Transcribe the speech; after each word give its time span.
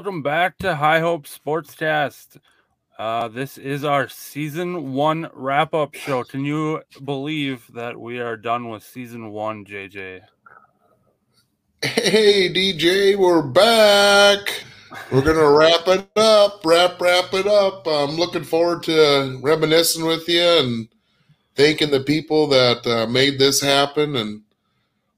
Welcome 0.00 0.22
back 0.22 0.56
to 0.60 0.76
High 0.76 1.00
Hope 1.00 1.26
Sportscast. 1.26 2.38
Uh, 2.98 3.28
this 3.28 3.58
is 3.58 3.84
our 3.84 4.08
season 4.08 4.94
one 4.94 5.28
wrap 5.34 5.74
up 5.74 5.94
show. 5.94 6.24
Can 6.24 6.42
you 6.42 6.80
believe 7.04 7.70
that 7.74 8.00
we 8.00 8.18
are 8.18 8.38
done 8.38 8.70
with 8.70 8.82
season 8.82 9.30
one, 9.30 9.66
JJ? 9.66 10.22
Hey, 11.82 12.50
DJ, 12.50 13.14
we're 13.14 13.42
back. 13.42 14.64
We're 15.12 15.20
going 15.20 15.36
to 15.36 15.50
wrap 15.50 15.86
it 15.86 16.08
up, 16.16 16.62
wrap, 16.64 16.98
wrap 16.98 17.34
it 17.34 17.46
up. 17.46 17.86
I'm 17.86 18.16
looking 18.16 18.44
forward 18.44 18.82
to 18.84 19.38
reminiscing 19.42 20.06
with 20.06 20.26
you 20.26 20.40
and 20.42 20.88
thanking 21.56 21.90
the 21.90 22.00
people 22.00 22.46
that 22.46 22.86
uh, 22.86 23.06
made 23.06 23.38
this 23.38 23.60
happen 23.60 24.16
and 24.16 24.40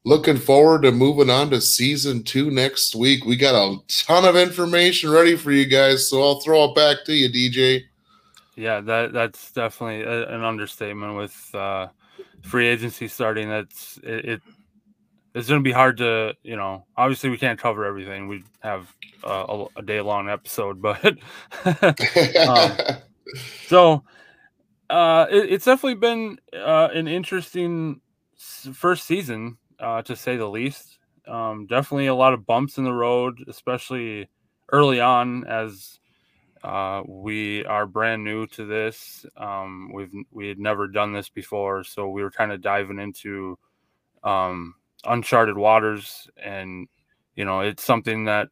looking 0.05 0.37
forward 0.37 0.83
to 0.83 0.93
moving 0.93 1.31
on 1.31 1.51
to 1.51 1.61
season 1.61 2.23
two 2.23 2.51
next 2.51 2.95
week. 2.95 3.25
We 3.25 3.37
got 3.37 3.55
a 3.55 3.77
ton 3.89 4.25
of 4.25 4.37
information 4.37 5.11
ready 5.11 5.37
for 5.37 5.53
you 5.53 5.67
guys, 5.67 6.09
so 6.09 6.23
I'll 6.23 6.41
throw 6.41 6.65
it 6.65 6.75
back 6.75 7.05
to 7.07 7.15
you, 7.15 7.29
DJ. 7.29 7.85
Yeah, 8.57 8.81
that 8.81 9.13
that's 9.13 9.53
definitely 9.53 10.03
a, 10.03 10.29
an 10.29 10.43
understatement 10.45 11.17
with 11.17 11.55
uh, 11.55 11.89
free 12.43 12.67
agency 12.67 13.09
starting. 13.09 13.49
That's 13.49 13.99
it, 14.03 14.25
it 14.25 14.43
it's 15.35 15.49
going 15.49 15.61
to 15.61 15.65
be 15.65 15.73
hard 15.73 15.97
to, 15.99 16.35
you 16.43 16.57
know, 16.57 16.85
obviously 16.97 17.31
we 17.31 17.39
can't 17.39 17.59
cover 17.59 17.85
everything. 17.85 18.29
We 18.29 18.45
have 18.61 18.95
uh, 19.25 19.47
a, 19.49 19.81
a 19.81 19.83
day 19.83 20.01
long 20.01 20.29
episode, 20.29 20.83
but 20.83 21.17
um, 22.47 22.77
so 23.67 24.05
uh, 24.91 25.27
it, 25.31 25.53
it's 25.53 25.65
definitely 25.65 25.95
been 25.95 26.39
uh, 26.55 26.89
an 26.93 27.09
interesting 27.09 28.01
first 28.37 29.07
season 29.07 29.57
uh, 29.83 30.03
to 30.03 30.17
say 30.17 30.37
the 30.37 30.49
least. 30.49 30.99
Um, 31.27 31.67
definitely 31.67 32.07
a 32.07 32.15
lot 32.15 32.33
of 32.33 32.47
bumps 32.47 32.79
in 32.79 32.85
the 32.85 32.93
road, 32.93 33.45
especially 33.49 34.29
early 34.73 35.01
on 35.01 35.45
as 35.45 36.01
uh, 36.65 37.03
we 37.07 37.65
are 37.65 37.87
brand 37.87 38.25
new 38.25 38.47
to 38.49 38.65
this. 38.65 39.27
Um, 39.37 39.91
we've 39.93 40.13
we 40.31 40.49
had 40.49 40.59
never 40.59 40.87
done 40.89 41.13
this 41.13 41.29
before, 41.29 41.85
so 41.85 42.09
we 42.09 42.23
were 42.23 42.31
kind 42.31 42.53
of 42.53 42.63
diving 42.63 42.99
into 42.99 43.59
um, 44.25 44.75
uncharted 45.05 45.57
waters, 45.57 46.29
and 46.43 46.89
you 47.37 47.45
know 47.45 47.61
it's 47.61 47.85
something 47.85 48.27
that 48.27 48.49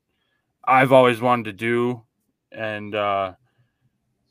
I've 0.64 0.92
always 0.92 1.20
wanted 1.20 1.44
to 1.46 1.52
do, 1.52 2.02
and 2.52 2.94
uh, 2.94 3.34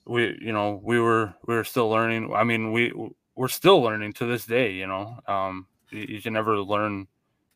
we 0.05 0.37
you 0.41 0.51
know 0.53 0.81
we 0.83 0.99
were 0.99 1.33
we 1.47 1.55
were 1.55 1.63
still 1.63 1.89
learning. 1.89 2.33
I 2.33 2.43
mean 2.43 2.71
we 2.71 2.93
we're 3.35 3.47
still 3.47 3.81
learning 3.81 4.13
to 4.13 4.25
this 4.25 4.45
day. 4.45 4.73
You 4.73 4.87
know, 4.87 5.19
um, 5.27 5.67
you, 5.91 6.21
can 6.21 6.33
never 6.33 6.59
learn 6.59 7.07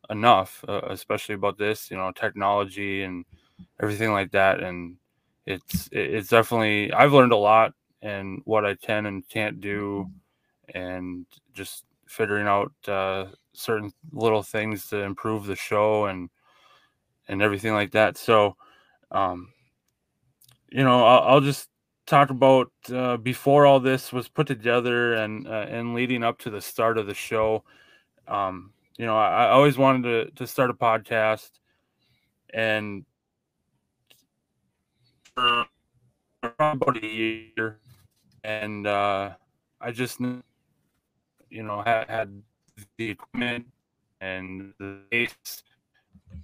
enough, 0.10 0.64
uh, 0.68 0.82
especially 0.90 1.36
about 1.36 1.58
this, 1.58 1.90
you 1.90 1.98
know, 1.98 2.12
technology 2.12 3.04
and 3.04 3.26
everything 3.82 4.12
like 4.12 4.32
that. 4.32 4.62
And 4.62 4.98
it's 5.46 5.90
it's 5.92 6.30
definitely 6.30 6.92
I've 6.94 7.14
learned 7.14 7.34
a 7.34 7.38
lot 7.38 7.74
and 8.02 8.42
what 8.46 8.66
I 8.66 8.76
can 8.76 9.06
and 9.06 9.28
can't 9.28 9.62
do, 9.62 10.10
and 10.74 11.26
just 11.54 11.86
figuring 12.08 12.48
out 12.48 12.72
uh, 12.88 13.26
certain 13.54 13.92
little 14.12 14.44
things 14.44 14.88
to 14.90 14.98
improve 14.98 15.46
the 15.46 15.56
show 15.56 16.06
and 16.06 16.30
and 17.28 17.42
everything 17.42 17.74
like 17.74 17.92
that. 17.92 18.18
So, 18.18 18.56
um, 19.12 19.50
you 20.70 20.84
know, 20.84 21.06
I'll, 21.06 21.36
I'll 21.36 21.42
just 21.42 21.70
talk 22.06 22.30
about 22.30 22.72
uh, 22.92 23.18
before 23.18 23.66
all 23.66 23.80
this 23.80 24.12
was 24.12 24.28
put 24.28 24.48
together 24.48 25.14
and 25.14 25.48
uh, 25.48 25.66
and 25.70 25.94
leading 25.94 26.24
up 26.24 26.40
to 26.40 26.50
the 26.50 26.62
start 26.62 26.98
of 26.98 27.08
the 27.08 27.14
show. 27.14 27.64
Um, 28.28 28.72
you 28.98 29.06
know, 29.06 29.18
I, 29.18 29.46
I 29.46 29.50
always 29.50 29.78
wanted 29.78 30.04
to 30.04 30.32
to 30.36 30.48
start 30.48 30.70
a 30.70 30.74
podcast, 30.74 31.50
and 32.54 33.06
for 35.36 35.66
about 36.60 37.04
a 37.04 37.08
year, 37.08 37.80
and 38.44 38.88
uh, 38.88 39.32
I 39.82 39.92
just 39.92 40.20
you 40.20 41.64
know 41.64 41.82
had, 41.82 42.10
had 42.10 42.42
the 42.98 43.10
equipment 43.12 43.68
and 44.22 44.74
the 44.80 45.00
base 45.10 45.64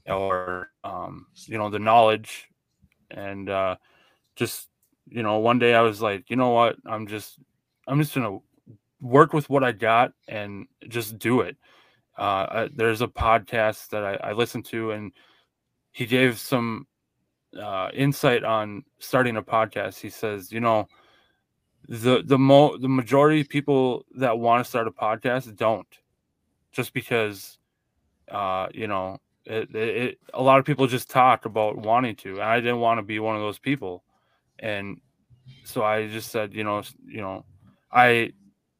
or 0.07 0.69
um, 0.83 1.27
you 1.45 1.57
know 1.57 1.69
the 1.69 1.79
knowledge 1.79 2.49
and 3.11 3.49
uh, 3.49 3.75
just 4.35 4.67
you 5.07 5.23
know 5.23 5.39
one 5.39 5.59
day 5.59 5.73
I 5.73 5.81
was 5.81 6.01
like 6.01 6.29
you 6.29 6.35
know 6.35 6.51
what? 6.51 6.77
I'm 6.85 7.07
just 7.07 7.39
I'm 7.87 8.01
just 8.01 8.13
gonna 8.13 8.39
work 9.01 9.33
with 9.33 9.49
what 9.49 9.63
I 9.63 9.71
got 9.71 10.13
and 10.27 10.67
just 10.87 11.17
do 11.17 11.41
it 11.41 11.57
uh, 12.19 12.67
there's 12.75 13.01
a 13.01 13.07
podcast 13.07 13.89
that 13.89 14.03
I, 14.03 14.29
I 14.29 14.31
listened 14.33 14.65
to, 14.65 14.91
and 14.91 15.13
he 15.93 16.05
gave 16.05 16.37
some 16.37 16.85
uh, 17.57 17.89
insight 17.93 18.43
on 18.43 18.83
starting 18.99 19.37
a 19.37 19.41
podcast. 19.41 19.99
He 19.99 20.09
says, 20.09 20.51
you 20.51 20.59
know, 20.59 20.87
the 21.87 22.21
the 22.23 22.37
mo 22.37 22.77
the 22.77 22.89
majority 22.89 23.39
of 23.39 23.47
people 23.47 24.05
that 24.15 24.37
want 24.37 24.63
to 24.63 24.69
start 24.69 24.87
a 24.87 24.91
podcast 24.91 25.55
don't, 25.55 25.87
just 26.73 26.93
because, 26.93 27.57
uh, 28.29 28.67
you 28.73 28.87
know, 28.87 29.17
it, 29.45 29.73
it, 29.73 29.97
it, 29.97 30.19
a 30.33 30.43
lot 30.43 30.59
of 30.59 30.65
people 30.65 30.87
just 30.87 31.09
talk 31.09 31.45
about 31.45 31.77
wanting 31.77 32.17
to, 32.17 32.33
and 32.33 32.43
I 32.43 32.59
didn't 32.59 32.81
want 32.81 32.97
to 32.97 33.03
be 33.03 33.19
one 33.19 33.37
of 33.37 33.41
those 33.41 33.59
people, 33.59 34.03
and 34.59 34.99
so 35.63 35.85
I 35.85 36.07
just 36.07 36.31
said, 36.31 36.53
you 36.53 36.65
know, 36.65 36.83
you 37.07 37.21
know, 37.21 37.45
I 37.93 38.33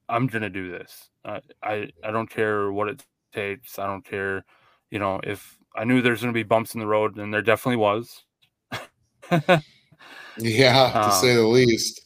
I'm 0.10 0.28
gonna 0.28 0.50
do 0.50 0.72
this. 0.72 1.10
Uh, 1.24 1.40
I 1.64 1.90
I 2.04 2.12
don't 2.12 2.30
care 2.30 2.72
what 2.72 2.90
it 2.90 3.04
takes. 3.34 3.80
I 3.80 3.88
don't 3.88 4.04
care. 4.04 4.44
You 4.92 5.00
know, 5.00 5.22
if 5.24 5.58
I 5.76 5.84
knew 5.84 6.02
there's 6.02 6.22
going 6.22 6.34
to 6.34 6.38
be 6.38 6.44
bumps 6.44 6.74
in 6.74 6.80
the 6.80 6.88
road, 6.88 7.18
and 7.18 7.34
there 7.34 7.42
definitely 7.42 7.78
was. 7.78 8.24
yeah, 10.38 10.92
to 10.92 11.06
um, 11.06 11.12
say 11.12 11.36
the 11.36 11.44
least. 11.44 12.02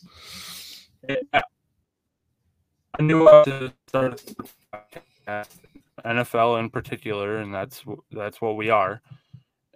I 1.10 3.02
knew 3.02 3.28
I 3.28 3.44
to 3.44 3.74
start 3.88 4.22
NFL 6.06 6.60
in 6.60 6.70
particular, 6.70 7.38
and 7.38 7.54
that's 7.54 7.84
that's 8.12 8.42
what 8.42 8.58
we 8.58 8.70
are. 8.70 9.02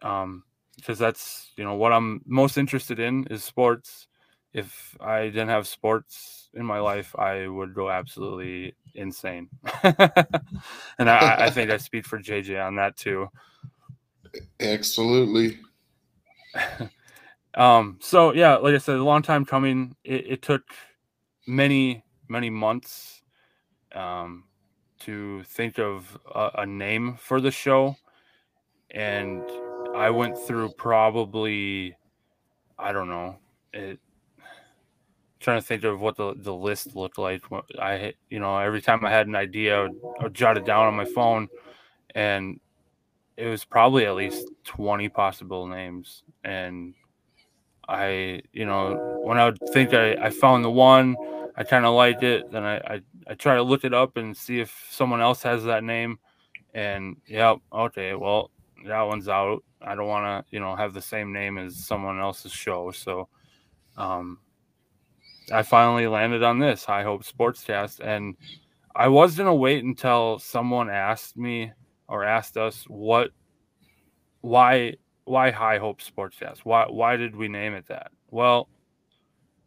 Um, 0.02 0.44
because 0.76 1.00
that's 1.00 1.52
you 1.58 1.64
know 1.64 1.76
what 1.76 1.92
I'm 1.92 2.22
most 2.26 2.58
interested 2.58 3.00
in 3.00 3.26
is 3.32 3.44
sports. 3.44 4.07
If 4.54 4.98
I 5.00 5.26
didn't 5.26 5.50
have 5.50 5.68
sports 5.68 6.50
in 6.54 6.66
my 6.66 6.80
life, 6.80 7.16
I 7.18 7.48
would 7.48 7.74
go 7.74 7.90
absolutely 7.90 8.76
insane. 8.96 9.50
and 9.84 11.10
I, 11.10 11.46
I, 11.46 11.50
think 11.50 11.70
I 11.70 11.78
speak 11.78 12.06
for 12.06 12.20
JJ 12.20 12.66
on 12.66 12.76
that 12.76 12.98
too. 12.98 13.30
Absolutely. 14.60 15.60
um, 17.54 18.00
so 18.02 18.34
yeah, 18.34 18.56
like 18.56 18.74
I 18.74 18.80
said, 18.80 18.98
a 18.98 19.04
long 19.04 19.22
time 19.22 19.46
coming. 19.46 19.96
It, 20.04 20.28
it 20.28 20.42
took 20.42 20.64
many, 21.46 22.04
many 22.28 22.50
months 22.50 23.22
um, 23.94 24.46
to 25.00 25.44
think 25.44 25.80
of 25.80 26.18
a, 26.34 26.52
a 26.60 26.66
name 26.66 27.18
for 27.20 27.42
the 27.42 27.52
show. 27.52 27.96
And 28.92 29.44
I 29.96 30.10
went 30.10 30.38
through 30.38 30.70
probably, 30.78 31.96
I 32.80 32.92
don't 32.92 33.10
know, 33.10 33.38
it, 33.74 34.00
trying 35.40 35.60
to 35.60 35.66
think 35.66 35.84
of 35.84 36.02
what 36.02 36.16
the, 36.16 36.34
the 36.36 36.54
list 36.54 36.96
looked 36.96 37.18
like. 37.18 37.44
I, 37.80 38.14
you 38.30 38.40
know, 38.40 38.58
every 38.58 38.82
time 38.82 39.06
I 39.06 39.12
had 39.12 39.28
an 39.28 39.36
idea, 39.36 39.78
I 39.78 39.82
would, 39.84 40.02
I 40.20 40.24
would 40.24 40.34
jot 40.34 40.58
it 40.58 40.66
down 40.66 40.88
on 40.88 40.96
my 40.96 41.06
phone, 41.06 41.48
and 42.16 42.60
it 43.38 43.46
was 43.46 43.64
probably 43.64 44.06
at 44.06 44.16
least 44.16 44.48
20 44.66 45.10
possible 45.10 45.68
names. 45.68 46.24
And 46.44 46.96
I, 47.88 48.42
you 48.52 48.66
know, 48.66 49.22
when 49.24 49.38
I 49.38 49.46
would 49.46 49.60
think 49.72 49.94
I, 49.94 50.14
I 50.14 50.30
found 50.32 50.66
the 50.66 50.72
one, 50.72 51.16
I 51.56 51.64
kind 51.64 51.86
of 51.86 51.94
liked 51.96 52.24
it, 52.24 52.52
then 52.52 52.64
I, 52.64 52.78
I, 52.78 53.02
I 53.28 53.34
try 53.36 53.56
to 53.56 53.64
look 53.64 53.84
it 53.84 53.94
up 53.94 54.18
and 54.18 54.36
see 54.36 54.60
if 54.60 54.88
someone 54.90 55.22
else 55.22 55.42
has 55.44 55.64
that 55.64 55.84
name. 55.84 56.20
And 56.74 57.18
yep, 57.28 57.58
okay, 57.72 58.14
well, 58.14 58.52
that 58.86 59.02
one's 59.02 59.28
out. 59.28 59.64
I 59.82 59.96
don't 59.96 60.08
want 60.08 60.46
to, 60.46 60.56
you 60.56 60.60
know, 60.60 60.76
have 60.76 60.94
the 60.94 61.02
same 61.02 61.32
name 61.32 61.58
as 61.58 61.76
someone 61.76 62.20
else's 62.20 62.52
show. 62.52 62.92
So, 62.92 63.28
um, 63.96 64.40
I 65.52 65.64
finally 65.64 66.08
landed 66.08 66.44
on 66.44 66.60
this 66.60 66.84
High 66.84 67.04
Hope 67.04 67.24
Sportscast, 67.24 68.02
and 68.02 68.36
I 68.96 69.08
was 69.08 69.38
gonna 69.38 69.56
wait 69.56 69.84
until 69.84 70.40
someone 70.40 70.90
asked 70.90 71.38
me 71.38 71.72
or 72.08 72.24
asked 72.24 72.58
us 72.58 72.84
what, 72.88 73.32
why, 74.42 74.96
why 75.24 75.52
High 75.52 75.78
Hope 75.78 76.02
Sportscast? 76.02 76.60
Why, 76.60 76.86
why 76.90 77.16
did 77.16 77.36
we 77.36 77.48
name 77.48 77.74
it 77.74 77.88
that? 77.88 78.12
Well, 78.30 78.68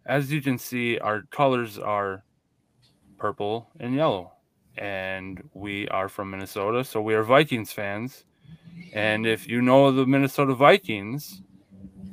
as 0.05 0.31
you 0.31 0.43
can 0.43 0.59
see, 0.59 0.99
our 0.99 1.23
colors 1.31 1.79
are 1.79 2.25
purple 3.17 3.71
and 3.79 3.94
yellow, 3.94 4.33
and 4.76 5.43
we 5.55 5.88
are 5.88 6.09
from 6.09 6.31
Minnesota, 6.31 6.85
so 6.85 7.00
we 7.00 7.15
are 7.15 7.23
Vikings 7.23 7.73
fans. 7.73 8.25
And 8.93 9.26
if 9.26 9.49
you 9.49 9.62
know 9.62 9.93
the 9.93 10.06
Minnesota 10.06 10.55
Vikings, 10.55 11.43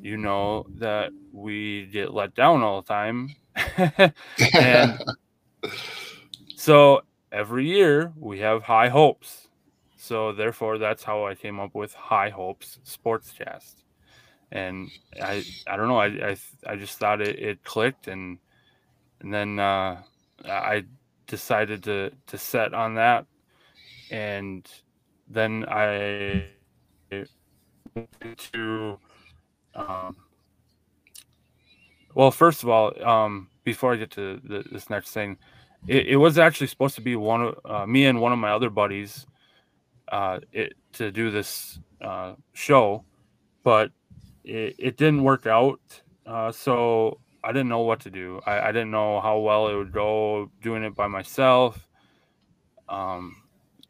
you 0.02 0.16
know 0.16 0.68
that 0.76 1.12
we 1.34 1.88
get 1.88 2.14
let 2.14 2.34
down 2.34 2.62
all 2.62 2.82
the 2.82 2.88
time 2.88 3.36
and 4.54 5.00
so 6.56 7.02
every 7.32 7.68
year 7.68 8.14
we 8.18 8.40
have 8.40 8.64
high 8.64 8.90
hopes. 8.90 9.48
So 9.98 10.32
therefore, 10.34 10.78
that's 10.78 11.04
how 11.04 11.26
I 11.26 11.36
came 11.36 11.60
up 11.60 11.76
with 11.76 11.94
High 11.94 12.30
Hopes 12.30 12.80
Sportscast. 12.86 13.76
and 14.52 14.90
I 15.22 15.44
I 15.68 15.78
don't 15.78 15.88
know 15.90 16.00
I 16.00 16.32
I, 16.32 16.38
I 16.68 16.76
just 16.78 17.00
thought 17.00 17.22
it, 17.22 17.40
it 17.40 17.64
clicked 17.64 18.08
and 18.08 18.40
and 19.22 19.34
then 19.34 19.60
uh, 19.60 20.02
I 20.46 20.86
decided 21.28 21.84
to 21.84 22.12
to 22.28 22.38
set 22.38 22.74
on 22.74 22.96
that 22.96 23.26
and 24.12 24.68
then 25.30 25.66
I 25.70 26.46
to 28.54 29.00
um, 29.76 30.16
well 32.18 32.32
first 32.32 32.64
of 32.64 32.70
all 32.70 32.92
um, 33.08 33.48
before 33.64 33.94
I 33.94 33.98
get 33.98 34.12
to 34.12 34.42
the, 34.44 34.64
this 34.72 34.90
next 34.90 35.12
thing 35.12 35.38
it, 35.88 36.08
it, 36.08 36.16
was 36.18 36.38
actually 36.38 36.68
supposed 36.68 36.96
to 36.96 37.02
be 37.02 37.16
one 37.16 37.42
of 37.42 37.60
uh, 37.66 37.86
me 37.86 38.06
and 38.06 38.20
one 38.20 38.34
of 38.34 38.40
my 38.40 38.52
other 38.52 38.70
buddies 38.70 39.28
uh, 40.12 40.40
it, 40.52 40.74
to 40.94 41.12
do 41.12 41.30
this 41.32 41.80
uh, 42.02 42.34
show 42.54 43.04
but 43.64 43.92
it, 44.48 44.76
it 44.80 44.98
didn't 44.98 45.24
work 45.24 45.46
out. 45.46 45.82
Uh, 46.26 46.52
so 46.52 47.20
I 47.44 47.52
didn't 47.52 47.68
know 47.68 47.82
what 47.82 48.00
to 48.02 48.10
do. 48.10 48.40
I, 48.46 48.70
I 48.70 48.72
didn't 48.72 48.92
know 48.92 49.20
how 49.20 49.40
well 49.40 49.68
it 49.68 49.76
would 49.76 49.92
go 49.92 50.50
doing 50.62 50.84
it 50.84 50.96
by 50.96 51.08
myself. 51.08 51.88
Um, 52.88 53.36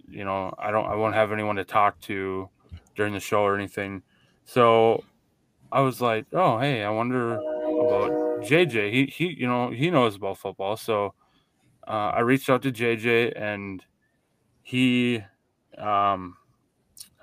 you 0.09 0.25
know, 0.25 0.53
I 0.57 0.71
don't, 0.71 0.87
I 0.87 0.95
won't 0.95 1.13
have 1.13 1.31
anyone 1.31 1.57
to 1.57 1.63
talk 1.63 1.99
to 2.01 2.49
during 2.95 3.13
the 3.13 3.19
show 3.19 3.41
or 3.41 3.55
anything. 3.55 4.01
So 4.45 5.03
I 5.71 5.81
was 5.81 6.01
like, 6.01 6.25
oh, 6.33 6.57
hey, 6.57 6.83
I 6.83 6.89
wonder 6.89 7.39
about 7.79 8.11
JJ. 8.43 8.91
He, 8.91 9.05
he, 9.05 9.35
you 9.39 9.47
know, 9.47 9.69
he 9.69 9.89
knows 9.89 10.15
about 10.15 10.37
football. 10.37 10.77
So 10.77 11.13
uh, 11.87 12.11
I 12.13 12.19
reached 12.21 12.49
out 12.49 12.61
to 12.63 12.71
JJ 12.71 13.39
and 13.39 13.83
he, 14.61 15.23
um, 15.77 16.37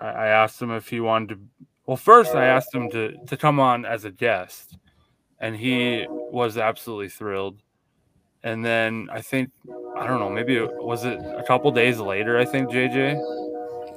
I, 0.01 0.07
I 0.07 0.27
asked 0.29 0.61
him 0.61 0.71
if 0.71 0.89
he 0.89 1.01
wanted 1.01 1.29
to 1.31 1.41
well, 1.87 1.97
first 1.97 2.35
I 2.35 2.47
asked 2.47 2.75
him 2.75 2.91
to 2.91 3.15
to 3.27 3.37
come 3.37 3.61
on 3.61 3.85
as 3.85 4.05
a 4.05 4.11
guest, 4.11 4.79
and 5.39 5.55
he 5.55 6.07
was 6.09 6.57
absolutely 6.57 7.11
thrilled. 7.11 7.61
And 8.43 8.65
then 8.65 9.09
I 9.13 9.21
think 9.21 9.51
I 9.97 10.07
don't 10.07 10.19
know, 10.19 10.31
maybe 10.31 10.57
it, 10.57 10.71
was 10.83 11.05
it 11.05 11.19
a 11.19 11.45
couple 11.47 11.71
days 11.73 11.99
later? 11.99 12.39
I 12.39 12.45
think 12.45 12.71
JJ. 12.71 13.21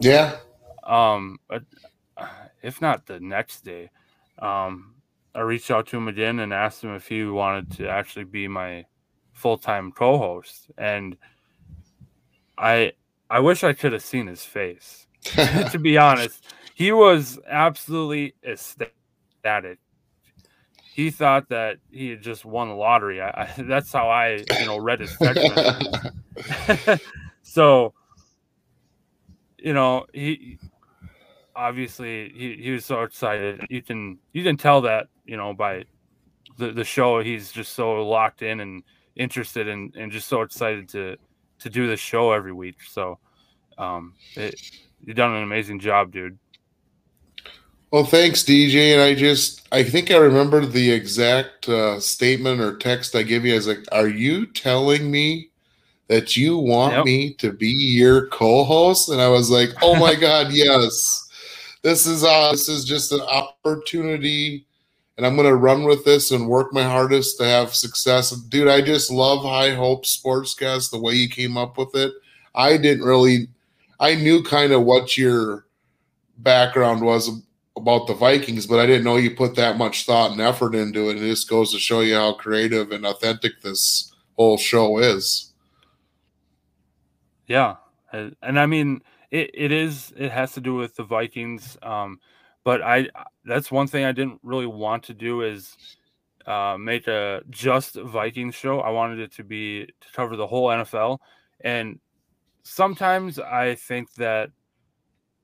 Yeah. 0.01 0.38
Um, 0.83 1.39
if 2.62 2.81
not 2.81 3.06
the 3.06 3.19
next 3.19 3.62
day, 3.63 3.89
um, 4.39 4.95
I 5.38 5.42
reached 5.42 5.69
out 5.69 5.86
to 5.89 5.98
him 5.98 6.07
again 6.07 6.39
and 6.39 6.51
asked 6.51 6.84
him 6.84 6.95
if 6.95 7.07
he 7.07 7.24
wanted 7.24 7.69
to 7.74 7.88
actually 7.88 8.25
be 8.25 8.48
my 8.48 8.86
full 9.34 9.60
time 9.60 9.92
co 9.92 10.18
host, 10.18 10.72
and 10.80 11.16
I 12.57 12.94
I 13.30 13.39
wish 13.42 13.63
I 13.63 13.74
could 13.74 13.94
have 13.94 14.01
seen 14.01 14.25
his 14.25 14.44
face. 14.44 15.06
to 15.22 15.78
be 15.80 15.95
honest, 16.00 16.44
he 16.74 16.92
was 16.92 17.38
absolutely 17.48 18.34
ecstatic. 18.44 19.78
He 20.81 21.12
thought 21.12 21.50
that 21.50 21.78
he 21.92 22.10
had 22.10 22.24
just 22.24 22.44
won 22.44 22.69
the 22.69 22.74
lottery. 22.74 23.22
I, 23.22 23.30
I, 23.30 23.54
that's 23.62 23.94
how 23.94 24.10
I, 24.10 24.44
you 24.60 24.66
know, 24.66 24.80
read 24.80 25.01
his 25.01 25.16
text 25.18 25.45
so, 27.44 27.94
you 29.60 29.75
know, 29.75 30.07
he 30.13 30.57
obviously 31.56 32.34
he, 32.36 32.57
he 32.60 32.72
was 32.72 32.86
so 32.86 33.04
excited. 33.04 33.68
You 33.69 33.84
can 33.84 34.18
you 34.34 34.44
can 34.44 34.57
tell 34.57 34.81
that, 34.81 35.10
you 35.27 35.38
know, 35.38 35.53
by 35.53 35.85
the, 36.57 36.71
the 36.71 36.83
show. 36.83 37.21
He's 37.21 37.51
just 37.51 37.74
so 37.74 38.07
locked 38.07 38.41
in 38.41 38.59
and 38.59 38.83
interested 39.15 39.68
and, 39.68 39.95
and 39.95 40.12
just 40.12 40.27
so 40.27 40.41
excited 40.41 40.89
to 40.89 41.18
to 41.59 41.69
do 41.69 41.88
the 41.88 41.97
show 41.97 42.31
every 42.31 42.53
week. 42.53 42.75
So, 42.88 43.18
um, 43.79 44.13
it, 44.35 44.62
you've 45.03 45.18
done 45.18 45.33
an 45.33 45.44
amazing 45.44 45.79
job, 45.79 46.12
dude. 46.12 46.38
Well, 47.89 48.03
thanks, 48.03 48.44
DJ. 48.44 48.94
And 48.94 49.01
I 49.01 49.15
just, 49.15 49.68
I 49.71 49.81
think 49.81 50.12
I 50.12 50.18
remember 50.18 50.65
the 50.65 50.91
exact 50.91 51.69
uh, 51.69 52.00
statement 52.00 52.59
or 52.59 52.77
text 52.77 53.15
I 53.15 53.24
give 53.24 53.45
you. 53.45 53.53
I 53.53 53.56
was 53.56 53.68
like, 53.68 53.85
"Are 53.91 54.09
you 54.09 54.45
telling 54.45 55.09
me 55.09 55.50
that 56.07 56.35
you 56.35 56.57
want 56.57 56.94
yep. 56.94 57.06
me 57.06 57.33
to 57.35 57.53
be 57.53 57.69
your 57.69 58.27
co-host?" 58.27 59.09
And 59.09 59.21
I 59.21 59.29
was 59.29 59.50
like, 59.50 59.69
"Oh 59.81 59.95
my 59.95 60.15
god, 60.19 60.51
yes! 60.51 61.27
This 61.81 62.06
is 62.06 62.25
uh, 62.25 62.51
this 62.51 62.68
is 62.68 62.83
just 62.83 63.13
an 63.13 63.21
opportunity." 63.21 64.66
And 65.17 65.25
I'm 65.25 65.35
going 65.35 65.47
to 65.47 65.55
run 65.55 65.83
with 65.83 66.05
this 66.05 66.31
and 66.31 66.47
work 66.47 66.71
my 66.73 66.83
hardest 66.83 67.37
to 67.39 67.45
have 67.45 67.73
success. 67.73 68.31
Dude, 68.31 68.67
I 68.67 68.81
just 68.81 69.11
love 69.11 69.43
High 69.43 69.73
Hope 69.73 70.05
Sportscast, 70.05 70.91
the 70.91 70.99
way 70.99 71.13
you 71.13 71.27
came 71.27 71.57
up 71.57 71.77
with 71.77 71.95
it. 71.95 72.13
I 72.53 72.77
didn't 72.77 73.03
really, 73.03 73.47
I 73.99 74.15
knew 74.15 74.43
kind 74.43 74.71
of 74.71 74.83
what 74.83 75.17
your 75.17 75.65
background 76.37 77.01
was 77.01 77.29
about 77.75 78.07
the 78.07 78.13
Vikings, 78.13 78.67
but 78.67 78.79
I 78.79 78.85
didn't 78.85 79.03
know 79.03 79.17
you 79.17 79.35
put 79.35 79.55
that 79.55 79.77
much 79.77 80.05
thought 80.05 80.31
and 80.31 80.41
effort 80.41 80.75
into 80.75 81.09
it. 81.09 81.17
It 81.17 81.27
just 81.27 81.49
goes 81.49 81.71
to 81.71 81.79
show 81.79 82.01
you 82.01 82.15
how 82.15 82.33
creative 82.33 82.91
and 82.91 83.05
authentic 83.05 83.61
this 83.61 84.13
whole 84.35 84.57
show 84.57 84.99
is. 84.99 85.53
Yeah, 87.47 87.75
and 88.11 88.59
I 88.59 88.65
mean 88.65 89.01
it, 89.31 89.51
it 89.53 89.71
is 89.71 90.13
it 90.17 90.31
has 90.31 90.53
to 90.53 90.61
do 90.61 90.75
with 90.75 90.95
the 90.95 91.03
Vikings, 91.03 91.77
um, 91.81 92.19
but 92.67 92.81
I 92.81 93.07
that's 93.45 93.71
one 93.71 93.87
thing 93.87 94.03
I 94.03 94.11
didn't 94.11 94.41
really 94.43 94.65
want 94.65 95.03
to 95.03 95.13
do 95.13 95.41
is 95.41 95.77
uh, 96.45 96.75
make 96.77 97.07
a 97.07 97.41
just 97.49 97.95
Vikings 97.95 98.55
show. 98.55 98.81
I 98.81 98.89
wanted 98.89 99.19
it 99.19 99.31
to 99.35 99.45
be 99.45 99.85
to 99.85 100.07
cover 100.11 100.35
the 100.35 100.47
whole 100.47 100.67
NFL, 100.67 101.19
and 101.61 101.97
sometimes 102.63 103.39
I 103.39 103.75
think 103.75 104.13
that 104.15 104.49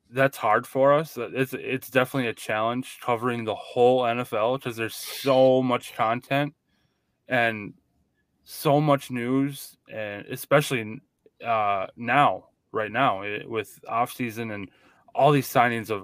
that's 0.10 0.36
hard 0.36 0.68
for 0.68 0.92
us. 0.92 1.18
It's 1.18 1.54
it's 1.54 1.90
definitely 1.90 2.28
a 2.28 2.34
challenge 2.34 3.00
covering 3.02 3.46
the 3.46 3.56
whole 3.56 4.02
NFL 4.02 4.60
because 4.60 4.76
there's 4.76 4.94
so 4.94 5.64
much 5.64 5.96
content 5.96 6.54
and 7.30 7.74
so 8.44 8.82
much 8.82 9.12
news, 9.12 9.78
and 9.90 10.26
especially 10.26 11.00
uh, 11.42 11.88
now, 11.96 12.50
right 12.74 12.92
now, 12.92 13.22
it, 13.22 13.50
with 13.50 13.80
off 13.88 14.12
season 14.12 14.52
and 14.52 14.70
all 15.16 15.32
these 15.32 15.48
signings 15.48 15.90
of 15.90 16.04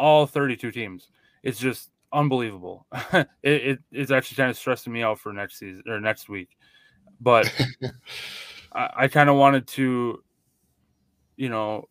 all 0.00 0.26
32 0.26 0.72
teams, 0.72 1.08
it's 1.42 1.60
just 1.60 1.90
unbelievable. 2.12 2.86
it, 3.12 3.28
it, 3.42 3.78
it's 3.92 4.10
actually 4.10 4.36
kind 4.36 4.50
of 4.50 4.56
stressing 4.56 4.92
me 4.92 5.02
out 5.02 5.20
for 5.20 5.32
next 5.32 5.58
season 5.58 5.82
or 5.86 6.00
next 6.00 6.28
week, 6.28 6.56
but 7.20 7.52
I, 8.72 8.90
I 8.96 9.08
kind 9.08 9.28
of 9.28 9.36
wanted 9.36 9.66
to, 9.68 10.22
you 11.36 11.48
know, 11.50 11.88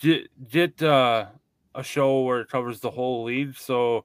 get 0.00 0.28
get 0.48 0.82
uh, 0.82 1.26
a 1.74 1.82
show 1.82 2.22
where 2.22 2.40
it 2.40 2.50
covers 2.50 2.80
the 2.80 2.90
whole 2.90 3.24
league, 3.24 3.56
so 3.56 4.04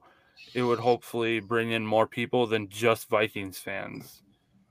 it 0.54 0.62
would 0.62 0.78
hopefully 0.78 1.40
bring 1.40 1.72
in 1.72 1.84
more 1.84 2.06
people 2.06 2.46
than 2.46 2.68
just 2.68 3.08
Vikings 3.08 3.58
fans. 3.58 4.22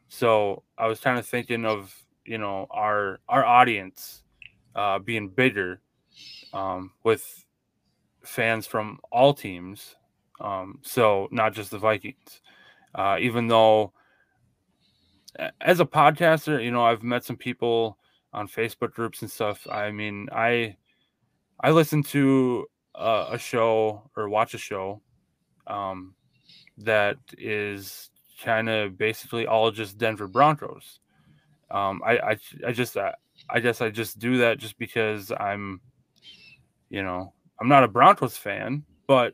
So 0.10 0.64
I 0.78 0.88
was 0.88 1.00
kind 1.00 1.20
of 1.20 1.26
thinking 1.26 1.66
of 1.66 1.96
you 2.26 2.38
know 2.38 2.68
our 2.72 3.20
our 3.28 3.46
audience 3.46 4.24
uh, 4.76 5.00
being 5.00 5.30
bigger 5.30 5.82
um, 6.54 6.92
with 7.04 7.43
fans 8.24 8.68
from 8.68 9.00
all 9.12 9.34
teams. 9.34 9.96
Um, 10.42 10.80
so 10.82 11.28
not 11.32 11.54
just 11.54 11.72
the 11.72 11.78
Vikings. 11.78 12.42
Uh, 12.96 13.18
even 13.20 13.48
though, 13.48 13.94
as 15.62 15.80
a 15.80 15.86
podcaster, 15.86 16.64
you 16.64 16.72
know, 16.72 16.84
I've 16.84 17.04
met 17.04 17.24
some 17.24 17.38
people 17.38 17.98
on 18.34 18.48
Facebook 18.48 18.94
groups 18.94 19.22
and 19.22 19.32
stuff. 19.32 19.66
I 19.72 19.92
mean, 19.92 20.28
I 20.32 20.76
I 21.60 21.72
listen 21.72 22.04
to 22.04 22.68
uh, 22.96 23.28
a 23.32 23.38
show 23.38 24.10
or 24.16 24.30
watch 24.30 24.54
a 24.54 24.58
show 24.58 25.02
um, 25.68 26.14
that 26.78 27.18
is 27.38 28.10
kind 28.42 28.70
of 28.70 28.98
basically 28.98 29.48
all 29.48 29.72
just 29.72 29.98
Denver 29.98 30.28
Broncos. 30.28 31.00
Um, 31.72 32.02
I, 32.06 32.18
I, 32.18 32.38
I 32.68 32.72
just 32.72 32.98
I, 32.98 33.14
I 33.50 33.60
guess 33.60 33.82
I 33.82 33.90
just 33.90 34.20
do 34.20 34.38
that 34.38 34.60
just 34.60 34.78
because 34.78 35.32
I'm, 35.32 35.82
you 36.90 37.02
know, 37.02 37.34
I'm 37.60 37.68
not 37.68 37.84
a 37.84 37.88
Broncos 37.88 38.38
fan, 38.38 38.84
but 39.08 39.34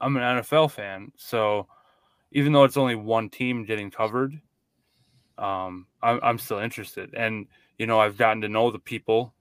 I'm 0.00 0.16
an 0.16 0.22
NFL 0.22 0.70
fan. 0.70 1.12
So 1.16 1.66
even 2.32 2.52
though 2.52 2.64
it's 2.64 2.76
only 2.76 2.94
one 2.94 3.28
team 3.28 3.64
getting 3.64 3.90
covered, 3.90 4.40
um, 5.38 5.86
I'm, 6.02 6.20
I'm 6.22 6.38
still 6.38 6.58
interested. 6.58 7.14
And 7.14 7.46
you 7.78 7.86
know, 7.86 8.00
I've 8.00 8.16
gotten 8.16 8.42
to 8.42 8.48
know 8.48 8.70
the 8.70 8.78
people 8.78 9.34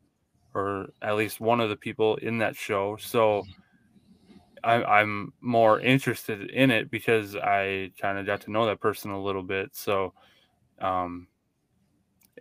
or 0.55 0.89
at 1.01 1.15
least 1.15 1.39
one 1.39 1.59
of 1.59 1.69
the 1.69 1.75
people 1.75 2.15
in 2.17 2.37
that 2.39 2.55
show. 2.55 2.95
So 2.97 3.43
I, 4.63 5.01
am 5.01 5.33
more 5.41 5.79
interested 5.79 6.49
in 6.51 6.71
it 6.71 6.89
because 6.89 7.35
I 7.35 7.91
kind 7.99 8.17
of 8.17 8.25
got 8.25 8.41
to 8.41 8.51
know 8.51 8.65
that 8.67 8.79
person 8.79 9.11
a 9.11 9.21
little 9.21 9.43
bit. 9.43 9.71
So 9.73 10.13
um, 10.79 11.27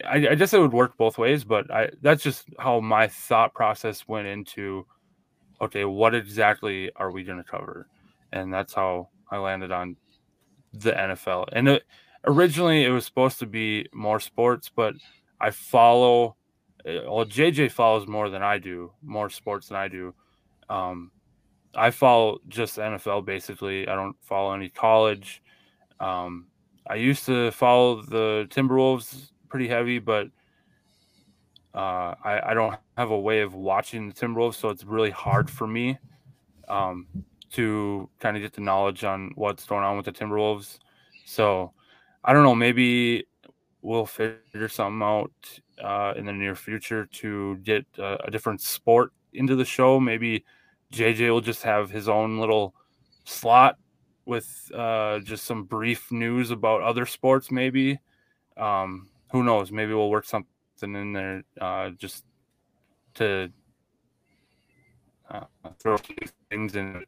I, 0.04 0.28
I 0.28 0.34
guess 0.34 0.52
it 0.52 0.60
would 0.60 0.72
work 0.72 0.96
both 0.96 1.18
ways, 1.18 1.44
but 1.44 1.70
I 1.70 1.90
that's 2.00 2.22
just 2.22 2.48
how 2.58 2.80
my 2.80 3.08
thought 3.08 3.54
process 3.54 4.06
went 4.06 4.26
into 4.26 4.86
okay, 5.62 5.84
what 5.84 6.14
exactly 6.14 6.90
are 6.96 7.10
we 7.10 7.24
going 7.24 7.38
to 7.38 7.44
cover? 7.44 7.86
And 8.32 8.52
that's 8.52 8.74
how 8.74 9.08
I 9.30 9.38
landed 9.38 9.72
on 9.72 9.96
the 10.72 10.92
NFL. 10.92 11.46
And 11.52 11.68
it, 11.68 11.84
originally 12.24 12.84
it 12.84 12.90
was 12.90 13.06
supposed 13.06 13.38
to 13.38 13.46
be 13.46 13.86
more 13.92 14.20
sports, 14.20 14.70
but 14.74 14.94
I 15.40 15.50
follow 15.50 16.36
uh, 16.86 17.02
well, 17.06 17.24
JJ 17.24 17.70
follows 17.70 18.08
more 18.08 18.28
than 18.28 18.42
I 18.42 18.58
do, 18.58 18.92
more 19.02 19.30
sports 19.30 19.68
than 19.68 19.76
I 19.76 19.88
do. 19.88 20.14
Um, 20.68 21.12
I 21.74 21.90
follow 21.90 22.38
just 22.48 22.76
NFL 22.76 23.24
basically. 23.24 23.88
I 23.88 23.94
don't 23.94 24.16
follow 24.22 24.52
any 24.52 24.68
college. 24.68 25.42
Um, 26.00 26.46
I 26.86 26.96
used 26.96 27.26
to 27.26 27.50
follow 27.52 28.02
the 28.02 28.46
Timberwolves 28.50 29.30
pretty 29.48 29.68
heavy, 29.68 29.98
but 29.98 30.28
uh, 31.74 32.14
I, 32.22 32.50
I 32.50 32.54
don't 32.54 32.76
have 32.96 33.10
a 33.10 33.18
way 33.18 33.40
of 33.40 33.54
watching 33.54 34.08
the 34.08 34.14
Timberwolves, 34.14 34.54
so 34.54 34.68
it's 34.68 34.84
really 34.84 35.10
hard 35.10 35.48
for 35.48 35.66
me 35.66 35.98
um, 36.68 37.06
to 37.52 38.08
kind 38.20 38.36
of 38.36 38.42
get 38.42 38.52
the 38.52 38.60
knowledge 38.60 39.04
on 39.04 39.32
what's 39.34 39.64
going 39.64 39.84
on 39.84 39.96
with 39.96 40.06
the 40.06 40.12
Timberwolves. 40.12 40.78
So 41.24 41.72
I 42.24 42.32
don't 42.32 42.42
know. 42.42 42.54
Maybe 42.54 43.24
we'll 43.80 44.06
figure 44.06 44.68
something 44.68 45.02
out 45.02 45.32
uh, 45.82 46.14
in 46.16 46.26
the 46.26 46.32
near 46.32 46.54
future 46.54 47.06
to 47.06 47.56
get 47.58 47.86
a 47.98 48.30
different 48.30 48.60
sport 48.60 49.12
into 49.32 49.56
the 49.56 49.64
show. 49.64 49.98
Maybe 49.98 50.44
JJ 50.92 51.30
will 51.30 51.40
just 51.40 51.62
have 51.62 51.90
his 51.90 52.08
own 52.08 52.38
little 52.38 52.74
slot 53.24 53.78
with 54.24 54.70
uh, 54.74 55.18
just 55.20 55.44
some 55.44 55.64
brief 55.64 56.12
news 56.12 56.50
about 56.50 56.82
other 56.82 57.06
sports. 57.06 57.50
Maybe 57.50 57.98
um, 58.56 59.08
who 59.32 59.42
knows? 59.42 59.72
Maybe 59.72 59.94
we'll 59.94 60.10
work 60.10 60.26
something 60.26 60.51
in 60.82 61.12
there 61.12 61.44
uh, 61.60 61.90
just 61.90 62.24
to 63.14 63.50
uh, 65.30 65.44
throw 65.78 65.94
a 65.94 65.98
few 65.98 66.16
things 66.50 66.76
in. 66.76 67.04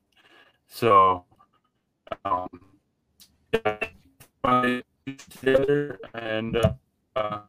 So, 0.69 1.25
um, 2.25 2.49
yeah, 3.53 4.81
together 5.31 5.99
and 6.15 6.57
uh, 7.17 7.41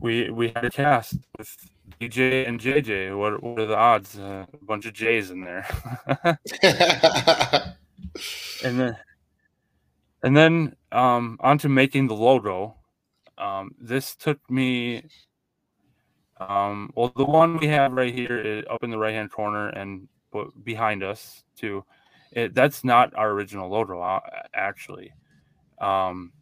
we 0.00 0.30
we 0.30 0.48
had 0.48 0.64
a 0.64 0.70
cast 0.70 1.16
with 1.36 1.56
DJ 2.00 2.46
and 2.48 2.60
JJ. 2.60 3.18
What, 3.18 3.42
what 3.42 3.60
are 3.60 3.66
the 3.66 3.76
odds? 3.76 4.18
Uh, 4.18 4.46
a 4.52 4.64
bunch 4.64 4.86
of 4.86 4.92
J's 4.94 5.30
in 5.30 5.42
there. 5.42 5.66
and 8.64 8.80
then 8.80 8.96
and 10.22 10.36
then 10.36 10.76
um, 10.92 11.36
on 11.40 11.58
to 11.58 11.68
making 11.68 12.08
the 12.08 12.14
logo. 12.14 12.76
Um, 13.38 13.72
this 13.80 14.14
took 14.14 14.38
me. 14.50 15.04
Um, 16.38 16.90
well, 16.94 17.12
the 17.16 17.24
one 17.24 17.56
we 17.56 17.66
have 17.68 17.92
right 17.92 18.12
here 18.12 18.38
is 18.38 18.64
up 18.70 18.84
in 18.84 18.90
the 18.90 18.98
right 18.98 19.14
hand 19.14 19.30
corner 19.30 19.68
and 19.68 20.08
behind 20.64 21.02
us 21.02 21.44
too. 21.56 21.84
It, 22.32 22.54
that's 22.54 22.84
not 22.84 23.14
our 23.14 23.30
original 23.30 23.70
logo, 23.70 24.20
actually. 24.54 25.12
Um, 25.80 26.32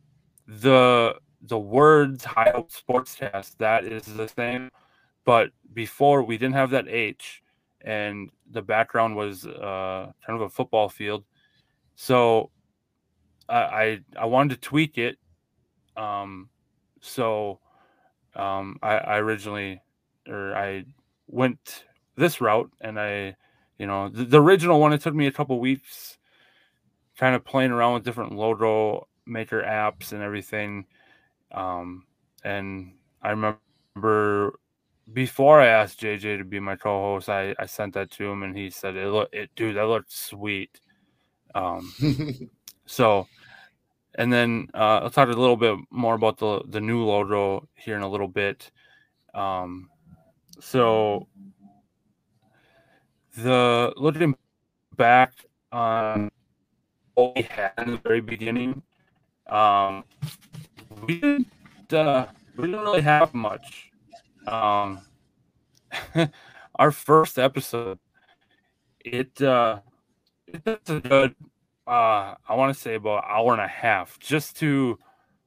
the 0.47 1.17
the 1.43 1.59
words 1.59 2.25
High 2.25 2.51
Hope 2.55 2.71
Sportscast 2.73 3.57
that 3.59 3.85
is 3.85 4.05
the 4.05 4.29
same, 4.29 4.71
but 5.25 5.51
before 5.73 6.23
we 6.23 6.39
didn't 6.39 6.55
have 6.55 6.71
that 6.71 6.89
H, 6.89 7.43
and 7.83 8.31
the 8.51 8.63
background 8.63 9.15
was 9.15 9.47
uh, 9.47 10.11
kind 10.27 10.41
of 10.41 10.43
a 10.43 10.49
football 10.49 10.89
field. 10.89 11.25
So 11.95 12.51
I 13.49 13.55
I, 13.57 14.01
I 14.19 14.27
wanted 14.27 14.55
to 14.55 14.61
tweak 14.61 14.99
it. 14.99 15.19
Um, 15.97 16.49
so 17.01 17.61
um, 18.37 18.79
I, 18.83 18.97
I 18.97 19.19
originally 19.19 19.81
or 20.29 20.57
I 20.57 20.85
went 21.29 21.85
this 22.17 22.41
route, 22.41 22.71
and 22.81 22.99
I 22.99 23.37
you 23.79 23.87
know 23.87 24.09
the, 24.09 24.25
the 24.25 24.43
original 24.43 24.81
one 24.81 24.93
it 24.93 25.01
took 25.01 25.15
me 25.15 25.27
a 25.27 25.33
couple 25.33 25.59
weeks 25.61 26.19
kind 27.19 27.35
of 27.35 27.45
playing 27.45 27.71
around 27.71 27.95
with 27.95 28.05
different 28.05 28.33
logo 28.33 29.07
maker 29.27 29.63
apps 29.63 30.13
and 30.13 30.23
everything. 30.23 30.87
Um, 31.53 32.05
and 32.45 32.93
I 33.23 33.31
remember 33.31 34.59
before 35.13 35.61
I 35.61 35.67
asked 35.67 36.01
JJ 36.01 36.39
to 36.39 36.45
be 36.45 36.61
my 36.61 36.77
co-host, 36.77 37.29
I, 37.29 37.55
I 37.59 37.67
sent 37.67 37.95
that 37.95 38.11
to 38.13 38.25
him 38.29 38.43
and 38.43 38.57
he 38.57 38.71
said, 38.71 38.97
"It 38.97 39.09
look, 39.11 39.29
it 39.33 39.51
dude, 39.57 39.77
that 39.77 39.87
looked 39.87 40.13
sweet." 40.13 40.81
Um, 41.55 41.93
so, 42.87 43.27
and 44.17 44.33
then 44.33 44.69
uh, 44.75 45.01
I'll 45.03 45.11
talk 45.11 45.29
a 45.29 45.33
little 45.33 45.57
bit 45.57 45.77
more 45.91 46.15
about 46.15 46.39
the 46.39 46.63
the 46.69 46.81
new 46.81 47.05
logo 47.05 47.69
here 47.75 47.97
in 47.97 48.03
a 48.03 48.09
little 48.09 48.29
bit. 48.29 48.71
Um, 49.35 49.91
so, 50.61 51.27
the 53.37 53.93
looking 53.97 54.37
back 54.97 55.33
on 55.73 56.31
what 57.15 57.35
we 57.37 57.43
had 57.43 57.73
in 57.79 57.93
the 57.93 57.97
very 57.99 58.21
beginning, 58.21 58.83
um, 59.49 60.05
we 61.07 61.21
didn't 61.21 61.93
uh, 61.93 62.27
we 62.57 62.67
didn't 62.67 62.81
really 62.81 63.03
have 63.03 63.35
much. 63.35 63.91
Um, 64.47 65.01
our 66.77 66.93
first 66.93 67.39
episode, 67.39 67.99
it 69.05 69.41
uh, 69.43 69.81
it's 70.47 70.91
a 70.91 71.01
good 71.01 71.35
uh, 71.87 72.35
I 72.49 72.55
want 72.55 72.75
to 72.75 72.81
say 72.81 72.95
about 72.95 73.25
an 73.25 73.31
hour 73.31 73.53
and 73.53 73.61
a 73.61 73.69
half 73.69 74.19
just 74.19 74.57
to 74.59 74.99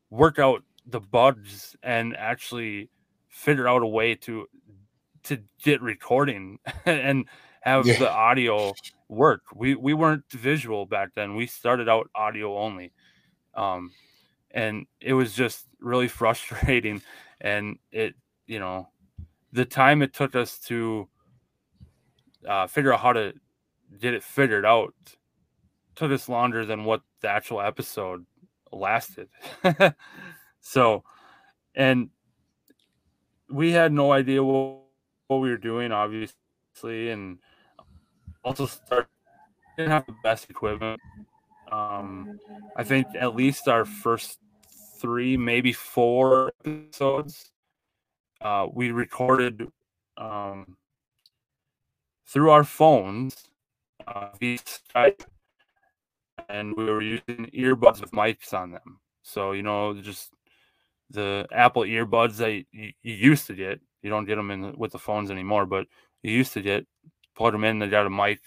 work 0.09 0.39
out 0.39 0.63
the 0.85 0.99
bugs 0.99 1.75
and 1.83 2.15
actually 2.15 2.89
figure 3.27 3.67
out 3.67 3.81
a 3.81 3.87
way 3.87 4.15
to 4.15 4.47
to 5.23 5.39
get 5.61 5.81
recording 5.81 6.59
and 6.85 7.25
have 7.61 7.85
yeah. 7.85 7.99
the 7.99 8.11
audio 8.11 8.73
work. 9.09 9.41
We 9.53 9.75
we 9.75 9.93
weren't 9.93 10.29
visual 10.31 10.85
back 10.85 11.09
then. 11.15 11.35
We 11.35 11.47
started 11.47 11.89
out 11.89 12.09
audio 12.15 12.57
only. 12.57 12.93
Um, 13.55 13.91
and 14.51 14.85
it 15.01 15.13
was 15.13 15.33
just 15.33 15.65
really 15.79 16.07
frustrating. 16.19 17.01
And 17.41 17.77
it, 17.91 18.15
you 18.45 18.59
know, 18.59 18.89
the 19.51 19.65
time 19.65 20.01
it 20.01 20.13
took 20.13 20.35
us 20.35 20.59
to 20.59 21.07
uh, 22.47 22.67
figure 22.67 22.93
out 22.93 22.99
how 22.99 23.13
to 23.13 23.33
get 23.99 24.13
it 24.13 24.23
figured 24.23 24.65
out 24.65 24.93
took 25.97 26.11
us 26.11 26.29
longer 26.29 26.65
than 26.65 26.85
what 26.85 27.01
the 27.21 27.29
actual 27.29 27.59
episode 27.59 28.25
lasted. 28.71 29.27
so, 30.61 31.03
and 31.75 32.09
we 33.49 33.71
had 33.71 33.91
no 33.91 34.13
idea 34.13 34.43
what, 34.43 34.79
what 35.27 35.37
we 35.37 35.49
were 35.49 35.57
doing, 35.57 35.91
obviously, 35.91 37.09
and 37.09 37.39
also 38.43 38.65
start 38.65 39.09
didn't 39.77 39.91
have 39.91 40.05
the 40.07 40.15
best 40.23 40.49
equipment. 40.49 40.99
Um, 41.71 42.39
I 42.75 42.83
think 42.83 43.07
at 43.19 43.35
least 43.35 43.67
our 43.67 43.85
first 43.85 44.39
three, 44.99 45.37
maybe 45.37 45.71
four 45.71 46.51
episodes, 46.65 47.51
uh, 48.41 48.67
we 48.73 48.91
recorded 48.91 49.67
um, 50.17 50.77
through 52.25 52.49
our 52.49 52.63
phones 52.63 53.35
uh, 54.07 54.29
via 54.39 54.57
Skype, 54.57 55.25
and 56.49 56.75
we 56.75 56.85
were 56.85 57.01
using 57.01 57.49
earbuds 57.53 58.01
with 58.01 58.11
mics 58.11 58.53
on 58.53 58.71
them. 58.71 58.99
So 59.23 59.51
you 59.51 59.63
know, 59.63 59.93
just 59.93 60.31
the 61.09 61.47
Apple 61.51 61.83
earbuds 61.83 62.37
that 62.37 62.51
you, 62.51 62.65
you 63.01 63.13
used 63.13 63.47
to 63.47 63.53
get. 63.53 63.79
You 64.01 64.09
don't 64.09 64.25
get 64.25 64.35
them 64.35 64.51
in 64.51 64.61
the, 64.61 64.73
with 64.77 64.91
the 64.91 64.99
phones 64.99 65.31
anymore, 65.31 65.65
but 65.65 65.87
you 66.23 66.31
used 66.31 66.53
to 66.53 66.61
get 66.61 66.85
plug 67.35 67.53
them 67.53 67.63
in. 67.63 67.79
They 67.79 67.87
got 67.87 68.05
a 68.05 68.09
mic 68.09 68.39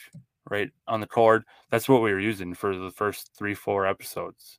right 0.49 0.71
on 0.87 1.01
the 1.01 1.07
cord. 1.07 1.45
That's 1.71 1.89
what 1.89 2.03
we 2.03 2.13
were 2.13 2.21
using 2.21 2.55
for 2.55 2.77
the 2.77 2.91
first 2.91 3.31
three, 3.37 3.55
four 3.55 3.87
episodes. 3.87 4.59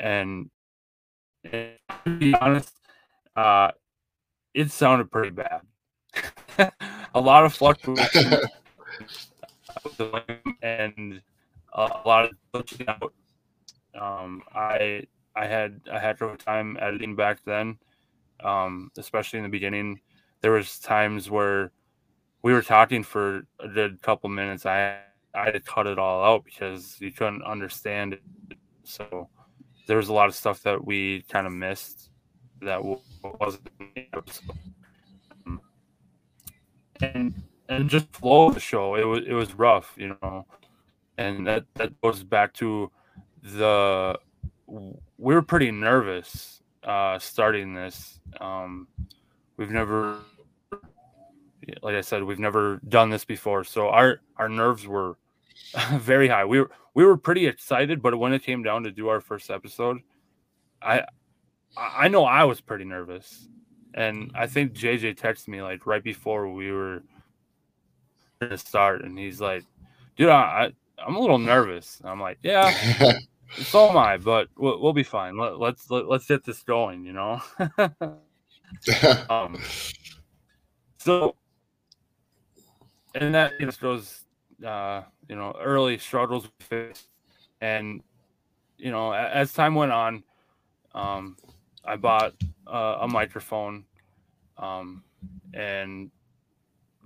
And, 0.00 0.50
and 1.44 1.72
to 2.04 2.16
be 2.16 2.34
honest, 2.34 2.72
uh, 3.36 3.72
it 4.54 4.70
sounded 4.70 5.10
pretty 5.10 5.30
bad. 5.30 5.60
a 7.14 7.20
lot 7.20 7.44
of 7.44 7.54
fluctuation 7.54 8.38
and 10.62 11.20
a 11.74 12.00
lot 12.06 12.30
of. 12.52 12.64
Um, 14.00 14.42
I 14.52 15.06
I 15.36 15.46
had 15.46 15.80
I 15.92 15.98
had 15.98 16.20
a 16.20 16.36
time 16.36 16.76
editing 16.80 17.16
back 17.16 17.40
then, 17.44 17.78
um, 18.42 18.90
especially 18.98 19.38
in 19.38 19.44
the 19.44 19.48
beginning. 19.48 20.00
There 20.40 20.52
was 20.52 20.78
times 20.78 21.30
where 21.30 21.72
we 22.42 22.52
were 22.52 22.62
talking 22.62 23.02
for 23.02 23.46
a 23.60 23.68
good 23.68 24.00
couple 24.02 24.30
minutes. 24.30 24.66
I 24.66 24.98
I 25.34 25.46
had 25.46 25.54
to 25.54 25.60
cut 25.60 25.86
it 25.86 25.98
all 25.98 26.24
out 26.24 26.44
because 26.44 26.96
you 27.00 27.12
couldn't 27.12 27.42
understand 27.42 28.14
it. 28.14 28.22
So 28.84 29.28
there 29.86 29.96
was 29.96 30.08
a 30.08 30.12
lot 30.12 30.28
of 30.28 30.34
stuff 30.34 30.62
that 30.62 30.84
we 30.84 31.22
kind 31.22 31.46
of 31.46 31.52
missed 31.52 32.10
that 32.62 32.82
wasn't 33.22 33.68
um, 35.46 35.60
and 37.00 37.34
and 37.68 37.88
just 37.88 38.12
flow 38.12 38.48
of 38.48 38.54
the 38.54 38.60
show. 38.60 38.94
It 38.94 39.04
was 39.04 39.24
it 39.26 39.32
was 39.32 39.54
rough, 39.54 39.94
you 39.96 40.16
know, 40.22 40.46
and 41.18 41.46
that 41.46 41.64
that 41.74 42.00
goes 42.00 42.22
back 42.22 42.52
to 42.54 42.90
the 43.42 44.18
we 44.66 45.34
were 45.34 45.42
pretty 45.42 45.70
nervous 45.70 46.62
uh, 46.82 47.18
starting 47.18 47.74
this. 47.74 48.20
Um, 48.40 48.88
we've 49.56 49.70
never 49.70 50.18
like 51.82 51.94
I 51.94 52.02
said, 52.02 52.22
we've 52.24 52.38
never 52.38 52.80
done 52.88 53.10
this 53.10 53.24
before, 53.24 53.64
so 53.64 53.88
our 53.88 54.20
our 54.36 54.48
nerves 54.48 54.86
were 54.86 55.16
very 55.92 56.28
high. 56.28 56.44
We 56.44 56.60
were 56.60 56.70
we 56.94 57.04
were 57.04 57.16
pretty 57.16 57.46
excited, 57.46 58.02
but 58.02 58.18
when 58.18 58.32
it 58.32 58.42
came 58.42 58.62
down 58.62 58.84
to 58.84 58.90
do 58.90 59.08
our 59.08 59.20
first 59.20 59.50
episode, 59.50 59.98
I 60.82 61.04
I 61.76 62.08
know 62.08 62.24
I 62.24 62.44
was 62.44 62.60
pretty 62.60 62.84
nervous, 62.84 63.48
and 63.94 64.30
I 64.34 64.46
think 64.46 64.72
JJ 64.72 65.18
texted 65.18 65.48
me 65.48 65.62
like 65.62 65.86
right 65.86 66.02
before 66.02 66.52
we 66.52 66.70
were 66.70 67.02
gonna 68.40 68.58
start, 68.58 69.04
and 69.04 69.18
he's 69.18 69.40
like, 69.40 69.64
dude, 70.16 70.28
I, 70.28 70.72
I 70.98 71.06
am 71.06 71.16
a 71.16 71.20
little 71.20 71.38
nervous. 71.38 72.00
I'm 72.04 72.20
like, 72.20 72.38
yeah, 72.42 72.72
so 73.56 73.90
am 73.90 73.96
I, 73.96 74.16
but 74.16 74.48
we'll, 74.56 74.80
we'll 74.80 74.92
be 74.92 75.02
fine. 75.02 75.36
Let, 75.36 75.58
let's 75.58 75.90
let, 75.90 76.02
us 76.02 76.08
let 76.08 76.20
us 76.20 76.26
get 76.26 76.44
this 76.44 76.62
going, 76.62 77.04
you 77.04 77.12
know. 77.12 77.40
um, 79.30 79.60
so, 80.98 81.34
and 83.14 83.34
that 83.34 83.52
you 83.58 83.66
know 83.66 83.72
goes, 83.80 84.24
uh, 84.64 85.02
you 85.28 85.36
know, 85.36 85.54
early 85.60 85.98
struggles 85.98 86.48
with 86.58 86.72
it, 86.72 87.02
and 87.60 88.02
you 88.78 88.90
know, 88.90 89.12
as 89.12 89.52
time 89.52 89.74
went 89.74 89.92
on, 89.92 90.24
um, 90.94 91.36
I 91.84 91.96
bought 91.96 92.34
uh, 92.66 92.98
a 93.00 93.08
microphone, 93.08 93.84
um, 94.58 95.04
and 95.52 96.10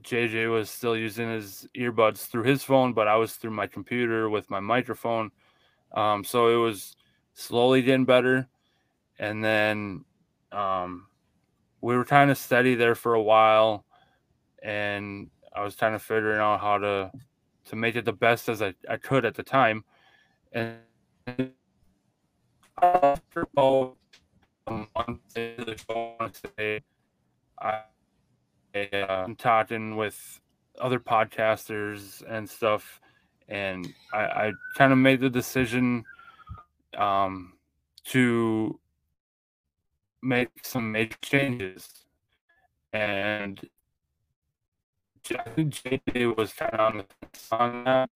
JJ 0.09 0.51
was 0.51 0.71
still 0.71 0.97
using 0.97 1.31
his 1.31 1.69
earbuds 1.77 2.27
through 2.27 2.45
his 2.45 2.63
phone, 2.63 2.95
but 2.95 3.07
I 3.07 3.17
was 3.17 3.35
through 3.35 3.51
my 3.51 3.67
computer 3.67 4.31
with 4.31 4.49
my 4.49 4.61
microphone. 4.61 5.31
Um, 5.93 6.25
so 6.25 6.49
it 6.49 6.57
was 6.57 6.97
slowly 7.35 7.83
getting 7.83 8.07
better. 8.07 8.49
And 9.19 9.45
then 9.45 10.05
um, 10.51 11.09
we 11.83 11.95
were 11.95 12.07
kind 12.07 12.31
of 12.31 12.39
steady 12.39 12.75
there 12.75 12.95
for 12.95 13.15
a 13.15 13.23
while. 13.23 13.85
And 14.63 15.31
I 15.55 15.63
was 15.63 15.77
kind 15.77 15.95
of 15.95 16.03
figuring 16.03 16.41
out 16.41 16.61
how 16.61 16.79
to 16.79 17.13
to 17.67 17.77
make 17.77 17.97
it 17.97 18.07
the 18.07 18.13
best 18.13 18.49
as 18.49 18.63
I, 18.63 18.75
I 18.89 18.97
could 18.97 19.27
at 19.27 19.35
the 19.35 19.43
time. 19.43 19.85
And 20.53 20.79
after 22.81 23.47
about 23.53 23.97
a 24.67 24.87
month 24.97 25.37
into 25.37 25.65
the 25.67 25.77
show, 25.77 26.17
I 27.61 27.83
uh, 28.87 29.27
talking 29.37 29.97
with 29.97 30.41
other 30.81 31.01
podcasters 31.01 32.23
and 32.29 32.49
stuff, 32.49 33.01
and 33.49 33.93
I, 34.13 34.19
I 34.19 34.53
kind 34.77 34.93
of 34.93 34.99
made 34.99 35.21
the 35.21 35.31
decision 35.31 36.05
um, 36.97 37.55
to 38.05 38.79
make 40.23 40.51
some 40.63 40.93
major 40.93 41.17
changes. 41.23 41.89
And 42.93 43.61
I 45.31 45.43
think 45.51 45.75
was 46.37 46.53
kind 46.53 46.75
of 46.75 46.81
on 46.81 46.97
the 46.99 47.05
fence 47.21 47.49
on 47.51 47.85
that 47.85 48.11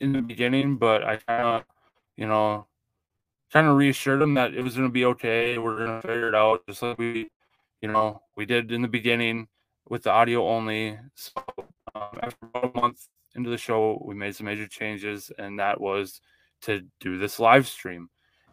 in 0.00 0.12
the 0.12 0.22
beginning, 0.22 0.76
but 0.76 1.04
I 1.04 1.16
kind 1.16 1.42
of, 1.42 1.64
you 2.16 2.26
know, 2.26 2.66
kind 3.52 3.66
of 3.66 3.76
reassured 3.76 4.22
him 4.22 4.34
that 4.34 4.54
it 4.54 4.62
was 4.62 4.74
going 4.76 4.88
to 4.88 4.92
be 4.92 5.04
okay. 5.04 5.58
We're 5.58 5.76
going 5.76 6.00
to 6.00 6.06
figure 6.06 6.28
it 6.28 6.34
out, 6.34 6.66
just 6.66 6.82
like 6.82 6.98
we, 6.98 7.30
you 7.82 7.88
know, 7.88 8.22
we 8.36 8.46
did 8.46 8.72
in 8.72 8.82
the 8.82 8.88
beginning 8.88 9.48
with 9.88 10.04
the 10.04 10.10
audio 10.10 10.48
only. 10.48 10.98
So 11.14 11.32
um, 11.94 12.18
after 12.22 12.46
about 12.46 12.76
a 12.76 12.80
month 12.80 13.08
into 13.34 13.50
the 13.50 13.58
show, 13.58 14.02
we 14.04 14.14
made 14.14 14.36
some 14.36 14.46
major 14.46 14.66
changes, 14.66 15.30
and 15.38 15.58
that 15.58 15.80
was 15.80 16.20
to 16.62 16.82
do 17.00 17.18
this 17.18 17.38
live 17.38 17.66
stream. 17.66 18.10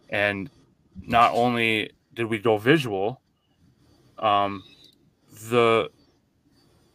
And 0.09 0.49
not 1.01 1.33
only 1.33 1.91
did 2.13 2.25
we 2.25 2.39
go 2.39 2.57
visual, 2.57 3.21
um, 4.17 4.63
the 5.49 5.89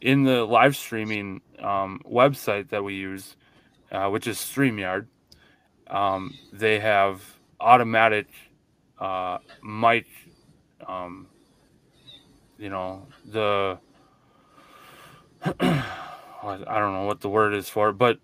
in 0.01 0.23
the 0.23 0.43
live 0.43 0.75
streaming 0.75 1.41
um, 1.59 2.01
website 2.05 2.69
that 2.69 2.83
we 2.83 2.95
use, 2.95 3.37
uh, 3.91 4.09
which 4.09 4.27
is 4.27 4.37
StreamYard, 4.37 5.07
um, 5.87 6.33
they 6.51 6.79
have 6.79 7.21
automatic 7.59 8.27
uh, 8.99 9.37
mic. 9.63 10.07
Um, 10.85 11.27
you 12.57 12.69
know 12.69 13.07
the 13.25 13.77
I 15.45 16.79
don't 16.79 16.93
know 16.93 17.05
what 17.05 17.21
the 17.21 17.29
word 17.29 17.53
is 17.53 17.69
for 17.69 17.91
but 17.93 18.19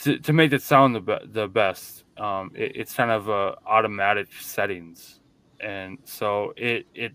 to, 0.00 0.18
to 0.18 0.32
make 0.32 0.52
it 0.52 0.62
sound 0.62 0.94
the 0.94 1.00
be- 1.00 1.26
the 1.26 1.46
best, 1.48 2.04
um, 2.18 2.50
it, 2.54 2.72
it's 2.74 2.94
kind 2.94 3.10
of 3.10 3.30
uh, 3.30 3.54
automatic 3.66 4.28
settings, 4.40 5.20
and 5.60 5.98
so 6.04 6.52
it 6.56 6.86
it 6.94 7.12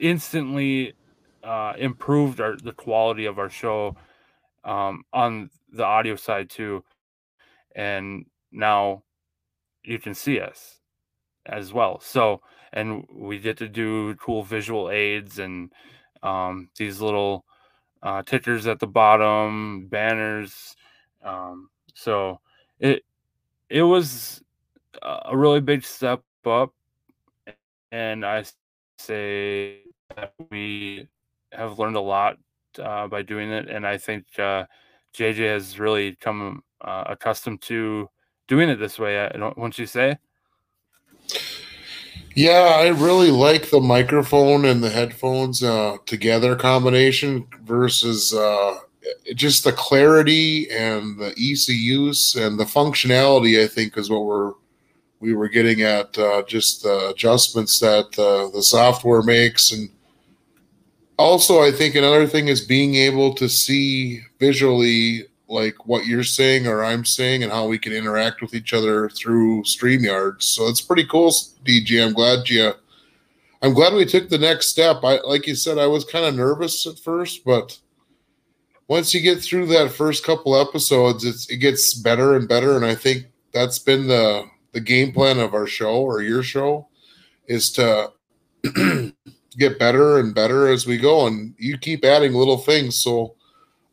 instantly 0.00 0.94
uh, 1.44 1.74
improved 1.78 2.40
our 2.40 2.56
the 2.56 2.72
quality 2.72 3.26
of 3.26 3.38
our 3.38 3.50
show 3.50 3.96
um, 4.64 5.04
on 5.12 5.50
the 5.72 5.84
audio 5.84 6.16
side 6.16 6.50
too, 6.50 6.84
and 7.76 8.26
now 8.50 9.04
you 9.84 9.98
can 9.98 10.14
see 10.14 10.40
us 10.40 10.80
as 11.46 11.72
well. 11.72 12.00
So 12.00 12.40
and 12.72 13.06
we 13.14 13.38
get 13.38 13.58
to 13.58 13.68
do 13.68 14.14
cool 14.16 14.42
visual 14.42 14.90
aids 14.90 15.38
and 15.38 15.72
um, 16.22 16.70
these 16.78 17.00
little 17.00 17.44
uh, 18.02 18.22
tickers 18.22 18.66
at 18.66 18.80
the 18.80 18.86
bottom, 18.86 19.86
banners. 19.88 20.76
Um, 21.22 21.70
so 21.94 22.40
it 22.80 23.04
it 23.70 23.82
was 23.82 24.42
a 25.02 25.36
really 25.36 25.60
big 25.60 25.84
step 25.84 26.22
up, 26.46 26.72
and 27.90 28.24
I 28.24 28.44
say 28.98 29.78
that 30.16 30.34
we 30.50 31.08
have 31.52 31.78
learned 31.78 31.96
a 31.96 32.00
lot 32.00 32.38
uh, 32.78 33.06
by 33.06 33.22
doing 33.22 33.50
it, 33.50 33.68
and 33.68 33.86
I 33.86 33.98
think 33.98 34.24
uh, 34.38 34.66
JJ 35.14 35.52
has 35.52 35.78
really 35.78 36.16
come 36.16 36.62
uh, 36.80 37.04
accustomed 37.06 37.62
to 37.62 38.08
doing 38.48 38.68
it 38.68 38.76
this 38.76 38.98
way. 38.98 39.28
Don't, 39.34 39.56
won't 39.56 39.78
you 39.78 39.86
say? 39.86 40.18
Yeah, 42.34 42.76
I 42.78 42.88
really 42.88 43.30
like 43.30 43.68
the 43.70 43.80
microphone 43.80 44.64
and 44.64 44.82
the 44.82 44.88
headphones 44.90 45.62
uh, 45.62 45.98
together 46.06 46.56
combination 46.56 47.46
versus 47.64 48.32
uh, 48.32 48.78
just 49.34 49.64
the 49.64 49.72
clarity 49.72 50.70
and 50.70 51.18
the 51.18 51.34
ease 51.36 51.68
of 51.68 51.74
use 51.74 52.34
and 52.34 52.58
the 52.58 52.64
functionality. 52.64 53.62
I 53.62 53.66
think 53.66 53.98
is 53.98 54.08
what 54.08 54.24
we're 54.24 54.52
we 55.20 55.34
were 55.34 55.48
getting 55.48 55.82
at. 55.82 56.16
Uh, 56.16 56.42
just 56.44 56.82
the 56.82 57.10
adjustments 57.10 57.78
that 57.80 58.12
the 58.12 58.62
software 58.62 59.22
makes, 59.22 59.70
and 59.72 59.90
also 61.18 61.60
I 61.62 61.70
think 61.70 61.94
another 61.94 62.26
thing 62.26 62.48
is 62.48 62.64
being 62.64 62.94
able 62.94 63.34
to 63.34 63.48
see 63.48 64.22
visually 64.40 65.26
like 65.52 65.86
what 65.86 66.06
you're 66.06 66.24
saying 66.24 66.66
or 66.66 66.82
I'm 66.82 67.04
saying 67.04 67.42
and 67.42 67.52
how 67.52 67.66
we 67.66 67.78
can 67.78 67.92
interact 67.92 68.40
with 68.40 68.54
each 68.54 68.72
other 68.72 69.08
through 69.10 69.62
StreamYards. 69.64 70.42
So 70.42 70.66
it's 70.68 70.80
pretty 70.80 71.06
cool, 71.06 71.30
DJ. 71.64 72.04
I'm 72.04 72.14
glad 72.14 72.48
you 72.48 72.72
I'm 73.62 73.74
glad 73.74 73.94
we 73.94 74.04
took 74.04 74.28
the 74.28 74.38
next 74.38 74.68
step. 74.68 75.00
I 75.04 75.20
like 75.20 75.46
you 75.46 75.54
said, 75.54 75.78
I 75.78 75.86
was 75.86 76.04
kind 76.04 76.24
of 76.24 76.34
nervous 76.34 76.86
at 76.86 76.98
first, 76.98 77.44
but 77.44 77.78
once 78.88 79.14
you 79.14 79.20
get 79.20 79.40
through 79.40 79.66
that 79.66 79.92
first 79.92 80.24
couple 80.24 80.56
episodes, 80.56 81.24
it's 81.24 81.48
it 81.48 81.58
gets 81.58 81.94
better 81.94 82.36
and 82.36 82.48
better. 82.48 82.76
And 82.76 82.84
I 82.84 82.94
think 82.94 83.26
that's 83.52 83.78
been 83.78 84.08
the 84.08 84.44
the 84.72 84.80
game 84.80 85.12
plan 85.12 85.38
of 85.38 85.54
our 85.54 85.66
show 85.66 86.00
or 86.02 86.22
your 86.22 86.42
show 86.42 86.88
is 87.46 87.70
to 87.72 88.10
get 89.58 89.78
better 89.78 90.18
and 90.18 90.34
better 90.34 90.68
as 90.68 90.86
we 90.86 90.98
go. 90.98 91.26
And 91.26 91.54
you 91.58 91.78
keep 91.78 92.04
adding 92.04 92.32
little 92.32 92.58
things. 92.58 92.96
So 92.96 93.36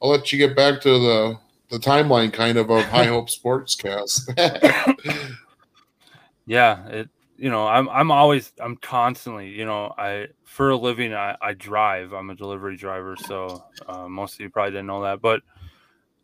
I'll 0.02 0.10
let 0.10 0.32
you 0.32 0.40
get 0.40 0.56
back 0.56 0.82
to 0.82 0.90
the 0.90 1.40
the 1.70 1.78
timeline 1.78 2.34
kind 2.34 2.58
of 2.58 2.70
of 2.70 2.84
High 2.86 3.06
Hope 3.06 3.30
Sportscast. 3.30 4.36
yeah, 6.46 6.88
it 6.88 7.10
you 7.40 7.50
know 7.50 7.68
I'm 7.68 7.88
I'm 7.90 8.12
always 8.12 8.52
I'm 8.60 8.76
constantly 8.76 9.50
you 9.50 9.66
know 9.66 9.94
I 9.98 10.28
for 10.44 10.72
a 10.72 10.78
living 10.78 11.14
I, 11.14 11.36
I 11.42 11.54
drive 11.54 12.14
I'm 12.14 12.30
a 12.30 12.36
delivery 12.36 12.76
driver 12.76 13.16
so 13.16 13.64
uh, 13.88 14.08
most 14.10 14.36
of 14.36 14.42
you 14.42 14.50
probably 14.50 14.72
didn't 14.72 14.88
know 14.88 15.02
that 15.04 15.22
but 15.22 15.42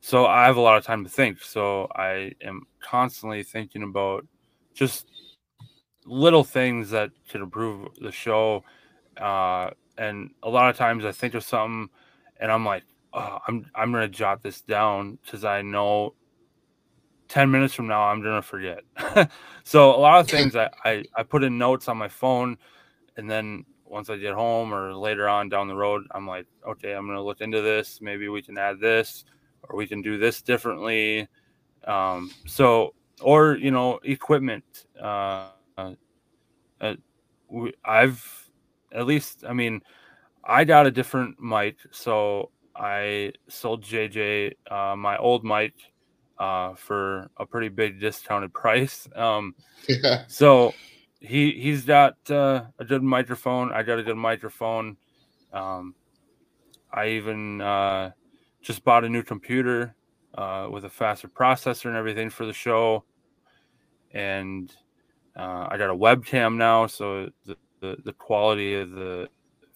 so 0.01 0.25
I 0.25 0.45
have 0.45 0.57
a 0.57 0.61
lot 0.61 0.77
of 0.77 0.83
time 0.83 1.05
to 1.05 1.09
think 1.09 1.41
so 1.41 1.87
I 1.95 2.33
am 2.41 2.63
constantly 2.81 3.43
thinking 3.43 3.81
about 3.83 4.27
just 4.73 5.07
little 6.05 6.43
things 6.43 6.89
that 6.89 7.11
could 7.29 7.41
improve 7.41 7.87
the 8.01 8.11
show 8.11 8.63
uh, 9.17 9.69
and 9.97 10.31
a 10.43 10.49
lot 10.49 10.69
of 10.69 10.75
times 10.75 11.05
I 11.05 11.13
think 11.13 11.33
of 11.33 11.45
something 11.45 11.89
and 12.41 12.51
I'm 12.51 12.65
like 12.65 12.83
oh, 13.15 13.39
I'm 13.47 13.65
I'm 13.73 13.91
gonna 13.91 14.07
jot 14.07 14.43
this 14.43 14.61
down 14.61 15.17
because 15.23 15.43
I 15.43 15.61
know 15.61 16.13
ten 17.27 17.49
minutes 17.49 17.73
from 17.73 17.87
now 17.87 18.03
I'm 18.03 18.21
gonna 18.21 18.41
forget. 18.41 18.81
so 19.63 19.95
a 19.95 19.97
lot 19.97 20.19
of 20.19 20.29
things 20.29 20.55
I, 20.55 20.69
I 20.83 21.03
I 21.15 21.23
put 21.23 21.43
in 21.43 21.57
notes 21.57 21.87
on 21.87 21.97
my 21.97 22.09
phone, 22.09 22.57
and 23.17 23.29
then 23.29 23.65
once 23.85 24.09
I 24.09 24.17
get 24.17 24.33
home 24.33 24.73
or 24.73 24.93
later 24.93 25.29
on 25.29 25.47
down 25.49 25.67
the 25.67 25.75
road, 25.75 26.03
I'm 26.11 26.27
like, 26.27 26.45
okay, 26.67 26.93
I'm 26.93 27.07
gonna 27.07 27.23
look 27.23 27.41
into 27.41 27.61
this. 27.61 27.99
Maybe 28.01 28.27
we 28.27 28.41
can 28.41 28.57
add 28.57 28.79
this, 28.79 29.25
or 29.63 29.75
we 29.75 29.87
can 29.87 30.01
do 30.01 30.17
this 30.17 30.41
differently. 30.41 31.27
Um, 31.85 32.31
so 32.45 32.93
or 33.21 33.55
you 33.55 33.71
know 33.71 33.99
equipment. 34.03 34.85
Uh, 35.01 35.49
uh, 36.81 36.95
we, 37.49 37.73
I've 37.83 38.49
at 38.91 39.05
least 39.05 39.43
I 39.47 39.53
mean 39.53 39.81
I 40.43 40.63
got 40.63 40.85
a 40.85 40.91
different 40.91 41.39
mic, 41.39 41.77
so 41.91 42.51
I 42.75 43.33
sold 43.47 43.83
JJ 43.83 44.53
uh, 44.69 44.95
my 44.95 45.17
old 45.17 45.43
mic 45.43 45.73
uh, 46.37 46.73
for 46.75 47.29
a 47.37 47.45
pretty 47.45 47.69
big 47.69 47.99
discounted 47.99 48.53
price. 48.53 49.07
Um, 49.15 49.55
yeah. 49.87 50.23
So 50.27 50.73
he 51.19 51.51
he's 51.51 51.83
got 51.85 52.17
uh, 52.29 52.65
a 52.79 52.85
good 52.85 53.03
microphone. 53.03 53.71
I 53.71 53.83
got 53.83 53.99
a 53.99 54.03
good 54.03 54.17
microphone. 54.17 54.97
Um, 55.53 55.95
I 56.91 57.09
even 57.09 57.61
uh, 57.61 58.11
just 58.61 58.83
bought 58.83 59.03
a 59.03 59.09
new 59.09 59.23
computer 59.23 59.95
uh, 60.37 60.67
with 60.71 60.85
a 60.85 60.89
faster 60.89 61.27
processor 61.27 61.85
and 61.85 61.95
everything 61.95 62.29
for 62.29 62.45
the 62.45 62.53
show. 62.53 63.03
And 64.11 64.73
uh, 65.35 65.67
I 65.69 65.77
got 65.77 65.89
a 65.89 65.95
webcam 65.95 66.55
now, 66.55 66.87
so 66.87 67.29
the, 67.45 67.57
the, 67.81 67.97
the 68.05 68.13
quality 68.13 68.75
of 68.75 68.91
the 68.91 69.27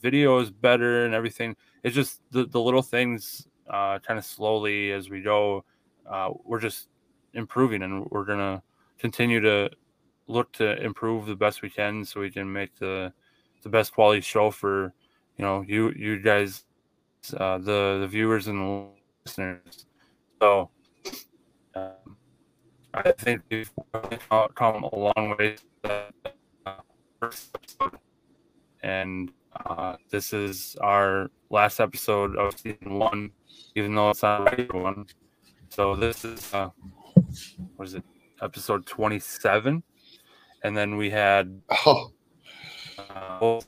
video 0.01 0.39
is 0.39 0.49
better 0.49 1.05
and 1.05 1.13
everything. 1.13 1.55
It's 1.83 1.95
just 1.95 2.21
the, 2.31 2.45
the 2.45 2.59
little 2.59 2.81
things 2.81 3.47
uh, 3.69 3.99
kind 3.99 4.17
of 4.17 4.25
slowly 4.25 4.91
as 4.91 5.09
we 5.09 5.21
go. 5.21 5.63
Uh, 6.09 6.31
we're 6.43 6.59
just 6.59 6.89
improving 7.33 7.83
and 7.83 8.05
we're 8.09 8.25
going 8.25 8.39
to 8.39 8.61
continue 8.97 9.39
to 9.39 9.69
look 10.27 10.51
to 10.53 10.81
improve 10.83 11.25
the 11.25 11.35
best 11.35 11.61
we 11.61 11.69
can 11.69 12.05
so 12.05 12.19
we 12.19 12.29
can 12.29 12.51
make 12.51 12.75
the 12.77 13.11
the 13.63 13.69
best 13.69 13.93
quality 13.93 14.21
show 14.21 14.51
for 14.51 14.93
you 15.37 15.43
know 15.43 15.63
you 15.67 15.91
you 15.91 16.19
guys 16.19 16.63
uh, 17.37 17.57
the 17.57 17.97
the 18.01 18.07
viewers 18.07 18.47
and 18.47 18.59
the 18.59 18.87
listeners 19.25 19.85
so 20.41 20.69
um, 21.75 22.17
I 22.93 23.11
think 23.11 23.41
we've 23.49 23.71
come 24.55 24.83
a 24.83 24.95
long 24.95 25.35
way 25.37 25.57
and 28.81 29.31
uh, 29.65 29.95
this 30.09 30.33
is 30.33 30.75
our 30.81 31.29
last 31.49 31.79
episode 31.79 32.35
of 32.35 32.57
season 32.57 32.99
one 32.99 33.31
even 33.75 33.93
though 33.95 34.09
it's 34.09 34.23
not 34.23 34.41
a 34.41 34.43
regular 34.43 34.81
one 34.81 35.05
so 35.69 35.95
this 35.95 36.25
is 36.25 36.53
uh, 36.53 36.69
what 37.75 37.87
is 37.87 37.95
it 37.95 38.03
episode 38.41 38.85
27 38.85 39.83
and 40.63 40.77
then 40.77 40.97
we 40.97 41.09
had 41.09 41.61
oh. 41.85 42.11
uh, 43.09 43.59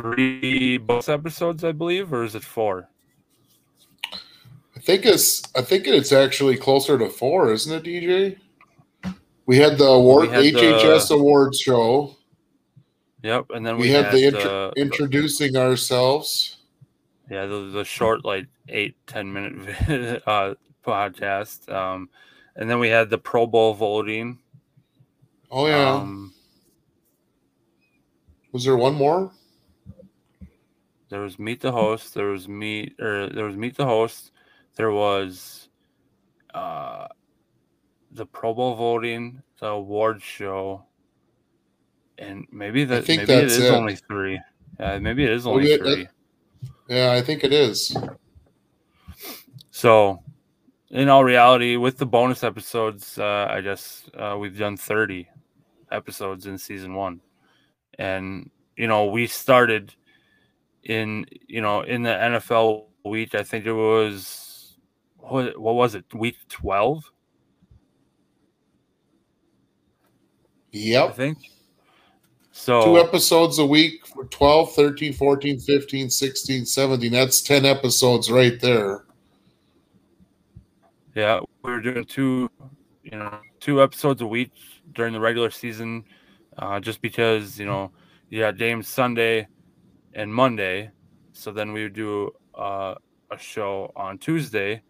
three 0.00 0.78
both 0.78 1.08
episodes, 1.08 1.64
I 1.64 1.72
believe, 1.72 2.12
or 2.12 2.24
is 2.24 2.34
it 2.34 2.44
four? 2.44 2.88
I 4.76 4.80
think 4.80 5.04
it's 5.04 5.42
I 5.54 5.62
think 5.62 5.86
it's 5.86 6.12
actually 6.12 6.56
closer 6.56 6.98
to 6.98 7.08
four, 7.08 7.52
isn't 7.52 7.86
it, 7.86 7.88
DJ? 7.88 8.36
We 9.46 9.58
had 9.58 9.78
the 9.78 9.84
award 9.84 10.30
had 10.30 10.44
HHS 10.44 11.08
the, 11.08 11.14
awards 11.14 11.58
show. 11.58 12.16
Yep, 13.22 13.46
and 13.50 13.66
then 13.66 13.76
we, 13.76 13.82
we 13.82 13.88
had, 13.90 14.06
had, 14.06 14.14
the, 14.14 14.24
intro, 14.24 14.70
the 14.74 14.80
introducing 14.80 15.56
ourselves. 15.56 16.56
Yeah, 17.30 17.46
the, 17.46 17.70
the 17.72 17.84
short 17.84 18.24
like 18.24 18.46
eight 18.68 18.96
ten 19.06 19.32
minute 19.32 20.22
uh, 20.26 20.54
podcast, 20.84 21.70
um, 21.72 22.08
and 22.56 22.68
then 22.68 22.78
we 22.78 22.88
had 22.88 23.10
the 23.10 23.18
Pro 23.18 23.46
Bowl 23.46 23.74
voting 23.74 24.38
Oh 25.50 25.66
yeah. 25.66 25.94
Um, 25.94 26.32
was 28.52 28.64
there 28.64 28.76
one 28.76 28.94
more? 28.94 29.32
There 31.08 31.20
was 31.20 31.38
meet 31.38 31.60
the 31.60 31.72
host. 31.72 32.14
There 32.14 32.28
was 32.28 32.46
meet 32.46 32.94
or 33.00 33.28
there 33.28 33.44
was 33.44 33.56
meet 33.56 33.76
the 33.76 33.84
host. 33.84 34.30
There 34.76 34.92
was 34.92 35.68
uh 36.54 37.08
the 38.12 38.26
Pro 38.26 38.54
Bowl 38.54 38.74
voting, 38.74 39.42
the 39.58 39.66
award 39.66 40.22
show, 40.22 40.84
and 42.20 42.46
maybe 42.52 42.84
that 42.84 43.08
maybe 43.08 43.22
it 43.22 43.44
is 43.44 43.58
it. 43.58 43.72
only 43.72 43.96
three. 43.96 44.40
Yeah, 44.78 44.98
maybe 44.98 45.24
it 45.24 45.30
is 45.30 45.46
only 45.46 45.64
maybe 45.64 45.78
three. 45.78 46.02
It, 46.02 46.08
yeah, 46.88 47.12
I 47.12 47.22
think 47.22 47.44
it 47.44 47.52
is. 47.52 47.96
So, 49.70 50.22
in 50.90 51.08
all 51.08 51.24
reality, 51.24 51.76
with 51.76 51.98
the 51.98 52.06
bonus 52.06 52.44
episodes, 52.44 53.18
uh, 53.18 53.48
I 53.50 53.60
guess 53.60 54.08
uh, 54.16 54.36
we've 54.38 54.56
done 54.56 54.76
thirty 54.76 55.28
episodes 55.90 56.46
in 56.46 56.58
season 56.58 56.94
one. 56.94 57.20
And, 57.98 58.50
you 58.76 58.86
know, 58.86 59.06
we 59.06 59.26
started 59.26 59.94
in, 60.82 61.26
you 61.46 61.60
know, 61.60 61.82
in 61.82 62.02
the 62.02 62.10
NFL 62.10 62.86
week, 63.04 63.34
I 63.34 63.42
think 63.42 63.66
it 63.66 63.72
was, 63.72 64.76
what, 65.18 65.58
what 65.58 65.74
was 65.74 65.94
it, 65.94 66.04
week 66.14 66.36
12? 66.48 67.10
Yep. 70.72 71.08
I 71.08 71.12
think. 71.12 71.38
So 72.60 72.84
two 72.84 72.98
episodes 72.98 73.58
a 73.58 73.64
week 73.64 74.06
for 74.06 74.26
12, 74.26 74.74
13, 74.74 75.14
14, 75.14 75.60
15, 75.60 76.10
16, 76.10 76.66
17. 76.66 77.10
That's 77.10 77.40
10 77.40 77.64
episodes 77.64 78.30
right 78.30 78.60
there. 78.60 79.06
Yeah, 81.14 81.40
we 81.62 81.72
were 81.72 81.80
doing 81.80 82.04
two, 82.04 82.50
you 83.02 83.12
know, 83.12 83.40
two 83.60 83.82
episodes 83.82 84.20
a 84.20 84.26
week 84.26 84.52
during 84.92 85.14
the 85.14 85.20
regular 85.20 85.50
season, 85.50 86.04
uh, 86.58 86.78
just 86.80 87.00
because 87.00 87.58
you 87.58 87.64
know 87.64 87.92
you 88.28 88.42
had 88.42 88.58
games 88.58 88.88
Sunday 88.88 89.48
and 90.12 90.32
Monday, 90.32 90.90
so 91.32 91.52
then 91.52 91.72
we 91.72 91.84
would 91.84 91.94
do 91.94 92.30
uh, 92.54 92.94
a 93.30 93.38
show 93.38 93.90
on 93.96 94.18
Tuesday, 94.18 94.82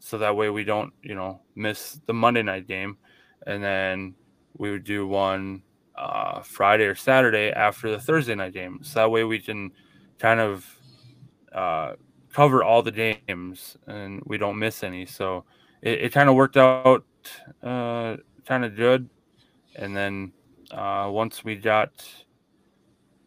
so 0.00 0.18
that 0.18 0.34
way 0.34 0.50
we 0.50 0.64
don't 0.64 0.92
you 1.04 1.14
know 1.14 1.40
miss 1.54 2.00
the 2.06 2.12
Monday 2.12 2.42
night 2.42 2.66
game, 2.66 2.98
and 3.46 3.62
then 3.62 4.16
we 4.58 4.72
would 4.72 4.82
do 4.82 5.06
one 5.06 5.62
uh, 5.96 6.42
Friday 6.42 6.84
or 6.84 6.94
Saturday 6.94 7.50
after 7.50 7.90
the 7.90 7.98
Thursday 8.00 8.34
night 8.34 8.52
game, 8.52 8.80
so 8.82 9.00
that 9.00 9.10
way 9.10 9.24
we 9.24 9.38
can 9.38 9.72
kind 10.18 10.40
of 10.40 10.66
uh, 11.52 11.92
cover 12.32 12.62
all 12.62 12.82
the 12.82 12.92
games 12.92 13.76
and 13.86 14.22
we 14.26 14.38
don't 14.38 14.58
miss 14.58 14.82
any. 14.82 15.06
So 15.06 15.44
it, 15.82 16.00
it 16.04 16.12
kind 16.12 16.28
of 16.28 16.34
worked 16.34 16.56
out 16.56 17.04
uh, 17.62 18.16
kind 18.44 18.64
of 18.64 18.76
good 18.76 19.08
and 19.76 19.94
then 19.94 20.32
uh, 20.70 21.08
once 21.10 21.44
we 21.44 21.54
got, 21.54 21.90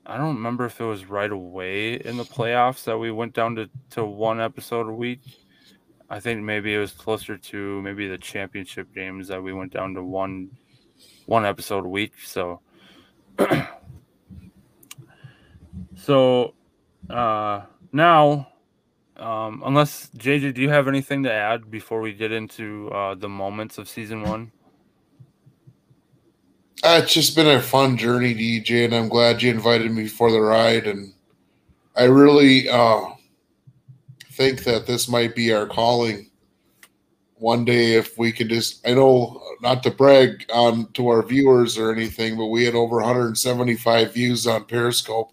I 0.06 0.18
don't 0.18 0.36
remember 0.36 0.66
if 0.66 0.82
it 0.82 0.86
was 0.86 1.06
right 1.06 1.32
away 1.32 1.94
in 1.94 2.18
the 2.18 2.24
playoffs 2.24 2.84
that 2.86 2.98
we 2.98 3.12
went 3.12 3.34
down 3.34 3.56
to, 3.56 3.70
to 3.92 4.04
one 4.04 4.42
episode 4.42 4.88
a 4.88 4.94
week. 4.94 5.22
I 6.10 6.20
think 6.20 6.42
maybe 6.42 6.74
it 6.74 6.80
was 6.80 6.92
closer 6.92 7.38
to 7.38 7.82
maybe 7.84 8.08
the 8.08 8.18
championship 8.18 8.94
games 8.96 9.28
that 9.28 9.42
we 9.42 9.54
went 9.54 9.72
down 9.72 9.94
to 9.94 10.04
one 10.04 10.50
one 11.30 11.46
episode 11.46 11.86
a 11.86 11.88
week. 11.88 12.14
So, 12.26 12.60
so 15.96 16.56
uh, 17.10 17.62
now, 17.94 18.48
um, 19.16 19.62
unless 19.64 20.10
JJ, 20.18 20.56
do 20.56 20.62
you 20.62 20.70
have 20.70 20.88
anything 20.88 21.24
to 21.24 21.32
add 21.32 21.70
before 21.70 22.02
we 22.02 22.14
get 22.14 22.32
into 22.32 22.90
uh, 22.90 23.14
the 23.14 23.30
moments 23.30 23.78
of 23.78 23.88
season 23.88 24.24
one? 24.24 24.52
Uh, 26.82 27.02
it's 27.04 27.14
just 27.14 27.36
been 27.36 27.48
a 27.48 27.62
fun 27.62 27.96
journey, 27.96 28.34
DJ, 28.34 28.86
and 28.86 28.96
I'm 28.96 29.10
glad 29.10 29.44
you 29.44 29.52
invited 29.52 29.92
me 29.92 30.08
for 30.08 30.32
the 30.32 30.42
ride. 30.42 30.88
And 30.88 31.14
I 31.96 32.06
really 32.06 32.70
uh, 32.70 33.02
think 34.32 34.64
that 34.64 34.88
this 34.88 35.08
might 35.08 35.36
be 35.36 35.54
our 35.54 35.68
calling 35.68 36.29
one 37.40 37.66
day 37.66 37.96
if 37.96 38.18
we 38.18 38.32
can 38.32 38.50
just. 38.50 38.86
I 38.88 38.94
know 38.94 39.42
not 39.62 39.84
to 39.84 39.92
brag 39.92 40.46
on 40.54 40.92
to 40.94 41.08
our 41.08 41.24
viewers 41.24 41.78
or 41.78 41.92
anything, 41.92 42.38
but 42.38 42.48
we 42.48 42.66
had 42.66 42.76
over 42.76 42.98
175 42.98 44.14
views 44.14 44.46
on 44.48 44.66
Periscope 44.66 45.32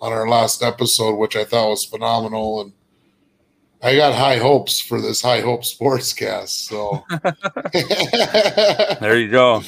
on 0.00 0.12
our 0.12 0.28
last 0.28 0.62
episode, 0.62 1.16
which 1.16 1.36
I 1.36 1.44
thought 1.44 1.70
was 1.70 1.84
phenomenal. 1.84 2.62
And 2.62 2.72
I 3.82 3.96
got 3.96 4.14
high 4.14 4.36
hopes 4.36 4.80
for 4.80 5.00
this 5.00 5.22
High 5.30 5.40
Hope 5.40 5.62
Sportscast. 5.62 6.48
So 6.48 7.04
there 9.00 9.18
you 9.18 9.30
go. 9.30 9.62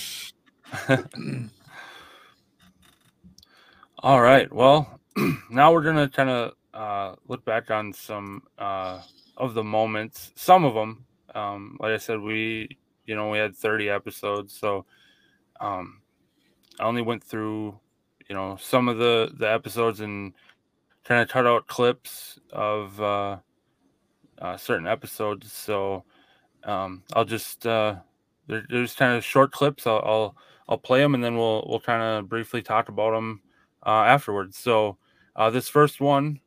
All 3.98 4.20
right. 4.20 4.52
Well, 4.52 5.00
now 5.50 5.72
we're 5.72 5.82
gonna 5.82 6.08
kind 6.08 6.30
of 6.30 6.54
uh, 6.74 7.14
look 7.28 7.44
back 7.44 7.70
on 7.70 7.92
some 7.92 8.42
uh, 8.58 9.00
of 9.36 9.54
the 9.54 9.62
moments. 9.62 10.32
Some 10.34 10.64
of 10.64 10.74
them, 10.74 11.04
um, 11.34 11.76
like 11.80 11.92
I 11.92 11.98
said, 11.98 12.20
we 12.20 12.78
you 13.06 13.16
know 13.16 13.30
we 13.30 13.38
had 13.38 13.56
30 13.56 13.88
episodes, 13.88 14.56
so 14.58 14.86
um, 15.60 16.00
I 16.80 16.84
only 16.84 17.02
went 17.02 17.22
through 17.22 17.78
you 18.28 18.34
know 18.34 18.56
some 18.60 18.88
of 18.88 18.98
the 18.98 19.32
the 19.38 19.50
episodes 19.50 20.00
and 20.00 20.32
kind 21.04 21.22
of 21.22 21.28
cut 21.28 21.46
out 21.46 21.66
clips 21.66 22.38
of 22.52 23.00
uh, 23.00 23.38
uh, 24.40 24.56
certain 24.56 24.86
episodes. 24.86 25.52
So 25.52 26.04
um, 26.64 27.02
I'll 27.12 27.24
just 27.24 27.66
uh, 27.66 27.96
there's 28.46 28.94
kind 28.94 29.16
of 29.16 29.24
short 29.24 29.52
clips. 29.52 29.86
I'll, 29.86 30.02
I'll 30.04 30.36
I'll 30.68 30.78
play 30.78 31.00
them 31.00 31.14
and 31.14 31.22
then 31.22 31.36
we'll 31.36 31.64
we'll 31.68 31.80
kind 31.80 32.02
of 32.02 32.28
briefly 32.28 32.62
talk 32.62 32.88
about 32.88 33.12
them 33.12 33.42
uh, 33.84 34.04
afterwards. 34.04 34.56
So 34.56 34.96
uh, 35.36 35.50
this 35.50 35.68
first 35.68 36.00
one 36.00 36.40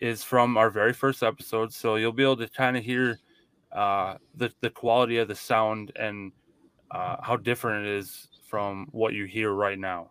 is 0.00 0.22
from 0.22 0.56
our 0.56 0.70
very 0.70 0.92
first 0.92 1.22
episode, 1.22 1.72
so 1.72 1.96
you'll 1.96 2.12
be 2.12 2.22
able 2.22 2.36
to 2.36 2.48
kind 2.48 2.76
of 2.76 2.84
hear 2.84 3.18
uh, 3.72 4.16
the 4.34 4.50
the 4.60 4.70
quality 4.70 5.18
of 5.18 5.28
the 5.28 5.34
sound 5.34 5.92
and 5.96 6.32
uh, 6.90 7.16
how 7.22 7.36
different 7.36 7.86
it 7.86 7.98
is 7.98 8.28
from 8.48 8.88
what 8.92 9.12
you 9.12 9.24
hear 9.24 9.52
right 9.52 9.78
now. 9.78 10.10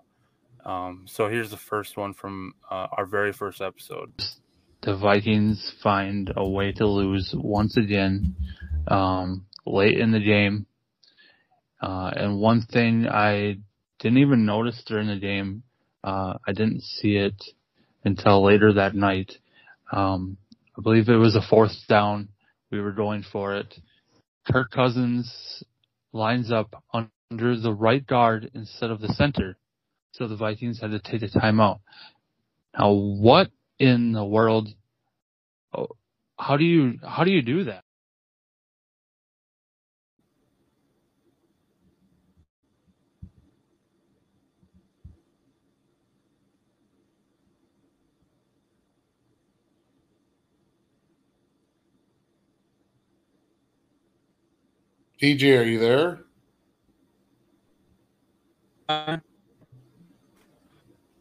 Um, 0.66 1.06
so 1.08 1.28
here's 1.28 1.52
the 1.52 1.58
first 1.58 1.96
one 1.96 2.14
from 2.14 2.54
uh, 2.70 2.88
our 2.92 3.06
very 3.06 3.32
first 3.32 3.62
episode. 3.62 4.12
The 4.82 4.96
Vikings 4.96 5.74
find 5.82 6.32
a 6.36 6.48
way 6.48 6.72
to 6.74 6.88
lose 6.88 7.34
once 7.36 7.78
again 7.78 8.36
um, 8.88 9.46
late 9.66 10.00
in 10.00 10.12
the 10.12 10.20
game 10.20 10.66
uh, 11.82 12.12
and 12.16 12.40
one 12.40 12.62
thing 12.62 13.08
I 13.08 13.58
didn't 14.00 14.18
even 14.18 14.46
notice 14.46 14.84
during 14.88 15.08
the 15.08 15.18
game, 15.18 15.64
uh, 16.04 16.34
I 16.48 16.52
didn't 16.52 16.82
see 16.82 17.16
it 17.16 17.44
until 18.04 18.44
later 18.44 18.74
that 18.74 18.96
night. 18.96 19.38
Um, 19.92 20.38
I 20.78 20.82
believe 20.82 21.10
it 21.10 21.16
was 21.16 21.36
a 21.36 21.48
fourth 21.48 21.76
down. 21.88 22.30
We 22.72 22.82
were 22.82 22.92
going 22.92 23.24
for 23.32 23.56
it, 23.56 23.74
Kirk 24.52 24.72
Cousins 24.72 25.64
lines 26.14 26.52
up 26.52 26.84
under 26.94 27.60
the 27.60 27.74
right 27.74 28.06
guard 28.06 28.52
instead 28.54 28.92
of 28.92 29.02
the 29.02 29.10
center. 29.10 29.58
So 30.14 30.28
the 30.28 30.38
Vikings 30.38 30.82
had 30.82 30.92
to 30.92 31.00
take 31.00 31.24
a 31.24 31.28
timeout. 31.28 31.80
Now, 32.78 32.92
what 32.94 33.52
in 33.80 34.14
the 34.14 34.26
world? 34.26 34.70
oh, 35.78 35.90
How 36.40 36.58
do 36.58 36.66
you 36.66 37.00
how 37.08 37.26
do 37.26 37.32
you 37.32 37.44
do 37.44 37.66
that? 37.66 37.85
DJ, 55.26 55.60
are 55.60 55.64
you 55.64 55.80
there? 55.80 56.20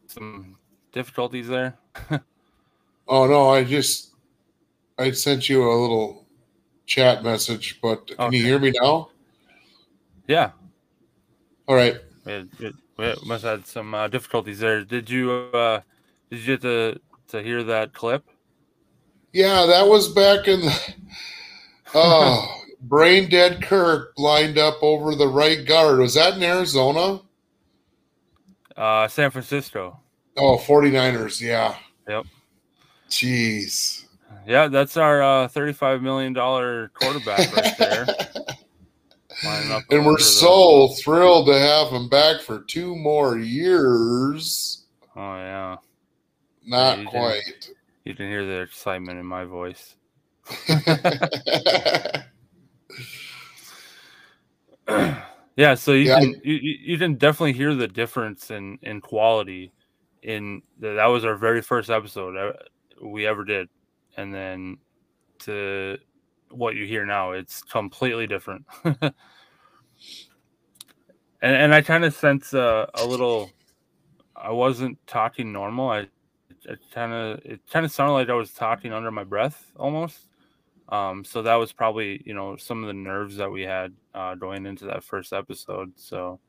Some 0.05 0.57
difficulties 0.91 1.47
there. 1.47 1.77
Oh 3.07 3.27
no, 3.27 3.51
I 3.51 3.63
just 3.63 4.15
I 4.97 5.11
sent 5.11 5.47
you 5.47 5.61
a 5.61 5.77
little 5.79 6.25
chat 6.87 7.23
message, 7.23 7.79
but 7.79 8.07
can 8.17 8.33
you 8.33 8.43
hear 8.43 8.57
me 8.57 8.73
now? 8.81 9.09
Yeah, 10.27 10.49
All 11.67 11.75
right. 11.75 11.97
we, 12.25 12.31
had, 12.31 12.49
we, 12.57 12.73
we 12.97 13.13
must 13.27 13.43
have 13.43 13.59
had 13.59 13.67
some 13.67 13.93
uh, 13.93 14.07
difficulties 14.07 14.57
there. 14.57 14.83
Did 14.83 15.07
you 15.07 15.29
uh, 15.31 15.81
did 16.31 16.39
you 16.39 16.45
get 16.57 16.61
to 16.63 16.99
to 17.27 17.43
hear 17.43 17.61
that 17.61 17.93
clip? 17.93 18.23
Yeah, 19.33 19.67
that 19.67 19.87
was 19.87 20.09
back 20.09 20.47
in 20.47 20.61
the 20.61 20.95
oh 21.93 22.64
brain 22.89 23.29
dead 23.29 23.61
Kirk 23.61 24.13
lined 24.17 24.57
up 24.57 24.75
over 24.81 25.15
the 25.15 25.27
right 25.27 25.65
guard. 25.65 25.99
Was 25.99 26.13
that 26.15 26.35
in 26.35 26.43
Arizona? 26.43 27.21
Uh, 28.75 29.07
San 29.07 29.31
Francisco. 29.31 29.99
Oh, 30.37 30.57
49ers, 30.57 31.39
yeah. 31.41 31.75
Yep. 32.07 32.25
Jeez. 33.09 34.05
Yeah, 34.47 34.67
that's 34.67 34.97
our 34.97 35.23
uh, 35.23 35.47
thirty-five 35.47 36.01
million 36.03 36.33
dollar 36.33 36.89
quarterback 36.93 37.55
right 37.55 37.77
there. 37.79 38.05
and 39.89 40.05
we're 40.05 40.17
the- 40.17 40.23
so 40.23 40.89
thrilled 41.03 41.47
to 41.47 41.57
have 41.57 41.87
him 41.89 42.09
back 42.09 42.41
for 42.41 42.59
two 42.59 42.95
more 42.95 43.39
years. 43.39 44.85
Oh 45.15 45.35
yeah, 45.35 45.77
Not 46.65 46.97
Yeah, 46.97 47.01
you 47.03 47.07
quite. 47.09 47.69
you 48.03 48.13
can 48.13 48.27
hear 48.27 48.45
the 48.45 48.61
excitement 48.61 49.17
in 49.19 49.25
my 49.25 49.45
voice. 49.45 49.95
yeah, 55.55 55.75
so 55.75 55.93
you 55.93 56.07
Yeah, 56.07 56.19
can 56.19 56.35
you, 56.43 56.55
you 56.55 56.77
you 56.81 56.97
can 56.97 57.15
definitely 57.15 57.53
hear 57.53 57.73
the 57.75 57.87
difference 57.87 58.51
in 58.51 58.77
in 58.81 59.01
quality. 59.01 59.71
In 60.23 60.61
the, 60.79 60.93
that 60.93 61.05
was 61.05 61.23
our 61.23 61.35
very 61.35 61.61
first 61.61 61.89
episode 61.89 62.35
uh, 62.35 62.53
we 63.03 63.27
ever 63.27 63.43
did, 63.43 63.69
and 64.17 64.33
then 64.33 64.77
to 65.39 65.97
what 66.49 66.75
you 66.75 66.85
hear 66.85 67.05
now, 67.05 67.31
it's 67.31 67.61
completely 67.63 68.27
different. 68.27 68.65
and 68.83 69.13
and 71.41 71.73
I 71.73 71.81
kind 71.81 72.05
of 72.05 72.13
sense 72.13 72.53
uh, 72.53 72.87
a 72.93 73.05
little. 73.05 73.51
I 74.35 74.51
wasn't 74.51 74.97
talking 75.07 75.51
normal. 75.51 75.89
I 75.89 76.07
it 76.65 76.79
kind 76.93 77.13
of 77.13 77.39
it 77.45 77.61
kind 77.71 77.85
of 77.85 77.91
sounded 77.91 78.13
like 78.13 78.29
I 78.29 78.33
was 78.33 78.51
talking 78.51 78.93
under 78.93 79.11
my 79.11 79.23
breath 79.23 79.71
almost. 79.77 80.19
Um, 80.89 81.23
so 81.25 81.41
that 81.41 81.55
was 81.55 81.73
probably 81.73 82.21
you 82.25 82.33
know 82.33 82.55
some 82.57 82.83
of 82.83 82.87
the 82.87 82.93
nerves 82.93 83.37
that 83.37 83.49
we 83.51 83.63
had 83.63 83.93
uh, 84.13 84.35
going 84.35 84.65
into 84.65 84.85
that 84.85 85.03
first 85.03 85.33
episode. 85.33 85.91
So 85.95 86.39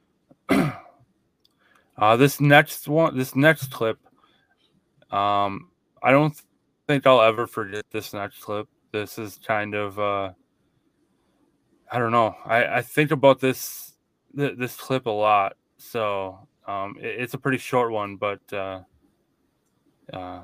uh, 0.48 2.16
this 2.16 2.40
next 2.40 2.88
one, 2.88 3.16
this 3.16 3.36
next 3.36 3.70
clip, 3.70 3.98
um, 5.10 5.70
I 6.02 6.10
don't 6.10 6.34
think 6.88 7.06
I'll 7.06 7.22
ever 7.22 7.46
forget 7.46 7.84
this 7.90 8.12
next 8.12 8.40
clip. 8.40 8.68
This 8.92 9.18
is 9.18 9.38
kind 9.46 9.74
of 9.74 9.98
uh, 9.98 10.30
I 11.90 11.98
don't 11.98 12.12
know. 12.12 12.34
I, 12.44 12.78
I 12.78 12.82
think 12.82 13.12
about 13.12 13.40
this 13.40 13.92
th- 14.36 14.58
this 14.58 14.76
clip 14.76 15.06
a 15.06 15.10
lot. 15.10 15.56
So 15.78 16.48
um, 16.66 16.96
it- 17.00 17.20
it's 17.20 17.34
a 17.34 17.38
pretty 17.38 17.58
short 17.58 17.92
one, 17.92 18.16
but 18.16 18.40
uh, 18.52 18.80
uh, 20.12 20.42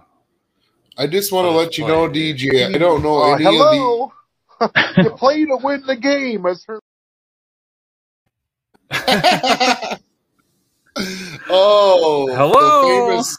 I 0.99 1.07
just 1.07 1.33
want 1.33 1.47
to 1.47 1.51
let 1.51 1.79
you 1.79 1.87
know. 1.87 2.09
DJ, 2.09 2.75
I 2.75 2.79
don't 2.79 3.03
know 3.03 3.23
Uh, 3.23 3.35
any 3.35 3.47
of 3.47 3.53
the. 3.53 3.59
hello. 3.59 4.13
you 4.99 5.11
play 5.11 5.45
to 5.45 5.57
win 5.57 5.83
the 5.87 5.97
game. 5.97 6.47
As 6.47 6.65
her 6.67 6.79
oh, 11.49 12.29
Hello? 12.35 12.53
The 12.53 13.17
famous 13.17 13.39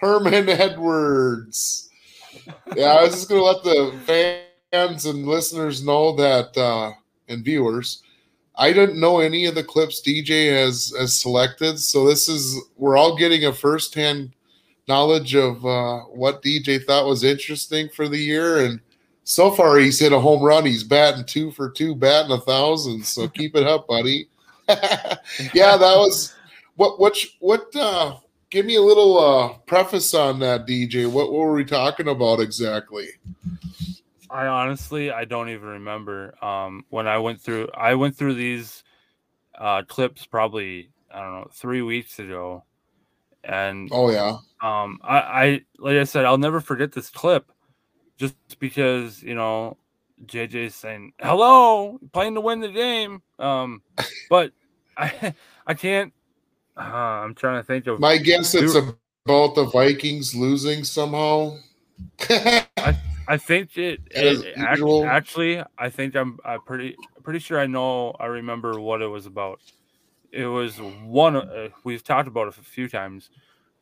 Herman 0.00 0.48
Edwards. 0.48 1.90
Yeah, 2.74 2.92
I 2.92 3.02
was 3.02 3.12
just 3.12 3.28
going 3.28 3.40
to 3.40 3.44
let 3.44 3.62
the 3.62 4.40
fans 4.72 5.04
and 5.04 5.26
listeners 5.26 5.84
know 5.84 6.16
that, 6.16 6.56
uh, 6.56 6.92
and 7.28 7.44
viewers, 7.44 8.02
I 8.56 8.72
didn't 8.72 8.98
know 8.98 9.20
any 9.20 9.44
of 9.46 9.54
the 9.54 9.62
clips 9.62 10.00
DJ 10.00 10.50
has, 10.52 10.94
has 10.98 11.20
selected. 11.20 11.78
So 11.78 12.06
this 12.06 12.28
is, 12.28 12.58
we're 12.76 12.96
all 12.96 13.16
getting 13.16 13.44
a 13.44 13.52
firsthand 13.52 14.32
knowledge 14.88 15.34
of 15.34 15.64
uh, 15.64 16.00
what 16.04 16.42
DJ 16.42 16.82
thought 16.84 17.06
was 17.06 17.24
interesting 17.24 17.88
for 17.88 18.08
the 18.08 18.18
year. 18.18 18.64
And 18.64 18.80
so 19.24 19.50
far, 19.50 19.78
he's 19.78 20.00
hit 20.00 20.12
a 20.12 20.18
home 20.18 20.42
run. 20.42 20.66
He's 20.66 20.84
batting 20.84 21.24
two 21.24 21.50
for 21.52 21.70
two, 21.70 21.94
batting 21.94 22.32
a 22.32 22.40
thousand. 22.40 23.04
So 23.04 23.28
keep 23.28 23.54
it 23.54 23.66
up, 23.66 23.86
buddy. 23.86 24.28
yeah, 24.68 25.76
that 25.76 25.96
was 25.96 26.34
what. 26.76 26.98
What? 26.98 27.16
What? 27.40 27.74
Uh, 27.74 28.16
give 28.50 28.66
me 28.66 28.76
a 28.76 28.82
little 28.82 29.18
uh, 29.18 29.58
preface 29.66 30.14
on 30.14 30.38
that, 30.40 30.66
DJ. 30.66 31.10
What, 31.10 31.32
what 31.32 31.40
were 31.40 31.54
we 31.54 31.64
talking 31.64 32.08
about 32.08 32.40
exactly? 32.40 33.08
I 34.30 34.46
honestly 34.46 35.10
I 35.10 35.24
don't 35.24 35.48
even 35.48 35.68
remember 35.68 36.34
um, 36.44 36.84
when 36.90 37.06
I 37.06 37.18
went 37.18 37.40
through. 37.40 37.68
I 37.74 37.94
went 37.94 38.16
through 38.16 38.34
these 38.34 38.84
uh, 39.58 39.82
clips 39.82 40.26
probably 40.26 40.90
I 41.12 41.20
don't 41.20 41.32
know 41.32 41.48
three 41.52 41.82
weeks 41.82 42.18
ago, 42.18 42.64
and 43.48 43.90
Oh 43.92 44.10
yeah, 44.10 44.38
um, 44.62 45.00
I, 45.02 45.18
I 45.18 45.60
like 45.78 45.96
I 45.96 46.04
said 46.04 46.24
I'll 46.24 46.38
never 46.38 46.60
forget 46.60 46.92
this 46.92 47.10
clip, 47.10 47.50
just 48.18 48.36
because 48.58 49.22
you 49.22 49.34
know 49.34 49.76
JJ's 50.24 50.74
saying 50.74 51.12
hello, 51.20 51.98
playing 52.12 52.34
to 52.34 52.40
win 52.40 52.60
the 52.60 52.68
game. 52.68 53.22
Um, 53.38 53.82
but 54.30 54.52
I 54.96 55.34
I 55.66 55.74
can't. 55.74 56.12
Uh, 56.76 56.82
I'm 56.82 57.34
trying 57.34 57.60
to 57.60 57.64
think 57.66 57.86
of. 57.86 58.00
my 58.00 58.16
guess 58.18 58.54
it's 58.54 58.74
about 58.74 59.54
the 59.54 59.64
Vikings 59.64 60.34
losing 60.34 60.84
somehow. 60.84 61.56
I 62.30 62.96
I 63.28 63.36
think 63.36 63.76
it, 63.76 64.00
it 64.10 64.56
act- 64.56 64.80
usual. 64.80 65.04
actually 65.04 65.62
I 65.76 65.90
think 65.90 66.14
I'm 66.14 66.38
I 66.44 66.58
pretty 66.58 66.96
pretty 67.22 67.40
sure 67.40 67.58
I 67.58 67.66
know 67.66 68.12
I 68.18 68.26
remember 68.26 68.80
what 68.80 69.02
it 69.02 69.06
was 69.08 69.26
about. 69.26 69.60
It 70.30 70.46
was 70.46 70.78
one 70.78 71.36
uh, 71.36 71.68
we've 71.84 72.04
talked 72.04 72.28
about 72.28 72.48
it 72.48 72.58
a 72.58 72.62
few 72.62 72.88
times. 72.88 73.30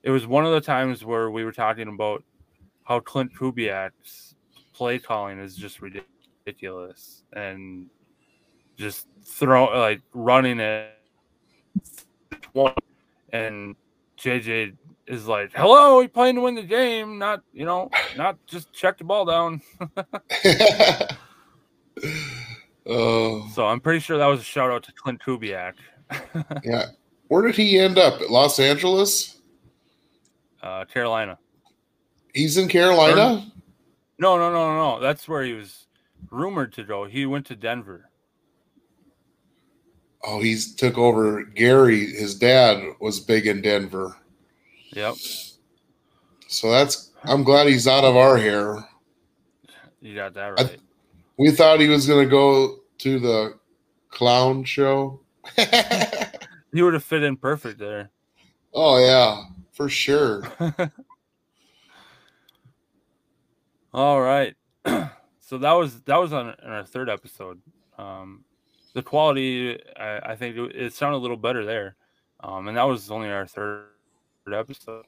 It 0.02 0.10
was 0.10 0.26
one 0.26 0.46
of 0.46 0.52
the 0.52 0.60
times 0.60 1.04
where 1.04 1.30
we 1.30 1.44
were 1.44 1.52
talking 1.52 1.88
about 1.88 2.22
how 2.84 3.00
Klint 3.00 3.32
Kubiak's 3.32 4.36
play 4.72 4.98
calling 4.98 5.40
is 5.40 5.56
just 5.56 5.80
ridiculous 5.82 7.24
and 7.32 7.88
just 8.76 9.08
throw 9.24 9.64
like 9.64 10.02
running 10.12 10.60
it 10.60 10.92
and 13.32 13.76
JJ 14.18 14.76
is 15.06 15.26
like, 15.26 15.52
"Hello, 15.52 15.98
we 15.98 16.08
playing 16.08 16.36
to 16.36 16.40
win 16.42 16.54
the 16.54 16.62
game, 16.62 17.18
not 17.18 17.42
you 17.52 17.64
know, 17.64 17.90
not 18.16 18.38
just 18.46 18.72
check 18.72 18.98
the 18.98 19.04
ball 19.04 19.24
down." 19.24 19.60
Oh 22.86 23.48
So 23.54 23.66
I'm 23.66 23.80
pretty 23.80 24.00
sure 24.00 24.18
that 24.18 24.26
was 24.26 24.40
a 24.40 24.44
shout 24.44 24.70
out 24.70 24.84
to 24.84 24.92
Klint 24.92 25.20
Kubiak, 25.20 25.74
yeah, 26.64 26.86
where 27.28 27.42
did 27.42 27.56
he 27.56 27.78
end 27.78 27.98
up? 27.98 28.20
Los 28.30 28.58
Angeles? 28.58 29.38
uh, 30.62 30.84
Carolina. 30.84 31.38
He's 32.34 32.56
in 32.56 32.68
Carolina. 32.68 33.14
No, 34.18 34.36
no, 34.36 34.50
no, 34.50 34.52
no, 34.52 34.76
no. 34.76 35.00
That's 35.00 35.28
where 35.28 35.42
he 35.42 35.52
was 35.54 35.86
rumored 36.30 36.72
to 36.74 36.84
go. 36.84 37.04
He 37.04 37.24
went 37.26 37.46
to 37.46 37.56
Denver. 37.56 38.10
Oh, 40.24 40.40
he's 40.40 40.74
took 40.74 40.98
over. 40.98 41.44
Gary, 41.44 42.06
his 42.06 42.34
dad, 42.34 42.82
was 43.00 43.20
big 43.20 43.46
in 43.46 43.62
Denver, 43.62 44.16
Yep, 44.92 45.14
so 46.48 46.70
that's. 46.70 47.12
I'm 47.24 47.42
glad 47.42 47.66
he's 47.66 47.86
out 47.88 48.04
of 48.04 48.16
our 48.16 48.36
hair. 48.36 48.78
you 50.00 50.14
got 50.14 50.34
that 50.34 50.58
I- 50.58 50.62
right. 50.62 50.80
We 51.38 51.50
thought 51.50 51.80
he 51.80 51.88
was 51.88 52.06
going 52.06 52.24
to 52.24 52.30
go 52.30 52.78
to 52.98 53.18
the 53.18 53.58
clown 54.10 54.64
show. 54.64 55.20
He 56.72 56.82
would 56.82 56.94
have 56.94 57.04
fit 57.04 57.22
in 57.22 57.36
perfect 57.38 57.78
there. 57.78 58.10
oh 58.74 58.98
yeah, 58.98 59.44
for 59.72 59.88
sure. 59.88 60.42
All 63.94 64.20
right. 64.20 64.54
so 65.40 65.56
that 65.56 65.72
was 65.72 66.02
that 66.02 66.16
was 66.16 66.34
on, 66.34 66.54
our 66.62 66.84
third 66.84 67.08
episode. 67.08 67.62
um, 67.96 68.44
the 68.92 69.02
quality, 69.02 69.78
I, 69.98 70.32
I 70.32 70.36
think 70.36 70.56
it, 70.56 70.76
it, 70.76 70.92
sounded 70.94 71.16
a 71.16 71.24
little 71.24 71.36
better 71.36 71.64
there. 71.64 71.96
Um, 72.40 72.68
and 72.68 72.76
that 72.76 72.84
was 72.84 73.10
only 73.10 73.30
our 73.30 73.46
third 73.46 73.86
episode. 74.52 75.04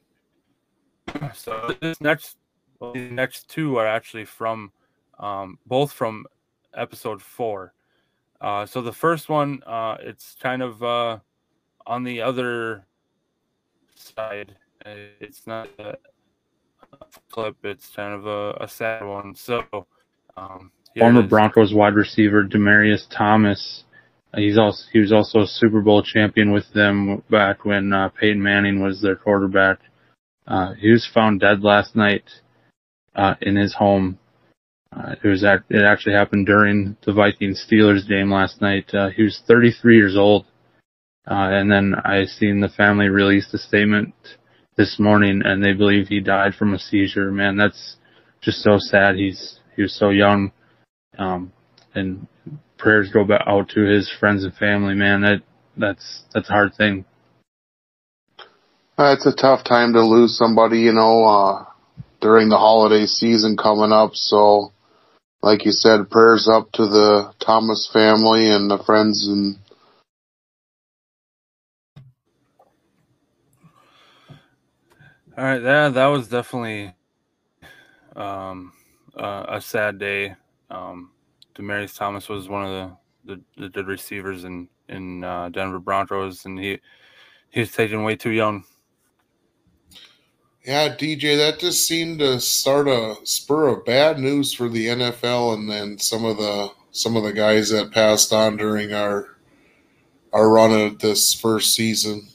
So 1.35 1.75
this 1.81 2.01
next, 2.03 2.37
well, 2.81 2.93
these 2.93 3.11
next 3.11 3.49
two 3.49 3.77
are 3.79 3.87
actually 3.87 4.27
from, 4.27 4.73
um, 5.19 5.59
both 5.67 5.91
from 5.91 6.27
episode 6.75 7.23
four. 7.23 7.73
Uh, 8.41 8.67
so 8.67 8.83
the 8.83 8.93
first 8.93 9.29
one, 9.29 9.63
uh, 9.67 9.97
it's 10.01 10.37
kind 10.41 10.63
of 10.63 10.83
uh, 10.83 11.19
on 11.87 12.05
the 12.05 12.23
other 12.23 12.85
side. 13.95 14.57
It's 14.85 15.47
not 15.47 15.69
a, 15.79 15.97
clip. 17.31 17.57
It's 17.65 17.91
kind 17.95 18.15
of 18.15 18.27
a, 18.27 18.65
a 18.65 18.69
sad 18.69 19.05
one. 19.05 19.35
So 19.35 19.65
um, 20.37 20.71
former 20.97 21.23
Broncos 21.23 21.75
wide 21.75 21.95
receiver 21.95 22.45
Demaryius 22.45 23.07
Thomas. 23.11 23.85
He's 24.35 24.59
also 24.59 24.85
he 24.93 24.99
was 24.99 25.13
also 25.13 25.41
a 25.41 25.47
Super 25.47 25.81
Bowl 25.81 26.03
champion 26.03 26.53
with 26.53 26.71
them 26.75 27.23
back 27.31 27.65
when 27.65 27.93
uh, 27.93 28.11
Peyton 28.11 28.43
Manning 28.43 28.83
was 28.83 29.01
their 29.01 29.17
quarterback. 29.17 29.79
Uh, 30.47 30.75
he 30.75 30.91
was 30.91 31.07
found 31.13 31.41
dead 31.41 31.63
last 31.63 31.97
night 31.97 32.25
uh, 33.15 33.35
in 33.41 33.57
his 33.57 33.75
home. 33.75 34.19
Uh, 34.95 35.15
it 35.23 35.29
was 35.29 35.45
act- 35.45 35.71
it 35.71 35.85
actually 35.85 36.15
happened 36.15 36.47
during 36.47 36.97
the 37.05 37.13
Vikings 37.13 37.65
Steelers 37.69 38.09
game 38.09 38.31
last 38.33 38.61
night. 38.61 38.93
Uh, 38.95 39.11
he 39.11 39.23
was 39.23 39.43
33 39.47 39.97
years 39.97 40.17
old, 40.17 40.47
uh, 41.31 41.51
and 41.53 41.71
then 41.71 41.95
I 42.05 42.25
seen 42.25 42.61
the 42.61 42.69
family 42.69 43.09
release 43.09 43.53
a 43.53 43.59
statement 43.59 44.15
this 44.77 44.99
morning, 44.99 45.43
and 45.45 45.63
they 45.63 45.73
believe 45.73 46.09
he 46.09 46.21
died 46.21 46.55
from 46.55 46.73
a 46.73 46.79
seizure. 46.79 47.31
Man, 47.31 47.57
that's 47.57 47.97
just 48.41 48.63
so 48.63 48.79
sad. 48.79 49.17
He's 49.17 49.61
he 49.77 49.83
was 49.83 49.95
so 49.95 50.11
young. 50.11 50.53
Um, 51.19 51.53
and 51.95 52.27
prayers 52.79 53.11
go 53.13 53.27
out 53.47 53.69
to 53.71 53.81
his 53.81 54.11
friends 54.19 54.45
and 54.45 54.55
family, 54.55 54.95
man. 54.95 55.21
That 55.21 55.43
that's 55.77 56.23
that's 56.33 56.49
a 56.49 56.53
hard 56.53 56.75
thing. 56.75 57.05
Uh, 58.99 59.13
it's 59.13 59.27
a 59.27 59.35
tough 59.35 59.65
time 59.65 59.93
to 59.93 60.03
lose 60.03 60.37
somebody, 60.37 60.81
you 60.81 60.93
know, 60.93 61.25
uh, 61.25 61.65
during 62.21 62.49
the 62.49 62.57
holiday 62.57 63.07
season 63.07 63.57
coming 63.57 63.93
up. 63.93 64.11
So, 64.15 64.73
like 65.43 65.65
you 65.67 65.73
said, 65.73 66.11
prayers 66.11 66.49
up 66.49 66.73
to 66.73 66.87
the 66.87 67.33
Thomas 67.41 67.89
family 67.93 68.49
and 68.51 68.71
the 68.71 68.79
friends 68.79 69.29
and. 69.29 69.59
All 75.37 75.45
right, 75.45 75.63
yeah, 75.63 75.89
that 75.91 76.07
was 76.09 76.29
definitely 76.29 76.95
um, 78.17 78.73
uh, 79.17 79.47
a 79.49 79.61
sad 79.61 79.99
day 79.99 80.37
um, 80.71 81.13
Demaryius 81.57 81.97
Thomas 81.97 82.29
was 82.29 82.49
one 82.49 82.65
of 82.67 82.93
the, 83.25 83.37
the, 83.37 83.43
the 83.63 83.69
good 83.71 83.89
receivers 83.89 84.45
in 84.45 84.69
in 84.89 85.25
uh, 85.25 85.51
Denver 85.51 85.81
Broncos, 85.81 86.45
and 86.47 86.59
he 86.59 86.81
he 87.51 87.61
was 87.61 87.73
taken 87.73 88.05
way 88.05 88.17
too 88.17 88.31
young. 88.31 88.65
Yeah, 90.69 90.95
DJ, 90.95 91.39
that 91.39 91.61
just 91.61 91.89
seemed 91.89 92.19
to 92.19 92.39
start 92.39 92.89
a 92.89 93.17
spur 93.25 93.69
of 93.69 93.87
bad 93.87 94.19
news 94.19 94.53
for 94.53 94.69
the 94.69 94.89
NFL, 94.89 95.55
and 95.55 95.71
then 95.71 95.99
some 95.99 96.27
of 96.27 96.37
the 96.37 96.71
some 96.91 97.17
of 97.17 97.23
the 97.23 97.33
guys 97.33 97.71
that 97.71 97.91
passed 97.91 98.35
on 98.35 98.59
during 98.59 98.93
our 98.93 99.39
our 100.35 100.51
run 100.51 100.73
of 100.73 100.99
this 100.99 101.33
first 101.33 101.75
season. 101.75 102.29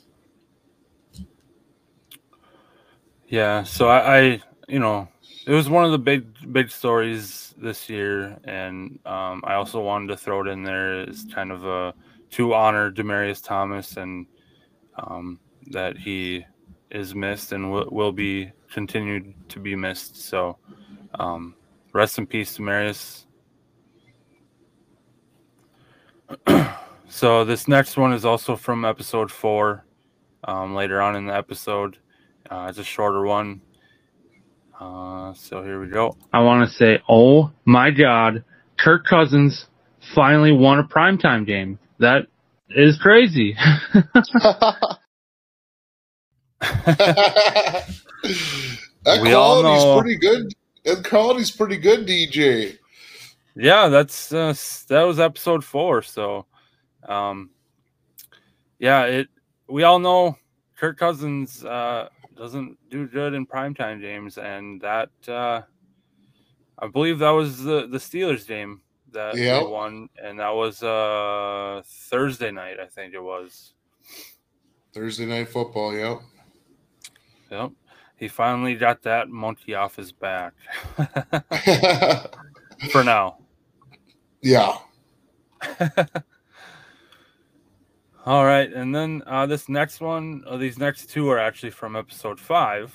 Yeah, 3.28 3.62
so 3.62 3.88
I, 3.88 4.18
I 4.18 4.42
you 4.68 4.80
know 4.80 5.08
it 5.46 5.52
was 5.52 5.70
one 5.70 5.86
of 5.86 5.92
the 5.92 6.00
big 6.00 6.52
big 6.52 6.72
stories 6.72 7.54
this 7.56 7.88
year, 7.88 8.40
and 8.46 8.98
um, 9.06 9.44
I 9.44 9.54
also 9.54 9.80
wanted 9.80 10.08
to 10.08 10.18
throw 10.18 10.42
it 10.42 10.48
in 10.48 10.64
there 10.64 11.08
as 11.08 11.24
kind 11.32 11.52
of 11.52 11.66
a 11.66 11.94
to 12.32 12.56
honor 12.56 12.92
Demaryius 12.92 13.44
Thomas 13.44 13.96
and 13.96 14.26
um, 14.98 15.40
that 15.68 16.00
he 16.00 16.44
is 16.94 17.16
missed 17.16 17.52
and 17.52 17.72
will, 17.72 17.88
will 17.92 18.12
be 18.12 18.52
continued 18.72 19.34
to 19.50 19.60
be 19.60 19.76
missed. 19.76 20.16
So, 20.16 20.58
um, 21.16 21.56
rest 21.94 22.18
in 22.18 22.28
peace, 22.28 22.58
Demaryius. 22.58 23.26
so 27.08 27.44
this 27.44 27.68
next 27.68 27.98
one 27.98 28.14
is 28.14 28.24
also 28.24 28.56
from 28.56 28.86
episode 28.86 29.32
four. 29.32 29.86
Um, 30.46 30.76
later 30.76 31.02
on 31.02 31.16
in 31.16 31.26
the 31.26 31.36
episode, 31.36 31.98
uh, 32.50 32.68
it's 32.70 32.78
a 32.78 32.84
shorter 32.84 33.24
one. 33.26 33.62
Uh, 34.80 35.34
so 35.34 35.64
here 35.64 35.80
we 35.80 35.88
go. 35.88 36.18
I 36.34 36.42
want 36.42 36.68
to 36.68 36.76
say, 36.76 37.02
oh 37.08 37.52
my 37.66 37.92
God, 37.92 38.44
Kirk 38.78 39.06
Cousins 39.06 39.68
finally 40.14 40.52
won 40.52 40.80
a 40.80 40.84
primetime 40.84 41.48
game. 41.48 41.80
That 42.00 42.28
is 42.70 43.00
crazy. 43.02 43.56
that 49.04 49.22
we 49.22 49.30
quality's 49.30 50.02
pretty 50.02 50.18
good. 50.18 50.54
That 50.86 51.04
quality's 51.04 51.52
pretty 51.52 51.78
good, 51.78 52.08
DJ. 52.08 52.78
Yeah, 53.56 53.90
that's 53.90 54.34
uh, 54.34 54.54
that 54.88 55.04
was 55.04 55.20
episode 55.20 55.64
four. 55.64 56.02
So, 56.02 56.46
um, 57.08 57.50
yeah, 58.80 59.04
it. 59.06 59.28
We 59.68 59.84
all 59.84 60.00
know 60.00 60.38
Kirk 60.76 60.98
Cousins. 60.98 61.64
Uh, 61.64 62.10
doesn't 62.36 62.78
do 62.90 63.08
good 63.08 63.34
in 63.34 63.46
primetime 63.46 64.02
games, 64.02 64.38
and 64.38 64.82
that 64.82 65.10
uh, 65.28 65.62
I 66.80 66.88
believe 66.88 67.20
that 67.20 67.30
was 67.30 67.64
the 67.64 67.88
the 67.88 67.98
Steelers 67.98 68.48
game 68.48 68.82
that 69.12 69.38
yep. 69.38 69.62
they 69.62 69.68
won, 69.68 70.10
and 70.22 70.40
that 70.40 70.54
was 70.54 70.84
uh, 70.84 71.82
Thursday 71.86 72.52
night, 72.52 72.80
I 72.80 72.88
think 72.88 73.14
it 73.14 73.22
was. 73.22 73.74
Thursday 74.94 75.26
night 75.26 75.50
football, 75.50 75.96
yep. 75.96 76.20
Yep. 77.54 77.72
He 78.18 78.28
finally 78.28 78.74
got 78.76 79.04
that 79.04 79.30
monkey 79.30 79.76
off 79.76 79.96
his 79.96 80.12
back. 80.12 80.54
For 82.92 83.04
now. 83.04 83.38
Yeah. 84.42 84.78
All 88.26 88.44
right, 88.46 88.72
and 88.72 88.96
then 88.96 89.22
uh, 89.28 89.46
this 89.46 89.70
next 89.70 90.02
one, 90.02 90.44
uh, 90.48 90.58
these 90.58 90.80
next 90.80 91.12
two 91.12 91.30
are 91.30 91.38
actually 91.38 91.72
from 91.72 91.96
episode 91.96 92.40
five. 92.40 92.92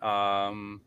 Um, 0.00 0.80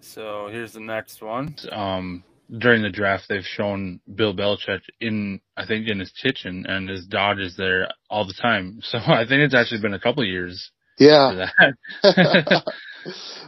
so 0.00 0.48
here's 0.50 0.72
the 0.72 0.80
next 0.80 1.22
one. 1.22 1.54
Um, 1.70 2.22
during 2.58 2.82
the 2.82 2.90
draft, 2.90 3.26
they've 3.28 3.46
shown 3.46 4.00
Bill 4.14 4.34
Belichick 4.34 4.80
in, 5.00 5.40
I 5.56 5.64
think, 5.66 5.88
in 5.88 6.00
his 6.00 6.10
kitchen, 6.10 6.66
and 6.68 6.88
his 6.88 7.06
dog 7.06 7.38
is 7.40 7.56
there 7.56 7.88
all 8.10 8.26
the 8.26 8.34
time. 8.34 8.80
So 8.90 8.98
I 8.98 9.24
think 9.24 9.40
it's 9.42 9.54
actually 9.54 9.80
been 9.80 9.94
a 9.94 10.00
couple 10.00 10.24
years. 10.24 10.70
Yeah. 11.00 11.48
it 12.04 12.62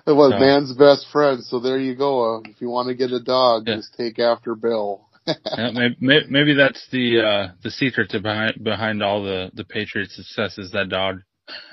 was 0.07 0.33
so. 0.33 0.39
man's 0.39 0.73
best 0.73 1.07
friend. 1.13 1.45
So 1.45 1.61
there 1.61 1.79
you 1.79 1.95
go. 1.95 2.37
Uh, 2.37 2.41
if 2.47 2.61
you 2.61 2.71
want 2.71 2.89
to 2.89 2.95
get 2.95 3.13
a 3.13 3.21
dog, 3.21 3.65
yeah. 3.67 3.77
just 3.77 3.95
take 3.95 4.19
after 4.19 4.55
Bill 4.55 5.07
yeah, 5.57 5.71
maybe, 5.73 6.27
maybe 6.29 6.55
that's 6.55 6.89
the 6.91 7.21
uh, 7.21 7.53
the 7.63 7.71
secret 7.71 8.11
to 8.11 8.19
behind 8.21 8.63
behind 8.63 9.03
all 9.03 9.23
the 9.23 9.51
the 9.55 9.63
Patriots' 9.65 10.17
success 10.17 10.59
is 10.59 10.73
that 10.73 10.89
dog. 10.89 11.23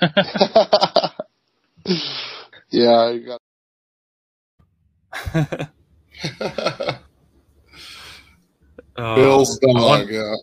yeah, 2.70 2.92
I 2.92 3.18
got. 3.18 3.40
uh, 8.96 9.14
Bill's 9.16 9.58
dog. 9.58 10.00
I'm, 10.02 10.08
yeah. 10.08 10.34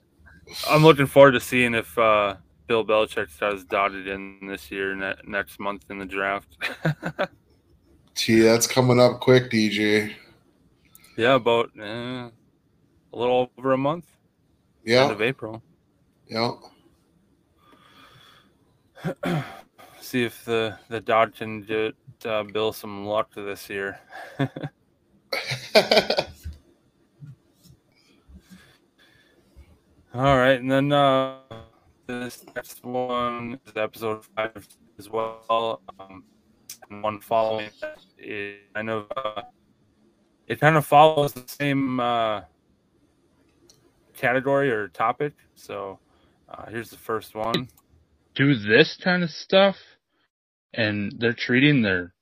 I'm 0.69 0.83
looking 0.83 1.07
forward 1.07 1.31
to 1.31 1.39
seeing 1.39 1.75
if 1.75 1.97
uh, 1.97 2.35
Bill 2.67 2.85
Belichick 2.85 3.29
has 3.39 3.63
dotted 3.63 4.07
in 4.07 4.47
this 4.47 4.69
year 4.69 4.93
ne- 4.95 5.15
next 5.25 5.59
month 5.59 5.85
in 5.89 5.97
the 5.99 6.05
draft. 6.05 6.57
Gee, 8.15 8.41
that's 8.41 8.67
coming 8.67 8.99
up 8.99 9.19
quick, 9.21 9.49
DJ. 9.49 10.13
Yeah, 11.15 11.35
about 11.35 11.71
eh, 11.79 11.83
a 11.83 12.31
little 13.13 13.49
over 13.57 13.73
a 13.73 13.77
month. 13.77 14.05
Yeah. 14.83 15.03
End 15.03 15.11
of 15.11 15.21
April. 15.21 15.63
Yeah. 16.27 16.51
See 20.01 20.23
if 20.23 20.43
the 20.45 20.77
the 20.89 20.99
Dodge 20.99 21.37
can 21.37 21.61
get 21.61 21.95
uh, 22.25 22.43
Bill 22.43 22.73
some 22.73 23.05
luck 23.05 23.33
this 23.35 23.69
year. 23.69 23.99
All 30.13 30.37
right, 30.37 30.59
and 30.59 30.71
then 30.71 30.91
uh, 30.91 31.35
this 32.07 32.45
next 32.55 32.83
one 32.83 33.59
is 33.65 33.73
episode 33.75 34.25
five 34.35 34.67
as 34.97 35.09
well. 35.09 35.81
Um, 35.99 36.23
and 36.89 37.03
one 37.03 37.19
following 37.19 37.69
that 37.81 37.97
is 38.17 38.57
kind 38.73 38.89
of 38.89 39.05
uh, 39.15 39.41
it 40.47 40.59
kind 40.59 40.77
of 40.77 40.85
follows 40.85 41.33
the 41.33 41.43
same 41.47 41.99
uh, 41.99 42.41
category 44.15 44.71
or 44.71 44.87
topic. 44.87 45.33
So 45.55 45.99
uh, 46.49 46.65
here's 46.69 46.89
the 46.89 46.97
first 46.97 47.35
one. 47.35 47.67
Do 48.35 48.55
this 48.55 48.97
kind 49.03 49.23
of 49.23 49.29
stuff, 49.29 49.75
and 50.73 51.13
they're 51.19 51.33
treating 51.33 51.81
their 51.81 52.13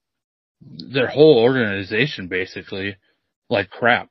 their 0.62 1.08
whole 1.08 1.40
organization 1.40 2.28
basically 2.28 2.98
like 3.50 3.70
crap. 3.70 4.10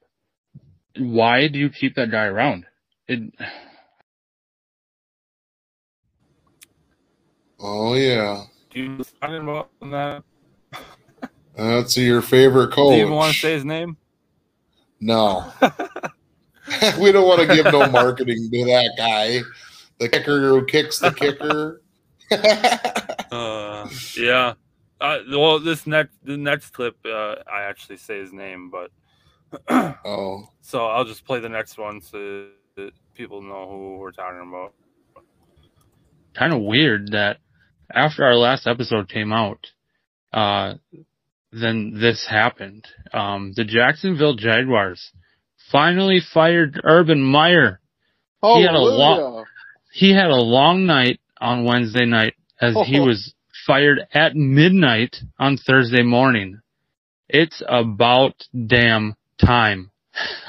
Why 0.97 1.49
do 1.49 1.59
you 1.59 1.71
keep 1.71 1.97
that 1.97 2.13
guy 2.13 2.27
around? 2.27 2.67
it 3.07 3.21
Oh 7.61 7.95
yeah, 7.95 8.45
Do 8.71 8.81
you 8.81 9.05
talking 9.21 9.43
about 9.43 9.71
that? 9.83 10.25
that's 11.57 11.97
your 11.97 12.23
favorite 12.23 12.73
code. 12.73 12.93
Do 12.93 12.97
you 12.97 13.03
even 13.03 13.15
want 13.15 13.35
to 13.35 13.41
say 13.41 13.53
his 13.53 13.65
name? 13.65 13.97
No, 15.01 15.53
we 17.01 17.13
don't 17.13 17.27
want 17.29 17.41
to 17.41 17.55
give 17.55 17.67
no 17.67 17.89
marketing 17.91 18.51
to 18.51 18.65
that 18.67 18.95
guy, 18.97 19.41
the 19.99 20.09
kicker 20.09 20.41
who 20.41 20.65
kicks 20.67 20.99
the 20.99 21.13
kicker. 21.13 21.81
Uh, 23.31 23.89
yeah. 24.17 24.55
Uh, 25.01 25.19
well, 25.31 25.59
this 25.59 25.87
next 25.87 26.17
the 26.23 26.37
next 26.37 26.71
clip, 26.71 26.97
uh, 27.05 27.35
I 27.53 27.63
actually 27.63 27.97
say 27.97 28.21
his 28.21 28.33
name, 28.33 28.71
but 28.71 28.91
oh, 30.05 30.49
so 30.61 30.87
I'll 30.87 31.05
just 31.05 31.25
play 31.25 31.41
the 31.41 31.49
next 31.49 31.77
one 31.77 32.01
so 32.01 32.47
that 32.77 32.93
people 33.15 33.43
know 33.43 33.69
who 33.69 33.97
we're 33.99 34.13
talking 34.13 34.49
about. 34.49 34.75
kind 36.33 36.53
of 36.53 36.63
weird 36.63 37.11
that 37.13 37.39
after 37.95 38.25
our 38.25 38.37
last 38.37 38.67
episode 38.67 39.09
came 39.09 39.33
out, 39.33 39.67
uh, 40.33 40.75
then 41.53 41.99
this 42.01 42.27
happened. 42.29 42.87
Um, 43.13 43.53
the 43.55 43.65
Jacksonville 43.65 44.35
Jaguars 44.35 45.13
finally 45.71 46.21
fired 46.33 46.81
Urban 46.85 47.23
Meyer. 47.23 47.81
Oh, 48.43 48.57
He 48.59 48.63
had 48.67 48.75
a 48.75 48.79
lo- 48.81 49.45
He 49.93 50.13
had 50.13 50.31
a 50.31 50.37
long 50.37 50.87
night 50.87 51.21
on 51.41 51.65
Wednesday 51.65 52.05
night 52.05 52.35
as 52.61 52.75
he 52.87 52.99
Oh. 52.99 53.07
was 53.07 53.33
fired 53.67 54.01
at 54.13 54.35
midnight 54.35 55.17
on 55.39 55.57
Thursday 55.57 56.03
morning. 56.03 56.61
It's 57.29 57.63
about 57.67 58.35
damn 58.67 59.15
time. 59.39 59.91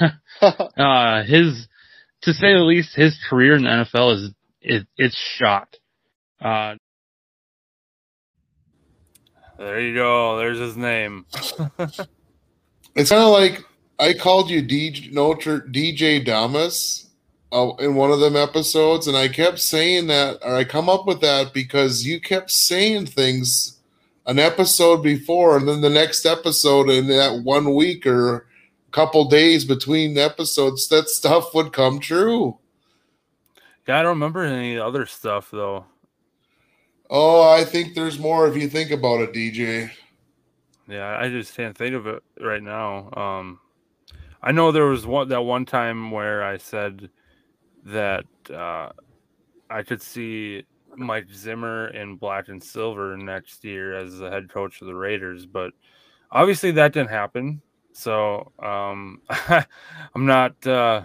uh, 0.40 1.22
his, 1.22 1.66
to 2.22 2.32
say 2.32 2.52
the 2.52 2.60
least, 2.60 2.94
his 2.94 3.16
career 3.30 3.54
in 3.56 3.62
the 3.64 3.70
NFL 3.70 4.14
is, 4.16 4.30
it, 4.60 4.86
it's 4.96 5.16
shot. 5.38 5.68
Uh, 6.40 6.74
There 9.58 9.80
you 9.80 9.94
go. 9.94 10.36
There's 10.38 10.58
his 10.58 10.76
name. 10.76 11.26
it's 12.94 13.10
kind 13.10 13.22
of 13.22 13.30
like 13.30 13.64
I 13.98 14.12
called 14.12 14.50
you 14.50 14.62
DJ, 14.62 15.12
Notre, 15.12 15.60
DJ 15.60 16.24
Damas 16.24 17.08
uh, 17.52 17.70
in 17.78 17.94
one 17.94 18.10
of 18.10 18.20
them 18.20 18.36
episodes, 18.36 19.06
and 19.06 19.16
I 19.16 19.28
kept 19.28 19.58
saying 19.58 20.08
that, 20.08 20.38
or 20.42 20.54
I 20.54 20.64
come 20.64 20.88
up 20.88 21.06
with 21.06 21.20
that 21.22 21.54
because 21.54 22.06
you 22.06 22.20
kept 22.20 22.50
saying 22.50 23.06
things 23.06 23.78
an 24.26 24.38
episode 24.38 25.02
before, 25.02 25.56
and 25.56 25.66
then 25.68 25.80
the 25.80 25.90
next 25.90 26.26
episode 26.26 26.90
in 26.90 27.06
that 27.06 27.42
one 27.42 27.74
week 27.74 28.06
or 28.06 28.46
couple 28.96 29.28
days 29.28 29.66
between 29.66 30.16
episodes, 30.16 30.88
that 30.88 31.10
stuff 31.10 31.54
would 31.54 31.70
come 31.70 32.00
true. 32.00 32.58
Yeah, 33.86 33.98
I 33.98 34.02
don't 34.02 34.14
remember 34.14 34.42
any 34.42 34.78
other 34.78 35.04
stuff 35.04 35.50
though. 35.50 35.84
Oh, 37.08 37.48
I 37.48 37.64
think 37.64 37.94
there's 37.94 38.18
more 38.18 38.48
if 38.48 38.56
you 38.56 38.68
think 38.68 38.90
about 38.90 39.20
it, 39.20 39.32
DJ. 39.32 39.90
Yeah, 40.88 41.16
I 41.18 41.28
just 41.28 41.54
can't 41.54 41.76
think 41.76 41.94
of 41.94 42.06
it 42.06 42.22
right 42.40 42.62
now. 42.62 43.10
Um, 43.12 43.60
I 44.42 44.52
know 44.52 44.70
there 44.72 44.86
was 44.86 45.06
one 45.06 45.28
that 45.28 45.42
one 45.42 45.64
time 45.64 46.10
where 46.10 46.42
I 46.42 46.56
said 46.56 47.10
that 47.84 48.24
uh, 48.52 48.90
I 49.68 49.82
could 49.82 50.02
see 50.02 50.64
Mike 50.96 51.28
Zimmer 51.32 51.88
in 51.88 52.16
black 52.16 52.48
and 52.48 52.62
silver 52.62 53.16
next 53.16 53.64
year 53.64 53.96
as 53.96 54.18
the 54.18 54.30
head 54.30 54.48
coach 54.48 54.80
of 54.80 54.86
the 54.86 54.94
Raiders, 54.94 55.46
but 55.46 55.72
obviously 56.30 56.70
that 56.72 56.92
didn't 56.92 57.10
happen. 57.10 57.62
So 57.92 58.52
um, 58.58 59.22
I'm 59.28 60.26
not 60.26 60.66
uh, 60.66 61.04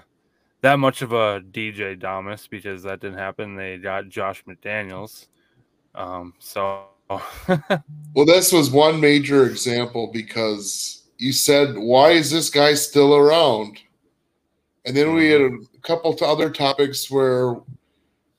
that 0.61 0.77
much 0.77 1.01
of 1.01 1.13
a 1.13 1.41
DJ 1.41 1.97
Damas 1.97 2.47
because 2.47 2.83
that 2.83 2.99
didn't 2.99 3.17
happen. 3.17 3.55
They 3.55 3.77
got 3.77 4.09
Josh 4.09 4.43
McDaniels. 4.45 5.27
Um, 5.95 6.33
so 6.39 6.85
Well, 8.13 8.25
this 8.25 8.51
was 8.51 8.71
one 8.71 8.99
major 8.99 9.45
example 9.45 10.09
because 10.11 11.03
you 11.17 11.33
said, 11.33 11.77
"Why 11.77 12.11
is 12.11 12.31
this 12.31 12.49
guy 12.49 12.73
still 12.73 13.15
around?" 13.15 13.79
And 14.85 14.95
then 14.95 15.13
we 15.13 15.29
had 15.29 15.41
a 15.41 15.57
couple 15.81 16.13
to 16.15 16.25
other 16.25 16.49
topics 16.49 17.11
where 17.11 17.57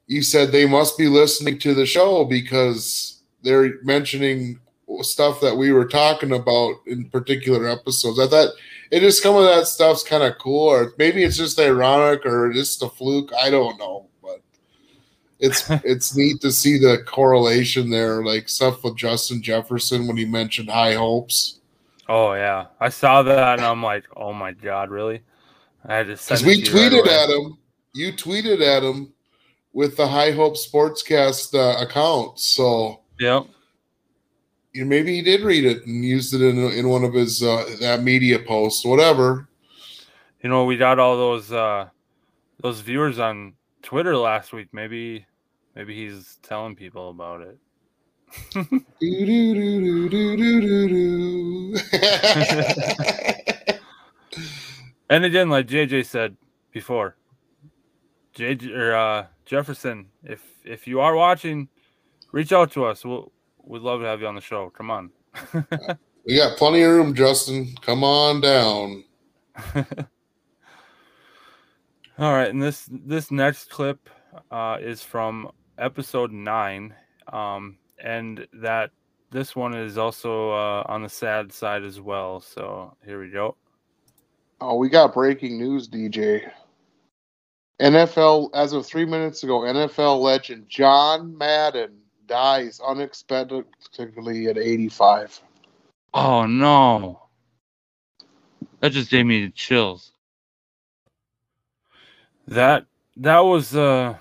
you 0.07 0.22
said 0.22 0.50
they 0.50 0.66
must 0.66 0.98
be 0.98 1.07
listening 1.09 1.59
to 1.61 1.74
the 1.74 1.86
show 1.86 2.24
because 2.24 3.22
they're 3.42 3.82
mentioning 3.82 4.59
stuff 5.00 5.40
that 5.40 5.57
we 5.57 5.72
were 5.72 5.86
talking 5.86 6.32
about 6.32 6.74
in 6.86 7.09
particular 7.09 7.66
episodes. 7.68 8.18
I 8.18 8.26
thought 8.26 8.50
it 8.90 9.00
just 9.00 9.22
some 9.22 9.36
of 9.36 9.44
that 9.44 9.66
stuff's 9.66 10.03
kind 10.03 10.22
of 10.22 10.38
cool, 10.38 10.68
or 10.68 10.92
maybe 10.98 11.24
it's 11.24 11.38
just 11.38 11.59
ironic, 11.59 12.26
or 12.26 12.53
just 12.53 12.82
a 12.82 12.88
fluke. 12.88 13.32
I 13.40 13.48
don't 13.48 13.78
know, 13.78 14.09
it's 15.43 15.68
it's 15.84 16.16
neat 16.16 16.40
to 16.40 16.51
see 16.51 16.78
the 16.78 17.03
correlation 17.05 17.90
there, 17.90 18.24
like 18.24 18.49
stuff 18.49 18.82
with 18.84 18.97
Justin 18.97 19.43
Jefferson 19.43 20.07
when 20.07 20.16
he 20.16 20.24
mentioned 20.24 20.70
high 20.70 20.95
hopes. 20.95 21.59
Oh 22.09 22.32
yeah, 22.32 22.66
I 22.80 22.88
saw 22.88 23.22
that 23.22 23.59
and 23.59 23.66
I'm 23.66 23.82
like, 23.82 24.05
oh 24.16 24.32
my 24.32 24.53
god, 24.53 24.90
really? 24.90 25.20
I 25.84 25.97
had 25.97 26.07
to 26.07 26.12
Because 26.12 26.45
we 26.45 26.55
it 26.55 26.66
to 26.66 26.70
you 26.70 26.82
right 26.84 26.93
tweeted 26.93 27.07
at 27.09 27.28
him, 27.28 27.59
you 27.93 28.12
tweeted 28.12 28.61
at 28.61 28.82
him 28.82 29.12
with 29.72 29.97
the 29.97 30.07
High 30.07 30.30
Hope 30.30 30.55
Sportscast 30.55 31.55
uh, 31.55 31.82
account. 31.84 32.38
So 32.38 33.01
yeah, 33.18 33.43
you 34.72 34.84
maybe 34.84 35.16
he 35.16 35.22
did 35.22 35.43
read 35.43 35.64
it 35.64 35.86
and 35.86 36.05
used 36.05 36.34
it 36.34 36.40
in 36.40 36.59
in 36.59 36.88
one 36.88 37.03
of 37.03 37.12
his 37.12 37.43
uh, 37.43 37.64
that 37.80 38.03
media 38.03 38.38
posts, 38.38 38.84
whatever. 38.84 39.49
You 40.43 40.51
know, 40.51 40.64
we 40.64 40.76
got 40.76 41.01
all 41.01 41.16
those 41.16 41.51
uh 41.51 41.88
those 42.61 42.80
viewers 42.80 43.18
on 43.18 43.55
Twitter 43.82 44.16
last 44.16 44.53
week. 44.53 44.68
Maybe 44.72 45.26
maybe 45.75 45.95
he's 45.95 46.39
telling 46.43 46.77
people 46.77 47.11
about 47.11 47.43
it. 47.43 47.59
And 55.12 55.27
again, 55.27 55.51
like 55.51 55.66
JJ 55.66 56.07
said 56.07 56.39
before, 56.73 57.16
JJ 58.35 58.75
or 58.75 58.95
uh, 58.97 59.27
Jefferson, 59.45 60.07
if 60.25 60.43
if 60.64 60.87
you 60.87 61.01
are 61.01 61.14
watching, 61.14 61.68
reach 62.33 62.51
out 62.51 62.73
to 62.73 62.87
us. 62.87 63.05
We'll 63.05 63.31
we'd 63.62 63.83
love 63.83 64.01
to 64.01 64.07
have 64.07 64.23
you 64.23 64.27
on 64.27 64.35
the 64.37 64.41
show. 64.41 64.70
Come 64.70 64.91
on. 64.91 65.11
we 66.25 66.37
got 66.37 66.57
plenty 66.57 66.81
of 66.81 66.93
room, 66.93 67.12
Justin. 67.14 67.75
Come 67.83 68.03
on 68.05 68.41
down. 68.41 69.05
All 72.18 72.33
right, 72.33 72.49
and 72.49 72.62
this 72.62 72.89
this 72.91 73.31
next 73.31 73.68
clip 73.68 74.09
uh, 74.51 74.79
is 74.81 75.03
from 75.03 75.51
episode 75.79 76.33
nine, 76.33 76.95
um, 77.33 77.77
and 78.03 78.47
that 78.55 78.91
this 79.31 79.57
one 79.57 79.75
is 79.75 79.99
also 79.99 80.51
uh, 80.51 80.85
on 80.87 81.03
the 81.03 81.09
sad 81.09 81.53
side 81.53 81.83
as 81.85 82.01
well. 82.01 82.41
So 82.41 82.97
here 83.05 83.20
we 83.20 83.31
go. 83.31 83.57
Oh, 84.61 84.77
we 84.77 84.89
got 84.89 85.12
breaking 85.14 85.59
news, 85.59 85.89
DJ. 85.89 86.51
NFL, 87.81 88.51
as 88.55 88.73
of 88.73 88.87
three 88.87 89.05
minutes 89.05 89.43
ago, 89.43 89.61
NFL 89.61 90.20
legend 90.20 90.68
John 90.68 91.37
Madden 91.37 91.99
dies 92.27 92.81
unexpectedly 92.87 94.47
at 94.47 94.57
85. 94.57 95.41
oh 96.14 96.47
no. 96.47 97.18
That 98.81 98.93
just 98.93 99.11
gave 99.11 99.27
me 99.27 99.47
the 99.47 99.53
chills. 99.53 100.12
That 102.49 102.87
that 103.16 103.41
was 103.41 103.75
uh 103.75 104.16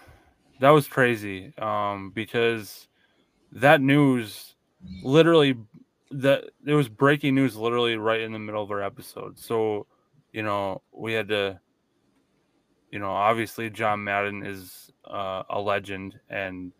that 0.62 0.70
was 0.70 0.88
crazy 0.88 1.54
um 1.58 2.12
because 2.12 2.88
that 3.52 3.82
news 3.82 4.56
literally 5.04 5.56
that 6.12 6.44
it 6.66 6.74
was 6.74 6.90
breaking 6.90 7.36
news 7.36 7.56
literally 7.56 7.96
right 7.96 8.22
in 8.22 8.32
the 8.32 8.40
middle 8.40 8.62
of 8.62 8.72
our 8.72 8.82
episode. 8.82 9.40
So, 9.40 9.88
you 10.34 10.44
know, 10.44 10.82
we 10.92 11.14
had 11.14 11.28
to 11.30 11.60
you 12.92 13.00
know, 13.00 13.12
obviously 13.12 13.70
John 13.70 14.04
Madden 14.04 14.46
is 14.46 14.92
uh, 15.06 15.44
a 15.50 15.60
legend 15.60 16.20
and 16.30 16.74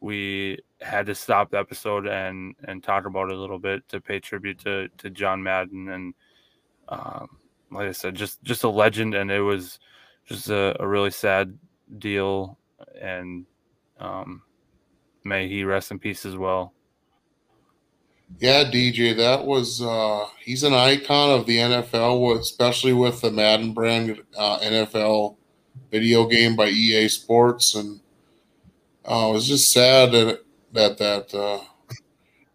we 0.00 0.58
had 0.80 1.06
to 1.06 1.14
stop 1.14 1.52
the 1.52 1.58
episode 1.58 2.08
and 2.08 2.56
and 2.64 2.82
talk 2.82 3.06
about 3.06 3.30
it 3.30 3.36
a 3.36 3.40
little 3.40 3.60
bit 3.60 3.88
to 3.88 4.00
pay 4.00 4.18
tribute 4.18 4.58
to 4.60 4.88
to 4.98 5.10
John 5.10 5.42
Madden 5.42 5.88
and 5.88 6.14
um 6.88 7.28
like 7.70 7.88
I 7.88 7.92
said 7.92 8.16
just 8.16 8.42
just 8.42 8.64
a 8.64 8.68
legend 8.68 9.14
and 9.14 9.30
it 9.30 9.40
was 9.40 9.78
just 10.26 10.50
a, 10.50 10.74
a 10.82 10.86
really 10.86 11.12
sad 11.12 11.56
deal 11.98 12.58
and 13.00 13.44
um 14.00 14.42
may 15.24 15.48
he 15.48 15.64
rest 15.64 15.90
in 15.90 15.98
peace 15.98 16.24
as 16.26 16.36
well 16.36 16.72
Yeah, 18.40 18.64
DJ, 18.64 19.16
that 19.16 19.44
was 19.44 19.82
uh 19.82 20.26
he's 20.44 20.62
an 20.62 20.72
icon 20.74 21.38
of 21.38 21.46
the 21.46 21.58
NFL, 21.58 22.38
especially 22.38 22.92
with 22.92 23.20
the 23.20 23.30
Madden 23.30 23.72
brand 23.72 24.20
uh, 24.36 24.58
NFL 24.60 25.36
video 25.90 26.26
game 26.26 26.56
by 26.56 26.68
EA 26.68 27.08
Sports, 27.08 27.74
and 27.74 28.00
uh, 29.04 29.28
it 29.28 29.32
was 29.32 29.46
just 29.46 29.72
sad 29.72 30.12
that 30.12 30.42
that 30.72 30.98
that 30.98 31.34
uh, 31.34 31.60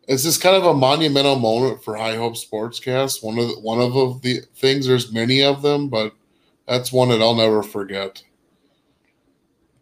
it's 0.07 0.23
just 0.23 0.41
kind 0.41 0.55
of 0.55 0.65
a 0.65 0.73
monumental 0.73 1.37
moment 1.37 1.83
for 1.83 1.95
High 1.95 2.15
Hope 2.15 2.35
Sportscast. 2.35 3.23
One 3.23 3.37
of 3.37 3.47
the, 3.47 3.59
one 3.59 3.79
of 3.79 4.21
the 4.21 4.41
things. 4.55 4.87
There's 4.87 5.13
many 5.13 5.43
of 5.43 5.61
them, 5.61 5.89
but 5.89 6.13
that's 6.67 6.91
one 6.91 7.09
that 7.09 7.21
I'll 7.21 7.35
never 7.35 7.61
forget. 7.61 8.23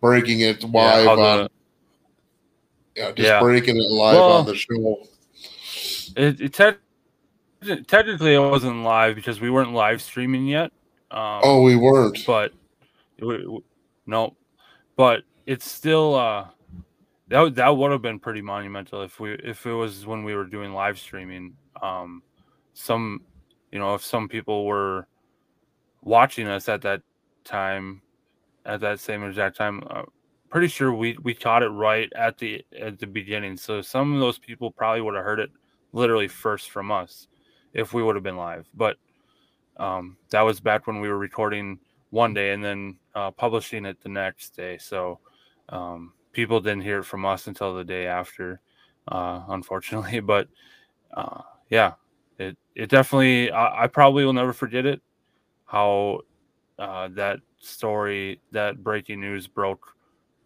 Breaking 0.06 0.40
it 0.42 0.64
live 0.64 1.06
how 1.06 1.16
the- 1.16 1.22
on. 1.44 1.50
Yeah, 2.96 3.12
just 3.12 3.28
Yeah. 3.28 3.40
breaking 3.42 3.78
it 3.78 3.90
live 3.90 4.16
Well- 4.16 4.32
on 4.34 4.46
the 4.46 4.56
show. 4.56 5.04
It, 6.16 6.40
it 6.40 6.54
te- 6.54 7.82
technically 7.84 8.36
it 8.36 8.40
wasn't 8.40 8.84
live 8.84 9.16
because 9.16 9.42
we 9.42 9.50
weren't 9.50 9.74
live 9.74 10.02
streaming 10.02 10.48
yet. 10.48 10.72
Um, 11.12 11.42
Oh, 11.44 11.62
we 11.62 11.76
weren't. 11.76 12.26
but 12.26 12.54
we, 13.20 13.46
we- 13.46 13.60
no, 14.06 14.36
but 14.96 15.24
it's 15.46 15.70
still 15.70 16.16
uh 16.16 16.48
that 17.28 17.42
would- 17.42 17.56
that 17.56 17.70
would 17.76 17.92
have 17.92 18.02
been 18.04 18.20
pretty 18.20 18.42
monumental 18.42 19.02
if 19.02 19.20
we 19.20 19.34
if 19.34 19.66
it 19.66 19.74
was 19.74 20.06
when 20.06 20.24
we 20.24 20.36
were 20.36 20.46
doing 20.46 20.74
live 20.74 20.98
streaming. 21.00 21.56
Um, 21.82 22.22
some 22.74 23.22
you 23.72 23.80
know 23.80 23.94
if 23.96 24.04
some 24.04 24.30
people 24.30 24.66
were 24.66 25.08
watching 26.02 26.48
us 26.48 26.70
at 26.70 26.82
that 26.84 27.02
time, 27.44 28.02
at 28.66 28.82
that 28.82 29.00
same 29.00 29.24
exact 29.24 29.58
time. 29.58 29.84
Uh, 29.90 30.04
pretty 30.50 30.68
sure 30.68 30.94
we 30.94 31.18
we 31.24 31.34
caught 31.34 31.64
it 31.64 31.70
right 31.70 32.12
at 32.16 32.38
the 32.38 32.64
at 32.80 33.00
the 33.00 33.08
beginning. 33.08 33.58
So 33.58 33.82
some 33.82 34.14
of 34.14 34.20
those 34.20 34.40
people 34.40 34.72
probably 34.72 35.02
would 35.02 35.16
have 35.16 35.24
heard 35.24 35.40
it 35.40 35.52
literally 35.92 36.28
first 36.28 36.70
from 36.72 36.92
us 36.92 37.28
if 37.74 37.94
we 37.94 38.04
would 38.04 38.16
have 38.16 38.24
been 38.24 38.38
live. 38.38 38.68
But 38.74 38.98
um, 39.78 40.18
that 40.30 40.42
was 40.42 40.60
back 40.60 40.88
when 40.88 41.02
we 41.02 41.10
were 41.10 41.18
recording 41.18 41.80
one 42.10 42.34
day 42.34 42.52
and 42.52 42.64
then 42.64 42.98
uh, 43.14 43.32
publishing 43.32 43.86
it 43.86 44.02
the 44.02 44.10
next 44.10 44.56
day. 44.56 44.78
So 44.78 45.20
um, 45.70 46.14
people 46.32 46.62
didn't 46.62 46.84
hear 46.84 47.00
it 47.00 47.06
from 47.06 47.26
us 47.26 47.48
until 47.48 47.76
the 47.76 47.84
day 47.84 48.08
after, 48.08 48.62
uh, 49.08 49.42
unfortunately. 49.50 50.20
But 50.26 50.48
uh, 51.14 51.42
yeah, 51.70 51.94
it 52.40 52.58
it 52.76 52.90
definitely. 52.90 53.52
I, 53.52 53.84
I 53.84 53.88
probably 53.88 54.26
will 54.26 54.34
never 54.34 54.54
forget 54.54 54.86
it. 54.86 55.02
How 55.66 56.22
uh, 56.80 57.10
that 57.14 57.40
story, 57.60 58.42
that 58.52 58.84
breaking 58.84 59.22
news 59.22 59.48
broke 59.48 59.96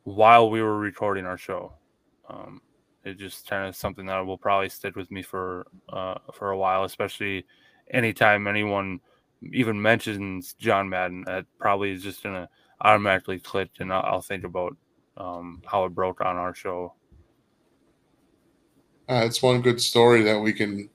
while 0.04 0.50
we 0.50 0.62
were 0.62 0.78
recording 0.78 1.26
our 1.26 1.38
show. 1.38 1.74
Um, 2.30 2.62
it 3.04 3.18
just 3.18 3.48
kind 3.48 3.68
of 3.68 3.76
something 3.76 4.06
that 4.06 4.20
will 4.26 4.38
probably 4.38 4.70
stick 4.70 4.96
with 4.96 5.10
me 5.12 5.22
for 5.22 5.68
uh, 5.90 6.16
for 6.34 6.52
a 6.52 6.58
while, 6.58 6.84
especially 6.84 7.46
anytime 7.92 8.48
anyone 8.48 9.00
even 9.54 9.82
mentions 9.82 10.54
John 10.54 10.90
Madden, 10.90 11.24
that 11.26 11.46
probably 11.58 11.92
is 11.92 12.04
just 12.04 12.24
gonna 12.24 12.50
automatically 12.82 13.40
click, 13.40 13.70
and 13.80 13.92
I'll, 13.92 14.04
I'll 14.04 14.22
think 14.22 14.44
about 14.44 14.76
um, 15.18 15.62
how 15.66 15.86
it 15.86 15.90
broke 15.90 16.22
on 16.22 16.36
our 16.36 16.54
show. 16.54 16.94
Uh, 19.10 19.24
it's 19.26 19.42
one 19.42 19.62
good 19.62 19.82
story 19.82 20.22
that 20.24 20.40
we 20.40 20.54
can. 20.54 20.90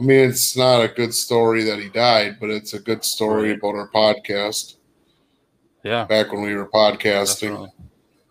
I 0.00 0.02
mean, 0.02 0.30
it's 0.30 0.56
not 0.56 0.80
a 0.82 0.88
good 0.88 1.12
story 1.12 1.62
that 1.64 1.78
he 1.78 1.90
died, 1.90 2.38
but 2.40 2.48
it's 2.48 2.72
a 2.72 2.80
good 2.80 3.04
story 3.04 3.50
Right. 3.50 3.58
about 3.58 3.74
our 3.74 3.90
podcast 3.90 4.76
Yeah, 5.84 6.06
back 6.06 6.32
when 6.32 6.40
we 6.40 6.54
were 6.54 6.68
podcasting. 6.68 7.68
definitely. 7.68 7.68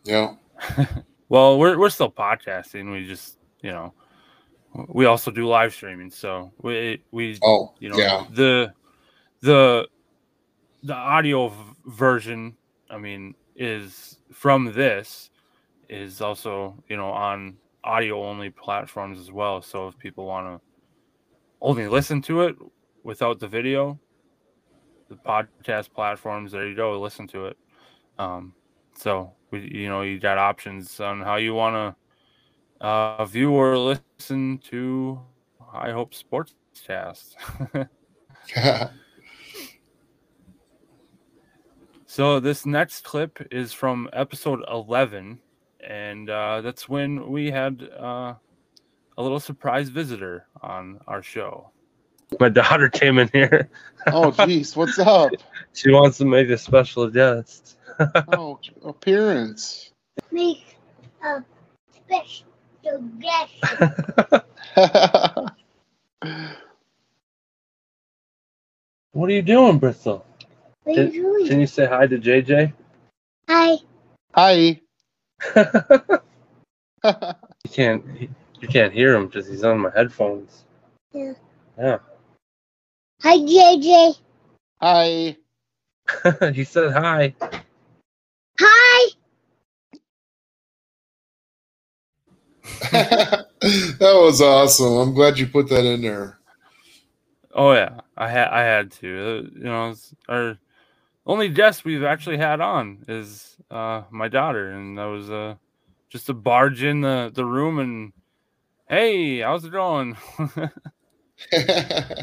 Yeah. 0.04 0.36
Well, 1.30 1.60
we're 1.60 1.78
we're 1.78 1.92
still 1.92 2.10
podcasting. 2.12 2.92
We 2.92 3.06
just 3.06 3.38
you 3.62 3.72
know 3.72 3.94
we 4.88 5.06
also 5.06 5.30
do 5.30 5.48
live 5.48 5.74
streaming, 5.76 6.10
so 6.10 6.52
we 6.64 7.04
we 7.12 7.38
Oh, 7.44 7.76
you 7.80 7.90
know 7.90 7.98
yeah. 8.00 8.26
the 8.32 8.74
the 9.42 9.88
the 10.82 10.94
audio 10.96 11.50
v- 11.50 11.56
version 11.86 12.56
i 12.90 12.98
mean 12.98 13.36
is 13.56 14.18
from 14.32 14.72
this 14.74 15.30
is 15.90 16.20
also 16.22 16.82
you 16.90 16.96
know 16.98 17.10
on 17.12 17.58
audio 17.84 18.24
only 18.24 18.50
platforms 18.50 19.20
as 19.20 19.30
well 19.32 19.62
so 19.62 19.90
if 19.90 19.98
people 19.98 20.26
want 20.26 20.48
to 20.48 20.69
only 21.62 21.88
listen 21.88 22.22
to 22.24 22.42
it 22.42 22.56
without 23.04 23.40
the 23.40 23.48
video. 23.48 24.00
The 25.10 25.16
podcast 25.16 25.94
platforms 25.94 26.52
there 26.52 26.68
you 26.68 26.76
go 26.76 27.00
listen 27.00 27.28
to 27.28 27.48
it. 27.48 27.58
Um 28.18 28.54
so 28.96 29.34
we 29.52 29.70
you 29.74 29.90
know 29.90 30.02
you 30.02 30.20
got 30.20 30.38
options 30.38 31.00
on 31.00 31.22
how 31.22 31.38
you 31.38 31.54
want 31.54 31.76
to 31.76 32.86
uh 32.86 33.26
view 33.26 33.52
or 33.52 33.78
listen 33.78 34.58
to 34.58 35.20
i 35.74 35.92
hope 35.92 36.14
sports 36.14 36.56
cast 36.86 37.36
So 42.12 42.40
this 42.40 42.66
next 42.66 43.04
clip 43.04 43.38
is 43.52 43.72
from 43.72 44.10
episode 44.14 44.64
11, 44.68 45.40
and 45.88 46.28
uh, 46.28 46.60
that's 46.62 46.90
when 46.90 47.30
we 47.30 47.52
had 47.52 47.88
uh, 47.96 48.34
a 49.16 49.22
little 49.22 49.40
surprise 49.40 49.90
visitor 49.90 50.48
on 50.62 51.00
our 51.08 51.24
show. 51.24 51.70
My 52.40 52.50
daughter 52.50 52.90
came 52.90 53.18
in 53.18 53.30
here. 53.34 53.70
Oh, 54.08 54.32
jeez, 54.32 54.76
what's 54.76 55.00
up? 55.00 55.32
She 55.74 55.92
wants 55.92 56.18
to 56.18 56.26
make 56.26 56.50
a 56.50 56.58
special 56.58 57.10
guest. 57.10 57.78
Oh, 58.28 58.60
appearance. 58.84 59.92
make 60.32 60.78
a 61.24 61.44
special 61.94 62.48
guest. 63.20 63.54
What 69.12 69.30
are 69.30 69.34
you 69.34 69.42
doing, 69.42 69.80
Bristol? 69.80 70.26
What 70.84 70.98
are 70.98 71.04
you 71.06 71.12
doing? 71.12 71.48
can 71.48 71.60
you 71.60 71.68
say 71.68 71.86
hi 71.86 72.08
to 72.08 72.18
JJ? 72.18 72.74
Hi. 73.50 73.78
Hi. 74.36 74.80
you 75.56 76.10
can't. 77.72 78.04
You 78.62 78.68
can't 78.68 78.94
hear 78.94 79.16
him 79.16 79.28
because 79.28 79.48
he's 79.48 79.64
on 79.64 79.80
my 79.80 79.92
headphones. 79.96 80.66
Yeah. 81.14 81.34
Yeah. 81.78 82.00
Hi, 83.22 83.38
JJ. 83.38 84.18
Hi. 84.82 85.38
he 86.54 86.64
said 86.64 86.92
hi. 86.92 87.34
Hi. 88.60 89.10
that 92.92 93.46
was 94.00 94.42
awesome. 94.42 94.98
I'm 94.98 95.14
glad 95.14 95.38
you 95.38 95.48
put 95.48 95.70
that 95.70 95.86
in 95.86 96.02
there. 96.02 96.40
Oh 97.54 97.74
yeah, 97.74 98.02
I 98.18 98.30
had 98.30 98.48
I 98.50 98.62
had 98.62 98.92
to. 98.94 99.08
Uh, 99.08 99.50
you 99.58 99.64
know, 99.64 99.90
it's 99.90 100.14
our 100.28 100.58
only 101.26 101.50
guest 101.50 101.86
we've 101.86 102.04
actually 102.04 102.38
had 102.38 102.62
on 102.62 103.06
is 103.08 103.58
uh, 103.72 104.04
my 104.12 104.28
daughter, 104.28 104.72
and 104.72 104.98
that 104.98 105.06
was 105.06 105.30
uh, 105.30 105.56
just 106.10 106.28
to 106.28 106.34
barge 106.34 106.84
in 106.84 107.02
the 107.02 107.32
the 107.34 107.46
room 107.46 107.80
and 107.80 108.14
hey, 108.90 109.40
how's 109.40 109.64
it 109.64 109.72
going? 109.72 110.18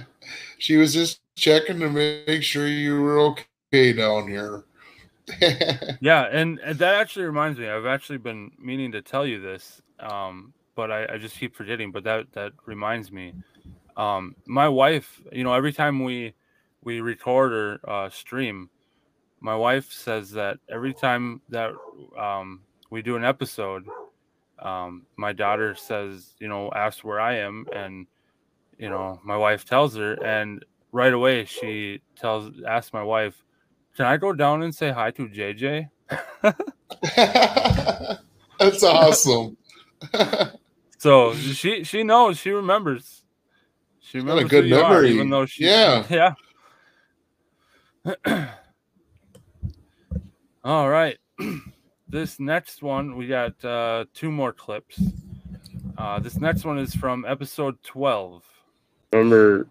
she 0.59 0.77
was 0.77 0.93
just 0.93 1.21
checking 1.37 1.79
to 1.81 1.89
make 1.89 2.43
sure 2.43 2.67
you 2.67 3.01
were 3.01 3.21
okay 3.21 3.93
down 3.93 4.29
here. 4.29 4.65
Yeah, 6.01 6.29
and, 6.31 6.61
and 6.61 6.79
that 6.79 6.95
actually 6.95 7.25
reminds 7.25 7.59
me. 7.59 7.69
I've 7.69 7.87
actually 7.87 8.19
been 8.19 8.53
meaning 8.59 8.93
to 8.93 9.03
tell 9.03 9.27
you 9.27 9.41
this, 9.41 9.83
um, 9.99 10.53
but 10.75 10.93
I, 10.93 11.15
I 11.15 11.19
just 11.19 11.37
keep 11.39 11.57
forgetting. 11.57 11.91
But 11.91 12.05
that 12.05 12.33
that 12.33 12.53
reminds 12.65 13.11
me. 13.11 13.35
Um, 13.97 14.37
my 14.47 14.69
wife, 14.69 15.21
you 15.33 15.43
know, 15.43 15.53
every 15.53 15.73
time 15.73 16.05
we 16.05 16.35
we 16.85 17.01
record 17.01 17.53
or 17.53 17.81
uh, 17.91 18.09
stream, 18.11 18.71
my 19.41 19.57
wife 19.57 19.91
says 19.91 20.31
that 20.33 20.59
every 20.69 20.95
time 20.95 21.41
that 21.49 21.73
um, 22.17 22.61
we 22.91 23.03
do 23.03 23.17
an 23.17 23.25
episode, 23.25 23.85
um, 24.59 25.07
my 25.17 25.33
daughter 25.33 25.75
says, 25.75 26.35
you 26.39 26.49
know, 26.49 26.71
asks 26.75 27.05
where 27.05 27.21
I 27.21 27.37
am, 27.39 27.67
and 27.75 28.07
you 28.79 28.89
know, 28.89 29.21
my 29.25 29.37
wife 29.37 29.65
tells 29.65 29.97
her, 29.97 30.15
and 30.25 30.65
right 30.93 31.13
away 31.13 31.45
she 31.45 32.01
tells 32.17 32.53
asks 32.67 32.93
my 32.93 33.03
wife, 33.03 33.43
"Can 33.97 34.07
I 34.07 34.17
go 34.17 34.33
down 34.33 34.63
and 34.63 34.75
say 34.75 34.91
hi 34.91 35.11
to 35.13 35.29
JJ?" 35.29 35.89
That's 38.59 38.83
awesome. 38.83 39.57
So 40.99 41.35
she 41.35 41.85
she 41.85 42.03
knows 42.03 42.39
she 42.39 42.51
remembers. 42.51 43.23
She 44.01 44.23
got 44.23 44.39
a 44.39 44.45
good 44.45 44.67
you 44.67 44.79
are, 44.79 44.91
memory. 44.95 45.11
even 45.13 45.31
though 45.31 45.47
she 45.47 45.65
Yeah. 45.65 46.35
yeah. 48.25 48.25
All 50.65 50.89
right, 50.89 51.19
this 52.09 52.39
next 52.39 52.83
one 52.83 53.17
we 53.17 53.27
got 53.27 53.63
uh, 53.65 54.05
two 54.15 54.31
more 54.31 54.53
clips. 54.53 55.01
Uh, 55.99 56.19
this 56.19 56.37
next 56.37 56.65
one 56.65 56.79
is 56.79 56.95
from 56.95 57.25
episode 57.27 57.83
twelve. 57.83 58.43
Remember 59.13 59.67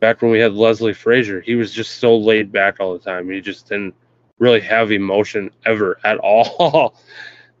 back 0.00 0.22
when 0.22 0.30
we 0.30 0.38
had 0.38 0.52
Leslie 0.52 0.92
Frazier? 0.92 1.40
He 1.40 1.54
was 1.54 1.72
just 1.72 1.98
so 1.98 2.16
laid 2.16 2.52
back 2.52 2.80
all 2.80 2.92
the 2.92 2.98
time. 2.98 3.30
He 3.30 3.40
just 3.40 3.68
didn't 3.68 3.94
really 4.38 4.60
have 4.60 4.92
emotion 4.92 5.50
ever 5.64 5.98
at 6.04 6.18
all. 6.18 6.96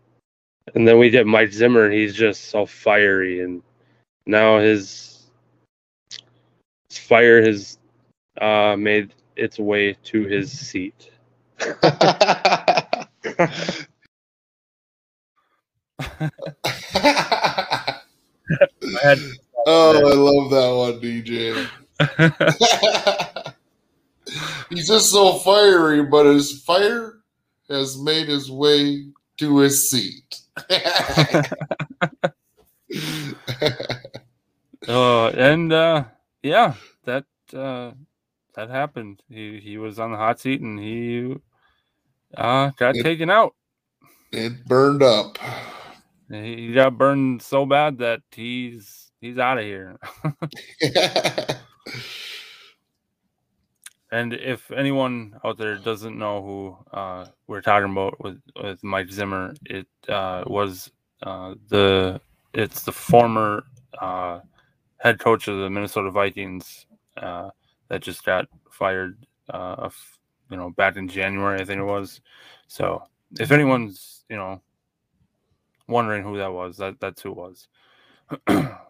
and 0.74 0.86
then 0.86 0.98
we 0.98 1.10
get 1.10 1.26
Mike 1.26 1.52
Zimmer, 1.52 1.84
and 1.84 1.94
he's 1.94 2.14
just 2.14 2.46
so 2.50 2.66
fiery. 2.66 3.40
And 3.40 3.62
now 4.26 4.58
his, 4.58 5.26
his 6.88 6.98
fire 6.98 7.42
has 7.42 7.78
uh, 8.40 8.76
made 8.78 9.14
its 9.36 9.58
way 9.58 9.96
to 10.04 10.24
his 10.24 10.52
seat. 10.52 11.10
I 16.00 16.30
had 19.02 19.18
oh, 19.66 19.96
I 19.96 20.14
love 20.14 20.50
that 20.50 20.74
one, 20.76 21.00
DJ. 21.00 21.66
He's 24.70 24.88
just 24.88 25.10
so 25.10 25.34
fiery, 25.38 26.02
but 26.04 26.26
his 26.26 26.62
fire 26.62 27.20
has 27.68 28.00
made 28.00 28.28
his 28.28 28.50
way 28.50 29.06
to 29.38 29.58
his 29.58 29.90
seat. 29.90 30.40
Uh, 34.88 35.28
and 35.28 35.72
uh, 35.72 36.04
yeah, 36.42 36.74
that 37.04 37.24
uh, 37.54 37.92
that 38.54 38.70
happened. 38.70 39.22
He 39.28 39.60
he 39.60 39.78
was 39.78 39.98
on 39.98 40.10
the 40.12 40.16
hot 40.18 40.40
seat 40.40 40.60
and 40.60 40.78
he 40.78 41.36
uh, 42.36 42.70
got 42.76 42.96
It- 42.96 43.02
taken 43.02 43.30
out. 43.30 43.54
it 44.32 44.64
burned 44.66 45.02
up. 45.02 45.38
He 46.30 46.72
got 46.72 46.96
burned 46.96 47.42
so 47.42 47.66
bad 47.66 47.98
that 47.98 48.20
he's 48.30 49.10
he's 49.20 49.38
out 49.38 49.58
of 49.58 49.64
here. 49.64 49.98
And 54.14 54.32
if 54.32 54.70
anyone 54.70 55.34
out 55.44 55.58
there 55.58 55.74
doesn't 55.76 56.16
know 56.16 56.40
who 56.40 56.96
uh, 56.96 57.26
we're 57.48 57.60
talking 57.60 57.90
about 57.90 58.22
with, 58.22 58.40
with 58.62 58.84
Mike 58.84 59.10
Zimmer, 59.10 59.54
it 59.64 59.88
uh, 60.08 60.44
was 60.46 60.88
uh, 61.24 61.56
the 61.68 62.20
it's 62.52 62.84
the 62.84 62.92
former 62.92 63.64
uh, 64.00 64.38
head 64.98 65.18
coach 65.18 65.48
of 65.48 65.58
the 65.58 65.68
Minnesota 65.68 66.12
Vikings 66.12 66.86
uh, 67.16 67.50
that 67.88 68.02
just 68.02 68.24
got 68.24 68.46
fired. 68.70 69.18
Uh, 69.50 69.90
you 70.48 70.58
know, 70.58 70.70
back 70.70 70.94
in 70.94 71.08
January, 71.08 71.60
I 71.60 71.64
think 71.64 71.80
it 71.80 71.84
was. 71.84 72.20
So 72.68 73.02
if 73.40 73.50
anyone's 73.50 74.24
you 74.28 74.36
know 74.36 74.62
wondering 75.88 76.22
who 76.22 76.38
that 76.38 76.52
was, 76.52 76.76
that 76.78 77.00
that's 77.00 77.22
who 77.22 77.30
it 77.30 77.36
was. 77.36 77.68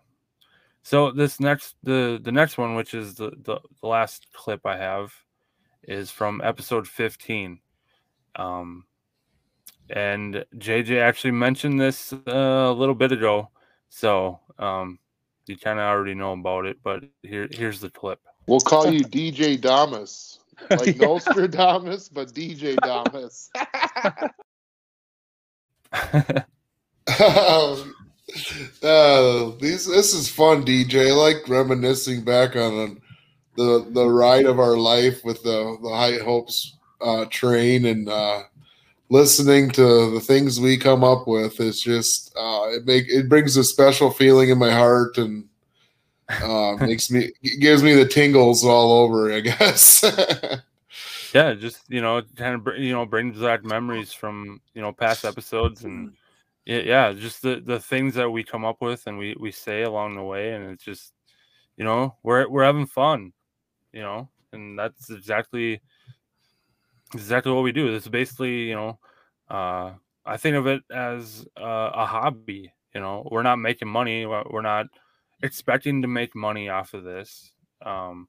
So 0.85 1.11
this 1.11 1.41
next 1.41 1.77
the 1.83 2.21
the 2.23 2.31
next 2.31 2.59
one, 2.59 2.75
which 2.75 2.93
is 2.93 3.15
the, 3.15 3.31
the 3.31 3.59
the 3.81 3.87
last 3.89 4.27
clip 4.35 4.67
I 4.67 4.77
have, 4.77 5.15
is 5.83 6.11
from 6.11 6.43
episode 6.45 6.87
fifteen. 6.87 7.61
Um, 8.37 8.85
and 9.89 10.45
JJ 10.57 11.01
actually 11.01 11.31
mentioned 11.31 11.81
this 11.81 12.13
uh, 12.13 12.21
a 12.27 12.73
little 12.73 12.95
bit 12.95 13.13
ago, 13.13 13.49
so 13.89 14.41
um, 14.59 14.99
you 15.47 15.57
kind 15.57 15.79
of 15.79 15.87
already 15.87 16.15
know 16.15 16.35
about 16.35 16.67
it. 16.67 16.77
But 16.83 17.05
here 17.23 17.49
here's 17.51 17.81
the 17.81 17.89
clip. 17.89 18.21
We'll 18.47 18.61
call 18.61 18.93
you 18.93 19.01
DJ 19.05 19.59
Damas. 19.59 20.41
Like 20.69 20.97
Nostradamus, 20.99 22.11
but 22.11 22.35
DJ 22.35 22.77
Damas. 22.77 23.51
uh, 27.21 27.77
these 29.61 29.87
this 29.87 30.15
is 30.15 30.29
fun, 30.29 30.65
DJ. 30.65 31.11
I 31.11 31.13
like 31.13 31.49
reminiscing 31.49 32.25
back 32.25 32.57
on 32.57 33.01
the 33.57 33.87
the 33.91 34.09
ride 34.09 34.47
of 34.47 34.59
our 34.59 34.77
life 34.77 35.25
with 35.25 35.43
the 35.43 35.79
the 35.83 35.91
High 35.91 36.23
Hopes 36.23 36.77
uh, 37.01 37.25
train 37.27 37.87
and 37.87 38.09
uh, 38.09 38.43
listening 39.11 39.71
to 39.71 40.11
the 40.11 40.21
things 40.21 40.61
we 40.61 40.77
come 40.77 41.05
up 41.05 41.27
with. 41.27 41.61
It's 41.61 41.81
just 41.81 42.35
uh, 42.37 42.69
it 42.69 42.87
make 42.87 43.07
it 43.09 43.29
brings 43.29 43.57
a 43.57 43.65
special 43.65 44.11
feeling 44.11 44.51
in 44.51 44.59
my 44.59 44.71
heart 44.71 45.19
and 45.19 45.45
uh, 46.43 46.77
makes 46.81 47.11
me 47.11 47.33
gives 47.61 47.83
me 47.83 47.95
the 47.95 48.09
tingles 48.09 48.65
all 48.65 48.93
over. 48.93 49.33
I 49.33 49.41
guess. 49.41 50.05
yeah, 51.35 51.55
just 51.55 51.81
you 51.89 52.01
know, 52.01 52.23
kind 52.37 52.55
of 52.55 52.79
you 52.79 52.93
know 52.93 53.07
brings 53.07 53.39
back 53.39 53.65
memories 53.65 54.13
from 54.13 54.61
you 54.75 54.83
know 54.83 54.93
past 54.93 55.25
episodes 55.25 55.85
and 55.85 56.13
yeah, 56.67 56.79
yeah, 56.79 57.13
just 57.13 57.43
the 57.43 57.63
the 57.65 57.79
things 57.79 58.15
that 58.15 58.31
we 58.31 58.43
come 58.43 58.65
up 58.65 58.81
with 58.81 59.07
and 59.07 59.19
we 59.19 59.37
we 59.39 59.51
say 59.51 59.83
along 59.83 60.17
the 60.17 60.23
way, 60.23 60.53
and 60.53 60.71
it's 60.71 60.85
just 60.85 61.13
you 61.77 61.85
know 61.85 62.17
we're 62.23 62.49
we're 62.49 62.65
having 62.65 62.87
fun, 62.87 63.33
you 63.93 64.01
know, 64.01 64.29
and 64.53 64.79
that's 64.79 65.11
exactly 65.11 65.83
exactly 67.13 67.53
what 67.53 67.65
we 67.65 67.73
do. 67.73 67.95
Is 67.95 68.09
basically 68.09 68.69
you 68.69 68.75
know, 68.75 68.99
uh, 69.51 69.93
I 70.25 70.37
think 70.39 70.57
of 70.57 70.67
it 70.67 70.83
as 70.91 71.47
uh, 71.61 71.91
a 71.95 72.07
hobby. 72.07 72.73
You 72.95 73.01
know, 73.01 73.29
we're 73.31 73.43
not 73.43 73.57
making 73.59 73.89
money. 73.89 74.25
We're 74.25 74.45
we're 74.51 74.63
not 74.63 74.87
expecting 75.43 76.01
to 76.01 76.09
make 76.09 76.35
money 76.35 76.71
off 76.71 76.95
of 76.95 77.05
this. 77.05 77.53
Um, 77.85 78.29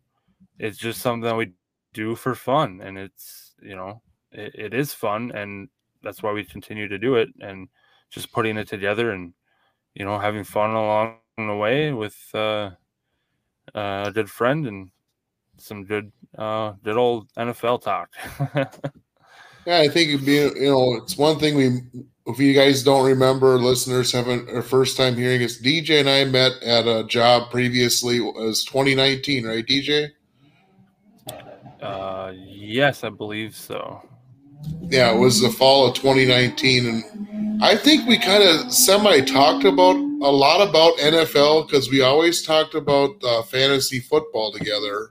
it's 0.59 0.77
just 0.77 1.01
something 1.01 1.21
that 1.21 1.37
we 1.37 1.53
do 1.93 2.15
for 2.15 2.35
fun, 2.35 2.81
and 2.83 2.97
it's 2.97 3.55
you 3.61 3.77
know, 3.77 4.01
it, 4.33 4.53
it 4.55 4.73
is 4.73 4.93
fun, 4.93 5.31
and 5.33 5.69
that's 6.03 6.21
why 6.21 6.33
we 6.33 6.43
continue 6.43 6.89
to 6.89 6.99
do 6.99 7.15
it, 7.15 7.29
and 7.39 7.69
just 8.09 8.31
putting 8.31 8.57
it 8.57 8.67
together 8.67 9.11
and 9.11 9.33
you 9.93 10.05
know 10.05 10.19
having 10.19 10.43
fun 10.43 10.71
along 10.71 11.17
the 11.37 11.55
way 11.55 11.91
with 11.91 12.17
uh, 12.33 12.71
uh, 13.73 14.05
a 14.07 14.11
good 14.13 14.29
friend 14.29 14.67
and 14.67 14.91
some 15.57 15.85
good 15.85 16.11
uh, 16.37 16.73
good 16.83 16.97
old 16.97 17.31
NFL 17.33 17.81
talk. 17.81 18.09
Yeah, 19.65 19.79
I 19.79 19.87
think 19.87 20.09
it'd 20.09 20.25
be 20.25 20.35
you 20.35 20.69
know 20.69 20.93
it's 20.95 21.17
one 21.17 21.39
thing 21.39 21.55
we 21.55 21.81
if 22.27 22.39
you 22.39 22.53
guys 22.53 22.83
don't 22.83 23.05
remember, 23.05 23.57
listeners 23.57 24.11
haven't 24.11 24.49
or 24.49 24.61
first 24.61 24.97
time 24.97 25.15
hearing 25.15 25.43
us. 25.43 25.59
DJ 25.59 25.99
and 25.99 26.09
I 26.09 26.25
met 26.25 26.53
at 26.63 26.87
a 26.87 27.03
job 27.07 27.51
previously. 27.51 28.17
It 28.17 28.35
was 28.35 28.63
2019, 28.65 29.45
right, 29.45 29.65
DJ? 29.65 30.09
uh, 31.81 32.31
yes, 32.35 33.03
I 33.03 33.09
believe 33.09 33.55
so. 33.55 34.01
Yeah, 34.89 35.13
it 35.13 35.17
was 35.17 35.41
the 35.41 35.49
fall 35.49 35.87
of 35.87 35.95
2019, 35.95 36.87
and 36.87 37.03
I 37.61 37.75
think 37.75 38.07
we 38.07 38.17
kind 38.17 38.43
of 38.43 38.71
semi 38.71 39.21
talked 39.21 39.63
about 39.65 39.95
a 39.95 40.31
lot 40.31 40.67
about 40.67 40.97
NFL 40.97 41.67
because 41.67 41.89
we 41.89 42.01
always 42.01 42.41
talked 42.41 42.75
about 42.75 43.11
uh, 43.23 43.43
fantasy 43.43 43.99
football 43.99 44.51
together. 44.51 45.09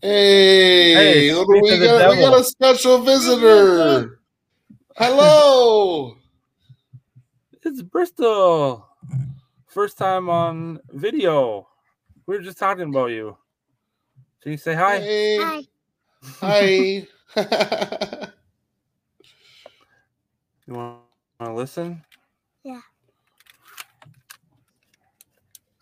Hey, 0.00 0.94
Hey, 0.94 1.34
we, 1.34 1.60
got, 1.60 2.10
we 2.10 2.16
got 2.16 2.38
a 2.38 2.44
special 2.44 2.98
visitor. 2.98 4.20
Hello. 4.96 6.16
It's 7.62 7.82
Bristol. 7.82 8.86
First 9.66 9.98
time 9.98 10.28
on 10.28 10.80
video. 10.90 11.68
We 12.26 12.36
were 12.36 12.42
just 12.42 12.58
talking 12.58 12.88
about 12.88 13.10
you. 13.10 13.36
Can 14.42 14.52
you 14.52 14.58
say 14.58 14.74
hi? 14.74 15.00
Hey. 15.00 15.38
Hi. 16.40 17.06
Hi. 17.34 18.28
You 20.68 20.74
want 20.74 20.98
to 21.40 21.54
listen? 21.54 22.04
Yeah. 22.62 22.82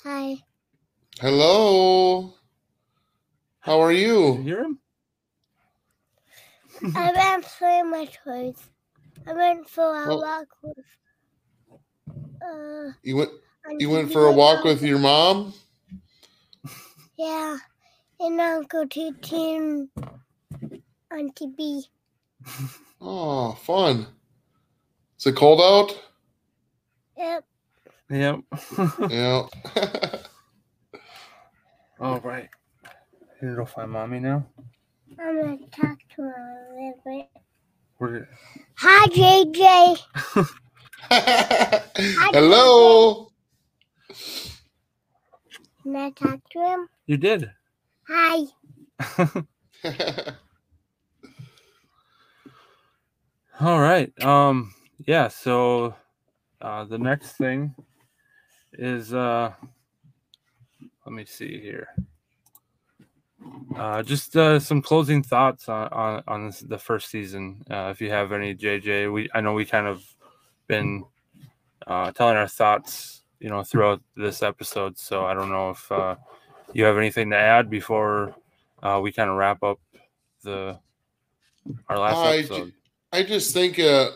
Hi. 0.05 0.37
Hello. 1.21 2.35
How 3.59 3.81
are 3.81 3.91
Can 3.91 3.99
you 4.01 4.07
you? 4.37 4.43
hear 4.43 4.61
him? 4.63 4.79
I 6.95 7.11
went 7.13 7.45
for 7.47 7.85
my 7.85 8.05
toys. 8.05 8.55
I 9.27 9.33
went 9.33 9.69
for 9.69 9.83
a 10.05 10.07
Well- 10.07 10.21
walk 10.21 10.47
with. 10.63 10.87
Uh, 12.41 12.93
You 13.03 13.17
went 13.17 13.31
Auntie 13.69 13.83
you 13.83 13.91
went 13.91 14.13
for 14.13 14.27
a 14.27 14.29
and 14.29 14.37
walk 14.37 14.59
Uncle- 14.59 14.71
with 14.71 14.83
your 14.83 15.01
mom? 15.01 15.53
Yeah, 17.19 17.57
and 18.21 18.41
Uncle 18.41 18.87
Titi 18.87 19.57
and 19.57 19.89
Auntie 21.11 21.49
B. 21.57 21.85
Oh, 23.01 23.53
fun. 23.55 24.07
Is 25.19 25.27
it 25.27 25.37
cold 25.37 25.61
out? 25.61 25.99
Yep. 27.19 27.45
Yep. 28.11 28.41
Yeah. 29.09 29.45
All 32.01 32.21
right. 32.21 32.49
Here 33.41 33.51
to 33.51 33.57
go 33.57 33.67
find 33.67 33.93
mommy 33.93 34.21
now. 34.21 34.47
I'm 35.21 35.43
gonna 35.43 35.59
talk 35.73 35.99
to 36.17 36.23
her 36.23 36.69
a 36.71 36.75
little 36.75 37.03
bit. 37.07 37.29
We're 38.01 38.29
Hi, 38.79 39.09
JJ. 39.09 39.99
Hello. 42.33 43.31
Can 45.83 45.97
I 45.97 46.11
talk 46.11 46.41
to 46.53 46.59
him? 46.61 46.89
you 47.07 47.19
did. 47.19 47.53
Hi. 48.09 48.45
All 53.61 53.81
right. 53.81 54.13
Um. 54.23 54.73
Yeah. 55.05 55.29
So, 55.29 55.95
uh, 56.61 56.85
the 56.85 56.99
next 56.99 57.33
thing 57.33 57.75
is 58.73 59.13
uh. 59.13 59.53
Let 61.07 61.13
me 61.13 61.25
see 61.25 61.61
here. 61.61 61.87
Uh, 63.77 64.03
just 64.03 64.37
uh, 64.37 64.59
some 64.59 64.83
closing 64.83 65.23
thoughts 65.23 65.69
on 65.69 65.87
on, 65.93 66.23
on 66.27 66.47
this, 66.47 66.61
the 66.61 66.79
first 66.79 67.11
season. 67.11 67.63
Uh, 67.71 67.91
if 67.93 68.01
you 68.01 68.11
have 68.11 68.33
any, 68.33 68.57
JJ, 68.57 69.13
we 69.13 69.29
I 69.33 69.41
know 69.41 69.53
we 69.53 69.65
kind 69.65 69.87
of 69.87 70.03
been 70.67 71.05
uh, 71.87 72.11
telling 72.11 72.37
our 72.37 72.49
thoughts, 72.49 73.23
you 73.39 73.49
know, 73.49 73.63
throughout 73.63 74.03
this 74.17 74.43
episode. 74.43 74.99
So 74.99 75.27
I 75.27 75.35
don't 75.35 75.51
know 75.51 75.71
if 75.71 75.93
uh, 75.93 76.17
you 76.73 76.85
have 76.85 76.99
anything 76.99 77.31
to 77.31 77.37
add 77.37 77.71
before 77.71 78.35
uh, 78.83 78.99
we 79.01 79.13
kind 79.13 79.31
of 79.31 79.37
wrap 79.37 79.63
up 79.63 79.79
the 80.43 80.79
our 81.89 81.99
last 81.99 82.17
I 82.17 82.37
episode. 82.39 82.73
I 83.13 83.23
just 83.23 83.55
think 83.55 83.79
uh, 83.79 84.11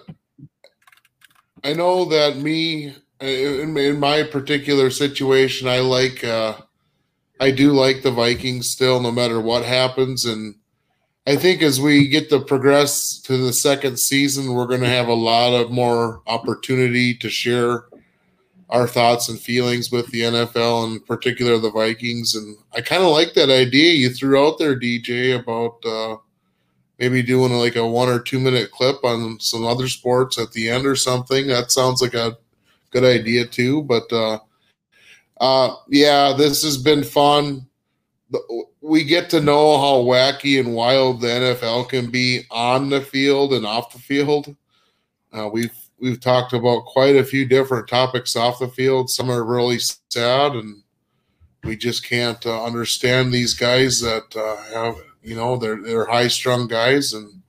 I 1.64 1.72
know 1.72 2.04
that 2.06 2.36
me 2.36 2.94
in, 3.20 3.76
in 3.76 4.00
my 4.00 4.22
particular 4.22 4.90
situation, 4.90 5.68
I 5.68 5.80
like 5.80 6.24
uh, 6.24 6.56
I 7.38 7.50
do 7.50 7.72
like 7.72 8.02
the 8.02 8.10
Vikings 8.10 8.70
still, 8.70 9.00
no 9.00 9.10
matter 9.10 9.40
what 9.40 9.64
happens, 9.64 10.24
and 10.24 10.54
I 11.26 11.36
think 11.36 11.62
as 11.62 11.80
we 11.80 12.08
get 12.08 12.30
to 12.30 12.40
progress 12.40 13.18
to 13.22 13.36
the 13.36 13.52
second 13.52 13.98
season, 13.98 14.52
we're 14.52 14.66
going 14.66 14.80
to 14.80 14.88
have 14.88 15.08
a 15.08 15.14
lot 15.14 15.52
of 15.52 15.70
more 15.70 16.22
opportunity 16.26 17.14
to 17.14 17.28
share 17.28 17.84
our 18.70 18.86
thoughts 18.86 19.28
and 19.28 19.38
feelings 19.38 19.90
with 19.90 20.06
the 20.10 20.22
NFL, 20.22 20.84
and 20.84 20.92
in 20.94 21.00
particular 21.00 21.58
the 21.58 21.70
Vikings. 21.70 22.34
And 22.34 22.56
I 22.74 22.80
kind 22.80 23.02
of 23.02 23.10
like 23.10 23.34
that 23.34 23.50
idea 23.50 23.92
you 23.92 24.10
threw 24.10 24.44
out 24.44 24.58
there, 24.58 24.78
DJ, 24.78 25.38
about 25.38 25.84
uh, 25.84 26.16
maybe 27.00 27.22
doing 27.22 27.50
like 27.52 27.76
a 27.76 27.86
one 27.86 28.10
or 28.10 28.20
two 28.20 28.38
minute 28.38 28.70
clip 28.70 29.02
on 29.02 29.40
some 29.40 29.64
other 29.64 29.88
sports 29.88 30.38
at 30.38 30.52
the 30.52 30.68
end 30.68 30.86
or 30.86 30.94
something. 30.94 31.46
That 31.46 31.72
sounds 31.72 32.02
like 32.02 32.14
a 32.14 32.36
good 32.90 33.04
idea 33.04 33.46
too. 33.46 33.82
But 33.82 34.12
uh, 34.12 34.38
uh, 35.40 35.74
yeah, 35.88 36.34
this 36.36 36.62
has 36.62 36.76
been 36.76 37.02
fun. 37.02 37.66
We 38.82 39.02
get 39.02 39.30
to 39.30 39.40
know 39.40 39.78
how 39.78 40.02
wacky 40.02 40.60
and 40.60 40.74
wild 40.74 41.22
the 41.22 41.28
NFL 41.28 41.88
can 41.88 42.10
be 42.10 42.42
on 42.50 42.90
the 42.90 43.00
field 43.00 43.54
and 43.54 43.66
off 43.66 43.92
the 43.92 43.98
field. 43.98 44.54
Uh, 45.32 45.48
we've 45.50 45.74
we've 45.98 46.20
talked 46.20 46.52
about 46.52 46.84
quite 46.84 47.16
a 47.16 47.24
few 47.24 47.46
different 47.46 47.88
topics 47.88 48.36
off 48.36 48.58
the 48.58 48.68
field. 48.68 49.08
Some 49.08 49.30
are 49.30 49.42
really 49.42 49.78
sad, 49.78 50.52
and 50.52 50.82
we 51.64 51.76
just 51.76 52.04
can't 52.04 52.44
uh, 52.44 52.64
understand 52.64 53.32
these 53.32 53.54
guys 53.54 54.00
that 54.00 54.36
uh, 54.36 54.74
have 54.74 54.96
you 55.22 55.36
know, 55.36 55.56
they're 55.56 55.82
they're 55.82 56.06
high 56.06 56.28
strung 56.28 56.66
guys, 56.66 57.12
and 57.12 57.42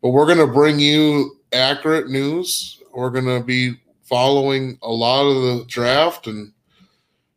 but 0.00 0.10
we're 0.10 0.26
gonna 0.26 0.46
bring 0.46 0.78
you 0.78 1.38
accurate 1.52 2.08
news. 2.08 2.80
We're 2.92 3.10
gonna 3.10 3.42
be 3.42 3.74
following 4.02 4.78
a 4.82 4.90
lot 4.90 5.26
of 5.26 5.42
the 5.42 5.64
draft, 5.66 6.26
and 6.26 6.52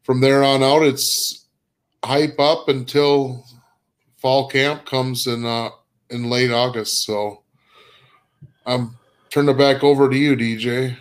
from 0.04 0.22
there 0.22 0.43
on 0.43 0.64
out, 0.64 0.84
it's 0.84 1.46
hype 2.04 2.39
up 2.39 2.70
until 2.70 3.46
fall 4.18 4.48
camp 4.48 4.86
comes 4.86 5.28
in 5.28 5.46
uh, 5.46 5.70
in 6.10 6.30
late 6.30 6.52
August. 6.52 7.06
So 7.06 7.43
I'm 8.66 8.98
turning 9.30 9.56
it 9.56 9.58
back 9.58 9.84
over 9.84 10.10
to 10.10 10.18
you, 10.18 10.36
DJ. 10.36 10.98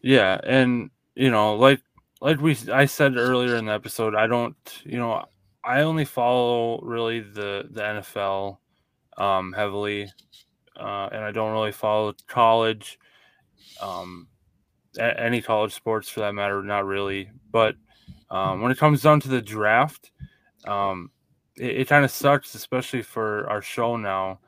Yeah, 0.00 0.40
and 0.44 0.90
you 1.14 1.30
know, 1.30 1.56
like 1.56 1.80
like 2.20 2.40
we 2.40 2.56
I 2.72 2.86
said 2.86 3.16
earlier 3.16 3.56
in 3.56 3.66
the 3.66 3.72
episode, 3.72 4.14
I 4.14 4.26
don't, 4.26 4.56
you 4.84 4.98
know, 4.98 5.24
I 5.66 5.82
only 5.82 6.04
follow 6.04 6.80
really 6.82 7.20
the 7.20 7.68
the 7.70 7.82
NFL 7.82 8.58
um, 9.16 9.52
heavily, 9.52 10.10
uh, 10.78 11.08
and 11.12 11.24
I 11.24 11.30
don't 11.32 11.52
really 11.52 11.72
follow 11.72 12.14
college, 12.26 12.98
um, 13.80 14.28
a- 14.98 15.20
any 15.20 15.40
college 15.42 15.74
sports 15.74 16.08
for 16.08 16.20
that 16.20 16.34
matter. 16.34 16.62
Not 16.62 16.84
really, 16.86 17.30
but 17.50 17.76
um, 18.30 18.60
when 18.60 18.72
it 18.72 18.78
comes 18.78 19.02
down 19.02 19.20
to 19.20 19.28
the 19.28 19.42
draft, 19.42 20.10
um, 20.66 21.10
it, 21.56 21.80
it 21.82 21.88
kind 21.88 22.04
of 22.04 22.10
sucks, 22.10 22.54
especially 22.54 23.02
for 23.02 23.48
our 23.48 23.62
show 23.62 23.96
now, 23.96 24.40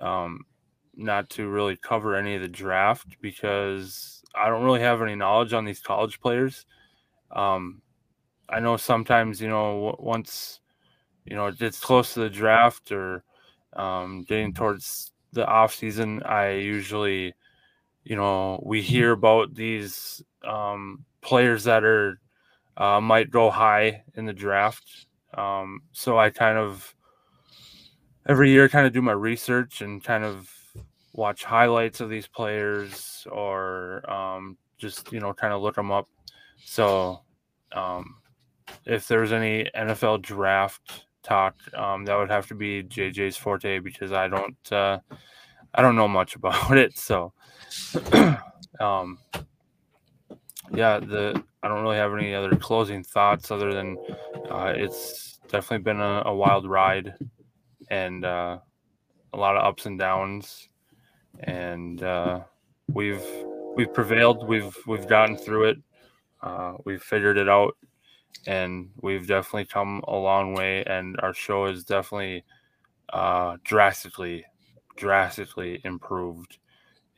um, 0.00 0.44
not 0.96 1.30
to 1.30 1.48
really 1.48 1.76
cover 1.76 2.16
any 2.16 2.34
of 2.34 2.42
the 2.42 2.48
draft 2.48 3.16
because 3.22 4.22
I 4.34 4.48
don't 4.48 4.64
really 4.64 4.80
have 4.80 5.02
any 5.02 5.14
knowledge 5.14 5.52
on 5.52 5.64
these 5.64 5.80
college 5.80 6.20
players. 6.20 6.66
Um, 7.30 7.82
I 8.50 8.60
know 8.60 8.76
sometimes, 8.76 9.40
you 9.40 9.48
know, 9.48 9.96
once 9.98 10.60
you 11.24 11.36
know 11.36 11.52
it's 11.60 11.80
close 11.80 12.14
to 12.14 12.20
the 12.20 12.30
draft 12.30 12.92
or 12.92 13.24
um, 13.74 14.24
getting 14.28 14.52
towards 14.52 15.12
the 15.32 15.46
off 15.46 15.74
season, 15.74 16.22
I 16.24 16.52
usually, 16.52 17.34
you 18.04 18.16
know, 18.16 18.60
we 18.64 18.82
hear 18.82 19.12
about 19.12 19.54
these 19.54 20.22
um, 20.44 21.04
players 21.20 21.64
that 21.64 21.84
are 21.84 22.20
uh, 22.76 23.00
might 23.00 23.30
go 23.30 23.50
high 23.50 24.02
in 24.14 24.26
the 24.26 24.32
draft. 24.32 25.06
Um, 25.34 25.82
so 25.92 26.18
I 26.18 26.30
kind 26.30 26.58
of 26.58 26.94
every 28.26 28.50
year 28.50 28.68
kind 28.68 28.86
of 28.86 28.92
do 28.92 29.02
my 29.02 29.12
research 29.12 29.80
and 29.82 30.02
kind 30.02 30.24
of 30.24 30.50
watch 31.12 31.44
highlights 31.44 32.00
of 32.00 32.08
these 32.08 32.26
players 32.26 33.26
or 33.30 34.08
um, 34.10 34.56
just 34.78 35.12
you 35.12 35.20
know 35.20 35.32
kind 35.32 35.52
of 35.52 35.62
look 35.62 35.76
them 35.76 35.92
up. 35.92 36.08
So 36.64 37.20
um, 37.72 38.16
if 38.84 39.08
there's 39.08 39.32
any 39.32 39.68
NFL 39.76 40.22
draft 40.22 41.04
talk, 41.22 41.56
um, 41.74 42.04
that 42.04 42.16
would 42.16 42.30
have 42.30 42.46
to 42.48 42.54
be 42.54 42.82
JJ's 42.82 43.36
forte 43.36 43.78
because 43.78 44.12
I 44.12 44.28
don't 44.28 44.72
uh, 44.72 44.98
I 45.74 45.82
don't 45.82 45.96
know 45.96 46.08
much 46.08 46.36
about 46.36 46.76
it. 46.76 46.96
So 46.98 47.32
um, 48.80 49.18
yeah, 50.72 51.00
the 51.00 51.42
I 51.62 51.68
don't 51.68 51.82
really 51.82 51.96
have 51.96 52.14
any 52.14 52.34
other 52.34 52.56
closing 52.56 53.02
thoughts 53.02 53.50
other 53.50 53.72
than 53.72 53.98
uh, 54.50 54.72
it's 54.74 55.38
definitely 55.48 55.84
been 55.84 56.00
a, 56.00 56.22
a 56.26 56.34
wild 56.34 56.66
ride 56.66 57.14
and 57.90 58.24
uh, 58.24 58.58
a 59.32 59.36
lot 59.36 59.56
of 59.56 59.64
ups 59.64 59.86
and 59.86 59.98
downs, 59.98 60.68
and 61.40 62.02
uh, 62.02 62.40
we've 62.88 63.24
we've 63.76 63.92
prevailed. 63.92 64.46
We've 64.48 64.74
we've 64.86 65.06
gotten 65.06 65.36
through 65.36 65.70
it. 65.70 65.78
Uh, 66.42 66.74
we've 66.84 67.02
figured 67.02 67.36
it 67.36 67.48
out 67.48 67.76
and 68.46 68.90
we've 69.00 69.26
definitely 69.26 69.66
come 69.66 70.02
a 70.08 70.16
long 70.16 70.54
way 70.54 70.84
and 70.84 71.18
our 71.20 71.34
show 71.34 71.66
is 71.66 71.84
definitely 71.84 72.44
uh, 73.12 73.56
drastically 73.64 74.44
drastically 74.96 75.80
improved 75.84 76.58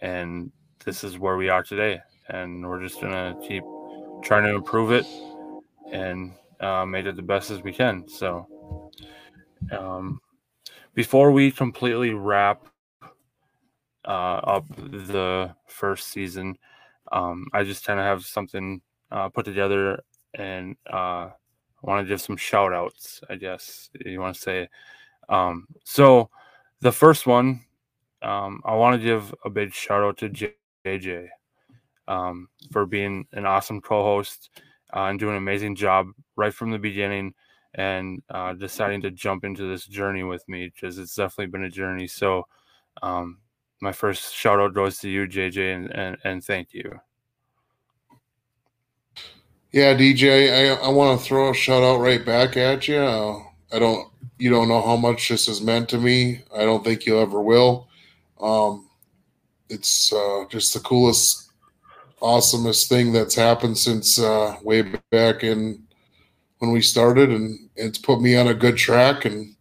and 0.01 0.51
this 0.85 1.05
is 1.05 1.19
where 1.19 1.37
we 1.37 1.49
are 1.49 1.63
today 1.63 2.01
and 2.29 2.67
we're 2.67 2.83
just 2.83 3.01
gonna 3.01 3.37
keep 3.47 3.63
trying 4.23 4.45
to 4.45 4.55
improve 4.55 4.93
it 4.93 5.07
and 5.93 6.33
uh, 6.61 6.85
make 6.85 7.07
it 7.07 7.17
the 7.17 7.23
best 7.23 7.51
as 7.51 7.63
we 7.63 7.73
can 7.73 8.09
so 8.09 8.91
um, 9.77 10.21
before 10.95 11.31
we 11.33 11.51
completely 11.51 12.11
wrap 12.11 12.67
uh, 14.07 14.41
up 14.45 14.65
the 14.77 15.55
first 15.67 16.09
season 16.09 16.57
um, 17.13 17.47
i 17.53 17.63
just 17.63 17.85
kind 17.85 18.01
of 18.01 18.07
have 18.07 18.25
something 18.25 18.81
uh, 19.11 19.29
put 19.29 19.45
together 19.45 20.01
and 20.35 20.77
uh, 20.93 21.29
I 21.29 21.33
want 21.83 22.05
to 22.05 22.09
give 22.09 22.21
some 22.21 22.37
shout 22.37 22.73
outs, 22.73 23.21
I 23.29 23.37
guess 23.37 23.91
you 24.05 24.21
want 24.21 24.37
to 24.37 24.41
say. 24.41 24.69
Um, 25.29 25.67
so 25.85 26.31
the 26.81 26.93
first 26.93 27.27
one, 27.27 27.65
um, 28.23 28.61
I 28.65 28.75
want 28.75 29.01
to 29.01 29.05
give 29.05 29.35
a 29.45 29.51
big 29.51 29.75
shout 29.75 30.03
out 30.03 30.19
to 30.19 30.53
JJ 30.85 31.29
um, 32.09 32.49
for 32.71 32.87
being 32.87 33.27
an 33.33 33.47
awesome 33.47 33.81
co 33.81 34.03
host 34.03 34.51
uh, 34.95 35.05
and 35.05 35.19
doing 35.19 35.33
an 35.33 35.39
amazing 35.39 35.75
job 35.75 36.09
right 36.37 36.55
from 36.55 36.71
the 36.71 36.79
beginning 36.79 37.35
and 37.75 38.23
uh, 38.31 38.53
deciding 38.53 39.01
to 39.03 39.11
jump 39.11 39.45
into 39.45 39.69
this 39.69 39.87
journey 39.87 40.23
with 40.23 40.47
me 40.49 40.71
because 40.75 40.99
it's 40.99 41.15
definitely 41.15 41.47
been 41.47 41.65
a 41.65 41.71
journey. 41.71 42.07
So, 42.07 42.47
um, 43.03 43.39
my 43.81 43.93
first 43.93 44.35
shout 44.35 44.61
out 44.61 44.75
goes 44.75 44.99
to 44.99 45.09
you, 45.09 45.27
JJ, 45.27 45.75
and, 45.75 45.91
and, 45.91 46.17
and 46.23 46.45
thank 46.45 46.73
you. 46.73 47.01
Yeah, 49.73 49.95
DJ, 49.95 50.53
I, 50.53 50.85
I 50.85 50.89
want 50.91 51.19
to 51.19 51.25
throw 51.27 51.51
a 51.51 51.55
shout 51.55 51.83
out 51.83 51.97
right 51.97 52.23
back 52.23 52.59
at 52.59 52.87
you. 52.87 52.99
Uh, 52.99 53.43
I 53.73 53.79
don't, 53.79 54.07
you 54.39 54.51
don't 54.51 54.69
know 54.69 54.83
how 54.83 54.97
much 54.97 55.31
this 55.31 55.47
has 55.47 55.63
meant 55.63 55.89
to 55.89 55.99
me. 55.99 56.43
I 56.55 56.65
don't 56.65 56.85
think 56.85 57.07
you 57.07 57.19
ever 57.19 57.41
will. 57.41 57.89
Um, 58.39 58.91
it's 59.71 60.13
uh, 60.13 60.45
just 60.51 60.75
the 60.75 60.81
coolest, 60.81 61.53
awesomest 62.21 62.91
thing 62.91 63.15
that's 63.15 63.35
happened 63.35 63.79
since 63.79 64.21
uh, 64.21 64.59
way 64.63 64.83
back 65.11 65.43
in 65.43 65.83
when 66.59 66.71
we 66.71 66.83
started, 66.83 67.31
and 67.31 67.71
it's 67.75 67.97
put 67.97 68.21
me 68.21 68.37
on 68.37 68.49
a 68.49 68.55
good 68.55 68.77
track. 68.77 69.25
And 69.25 69.57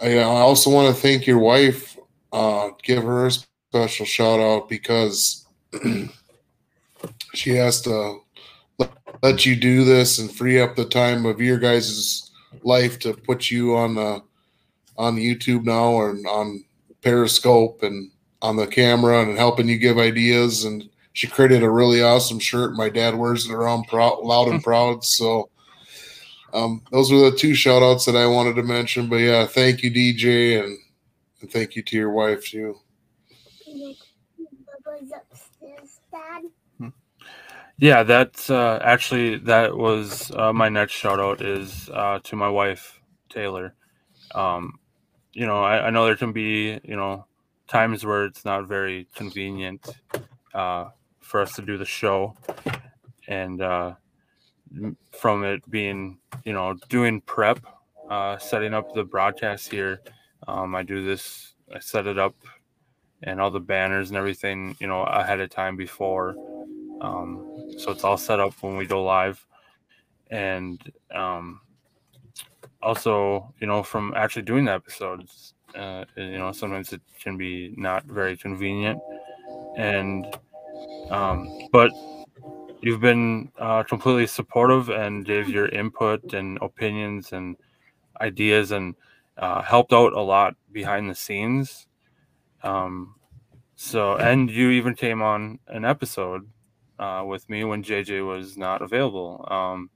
I, 0.00 0.18
I 0.18 0.22
also 0.24 0.70
want 0.70 0.92
to 0.92 1.00
thank 1.00 1.24
your 1.24 1.38
wife. 1.38 1.96
Uh, 2.32 2.70
give 2.82 3.04
her 3.04 3.26
a 3.26 3.30
special 3.30 4.06
shout 4.06 4.40
out 4.40 4.68
because 4.68 5.46
she 7.34 7.50
has 7.50 7.80
to 7.82 8.22
let 9.22 9.44
you 9.44 9.56
do 9.56 9.84
this 9.84 10.18
and 10.18 10.30
free 10.30 10.60
up 10.60 10.76
the 10.76 10.84
time 10.84 11.26
of 11.26 11.40
your 11.40 11.58
guys' 11.58 12.30
life 12.62 12.98
to 13.00 13.14
put 13.14 13.50
you 13.50 13.76
on 13.76 13.94
the 13.94 14.22
on 14.96 15.16
YouTube 15.16 15.64
now 15.64 15.90
or 15.90 16.10
on 16.10 16.64
Periscope 17.02 17.82
and 17.82 18.10
on 18.42 18.56
the 18.56 18.66
camera 18.66 19.22
and 19.22 19.36
helping 19.36 19.68
you 19.68 19.78
give 19.78 19.98
ideas. 19.98 20.64
And 20.64 20.88
she 21.12 21.26
created 21.26 21.62
a 21.62 21.70
really 21.70 22.02
awesome 22.02 22.38
shirt. 22.38 22.74
My 22.74 22.88
dad 22.88 23.14
wears 23.14 23.46
it 23.46 23.52
around 23.52 23.84
proud, 23.84 24.20
loud 24.20 24.48
and 24.48 24.62
proud. 24.64 25.04
So 25.04 25.50
um, 26.52 26.82
those 26.90 27.12
were 27.12 27.30
the 27.30 27.36
two 27.36 27.54
shout 27.54 27.82
outs 27.82 28.04
that 28.06 28.16
I 28.16 28.26
wanted 28.26 28.56
to 28.56 28.62
mention. 28.62 29.08
But 29.08 29.16
yeah, 29.16 29.46
thank 29.46 29.82
you, 29.82 29.90
DJ, 29.90 30.62
and, 30.62 30.78
and 31.40 31.50
thank 31.50 31.76
you 31.76 31.82
to 31.82 31.96
your 31.96 32.10
wife 32.10 32.44
too. 32.46 32.76
Yeah, 37.80 38.02
that's 38.02 38.50
uh, 38.50 38.80
actually 38.82 39.38
that 39.38 39.76
was 39.76 40.32
uh, 40.32 40.52
my 40.52 40.68
next 40.68 40.94
shout 40.94 41.20
out 41.20 41.40
is 41.40 41.88
uh, 41.90 42.18
to 42.24 42.34
my 42.34 42.48
wife 42.48 43.00
Taylor. 43.28 43.74
Um, 44.34 44.80
you 45.32 45.46
know, 45.46 45.62
I, 45.62 45.86
I, 45.86 45.90
know 45.90 46.04
there 46.04 46.16
can 46.16 46.32
be 46.32 46.80
you 46.82 46.96
know 46.96 47.26
times 47.68 48.04
where 48.04 48.24
it's 48.24 48.44
not 48.44 48.66
very 48.66 49.06
convenient 49.14 49.86
uh, 50.54 50.86
for 51.20 51.40
us 51.40 51.54
to 51.54 51.62
do 51.62 51.78
the 51.78 51.84
show, 51.84 52.34
and 53.28 53.62
uh, 53.62 53.94
from 55.12 55.44
it 55.44 55.68
being 55.70 56.18
you 56.44 56.52
know 56.52 56.74
doing 56.88 57.20
prep, 57.20 57.60
uh, 58.10 58.38
setting 58.38 58.74
up 58.74 58.92
the 58.92 59.04
broadcast 59.04 59.70
here, 59.70 60.00
Um, 60.48 60.74
I 60.74 60.82
do 60.82 61.04
this, 61.04 61.54
I 61.72 61.78
set 61.78 62.08
it 62.08 62.18
up 62.18 62.34
and 63.22 63.40
all 63.40 63.50
the 63.50 63.60
banners 63.60 64.10
and 64.10 64.16
everything, 64.16 64.76
you 64.80 64.86
know, 64.86 65.02
ahead 65.02 65.40
of 65.40 65.50
time 65.50 65.76
before. 65.76 66.36
Um, 67.00 67.47
so 67.76 67.90
it's 67.90 68.04
all 68.04 68.16
set 68.16 68.40
up 68.40 68.54
when 68.60 68.76
we 68.76 68.86
go 68.86 69.02
live. 69.04 69.44
And 70.30 70.80
um, 71.14 71.60
also, 72.82 73.52
you 73.60 73.66
know, 73.66 73.82
from 73.82 74.12
actually 74.16 74.42
doing 74.42 74.64
the 74.64 74.72
episodes, 74.72 75.54
uh, 75.74 76.04
you 76.16 76.38
know, 76.38 76.52
sometimes 76.52 76.92
it 76.92 77.00
can 77.20 77.36
be 77.36 77.74
not 77.76 78.04
very 78.04 78.36
convenient. 78.36 79.00
And, 79.76 80.26
um, 81.10 81.68
but 81.72 81.90
you've 82.82 83.00
been 83.00 83.50
uh, 83.58 83.82
completely 83.82 84.26
supportive 84.26 84.88
and 84.88 85.24
gave 85.24 85.48
your 85.48 85.68
input 85.68 86.34
and 86.34 86.58
opinions 86.60 87.32
and 87.32 87.56
ideas 88.20 88.72
and 88.72 88.94
uh, 89.36 89.62
helped 89.62 89.92
out 89.92 90.12
a 90.12 90.20
lot 90.20 90.56
behind 90.72 91.08
the 91.08 91.14
scenes. 91.14 91.86
Um, 92.62 93.14
so, 93.76 94.16
and 94.16 94.50
you 94.50 94.70
even 94.70 94.94
came 94.94 95.22
on 95.22 95.60
an 95.68 95.84
episode 95.84 96.48
uh, 96.98 97.24
with 97.26 97.48
me 97.48 97.64
when 97.64 97.82
JJ 97.82 98.26
was 98.26 98.56
not 98.56 98.82
available. 98.82 99.46
Um, 99.50 99.90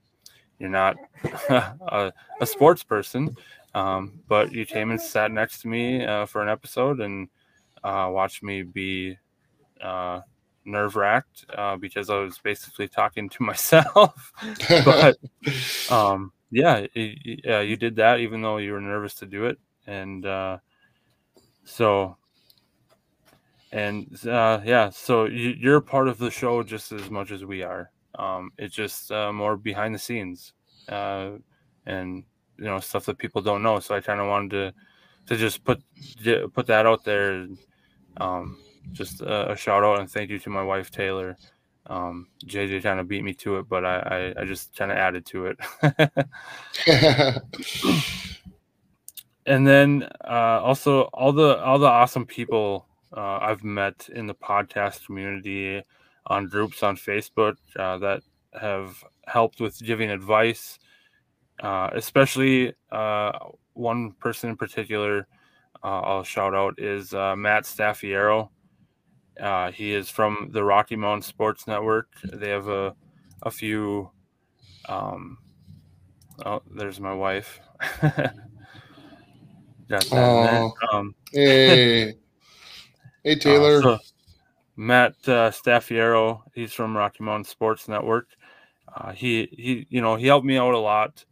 you're 0.58 0.70
not 0.70 0.96
a, 1.48 2.12
a, 2.40 2.46
sports 2.46 2.82
person, 2.84 3.36
um, 3.74 4.20
but 4.28 4.52
you 4.52 4.64
came 4.64 4.90
and 4.90 5.00
sat 5.00 5.32
next 5.32 5.62
to 5.62 5.68
me 5.68 6.04
uh, 6.04 6.26
for 6.26 6.42
an 6.42 6.48
episode 6.48 7.00
and 7.00 7.28
uh, 7.82 8.08
watched 8.10 8.42
me 8.42 8.62
be 8.62 9.18
uh, 9.80 10.20
nerve 10.64 10.96
wracked 10.96 11.44
uh, 11.56 11.76
because 11.76 12.10
I 12.10 12.18
was 12.18 12.38
basically 12.38 12.88
talking 12.88 13.28
to 13.30 13.42
myself. 13.42 14.32
but 14.84 15.16
um, 15.90 16.32
yeah, 16.50 16.86
yeah, 16.94 17.60
you 17.60 17.76
did 17.76 17.96
that 17.96 18.20
even 18.20 18.42
though 18.42 18.58
you 18.58 18.72
were 18.72 18.80
nervous 18.80 19.14
to 19.14 19.26
do 19.26 19.46
it, 19.46 19.58
and 19.86 20.24
uh, 20.26 20.58
so 21.64 22.16
and 23.72 24.26
uh, 24.26 24.60
yeah, 24.64 24.90
so 24.90 25.24
you, 25.24 25.72
are 25.74 25.80
part 25.80 26.06
of 26.06 26.18
the 26.18 26.30
show 26.30 26.62
just 26.62 26.92
as 26.92 27.10
much 27.10 27.30
as 27.30 27.44
we 27.44 27.62
are. 27.62 27.90
Um, 28.18 28.52
it's 28.58 28.74
just 28.74 29.10
uh, 29.10 29.32
more 29.32 29.56
behind 29.56 29.94
the 29.94 29.98
scenes, 29.98 30.52
uh, 30.90 31.30
and 31.86 32.24
you 32.58 32.66
know 32.66 32.80
stuff 32.80 33.06
that 33.06 33.16
people 33.16 33.40
don't 33.40 33.62
know. 33.62 33.80
So 33.80 33.94
I 33.94 34.00
kind 34.02 34.20
of 34.20 34.28
wanted 34.28 34.50
to 34.50 34.74
to 35.28 35.36
just 35.36 35.64
put 35.64 35.82
put 36.52 36.66
that 36.66 36.84
out 36.84 37.02
there. 37.04 37.48
Um, 38.18 38.58
just 38.92 39.22
a, 39.22 39.52
a, 39.52 39.56
shout 39.56 39.84
out 39.84 40.00
and 40.00 40.10
thank 40.10 40.28
you 40.28 40.38
to 40.40 40.50
my 40.50 40.62
wife 40.62 40.90
Taylor. 40.90 41.38
Um, 41.86 42.28
JJ 42.44 42.82
kind 42.82 43.00
of 43.00 43.08
beat 43.08 43.24
me 43.24 43.32
to 43.34 43.56
it, 43.56 43.68
but 43.70 43.86
I 43.86 44.34
I, 44.36 44.42
I 44.42 44.44
just 44.44 44.76
kind 44.76 44.92
of 44.92 44.98
added 44.98 45.24
to 45.26 45.46
it. 45.46 45.58
and 49.46 49.66
then 49.66 50.10
uh, 50.22 50.60
also 50.62 51.04
all 51.14 51.32
the 51.32 51.58
all 51.62 51.78
the 51.78 51.86
awesome 51.86 52.26
people 52.26 52.86
uh, 53.16 53.38
I've 53.40 53.64
met 53.64 54.08
in 54.14 54.26
the 54.26 54.34
podcast 54.34 55.06
community 55.06 55.82
on 56.26 56.48
groups 56.48 56.82
on 56.82 56.96
Facebook 56.96 57.56
uh, 57.76 57.98
that 57.98 58.22
have 58.58 59.04
helped 59.26 59.60
with 59.60 59.78
giving 59.82 60.10
advice, 60.10 60.78
uh, 61.62 61.90
especially 61.94 62.74
uh, 62.90 63.32
one 63.74 64.12
person 64.12 64.50
in 64.50 64.56
particular 64.56 65.26
uh, 65.84 66.00
I'll 66.00 66.22
shout 66.22 66.54
out 66.54 66.78
is 66.78 67.12
uh, 67.12 67.34
Matt 67.34 67.64
Staffiero. 67.64 68.50
he 69.74 69.92
is 69.92 70.08
from 70.08 70.50
the 70.52 70.62
Rocky 70.62 70.96
Mountain 70.96 71.22
Sports 71.22 71.66
Network. 71.66 72.08
They 72.22 72.50
have 72.50 72.68
a, 72.68 72.94
a 73.42 73.50
few. 73.50 74.10
Um, 74.88 75.38
oh, 76.46 76.62
there's 76.70 77.00
my 77.00 77.14
wife. 77.14 77.60
Got 79.88 80.04
that. 80.10 80.72
Um, 80.92 81.14
hey. 81.32 82.14
Hey, 83.24 83.32
uh, 83.32 83.38
Taylor. 83.38 83.78
Uh, 83.78 83.82
so 83.82 83.98
Matt 84.76 85.14
uh, 85.26 85.50
Staffiero, 85.50 86.42
he's 86.54 86.72
from 86.72 86.96
Rocky 86.96 87.22
Mountain 87.22 87.44
Sports 87.44 87.88
Network. 87.88 88.28
Uh, 88.94 89.12
he 89.12 89.48
he, 89.52 89.86
you 89.90 90.00
know, 90.00 90.16
he 90.16 90.26
helped 90.26 90.46
me 90.46 90.58
out 90.58 90.74
a 90.74 90.78
lot. 90.78 91.24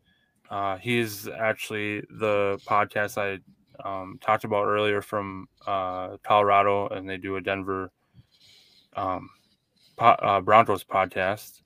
Uh, 0.49 0.77
he's 0.79 1.29
actually 1.29 2.01
the 2.19 2.61
podcast 2.67 3.19
I 3.19 3.39
um, 3.85 4.19
talked 4.21 4.45
about 4.45 4.67
earlier 4.67 5.01
from 5.01 5.49
uh, 5.67 6.17
Colorado, 6.23 6.89
and 6.89 7.09
they 7.09 7.17
do 7.17 7.37
a 7.37 7.41
Denver 7.41 7.91
um, 8.97 9.31
po- 9.97 10.07
uh, 10.07 10.41
Broncos 10.41 10.85
podcast, 10.85 11.63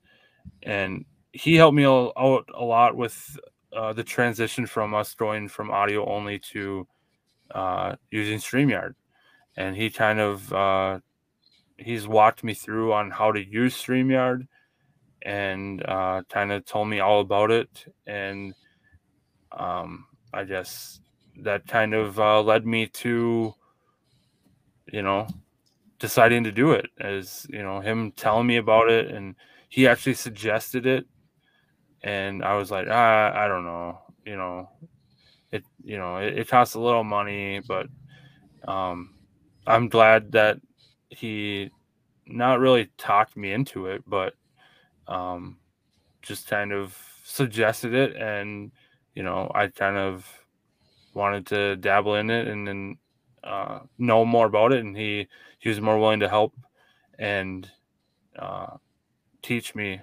and 0.63 1.05
he 1.33 1.55
helped 1.55 1.75
me 1.75 1.85
out 1.85 2.13
a 2.53 2.63
lot 2.63 2.95
with 2.95 3.37
uh, 3.75 3.91
the 3.93 4.03
transition 4.03 4.65
from 4.65 4.93
us 4.93 5.13
going 5.13 5.49
from 5.49 5.71
audio 5.71 6.05
only 6.07 6.39
to 6.39 6.87
uh, 7.51 7.95
using 8.11 8.39
StreamYard 8.39 8.93
and 9.57 9.75
he 9.75 9.89
kind 9.89 10.19
of 10.19 10.53
uh, 10.53 10.99
he's 11.77 12.07
walked 12.07 12.43
me 12.43 12.53
through 12.53 12.93
on 12.93 13.11
how 13.11 13.31
to 13.31 13.43
use 13.43 13.75
StreamYard 13.75 14.47
and 15.21 15.83
uh, 15.85 16.21
kind 16.29 16.51
of 16.51 16.65
told 16.65 16.87
me 16.87 16.99
all 16.99 17.19
about 17.21 17.51
it. 17.51 17.93
And 18.05 18.53
um, 19.51 20.05
I 20.33 20.43
guess 20.43 20.99
that 21.37 21.67
kind 21.67 21.93
of 21.93 22.19
uh, 22.19 22.41
led 22.41 22.65
me 22.65 22.87
to, 22.87 23.53
you 24.91 25.01
know, 25.01 25.27
deciding 25.99 26.43
to 26.43 26.51
do 26.51 26.71
it 26.71 26.87
as, 26.99 27.47
you 27.49 27.63
know, 27.63 27.81
him 27.81 28.11
telling 28.11 28.47
me 28.47 28.57
about 28.57 28.89
it. 28.89 29.09
And 29.09 29.35
he 29.69 29.87
actually 29.87 30.13
suggested 30.13 30.85
it. 30.85 31.05
And 32.03 32.43
I 32.43 32.55
was 32.55 32.69
like, 32.69 32.87
ah, 32.89 33.31
I 33.33 33.47
don't 33.47 33.65
know, 33.65 33.99
you 34.25 34.35
know, 34.35 34.69
it, 35.51 35.63
you 35.83 35.97
know, 35.97 36.17
it, 36.17 36.37
it 36.37 36.47
costs 36.47 36.75
a 36.75 36.79
little 36.79 37.03
money, 37.03 37.61
but 37.67 37.87
um, 38.67 39.14
I'm 39.67 39.89
glad 39.89 40.31
that 40.33 40.59
he 41.09 41.71
not 42.27 42.59
really 42.59 42.91
talked 42.97 43.37
me 43.37 43.51
into 43.51 43.87
it, 43.87 44.03
but 44.07 44.33
um, 45.07 45.57
just 46.21 46.47
kind 46.47 46.71
of 46.73 46.97
suggested 47.23 47.93
it, 47.93 48.15
and 48.15 48.71
you 49.13 49.23
know, 49.23 49.51
I 49.55 49.67
kind 49.67 49.97
of 49.97 50.27
wanted 51.13 51.45
to 51.47 51.75
dabble 51.77 52.15
in 52.15 52.29
it 52.29 52.47
and 52.47 52.67
then 52.67 52.97
uh, 53.43 53.79
know 53.97 54.25
more 54.25 54.47
about 54.47 54.73
it, 54.73 54.81
and 54.83 54.95
he 54.97 55.27
he 55.59 55.69
was 55.69 55.81
more 55.81 55.99
willing 55.99 56.19
to 56.21 56.29
help 56.29 56.53
and 57.19 57.69
uh, 58.37 58.77
teach 59.41 59.75
me, 59.75 60.01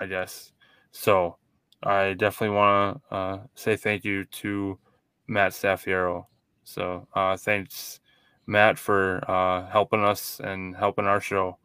I 0.00 0.06
guess. 0.06 0.52
So 0.92 1.36
I 1.82 2.14
definitely 2.14 2.56
want 2.56 3.02
to 3.10 3.14
uh, 3.14 3.40
say 3.54 3.76
thank 3.76 4.04
you 4.04 4.24
to 4.24 4.78
Matt 5.26 5.52
Staffiero. 5.52 6.26
So 6.64 7.06
uh, 7.14 7.36
thanks 7.36 8.00
Matt 8.46 8.78
for 8.78 9.28
uh, 9.30 9.66
helping 9.68 10.02
us 10.04 10.40
and 10.42 10.76
helping 10.76 11.06
our 11.06 11.20
show. 11.20 11.58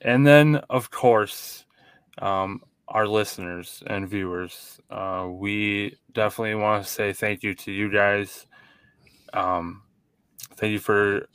And 0.00 0.26
then, 0.26 0.56
of 0.70 0.90
course, 0.90 1.64
um, 2.18 2.62
our 2.86 3.06
listeners 3.06 3.82
and 3.86 4.08
viewers, 4.08 4.80
uh, 4.90 5.28
we 5.30 5.96
definitely 6.12 6.54
want 6.54 6.84
to 6.84 6.90
say 6.90 7.12
thank 7.12 7.42
you 7.42 7.54
to 7.54 7.72
you 7.72 7.90
guys. 7.90 8.46
Um, 9.32 9.82
thank 10.56 10.72
you 10.72 10.78
for 10.78 11.26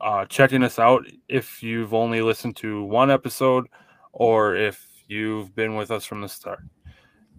uh, 0.00 0.26
checking 0.26 0.62
us 0.62 0.78
out. 0.78 1.04
If 1.28 1.62
you've 1.62 1.94
only 1.94 2.22
listened 2.22 2.56
to 2.56 2.84
one 2.84 3.10
episode 3.10 3.66
or 4.12 4.54
if 4.54 4.86
you've 5.08 5.54
been 5.54 5.76
with 5.76 5.90
us 5.90 6.04
from 6.04 6.20
the 6.20 6.28
start, 6.28 6.60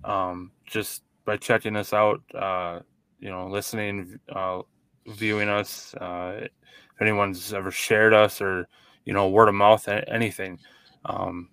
um, 0.03 0.51
just 0.65 1.03
by 1.25 1.37
checking 1.37 1.75
us 1.75 1.93
out, 1.93 2.21
uh, 2.35 2.79
you 3.19 3.29
know, 3.29 3.47
listening, 3.47 4.19
uh, 4.35 4.61
viewing 5.07 5.49
us. 5.49 5.93
Uh, 5.95 6.41
if 6.43 7.01
anyone's 7.01 7.53
ever 7.53 7.71
shared 7.71 8.13
us 8.13 8.41
or 8.41 8.67
you 9.05 9.13
know 9.13 9.29
word 9.29 9.49
of 9.49 9.55
mouth, 9.55 9.87
anything. 9.87 10.59
Um, 11.05 11.49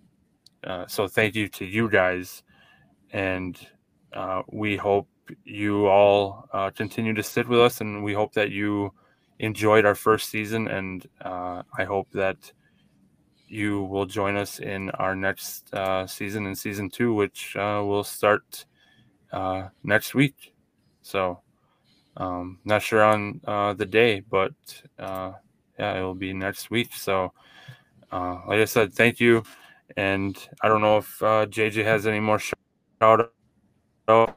uh, 0.65 0.87
so 0.87 1.09
thank 1.09 1.35
you 1.35 1.49
to 1.49 1.65
you 1.65 1.89
guys, 1.89 2.43
and 3.13 3.59
uh, 4.13 4.43
we 4.53 4.77
hope 4.77 5.09
you 5.45 5.87
all 5.87 6.49
uh, 6.53 6.71
continue 6.71 7.15
to 7.15 7.23
sit 7.23 7.49
with 7.49 7.61
us, 7.61 7.81
and 7.81 8.05
we 8.05 8.13
hope 8.13 8.33
that 8.35 8.51
you 8.51 8.93
enjoyed 9.39 9.85
our 9.85 9.95
first 9.95 10.29
season, 10.31 10.69
and 10.69 11.07
uh, 11.23 11.63
I 11.77 11.85
hope 11.85 12.11
that 12.13 12.53
you 13.49 13.83
will 13.85 14.07
join 14.07 14.37
us 14.37 14.61
in 14.61 14.91
our 14.91 15.17
next 15.17 15.73
uh, 15.75 16.07
season 16.07 16.47
in 16.47 16.55
season 16.55 16.89
two, 16.89 17.15
which 17.15 17.55
will 17.57 18.05
start 18.05 18.67
next 19.83 20.15
week. 20.15 20.55
So. 21.03 21.41
Um, 22.17 22.59
not 22.65 22.83
sure 22.83 23.03
on 23.03 23.41
uh, 23.47 23.75
the 23.75 23.87
day, 23.87 24.21
but 24.21 24.53
uh, 24.99 25.33
yeah, 25.79 25.99
it 25.99 26.03
will 26.03 26.15
be 26.15 26.33
next 26.33 26.71
week. 26.71 26.93
So, 26.95 27.33
uh, 28.13 28.41
like 28.47 28.61
I 28.61 28.65
said, 28.65 28.93
thank 28.93 29.21
you. 29.21 29.43
And 29.97 30.37
I 30.63 30.69
don't 30.69 30.83
know 30.83 30.99
if 30.99 31.23
uh, 31.23 31.47
JJ 31.47 31.85
has 31.85 32.07
any 32.07 32.21
more 32.21 32.39
shout 32.39 33.33
out 34.09 34.37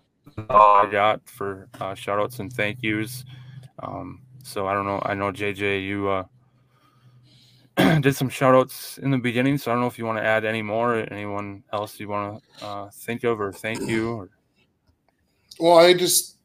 I 0.50 0.88
got 0.92 1.28
for 1.30 1.68
uh, 1.80 1.96
shout 1.96 2.20
outs 2.20 2.40
and 2.40 2.52
thank 2.52 2.82
yous. 2.82 3.26
Um, 3.80 4.22
so 4.44 4.68
I 4.68 4.74
don't 4.74 4.86
know. 4.86 5.02
I 5.04 5.14
know 5.14 5.32
JJ, 5.32 5.86
you 5.86 6.10
uh, 6.10 6.24
did 8.00 8.16
some 8.16 8.30
shout 8.30 8.56
outs 8.56 8.98
in 9.00 9.12
the 9.12 9.18
beginning. 9.18 9.58
So 9.58 9.72
I 9.72 9.74
don't 9.74 9.82
know 9.82 9.88
if 9.88 9.98
you 9.98 10.06
want 10.06 10.20
to 10.20 10.24
add 10.24 10.46
any 10.46 10.62
more. 10.62 10.96
Anyone 11.12 11.64
else 11.72 12.00
you 12.00 12.08
want 12.08 12.44
to 12.60 12.66
uh, 12.66 12.90
think 12.92 13.24
of 13.24 13.40
or 13.40 13.52
thank 13.52 13.82
you? 13.88 14.14
Or... 14.14 14.30
Well, 15.60 15.78
I 15.78 15.94
just 15.94 16.38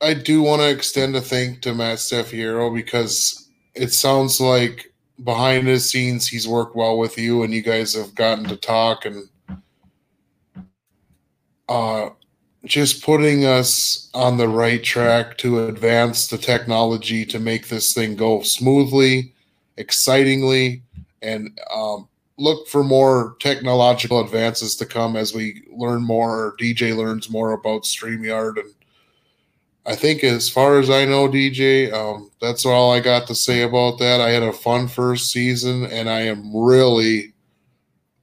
I 0.00 0.14
do 0.14 0.42
want 0.42 0.62
to 0.62 0.70
extend 0.70 1.16
a 1.16 1.20
thank 1.20 1.62
to 1.62 1.74
Matt 1.74 1.98
Steffiero 1.98 2.72
because 2.72 3.48
it 3.74 3.92
sounds 3.92 4.40
like 4.40 4.92
behind 5.24 5.66
the 5.66 5.80
scenes 5.80 6.28
he's 6.28 6.46
worked 6.46 6.76
well 6.76 6.96
with 6.98 7.18
you 7.18 7.42
and 7.42 7.52
you 7.52 7.62
guys 7.62 7.94
have 7.94 8.14
gotten 8.14 8.44
to 8.44 8.56
talk 8.56 9.04
and 9.04 9.28
uh 11.68 12.10
just 12.64 13.04
putting 13.04 13.44
us 13.44 14.10
on 14.14 14.36
the 14.36 14.48
right 14.48 14.82
track 14.82 15.38
to 15.38 15.66
advance 15.66 16.26
the 16.26 16.38
technology 16.38 17.24
to 17.24 17.38
make 17.38 17.68
this 17.68 17.94
thing 17.94 18.16
go 18.16 18.42
smoothly, 18.42 19.32
excitingly, 19.76 20.82
and 21.22 21.58
um, 21.72 22.08
look 22.36 22.66
for 22.68 22.82
more 22.82 23.36
technological 23.40 24.20
advances 24.20 24.76
to 24.76 24.86
come 24.86 25.16
as 25.16 25.34
we 25.34 25.62
learn 25.72 26.02
more, 26.02 26.46
or 26.46 26.56
DJ 26.60 26.96
learns 26.96 27.30
more 27.30 27.52
about 27.52 27.84
StreamYard. 27.84 28.58
And 28.58 28.74
I 29.88 29.96
think, 29.96 30.22
as 30.22 30.50
far 30.50 30.78
as 30.78 30.90
I 30.90 31.06
know, 31.06 31.28
DJ, 31.28 31.90
um, 31.92 32.30
that's 32.42 32.66
all 32.66 32.92
I 32.92 33.00
got 33.00 33.26
to 33.28 33.34
say 33.34 33.62
about 33.62 33.98
that. 33.98 34.20
I 34.20 34.28
had 34.28 34.42
a 34.42 34.52
fun 34.52 34.86
first 34.86 35.32
season, 35.32 35.86
and 35.86 36.10
I 36.10 36.20
am 36.20 36.54
really, 36.54 37.32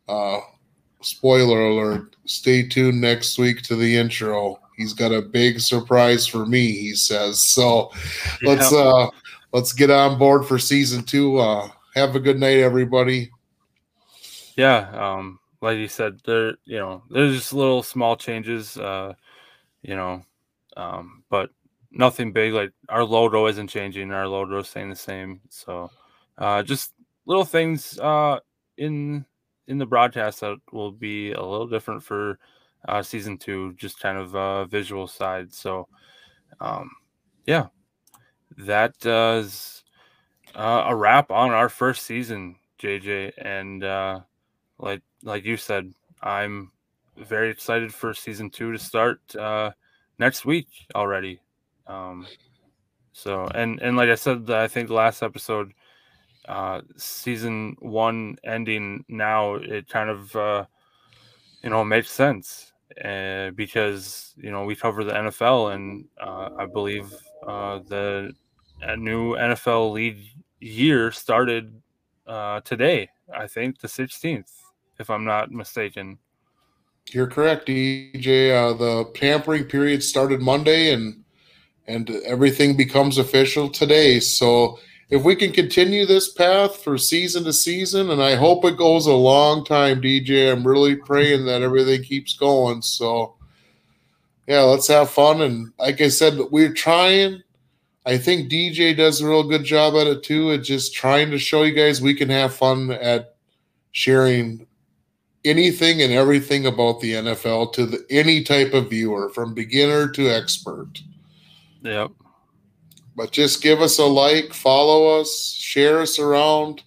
uh, 0.07 0.41
spoiler 1.01 1.65
alert, 1.65 2.15
stay 2.25 2.67
tuned 2.67 3.01
next 3.01 3.39
week 3.39 3.63
to 3.63 3.75
the 3.75 3.97
intro. 3.97 4.59
He's 4.77 4.93
got 4.93 5.11
a 5.11 5.21
big 5.21 5.59
surprise 5.59 6.27
for 6.27 6.45
me, 6.45 6.71
he 6.71 6.93
says. 6.93 7.43
So 7.55 7.91
let's 8.43 8.73
uh 8.73 9.07
let's 9.53 9.71
get 9.71 9.89
on 9.89 10.19
board 10.19 10.45
for 10.45 10.59
season 10.59 11.03
two. 11.03 11.37
Uh 11.37 11.69
have 11.95 12.15
a 12.15 12.19
good 12.19 12.39
night, 12.39 12.57
everybody. 12.57 13.31
Yeah, 14.57 14.89
um, 14.93 15.39
like 15.61 15.77
you 15.77 15.87
said, 15.87 16.19
there 16.25 16.55
you 16.65 16.77
know, 16.77 17.03
there's 17.09 17.35
just 17.35 17.53
little 17.53 17.83
small 17.83 18.17
changes, 18.17 18.77
uh, 18.77 19.13
you 19.81 19.95
know, 19.95 20.25
um, 20.75 21.23
but 21.35 21.49
nothing 21.91 22.31
big. 22.31 22.53
Like 22.53 22.71
our 22.87 23.03
logo 23.03 23.47
isn't 23.47 23.67
changing, 23.67 24.11
our 24.11 24.27
logo 24.27 24.59
is 24.59 24.69
staying 24.69 24.89
the 24.89 24.95
same. 24.95 25.41
So 25.49 25.91
uh 26.37 26.63
just 26.63 26.93
little 27.25 27.45
things 27.45 27.99
uh 27.99 28.39
in 28.77 29.25
in 29.67 29.77
the 29.77 29.85
broadcast 29.85 30.41
that 30.41 30.57
will 30.71 30.91
be 30.91 31.31
a 31.33 31.41
little 31.41 31.67
different 31.67 32.03
for 32.03 32.39
uh 32.87 33.01
season 33.01 33.37
two, 33.37 33.73
just 33.73 33.99
kind 33.99 34.17
of 34.17 34.35
uh 34.35 34.65
visual 34.65 35.07
side. 35.07 35.53
So 35.53 35.87
um 36.61 36.89
yeah, 37.45 37.67
that 38.57 38.97
does 38.99 39.83
uh, 40.55 40.85
a 40.87 40.95
wrap 40.95 41.31
on 41.31 41.51
our 41.51 41.69
first 41.69 42.05
season, 42.05 42.55
JJ. 42.79 43.33
And 43.37 43.83
uh, 43.83 44.21
like 44.79 45.01
like 45.23 45.45
you 45.45 45.57
said, 45.57 45.93
I'm 46.21 46.71
very 47.17 47.49
excited 47.49 47.93
for 47.93 48.13
season 48.13 48.49
two 48.49 48.71
to 48.71 48.79
start 48.79 49.19
uh, 49.35 49.71
next 50.19 50.45
week 50.45 50.67
already. 50.93 51.39
Um, 51.87 52.27
so 53.11 53.47
and 53.53 53.79
and 53.81 53.95
like 53.97 54.09
I 54.09 54.15
said, 54.15 54.49
I 54.49 54.67
think 54.67 54.89
last 54.89 55.23
episode, 55.23 55.73
uh, 56.47 56.81
season 56.97 57.75
one 57.79 58.37
ending 58.43 59.05
now, 59.07 59.55
it 59.55 59.87
kind 59.87 60.09
of 60.09 60.35
uh, 60.35 60.65
you 61.63 61.69
know 61.69 61.83
makes 61.83 62.11
sense. 62.11 62.71
Uh, 63.03 63.49
because 63.51 64.33
you 64.37 64.51
know 64.51 64.63
we 64.63 64.75
cover 64.75 65.03
the 65.03 65.11
NFL 65.11 65.73
and 65.73 66.05
uh, 66.21 66.49
I 66.57 66.65
believe 66.65 67.11
uh, 67.45 67.79
the 67.87 68.31
new 68.97 69.33
NFL 69.33 69.91
league 69.91 70.21
year 70.59 71.11
started 71.11 71.81
uh, 72.27 72.61
today. 72.61 73.09
I 73.33 73.47
think 73.47 73.79
the 73.79 73.87
16th, 73.87 74.51
if 74.99 75.09
I'm 75.09 75.25
not 75.25 75.51
mistaken. 75.51 76.19
You're 77.11 77.27
correct, 77.27 77.67
DJ. 77.67 78.51
Uh, 78.51 78.73
the 78.73 79.11
tampering 79.13 79.65
period 79.65 80.03
started 80.03 80.41
Monday, 80.41 80.91
and 80.91 81.23
and 81.87 82.09
everything 82.25 82.75
becomes 82.75 83.17
official 83.17 83.69
today. 83.69 84.19
So 84.19 84.79
if 85.09 85.23
we 85.23 85.35
can 85.35 85.51
continue 85.51 86.05
this 86.05 86.33
path 86.33 86.83
for 86.83 86.97
season 86.97 87.43
to 87.43 87.53
season, 87.53 88.09
and 88.09 88.21
I 88.21 88.35
hope 88.35 88.65
it 88.65 88.77
goes 88.77 89.05
a 89.05 89.13
long 89.13 89.63
time, 89.63 90.01
DJ. 90.01 90.51
I'm 90.51 90.65
really 90.65 90.95
praying 90.95 91.45
that 91.45 91.61
everything 91.61 92.03
keeps 92.03 92.35
going. 92.35 92.81
So 92.81 93.35
yeah, 94.47 94.61
let's 94.61 94.87
have 94.87 95.09
fun. 95.09 95.41
And 95.41 95.71
like 95.77 96.01
I 96.01 96.09
said, 96.09 96.39
we're 96.51 96.73
trying. 96.73 97.43
I 98.07 98.17
think 98.17 98.51
DJ 98.51 98.95
does 98.95 99.21
a 99.21 99.27
real 99.27 99.43
good 99.43 99.63
job 99.63 99.95
at 99.95 100.07
it 100.07 100.23
too. 100.23 100.51
It's 100.51 100.67
just 100.67 100.93
trying 100.93 101.31
to 101.31 101.39
show 101.39 101.63
you 101.63 101.73
guys 101.73 102.01
we 102.01 102.13
can 102.13 102.29
have 102.29 102.53
fun 102.53 102.91
at 102.91 103.35
sharing 103.91 104.67
anything 105.45 106.01
and 106.01 106.11
everything 106.11 106.65
about 106.65 106.99
the 106.99 107.13
NFL 107.13 107.73
to 107.73 107.85
the, 107.85 108.05
any 108.09 108.43
type 108.43 108.73
of 108.73 108.89
viewer, 108.89 109.29
from 109.29 109.53
beginner 109.53 110.09
to 110.09 110.29
expert. 110.29 110.99
Yep. 111.83 112.11
But 113.15 113.31
just 113.31 113.61
give 113.61 113.81
us 113.81 113.99
a 113.99 114.05
like, 114.05 114.53
follow 114.53 115.19
us, 115.19 115.53
share 115.53 116.01
us 116.01 116.19
around. 116.19 116.83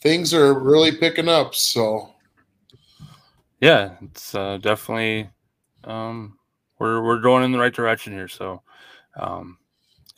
Things 0.00 0.34
are 0.34 0.58
really 0.58 0.92
picking 0.92 1.28
up. 1.28 1.54
So, 1.54 2.10
yeah, 3.60 3.94
it's 4.02 4.34
uh, 4.34 4.58
definitely 4.58 5.30
um, 5.84 6.38
we're 6.78 7.02
we're 7.02 7.20
going 7.20 7.44
in 7.44 7.52
the 7.52 7.58
right 7.58 7.72
direction 7.72 8.12
here. 8.12 8.28
So, 8.28 8.62
um, 9.18 9.58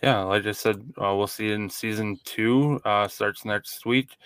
yeah, 0.02 0.20
like 0.22 0.46
I 0.46 0.52
said, 0.52 0.76
uh, 1.00 1.14
we'll 1.14 1.26
see 1.26 1.46
you 1.48 1.54
in 1.54 1.70
season 1.70 2.18
two 2.24 2.80
uh, 2.84 3.06
starts 3.06 3.44
next 3.44 3.86
week, 3.86 4.16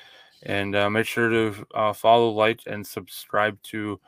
and 0.42 0.74
uh, 0.74 0.88
make 0.90 1.06
sure 1.06 1.28
to 1.28 1.66
uh, 1.74 1.92
follow, 1.92 2.30
like, 2.30 2.60
and 2.66 2.86
subscribe 2.86 3.60
to 3.64 4.00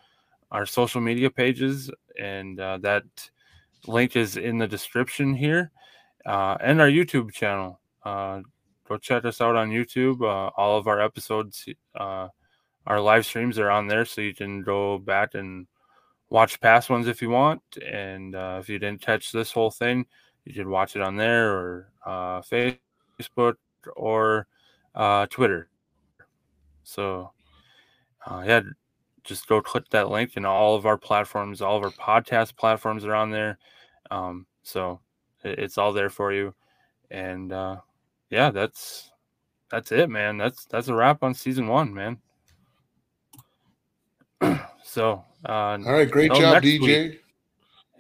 our 0.51 0.67
social 0.67 1.01
media 1.01 1.31
pages, 1.31 1.91
and 2.19 2.61
uh, 2.61 2.79
that 2.79 3.05
link 3.87 4.17
is 4.17 4.37
in 4.37 4.59
the 4.59 4.67
description 4.67 5.35
here, 5.35 5.71
uh, 6.27 6.57
and 6.61 6.81
our 6.81 6.89
YouTube 6.89 7.33
channel. 7.33 7.81
go 8.05 8.97
check 9.01 9.25
us 9.25 9.41
out 9.41 9.57
on 9.57 9.71
YouTube. 9.71 10.23
all 10.57 10.77
of 10.77 10.87
our 10.87 11.01
episodes, 11.01 11.69
our 11.95 13.01
live 13.01 13.27
streams 13.27 13.59
are 13.59 13.71
on 13.71 13.87
there, 13.87 14.05
so 14.05 14.21
you 14.21 14.35
can 14.35 14.63
go 14.63 14.99
back 14.99 15.35
and 15.35 15.67
watch 16.31 16.61
past 16.61 16.91
ones 16.91 17.07
if 17.07 17.23
you 17.23 17.31
want, 17.31 17.63
and 17.87 18.35
if 18.35 18.69
you 18.69 18.79
didn't 18.79 19.01
catch 19.01 19.33
this 19.33 19.53
whole 19.53 19.71
thing 19.71 20.07
you 20.45 20.53
should 20.53 20.69
watch 20.69 20.97
it 20.97 21.03
on 21.03 21.17
there 21.17 21.53
or 21.53 21.93
uh, 22.05 22.41
Facebook 22.43 23.55
or 23.97 24.47
uh, 24.95 25.27
Twitter. 25.27 25.70
So, 26.91 27.31
uh, 28.27 28.43
yeah, 28.45 28.63
just 29.23 29.47
go 29.47 29.63
click 29.63 29.89
that 29.91 30.11
link, 30.11 30.33
and 30.35 30.45
all 30.45 30.75
of 30.75 30.87
our 30.87 30.99
platforms, 30.99 31.63
all 31.63 31.77
of 31.77 31.85
our 31.85 31.91
podcast 31.91 32.57
platforms 32.57 33.05
are 33.05 33.15
on 33.15 33.31
there. 33.31 33.59
Um, 34.11 34.47
so 34.65 34.99
it, 35.45 35.61
it's 35.61 35.79
all 35.79 35.93
there 35.93 36.11
for 36.11 36.33
you. 36.33 36.53
And 37.09 37.53
uh, 37.53 37.77
yeah, 38.29 38.51
that's 38.51 39.13
that's 39.71 39.93
it, 39.93 40.11
man. 40.11 40.37
That's 40.37 40.65
that's 40.65 40.89
a 40.89 40.95
wrap 40.95 41.23
on 41.23 41.33
season 41.33 41.69
one, 41.69 41.95
man. 41.95 42.19
so, 44.83 45.25
uh, 45.49 45.53
all 45.53 45.79
right, 45.79 46.11
great 46.11 46.33
job, 46.33 46.61
DJ. 46.61 46.81
Week. 46.81 47.21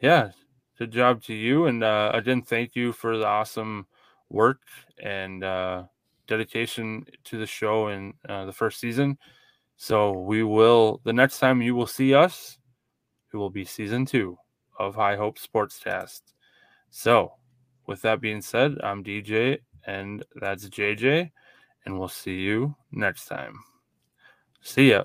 Yeah, 0.03 0.33
good 0.79 0.91
job 0.91 1.23
to 1.25 1.35
you. 1.35 1.67
And 1.67 1.85
uh, 1.85 2.11
again, 2.13 2.43
thank 2.43 2.75
you 2.75 2.93
for 2.93 3.17
the 3.17 3.27
awesome 3.27 3.87
work 4.31 4.63
and 5.01 5.45
uh, 5.45 5.85
dedication 6.31 7.05
to 7.25 7.39
the 7.39 7.47
show 7.47 7.89
in 7.89 8.15
uh, 8.29 8.47
the 8.47 8.53
first 8.53 8.79
season. 8.79 9.19
So 9.77 10.13
we 10.13 10.45
will, 10.45 11.01
the 11.05 11.13
next 11.13 11.41
time 11.41 11.61
you 11.61 11.75
will 11.75 11.89
see 11.89 12.15
us, 12.15 12.57
it 13.35 13.37
will 13.37 13.51
be 13.51 13.65
season 13.65 14.07
two 14.07 14.39
of 14.79 14.95
High 14.95 15.17
Hope 15.17 15.39
Sportscast. 15.39 16.23
So 16.91 17.33
with 17.87 18.01
that 18.03 18.21
being 18.21 18.41
said, 18.41 18.77
I'm 18.83 19.03
DJ 19.03 19.59
and 19.85 20.25
that's 20.41 20.69
JJ, 20.69 21.31
and 21.85 21.99
we'll 21.99 22.09
see 22.09 22.39
you 22.39 22.77
next 22.93 23.27
time. 23.27 23.55
See 24.63 24.91
ya. 24.91 25.05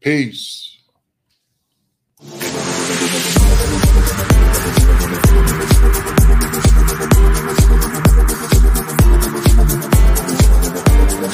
Peace. 0.00 0.78
Oh 11.24 11.28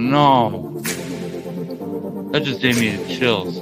no. 0.00 0.80
That 2.32 2.42
just 2.44 2.62
gave 2.62 2.80
me 2.80 2.96
the 2.96 3.04
chills. 3.14 3.60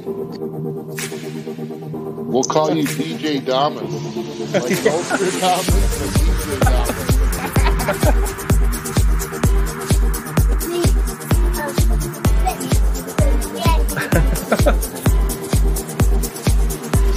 We'll 2.28 2.44
call 2.44 2.76
you 2.76 2.84
DJ 2.84 3.44
Damas. 3.44 3.82
Like 4.52 4.84
Nostradamus, 4.84 5.70
but 5.70 5.80
DJ 5.80 6.20
Damas. 6.20 6.35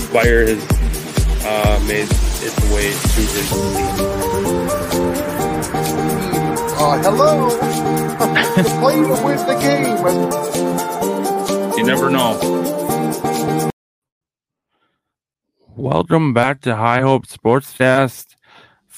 Fire 0.09 0.41
has 0.47 0.61
uh, 1.45 1.79
made 1.87 2.07
its 2.41 2.57
way 2.73 2.89
to 2.89 3.21
his 3.21 3.47
seat. 3.49 3.99
Uh, 6.79 6.97
hello. 7.03 7.49
Play 8.79 8.95
to 8.95 9.17
win 9.23 9.37
the 9.45 9.55
game. 9.61 9.99
You 11.77 11.83
never 11.83 12.09
know. 12.09 12.31
Welcome 15.75 16.33
back 16.33 16.61
to 16.61 16.75
High 16.75 17.01
Hope 17.01 17.27
Sportscast, 17.27 18.35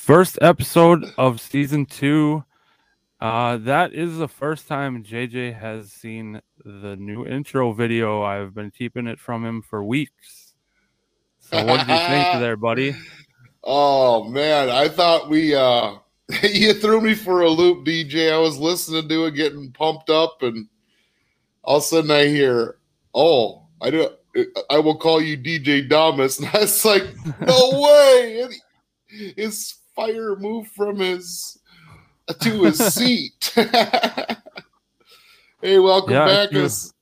first 0.01 0.39
episode 0.41 1.05
of 1.15 1.39
season 1.39 1.85
two. 1.85 2.43
Uh, 3.19 3.55
that 3.57 3.93
is 3.93 4.17
the 4.17 4.27
first 4.27 4.67
time 4.67 5.03
JJ 5.03 5.59
has 5.59 5.91
seen 5.91 6.41
the 6.65 6.95
new 6.95 7.23
intro 7.23 7.71
video. 7.71 8.23
I've 8.23 8.55
been 8.55 8.71
keeping 8.71 9.05
it 9.05 9.19
from 9.19 9.45
him 9.45 9.61
for 9.61 9.83
weeks. 9.83 10.55
So, 11.37 11.63
what 11.63 11.85
did 11.85 11.93
you 11.93 11.99
think 12.07 12.33
there, 12.39 12.57
buddy? 12.57 12.95
Oh 13.63 14.23
man, 14.23 14.71
I 14.71 14.89
thought 14.89 15.29
we 15.29 15.53
uh 15.53 15.97
you 16.43 16.73
threw 16.73 16.99
me 16.99 17.13
for 17.13 17.41
a 17.41 17.49
loop, 17.49 17.85
DJ. 17.85 18.33
I 18.33 18.39
was 18.39 18.57
listening 18.57 19.07
to 19.07 19.25
it, 19.25 19.35
getting 19.35 19.71
pumped 19.71 20.09
up, 20.09 20.41
and 20.41 20.67
all 21.63 21.77
of 21.77 21.83
a 21.83 21.85
sudden 21.85 22.09
I 22.09 22.25
hear, 22.25 22.77
"Oh, 23.13 23.67
I 23.79 23.91
do. 23.91 24.09
I 24.71 24.79
will 24.79 24.97
call 24.97 25.21
you 25.21 25.37
DJ 25.37 25.87
Damas," 25.87 26.39
and 26.39 26.49
I 26.51 26.61
was 26.61 26.83
like, 26.83 27.03
"No 27.39 27.81
way!" 27.81 28.49
His 29.35 29.75
fire 29.95 30.35
moved 30.35 30.71
from 30.71 30.97
his 30.97 31.59
to 32.41 32.63
his 32.63 32.77
seat. 32.93 33.51
hey, 35.61 35.79
welcome 35.79 36.13
Yeah, 36.13 36.25
back. 36.25 36.49
It's 36.53 36.93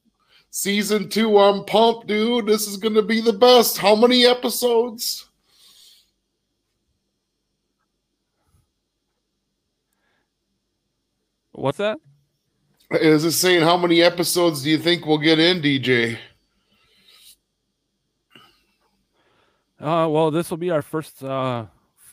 season 0.50 1.10
two. 1.10 1.38
I'm 1.38 1.66
pumped, 1.66 2.08
dude. 2.08 2.48
This 2.48 2.68
is 2.68 2.78
gonna 2.78 3.02
be 3.02 3.22
the 3.22 3.34
best. 3.34 3.78
How 3.78 3.96
many 3.96 4.26
episodes? 4.26 5.26
What's 11.52 11.78
that? 11.80 11.98
Is 12.92 13.26
it 13.26 13.34
saying 13.34 13.62
how 13.62 13.78
many 13.78 14.02
episodes 14.02 14.64
do 14.64 14.70
you 14.70 14.78
think 14.78 15.06
we'll 15.06 15.18
get 15.18 15.40
in, 15.40 15.62
DJ? 15.62 16.18
Uh, 19.80 20.08
well, 20.10 20.32
this 20.32 20.50
will 20.50 20.58
be 20.58 20.72
our 20.72 20.82
first 20.82 21.24
uh, 21.24 21.66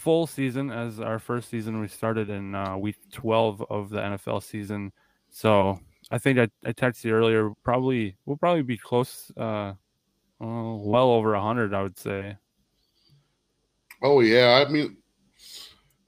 full 0.07 0.29
season, 0.29 0.71
as 0.71 1.01
our 1.01 1.19
first 1.19 1.51
season 1.51 1.81
we 1.81 1.89
started 1.89 2.31
in 2.31 2.55
uh, 2.55 2.77
week 2.77 2.95
12 3.11 3.61
of 3.69 3.91
the 3.91 3.99
NFL 3.99 4.41
season. 4.41 4.93
So 5.31 5.81
I 6.13 6.19
think 6.19 6.39
I, 6.39 6.49
I 6.65 6.73
texted 6.73 7.07
you 7.07 7.13
earlier. 7.13 7.51
Probably 7.65 8.17
we'll 8.25 8.37
probably 8.37 8.63
be 8.63 8.79
close, 8.79 9.33
uh, 9.37 9.73
oh, 10.41 10.77
well 10.77 11.11
over 11.11 11.35
hundred, 11.35 11.75
I 11.75 11.83
would 11.83 11.99
say. 11.99 12.37
Oh 14.01 14.21
yeah, 14.21 14.65
I 14.65 14.71
mean, 14.71 14.97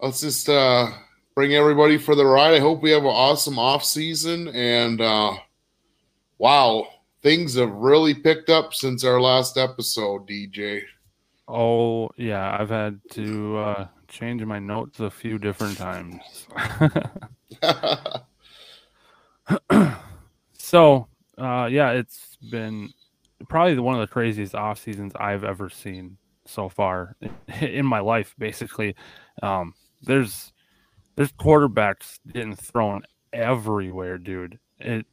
let's 0.00 0.20
just 0.20 0.48
uh, 0.48 0.92
bring 1.34 1.54
everybody 1.54 1.98
for 1.98 2.14
the 2.14 2.24
ride. 2.24 2.54
I 2.54 2.60
hope 2.60 2.80
we 2.80 2.92
have 2.92 3.02
an 3.02 3.08
awesome 3.08 3.58
off 3.58 3.82
season, 3.82 4.46
and 4.54 5.00
uh, 5.00 5.32
wow, 6.38 6.86
things 7.24 7.56
have 7.56 7.72
really 7.72 8.14
picked 8.14 8.48
up 8.48 8.74
since 8.74 9.02
our 9.02 9.20
last 9.20 9.58
episode, 9.58 10.28
DJ. 10.28 10.82
Oh 11.48 12.10
yeah, 12.16 12.56
I've 12.60 12.68
had 12.68 13.00
to 13.12 13.56
uh, 13.56 13.86
change 14.06 14.44
my 14.44 14.58
notes 14.58 15.00
a 15.00 15.10
few 15.10 15.38
different 15.38 15.78
times. 15.78 16.46
so 20.58 21.08
uh, 21.38 21.68
yeah, 21.70 21.90
it's 21.92 22.36
been 22.50 22.90
probably 23.48 23.78
one 23.78 23.94
of 23.94 24.00
the 24.00 24.12
craziest 24.12 24.54
off 24.54 24.78
seasons 24.80 25.12
I've 25.16 25.44
ever 25.44 25.70
seen 25.70 26.18
so 26.44 26.68
far 26.68 27.16
in 27.60 27.86
my 27.86 28.00
life. 28.00 28.34
Basically, 28.38 28.94
um, 29.42 29.74
there's 30.02 30.52
there's 31.16 31.32
quarterbacks 31.32 32.18
getting 32.32 32.56
thrown 32.56 33.02
everywhere, 33.32 34.18
dude. 34.18 34.58
It. 34.78 35.06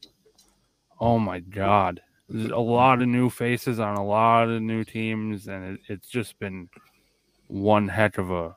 Oh 0.99 1.19
my 1.19 1.39
god, 1.39 2.01
a 2.29 2.59
lot 2.59 3.01
of 3.01 3.07
new 3.07 3.29
faces 3.29 3.79
on 3.79 3.97
a 3.97 4.05
lot 4.05 4.49
of 4.49 4.61
new 4.61 4.83
teams, 4.83 5.47
and 5.47 5.75
it, 5.75 5.79
it's 5.87 6.07
just 6.07 6.39
been 6.39 6.69
one 7.47 7.87
heck 7.87 8.17
of 8.17 8.31
a 8.31 8.55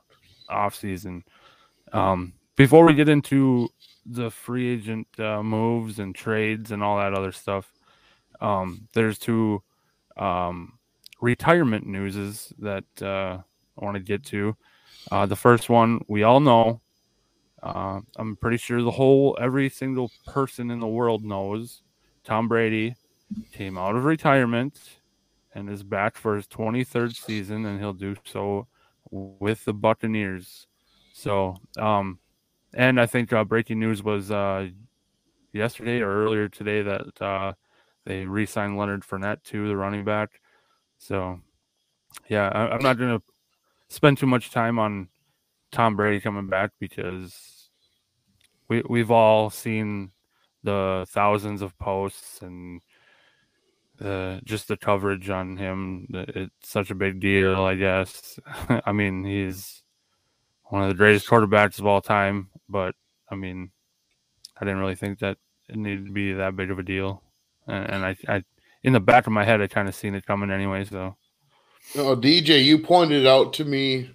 off 0.49 0.75
season. 0.75 1.23
Um, 1.91 2.33
before 2.55 2.85
we 2.85 2.93
get 2.93 3.09
into 3.09 3.69
the 4.05 4.31
free 4.31 4.69
agent 4.69 5.07
uh, 5.19 5.43
moves 5.43 5.99
and 5.99 6.15
trades 6.15 6.71
and 6.71 6.83
all 6.83 6.97
that 6.97 7.13
other 7.13 7.31
stuff, 7.31 7.71
um, 8.41 8.87
there's 8.93 9.19
two 9.19 9.61
um, 10.17 10.79
retirement 11.21 11.85
newses 11.85 12.51
that 12.59 12.85
uh, 13.01 13.37
I 13.79 13.85
want 13.85 13.95
to 13.95 14.03
get 14.03 14.25
to. 14.25 14.55
Uh, 15.11 15.25
the 15.25 15.35
first 15.35 15.69
one 15.69 16.03
we 16.07 16.23
all 16.23 16.39
know. 16.39 16.81
Uh, 17.61 17.99
I'm 18.15 18.37
pretty 18.37 18.57
sure 18.57 18.81
the 18.81 18.89
whole 18.89 19.37
every 19.39 19.69
single 19.69 20.11
person 20.25 20.71
in 20.71 20.79
the 20.79 20.87
world 20.87 21.25
knows 21.25 21.81
Tom 22.23 22.47
Brady 22.47 22.95
came 23.51 23.77
out 23.77 23.95
of 23.95 24.05
retirement 24.05 24.79
and 25.53 25.69
is 25.69 25.83
back 25.83 26.15
for 26.15 26.35
his 26.35 26.47
23rd 26.47 27.15
season, 27.15 27.65
and 27.65 27.79
he'll 27.79 27.93
do 27.93 28.15
so 28.23 28.67
with 29.11 29.65
the 29.65 29.73
Buccaneers. 29.73 30.67
So, 31.13 31.57
um, 31.77 32.19
and 32.73 32.99
I 32.99 33.05
think 33.05 33.33
uh, 33.33 33.43
breaking 33.43 33.79
news 33.79 34.03
was 34.03 34.31
uh, 34.31 34.69
yesterday 35.53 35.99
or 36.01 36.23
earlier 36.23 36.47
today 36.47 36.81
that 36.83 37.21
uh, 37.21 37.53
they 38.05 38.25
re-signed 38.25 38.77
Leonard 38.77 39.03
Fournette 39.03 39.43
to 39.45 39.67
the 39.67 39.75
running 39.75 40.05
back. 40.05 40.41
So, 40.97 41.39
yeah, 42.27 42.49
I, 42.49 42.69
I'm 42.69 42.81
not 42.81 42.97
going 42.97 43.17
to 43.17 43.23
spend 43.89 44.17
too 44.17 44.27
much 44.27 44.51
time 44.51 44.77
on 44.79 45.09
Tom 45.71 45.95
Brady 45.95 46.19
coming 46.19 46.47
back 46.47 46.71
because 46.79 47.69
we 48.67 48.83
we've 48.87 49.11
all 49.11 49.49
seen 49.49 50.11
the 50.63 51.05
thousands 51.09 51.61
of 51.61 51.77
posts 51.79 52.41
and 52.41 52.81
uh, 54.03 54.39
just 54.43 54.67
the 54.67 54.77
coverage 54.77 55.29
on 55.29 55.57
him. 55.57 56.07
It's 56.13 56.69
such 56.69 56.91
a 56.91 56.95
big 56.95 57.19
deal, 57.19 57.63
I 57.63 57.75
guess. 57.75 58.39
I 58.85 58.91
mean, 58.91 59.23
he's 59.23 59.83
one 60.65 60.83
of 60.83 60.89
the 60.89 60.95
greatest 60.95 61.27
quarterbacks 61.27 61.79
of 61.79 61.85
all 61.85 62.01
time, 62.01 62.49
but 62.67 62.95
I 63.29 63.35
mean, 63.35 63.71
I 64.59 64.65
didn't 64.65 64.79
really 64.79 64.95
think 64.95 65.19
that 65.19 65.37
it 65.67 65.77
needed 65.77 66.07
to 66.07 66.11
be 66.11 66.33
that 66.33 66.55
big 66.55 66.71
of 66.71 66.79
a 66.79 66.83
deal. 66.83 67.23
And, 67.67 67.89
and 67.89 68.05
I, 68.05 68.17
I, 68.27 68.43
in 68.83 68.93
the 68.93 68.99
back 68.99 69.27
of 69.27 69.33
my 69.33 69.43
head, 69.43 69.61
I 69.61 69.67
kind 69.67 69.87
of 69.87 69.95
seen 69.95 70.15
it 70.15 70.25
coming 70.25 70.51
anyway. 70.51 70.85
So 70.85 71.15
Oh, 71.95 72.15
DJ, 72.15 72.63
you 72.63 72.77
pointed 72.77 73.25
out 73.25 73.53
to 73.53 73.65
me 73.65 74.11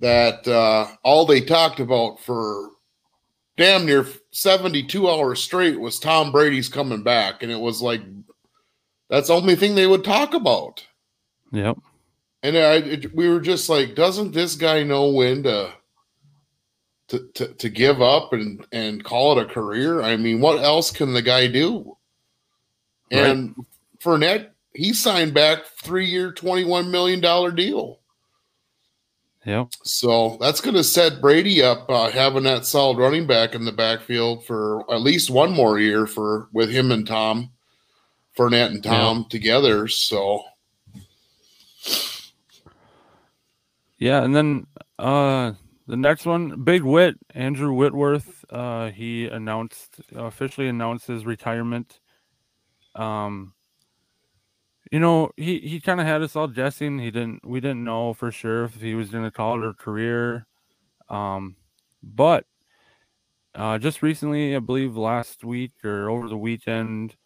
that 0.00 0.46
uh, 0.46 0.88
all 1.02 1.24
they 1.24 1.40
talked 1.40 1.80
about 1.80 2.20
for 2.20 2.70
damn 3.56 3.86
near 3.86 4.06
72 4.30 5.08
hours 5.08 5.42
straight 5.42 5.80
was 5.80 5.98
Tom 5.98 6.32
Brady's 6.32 6.68
coming 6.68 7.02
back. 7.02 7.42
And 7.42 7.50
it 7.50 7.58
was 7.58 7.80
like, 7.80 8.02
that's 9.08 9.28
the 9.28 9.34
only 9.34 9.56
thing 9.56 9.74
they 9.74 9.86
would 9.86 10.04
talk 10.04 10.34
about. 10.34 10.86
yep, 11.52 11.76
And 12.42 12.56
I, 12.56 12.74
it, 12.76 13.14
we 13.14 13.28
were 13.28 13.40
just 13.40 13.68
like, 13.68 13.94
doesn't 13.94 14.32
this 14.32 14.56
guy 14.56 14.82
know 14.82 15.08
when 15.10 15.42
to, 15.44 15.72
to, 17.08 17.28
to, 17.34 17.48
to 17.54 17.68
give 17.68 18.00
up 18.00 18.32
and, 18.32 18.66
and 18.72 19.04
call 19.04 19.38
it 19.38 19.42
a 19.42 19.48
career? 19.52 20.02
I 20.02 20.16
mean, 20.16 20.40
what 20.40 20.62
else 20.62 20.90
can 20.90 21.12
the 21.12 21.22
guy 21.22 21.46
do? 21.46 21.96
Right. 23.12 23.26
And 23.26 23.54
Fournette, 24.02 24.50
he 24.74 24.92
signed 24.92 25.34
back 25.34 25.64
three 25.82 26.06
year, 26.06 26.32
$21 26.32 26.90
million 26.90 27.20
deal. 27.54 28.00
yep, 29.44 29.68
So 29.84 30.36
that's 30.40 30.60
going 30.60 30.76
to 30.76 30.84
set 30.84 31.20
Brady 31.20 31.62
up 31.62 31.88
uh, 31.88 32.10
having 32.10 32.42
that 32.44 32.66
solid 32.66 32.98
running 32.98 33.26
back 33.26 33.54
in 33.54 33.64
the 33.64 33.72
backfield 33.72 34.44
for 34.46 34.90
at 34.92 35.02
least 35.02 35.30
one 35.30 35.52
more 35.52 35.78
year 35.78 36.06
for 36.06 36.48
with 36.52 36.70
him 36.70 36.90
and 36.90 37.06
Tom, 37.06 37.50
Fournette 38.36 38.70
and 38.70 38.82
Tom 38.82 39.26
together. 39.26 39.88
So 39.88 40.44
yeah. 43.98 44.22
And 44.22 44.34
then 44.34 44.66
uh, 44.98 45.52
the 45.86 45.96
next 45.96 46.26
one, 46.26 46.62
Big 46.62 46.82
Wit, 46.82 47.16
Andrew 47.34 47.72
Whitworth. 47.72 48.44
Uh, 48.50 48.90
he 48.90 49.26
announced 49.26 50.00
officially 50.14 50.68
announced 50.68 51.06
his 51.06 51.24
retirement. 51.24 52.00
Um, 52.94 53.54
you 54.90 55.00
know, 55.00 55.30
he 55.36 55.58
he 55.60 55.80
kind 55.80 56.00
of 56.00 56.06
had 56.06 56.22
us 56.22 56.36
all 56.36 56.48
guessing. 56.48 56.98
He 56.98 57.10
didn't. 57.10 57.46
We 57.46 57.60
didn't 57.60 57.84
know 57.84 58.14
for 58.14 58.30
sure 58.30 58.64
if 58.64 58.80
he 58.80 58.94
was 58.94 59.10
going 59.10 59.24
to 59.24 59.30
call 59.30 59.62
it 59.62 59.68
a 59.68 59.74
career. 59.74 60.46
Um, 61.08 61.56
but 62.02 62.46
uh, 63.54 63.78
just 63.78 64.02
recently, 64.02 64.54
I 64.54 64.58
believe 64.58 64.96
last 64.96 65.44
week 65.44 65.72
or 65.84 66.10
over 66.10 66.28
the 66.28 66.36
weekend, 66.36 67.16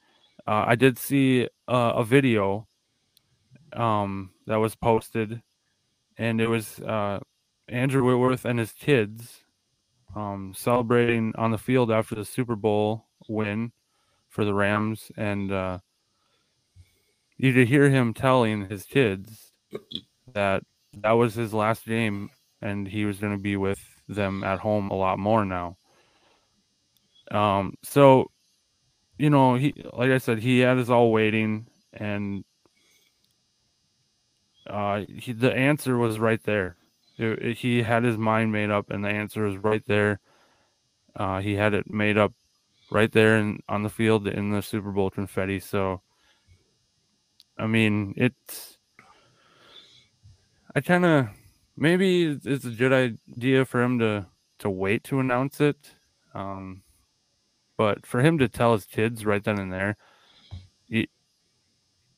uh, 0.48 0.64
I 0.66 0.76
did 0.76 0.98
see 0.98 1.46
uh, 1.68 1.92
a 1.96 2.04
video 2.04 2.66
um, 3.74 4.30
that 4.46 4.56
was 4.56 4.74
posted, 4.74 5.42
and 6.16 6.40
it 6.40 6.48
was 6.48 6.80
uh, 6.80 7.20
Andrew 7.68 8.02
Whitworth 8.02 8.46
and 8.46 8.58
his 8.58 8.72
kids 8.72 9.40
um, 10.16 10.54
celebrating 10.56 11.34
on 11.36 11.50
the 11.50 11.58
field 11.58 11.90
after 11.90 12.14
the 12.14 12.24
Super 12.24 12.56
Bowl 12.56 13.04
win 13.28 13.72
for 14.30 14.46
the 14.46 14.54
Rams, 14.54 15.12
and 15.18 15.52
uh, 15.52 15.80
you 17.36 17.52
could 17.52 17.68
hear 17.68 17.90
him 17.90 18.14
telling 18.14 18.70
his 18.70 18.84
kids 18.84 19.52
that 20.32 20.62
that 20.94 21.12
was 21.12 21.34
his 21.34 21.52
last 21.52 21.84
game, 21.84 22.30
and 22.62 22.88
he 22.88 23.04
was 23.04 23.18
going 23.18 23.36
to 23.36 23.42
be 23.42 23.56
with 23.58 23.80
them 24.08 24.42
at 24.42 24.60
home 24.60 24.88
a 24.88 24.94
lot 24.94 25.18
more 25.18 25.44
now. 25.44 25.76
Um, 27.30 27.74
so 27.82 28.30
you 29.18 29.30
know, 29.30 29.56
he 29.56 29.74
like 29.92 30.10
I 30.10 30.18
said, 30.18 30.38
he 30.38 30.60
had 30.60 30.78
us 30.78 30.88
all 30.88 31.12
waiting, 31.12 31.66
and 31.92 32.44
uh, 34.66 35.04
he, 35.08 35.32
the 35.32 35.52
answer 35.52 35.98
was 35.98 36.18
right 36.18 36.42
there. 36.44 36.76
It, 37.18 37.42
it, 37.42 37.56
he 37.58 37.82
had 37.82 38.04
his 38.04 38.16
mind 38.16 38.52
made 38.52 38.70
up, 38.70 38.90
and 38.90 39.04
the 39.04 39.08
answer 39.08 39.42
was 39.42 39.56
right 39.56 39.84
there. 39.86 40.20
Uh, 41.16 41.40
he 41.40 41.54
had 41.54 41.74
it 41.74 41.90
made 41.90 42.16
up 42.16 42.32
right 42.90 43.10
there 43.10 43.36
in, 43.38 43.60
on 43.68 43.82
the 43.82 43.90
field 43.90 44.28
in 44.28 44.50
the 44.50 44.62
Super 44.62 44.92
Bowl 44.92 45.10
confetti. 45.10 45.58
So, 45.58 46.00
I 47.58 47.66
mean, 47.66 48.14
it's. 48.16 48.78
I 50.76 50.80
kind 50.80 51.04
of 51.04 51.28
maybe 51.76 52.38
it's 52.44 52.64
a 52.64 52.70
good 52.70 52.92
idea 52.92 53.64
for 53.64 53.82
him 53.82 53.98
to 53.98 54.26
to 54.60 54.70
wait 54.70 55.02
to 55.04 55.18
announce 55.18 55.60
it. 55.60 55.92
Um, 56.34 56.82
but 57.78 58.04
for 58.04 58.20
him 58.20 58.36
to 58.38 58.48
tell 58.48 58.72
his 58.72 58.84
kids 58.84 59.24
right 59.24 59.42
then 59.42 59.58
and 59.58 59.72
there, 59.72 59.96
you, 60.88 61.06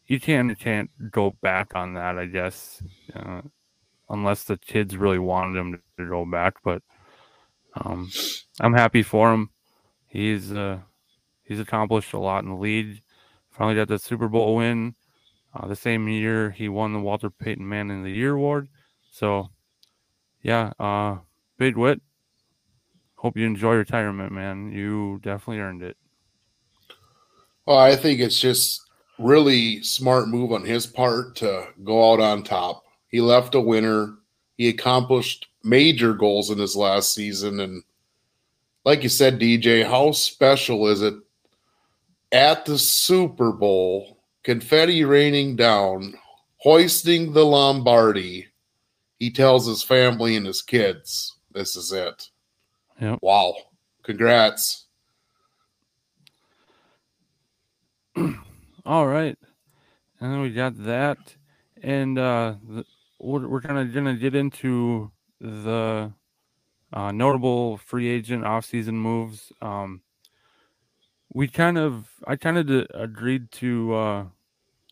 you 0.06 0.18
can't 0.18 0.58
can't 0.58 0.90
go 1.12 1.36
back 1.42 1.76
on 1.76 1.94
that, 1.94 2.18
I 2.18 2.26
guess, 2.26 2.82
uh, 3.14 3.42
unless 4.08 4.44
the 4.44 4.56
kids 4.56 4.96
really 4.96 5.18
wanted 5.18 5.58
him 5.58 5.82
to, 5.98 6.08
go 6.08 6.24
back. 6.24 6.54
But 6.64 6.82
um, 7.76 8.10
I'm 8.58 8.72
happy 8.72 9.02
for 9.02 9.32
him. 9.32 9.50
He's 10.08 10.50
uh, 10.50 10.78
he's 11.44 11.60
accomplished 11.60 12.14
a 12.14 12.18
lot 12.18 12.42
in 12.42 12.48
the 12.48 12.56
league. 12.56 13.02
Finally 13.50 13.76
got 13.76 13.88
the 13.88 13.98
Super 13.98 14.28
Bowl 14.28 14.56
win. 14.56 14.94
Uh, 15.54 15.66
the 15.66 15.76
same 15.76 16.08
year 16.08 16.50
he 16.50 16.70
won 16.70 16.94
the 16.94 17.00
Walter 17.00 17.28
Payton 17.28 17.68
Man 17.68 17.90
in 17.90 18.02
the 18.02 18.10
Year 18.10 18.34
award. 18.34 18.68
So, 19.10 19.50
yeah, 20.42 20.72
uh, 20.78 21.18
Big 21.58 21.76
Whit, 21.76 22.00
hope 23.20 23.36
you 23.36 23.44
enjoy 23.44 23.74
retirement, 23.74 24.32
man. 24.32 24.72
You 24.72 25.20
definitely 25.22 25.60
earned 25.60 25.82
it. 25.82 25.98
Well, 27.66 27.76
I 27.76 27.94
think 27.94 28.18
it's 28.18 28.40
just 28.40 28.80
really 29.18 29.82
smart 29.82 30.28
move 30.28 30.52
on 30.52 30.64
his 30.64 30.86
part 30.86 31.36
to 31.36 31.66
go 31.84 32.12
out 32.12 32.20
on 32.20 32.42
top. 32.42 32.82
He 33.08 33.20
left 33.20 33.54
a 33.54 33.60
winner. 33.60 34.14
He 34.56 34.70
accomplished 34.70 35.48
major 35.62 36.14
goals 36.14 36.48
in 36.48 36.58
his 36.58 36.74
last 36.74 37.12
season. 37.12 37.60
And 37.60 37.82
like 38.86 39.02
you 39.02 39.10
said, 39.10 39.38
DJ, 39.38 39.86
how 39.86 40.12
special 40.12 40.88
is 40.88 41.02
it 41.02 41.14
at 42.32 42.64
the 42.64 42.78
Super 42.78 43.52
Bowl, 43.52 44.16
confetti 44.44 45.04
raining 45.04 45.56
down, 45.56 46.14
hoisting 46.56 47.34
the 47.34 47.44
Lombardi? 47.44 48.46
He 49.18 49.30
tells 49.30 49.66
his 49.66 49.82
family 49.82 50.36
and 50.36 50.46
his 50.46 50.62
kids, 50.62 51.36
this 51.52 51.76
is 51.76 51.92
it. 51.92 52.29
Yep. 53.00 53.20
Wow. 53.22 53.54
Congrats. 54.02 54.86
All 58.84 59.06
right. 59.06 59.38
And 60.20 60.32
then 60.32 60.40
we 60.42 60.50
got 60.50 60.76
that. 60.84 61.18
And 61.82 62.18
uh, 62.18 62.54
the, 62.68 62.84
we're, 63.18 63.48
we're 63.48 63.62
kind 63.62 63.78
of 63.78 63.92
going 63.94 64.04
to 64.04 64.14
get 64.14 64.34
into 64.34 65.10
the 65.40 66.12
uh, 66.92 67.12
notable 67.12 67.78
free 67.78 68.08
agent 68.08 68.44
offseason 68.44 68.94
moves. 68.94 69.50
Um, 69.62 70.02
we 71.32 71.48
kind 71.48 71.78
of, 71.78 72.10
I 72.26 72.36
kind 72.36 72.58
of 72.58 72.66
d- 72.66 72.86
agreed 72.92 73.50
to, 73.52 73.94
uh, 73.94 74.24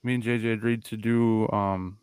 me 0.03 0.15
and 0.15 0.23
JJ 0.23 0.55
agreed 0.55 0.85
to 0.87 0.97
do, 0.97 1.49
um, 1.51 1.99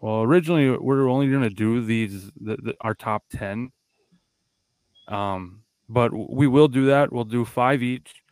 well, 0.00 0.22
originally 0.22 0.70
we 0.70 0.94
are 0.94 1.08
only 1.08 1.28
going 1.28 1.42
to 1.42 1.50
do 1.50 1.84
these, 1.84 2.30
the, 2.40 2.56
the, 2.56 2.74
our 2.80 2.94
top 2.94 3.24
10 3.32 3.72
um, 5.08 5.62
but 5.88 6.12
we 6.12 6.46
will 6.46 6.68
do 6.68 6.86
that. 6.86 7.12
We'll 7.12 7.24
do 7.24 7.44
five 7.44 7.82
each, 7.82 8.22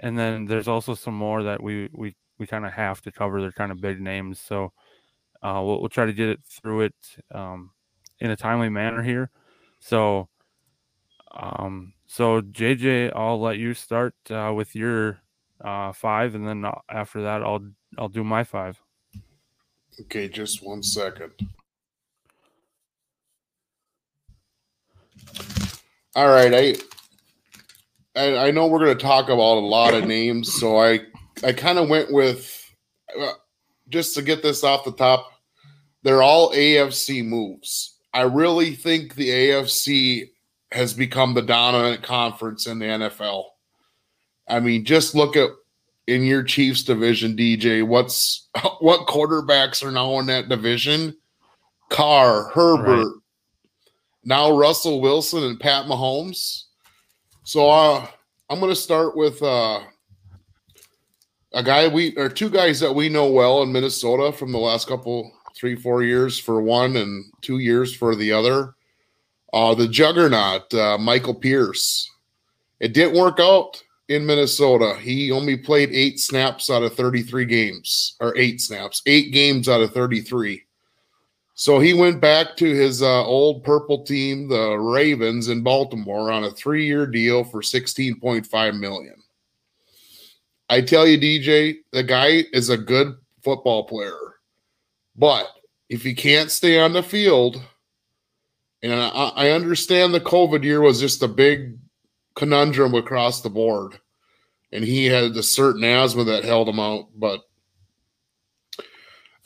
and 0.00 0.18
then 0.18 0.46
there's 0.46 0.68
also 0.68 0.94
some 0.94 1.14
more 1.14 1.42
that 1.42 1.62
we 1.62 1.88
we 1.92 2.14
we 2.38 2.46
kind 2.46 2.64
of 2.66 2.72
have 2.72 3.00
to 3.02 3.12
cover. 3.12 3.40
They're 3.40 3.52
kind 3.52 3.72
of 3.72 3.80
big 3.80 4.00
names, 4.00 4.40
so 4.40 4.72
uh, 5.42 5.60
we'll 5.64 5.80
we'll 5.80 5.88
try 5.88 6.06
to 6.06 6.12
get 6.12 6.28
it 6.28 6.40
through 6.44 6.82
it 6.82 6.94
um, 7.32 7.70
in 8.20 8.30
a 8.30 8.36
timely 8.36 8.68
manner 8.68 9.02
here. 9.02 9.30
So, 9.80 10.28
um, 11.32 11.94
so 12.06 12.40
JJ, 12.40 13.12
I'll 13.16 13.40
let 13.40 13.58
you 13.58 13.74
start 13.74 14.14
uh, 14.30 14.52
with 14.54 14.76
your 14.76 15.20
uh, 15.60 15.92
five, 15.92 16.34
and 16.34 16.46
then 16.46 16.64
after 16.88 17.22
that, 17.22 17.42
I'll 17.42 17.68
I'll 17.98 18.08
do 18.08 18.24
my 18.24 18.44
five. 18.44 18.80
Okay, 20.00 20.28
just 20.28 20.64
one 20.64 20.82
second. 20.82 21.32
All 26.14 26.28
right, 26.28 26.52
I 26.54 28.20
I, 28.20 28.48
I 28.48 28.50
know 28.50 28.66
we're 28.66 28.84
going 28.84 28.96
to 28.96 29.02
talk 29.02 29.26
about 29.26 29.56
a 29.56 29.60
lot 29.60 29.94
of 29.94 30.06
names, 30.06 30.52
so 30.52 30.78
I 30.78 31.00
I 31.42 31.52
kind 31.52 31.78
of 31.78 31.88
went 31.88 32.12
with 32.12 32.70
uh, 33.18 33.32
just 33.88 34.14
to 34.14 34.22
get 34.22 34.42
this 34.42 34.62
off 34.62 34.84
the 34.84 34.92
top. 34.92 35.30
They're 36.02 36.22
all 36.22 36.52
AFC 36.52 37.24
moves. 37.24 37.98
I 38.12 38.22
really 38.22 38.74
think 38.74 39.14
the 39.14 39.30
AFC 39.30 40.30
has 40.72 40.92
become 40.92 41.34
the 41.34 41.42
dominant 41.42 42.02
conference 42.02 42.66
in 42.66 42.78
the 42.78 42.86
NFL. 42.86 43.44
I 44.48 44.60
mean, 44.60 44.84
just 44.84 45.14
look 45.14 45.36
at 45.36 45.50
in 46.06 46.24
your 46.24 46.42
Chiefs 46.42 46.82
division, 46.82 47.36
DJ. 47.36 47.86
What's 47.86 48.48
what 48.80 49.06
quarterbacks 49.06 49.82
are 49.82 49.92
now 49.92 50.18
in 50.18 50.26
that 50.26 50.50
division? 50.50 51.16
Carr, 51.88 52.50
Herbert, 52.50 53.21
now 54.24 54.56
Russell 54.56 55.00
Wilson 55.00 55.44
and 55.44 55.58
Pat 55.58 55.86
Mahomes. 55.86 56.64
So 57.44 57.68
uh, 57.70 58.06
I'm 58.48 58.60
going 58.60 58.70
to 58.70 58.76
start 58.76 59.16
with 59.16 59.42
uh, 59.42 59.80
a 61.52 61.62
guy 61.62 61.88
we 61.88 62.16
or 62.16 62.28
two 62.28 62.50
guys 62.50 62.80
that 62.80 62.92
we 62.92 63.08
know 63.08 63.30
well 63.30 63.62
in 63.62 63.72
Minnesota 63.72 64.32
from 64.32 64.52
the 64.52 64.58
last 64.58 64.88
couple 64.88 65.32
three 65.54 65.76
four 65.76 66.02
years 66.02 66.38
for 66.38 66.62
one 66.62 66.96
and 66.96 67.24
two 67.40 67.58
years 67.58 67.94
for 67.94 68.14
the 68.14 68.32
other. 68.32 68.74
Uh, 69.52 69.74
the 69.74 69.88
juggernaut 69.88 70.72
uh, 70.72 70.96
Michael 70.98 71.34
Pierce. 71.34 72.08
It 72.80 72.94
didn't 72.94 73.18
work 73.18 73.38
out 73.38 73.82
in 74.08 74.26
Minnesota. 74.26 74.96
He 74.98 75.30
only 75.30 75.56
played 75.56 75.90
eight 75.92 76.18
snaps 76.18 76.70
out 76.70 76.82
of 76.82 76.94
33 76.94 77.44
games, 77.44 78.16
or 78.20 78.36
eight 78.36 78.60
snaps, 78.60 79.02
eight 79.06 79.32
games 79.32 79.68
out 79.68 79.80
of 79.80 79.92
33. 79.92 80.62
So 81.54 81.78
he 81.78 81.92
went 81.92 82.20
back 82.20 82.56
to 82.56 82.64
his 82.64 83.02
uh, 83.02 83.24
old 83.24 83.62
purple 83.62 84.04
team, 84.04 84.48
the 84.48 84.76
Ravens 84.78 85.48
in 85.48 85.62
Baltimore, 85.62 86.32
on 86.32 86.44
a 86.44 86.50
three-year 86.50 87.06
deal 87.06 87.44
for 87.44 87.62
sixteen 87.62 88.18
point 88.18 88.46
five 88.46 88.74
million. 88.74 89.16
I 90.68 90.80
tell 90.80 91.06
you, 91.06 91.18
DJ, 91.18 91.76
the 91.92 92.02
guy 92.02 92.44
is 92.52 92.70
a 92.70 92.78
good 92.78 93.14
football 93.42 93.84
player, 93.84 94.36
but 95.14 95.46
if 95.90 96.02
he 96.02 96.14
can't 96.14 96.50
stay 96.50 96.80
on 96.80 96.94
the 96.94 97.02
field, 97.02 97.62
and 98.82 98.94
I, 98.94 99.32
I 99.36 99.50
understand 99.50 100.14
the 100.14 100.20
COVID 100.20 100.64
year 100.64 100.80
was 100.80 101.00
just 101.00 101.22
a 101.22 101.28
big 101.28 101.78
conundrum 102.34 102.94
across 102.94 103.42
the 103.42 103.50
board, 103.50 104.00
and 104.72 104.82
he 104.82 105.04
had 105.04 105.36
a 105.36 105.42
certain 105.42 105.84
asthma 105.84 106.24
that 106.24 106.44
held 106.44 106.68
him 106.68 106.80
out, 106.80 107.08
but 107.14 107.42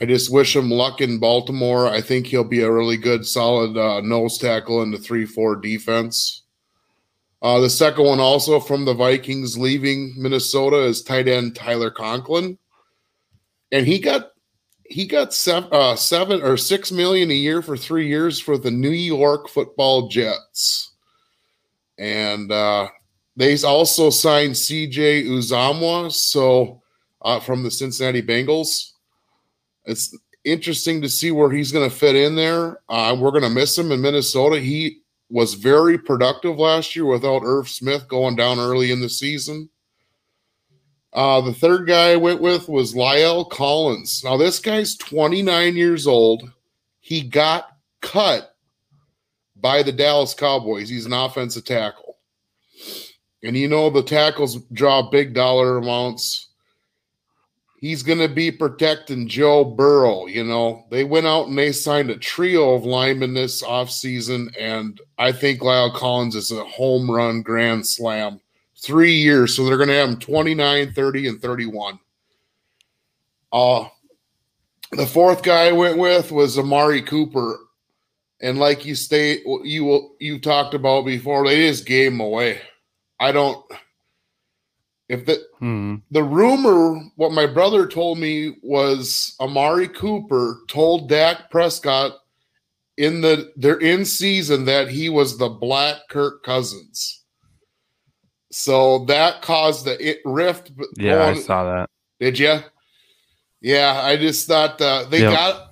I 0.00 0.04
just 0.04 0.30
wish 0.30 0.54
him 0.54 0.70
luck 0.70 1.00
in 1.00 1.18
Baltimore. 1.18 1.88
I 1.88 2.02
think 2.02 2.26
he'll 2.26 2.44
be 2.44 2.60
a 2.60 2.70
really 2.70 2.98
good, 2.98 3.26
solid 3.26 3.76
uh, 3.78 4.00
nose 4.02 4.36
tackle 4.38 4.82
in 4.82 4.90
the 4.90 4.98
3 4.98 5.24
4 5.24 5.56
defense. 5.56 6.42
Uh, 7.42 7.60
the 7.60 7.70
second 7.70 8.04
one, 8.04 8.20
also 8.20 8.60
from 8.60 8.84
the 8.84 8.94
Vikings 8.94 9.56
leaving 9.56 10.14
Minnesota, 10.16 10.78
is 10.78 11.02
tight 11.02 11.28
end 11.28 11.54
Tyler 11.54 11.90
Conklin. 11.90 12.58
And 13.72 13.86
he 13.86 13.98
got 13.98 14.30
he 14.88 15.06
got 15.06 15.34
seven, 15.34 15.68
uh, 15.72 15.96
seven 15.96 16.42
or 16.42 16.56
six 16.56 16.92
million 16.92 17.30
a 17.30 17.34
year 17.34 17.62
for 17.62 17.76
three 17.76 18.06
years 18.06 18.40
for 18.40 18.56
the 18.56 18.70
New 18.70 18.90
York 18.90 19.48
Football 19.48 20.08
Jets, 20.08 20.94
and 21.98 22.50
uh, 22.52 22.88
they 23.36 23.60
also 23.62 24.10
signed 24.10 24.56
C.J. 24.56 25.24
Uzomah, 25.24 26.12
so 26.12 26.82
uh, 27.22 27.40
from 27.40 27.62
the 27.62 27.70
Cincinnati 27.70 28.22
Bengals. 28.22 28.92
It's 29.86 30.16
interesting 30.44 31.02
to 31.02 31.08
see 31.08 31.30
where 31.30 31.50
he's 31.50 31.72
going 31.72 31.88
to 31.88 31.94
fit 31.94 32.16
in 32.16 32.36
there. 32.36 32.80
Uh, 32.88 33.16
we're 33.18 33.30
going 33.30 33.42
to 33.42 33.50
miss 33.50 33.76
him 33.76 33.92
in 33.92 34.00
Minnesota. 34.00 34.60
He 34.60 35.00
was 35.28 35.54
very 35.54 35.98
productive 35.98 36.56
last 36.58 36.94
year 36.94 37.04
without 37.04 37.42
Irv 37.44 37.68
Smith 37.68 38.06
going 38.08 38.36
down 38.36 38.58
early 38.58 38.92
in 38.92 39.00
the 39.00 39.08
season. 39.08 39.68
Uh, 41.12 41.40
the 41.40 41.54
third 41.54 41.86
guy 41.86 42.12
I 42.12 42.16
went 42.16 42.42
with 42.42 42.68
was 42.68 42.94
La'el 42.94 43.48
Collins. 43.48 44.22
Now, 44.22 44.36
this 44.36 44.58
guy's 44.58 44.96
29 44.96 45.74
years 45.74 46.06
old. 46.06 46.50
He 47.00 47.22
got 47.22 47.68
cut 48.02 48.54
by 49.56 49.82
the 49.82 49.92
Dallas 49.92 50.34
Cowboys. 50.34 50.88
He's 50.88 51.06
an 51.06 51.12
offensive 51.12 51.64
tackle. 51.64 52.18
And 53.42 53.56
you 53.56 53.68
know, 53.68 53.90
the 53.90 54.02
tackles 54.02 54.56
draw 54.72 55.08
big 55.08 55.32
dollar 55.32 55.78
amounts 55.78 56.45
he's 57.78 58.02
going 58.02 58.18
to 58.18 58.28
be 58.28 58.50
protecting 58.50 59.28
Joe 59.28 59.64
Burrow. 59.64 60.26
You 60.26 60.44
know, 60.44 60.86
they 60.90 61.04
went 61.04 61.26
out 61.26 61.48
and 61.48 61.56
they 61.56 61.72
signed 61.72 62.10
a 62.10 62.16
trio 62.16 62.74
of 62.74 62.84
linemen 62.84 63.34
this 63.34 63.62
offseason, 63.62 64.54
and 64.58 65.00
I 65.18 65.32
think 65.32 65.60
La'el 65.60 65.94
Collins 65.94 66.34
is 66.34 66.50
a 66.50 66.64
home 66.64 67.10
run 67.10 67.42
grand 67.42 67.86
slam. 67.86 68.40
Three 68.78 69.14
years, 69.14 69.56
so 69.56 69.64
they're 69.64 69.78
going 69.78 69.88
to 69.88 69.94
have 69.94 70.08
him 70.08 70.18
29, 70.18 70.92
30, 70.92 71.28
and 71.28 71.40
31. 71.40 71.98
Uh, 73.52 73.88
the 74.92 75.06
fourth 75.06 75.42
guy 75.42 75.68
I 75.68 75.72
went 75.72 75.98
with 75.98 76.30
was 76.30 76.58
Amari 76.58 77.02
Cooper. 77.02 77.58
And 78.42 78.58
like 78.58 78.84
you 78.84 78.94
state, 78.94 79.42
you 79.64 80.14
you 80.20 80.38
talked 80.38 80.74
about 80.74 81.06
before, 81.06 81.46
they 81.46 81.68
just 81.68 81.86
gave 81.86 82.12
him 82.12 82.20
away. 82.20 82.60
I 83.18 83.32
don't 83.32 83.64
if 85.08 85.24
the 85.24 85.45
Hmm. 85.58 85.96
the 86.10 86.22
rumor, 86.22 87.00
what 87.16 87.32
my 87.32 87.46
brother 87.46 87.86
told 87.86 88.18
me 88.18 88.56
was 88.62 89.34
Amari 89.40 89.88
Cooper 89.88 90.60
told 90.68 91.08
Dak 91.08 91.50
Prescott 91.50 92.12
in 92.98 93.20
the 93.20 93.52
they're 93.56 93.80
in 93.80 94.04
season 94.04 94.64
that 94.66 94.88
he 94.88 95.08
was 95.08 95.38
the 95.38 95.48
black 95.48 95.96
Kirk 96.10 96.42
Cousins. 96.42 97.24
So 98.52 99.04
that 99.06 99.42
caused 99.42 99.84
the 99.84 99.96
it 100.08 100.20
rift. 100.24 100.72
Yeah, 100.96 101.24
I 101.26 101.34
saw 101.34 101.64
that. 101.64 101.90
Did 102.20 102.38
you? 102.38 102.58
Yeah, 103.60 104.00
I 104.02 104.16
just 104.16 104.46
thought 104.46 104.80
uh, 104.80 105.04
they 105.10 105.20
Yep. 105.20 105.32
got 105.32 105.62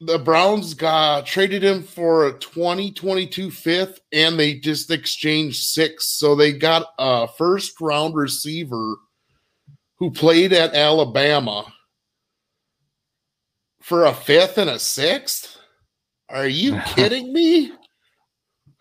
the 0.00 0.18
Browns 0.18 0.74
got 0.74 1.26
traded 1.26 1.62
him 1.62 1.82
for 1.82 2.26
a 2.26 2.38
2022 2.38 3.50
fifth, 3.50 4.00
and 4.12 4.38
they 4.38 4.54
just 4.54 4.90
exchanged 4.90 5.62
six. 5.64 6.06
So 6.18 6.34
they 6.34 6.52
got 6.52 6.86
a 6.98 7.28
first 7.38 7.80
round 7.80 8.14
receiver 8.14 8.96
who 10.02 10.10
played 10.10 10.52
at 10.52 10.74
Alabama 10.74 11.64
for 13.80 14.06
a 14.06 14.12
fifth 14.12 14.58
and 14.58 14.68
a 14.68 14.76
sixth. 14.76 15.56
Are 16.28 16.48
you 16.48 16.80
kidding 16.86 17.32
me? 17.32 17.70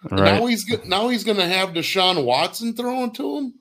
Right. 0.10 0.40
Now 0.40 0.48
he's 0.48 0.66
now 0.88 1.10
he's 1.10 1.24
going 1.24 1.38
to 1.38 1.46
have 1.46 1.74
Deshaun 1.74 2.26
Watson 2.26 2.76
throwing 2.76 3.12
to 3.12 3.38
him. 3.38 3.54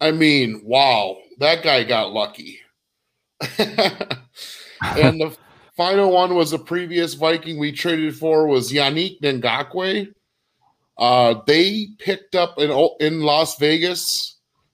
I 0.00 0.12
mean, 0.12 0.60
wow, 0.62 1.16
that 1.40 1.64
guy 1.64 1.82
got 1.82 2.12
lucky. 2.12 2.60
and 3.58 5.20
the 5.20 5.36
final 5.76 6.12
one 6.12 6.36
was 6.36 6.52
a 6.52 6.60
previous 6.60 7.14
Viking 7.14 7.58
we 7.58 7.72
traded 7.72 8.14
for 8.14 8.46
was 8.46 8.70
Yannick 8.70 9.20
Ngakoue. 9.20 10.14
Uh, 10.96 11.40
they 11.44 11.88
picked 11.98 12.36
up 12.36 12.60
in 12.60 12.70
in 13.00 13.22
Las 13.22 13.58
Vegas. 13.58 14.31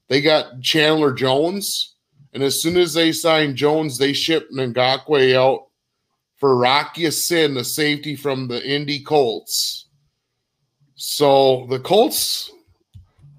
They 0.09 0.21
got 0.21 0.61
Chandler 0.63 1.13
Jones, 1.13 1.95
and 2.33 2.43
as 2.43 2.63
soon 2.63 2.77
as 2.77 2.95
they 2.95 3.13
signed 3.13 3.57
Jones, 3.57 3.99
they 3.99 4.13
shipped 4.13 4.53
Ngakoue 4.53 5.35
out 5.35 5.67
for 6.37 6.57
Rock 6.57 6.97
Ya-Sin, 6.97 7.55
the 7.55 7.65
safety 7.65 8.17
from 8.17 8.49
the 8.49 8.65
Indy 8.67 9.01
Colts. 9.01 9.87
So 10.95 11.67
the 11.69 11.79
Colts 11.79 12.51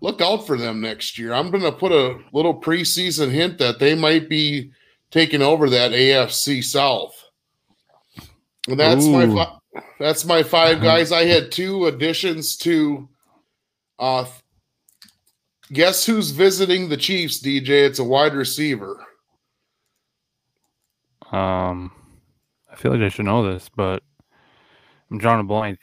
look 0.01 0.21
out 0.21 0.45
for 0.45 0.57
them 0.57 0.81
next 0.81 1.17
year. 1.17 1.33
I'm 1.33 1.51
going 1.51 1.63
to 1.63 1.71
put 1.71 1.91
a 1.91 2.19
little 2.33 2.59
preseason 2.59 3.31
hint 3.31 3.57
that 3.57 3.79
they 3.79 3.95
might 3.95 4.29
be 4.29 4.71
taking 5.11 5.41
over 5.41 5.69
that 5.69 5.91
AFC 5.91 6.63
South. 6.63 7.15
And 8.67 8.79
that's 8.79 9.05
my 9.05 9.25
Ooh. 9.25 9.35
fi- 9.35 9.81
that's 9.99 10.25
my 10.25 10.43
five 10.43 10.81
guys. 10.81 11.11
I 11.11 11.25
had 11.25 11.51
two 11.51 11.85
additions 11.87 12.55
to 12.57 13.07
uh 13.97 14.25
guess 15.71 16.05
who's 16.05 16.31
visiting 16.31 16.89
the 16.89 16.97
Chiefs, 16.97 17.41
DJ? 17.41 17.69
It's 17.69 17.99
a 17.99 18.03
wide 18.03 18.33
receiver. 18.33 19.05
Um, 21.31 21.91
I 22.71 22.75
feel 22.75 22.91
like 22.91 23.01
I 23.01 23.09
should 23.09 23.25
know 23.25 23.51
this, 23.51 23.69
but 23.75 24.01
I'm 25.11 25.17
drawing 25.17 25.41
a 25.41 25.43
blank. 25.43 25.79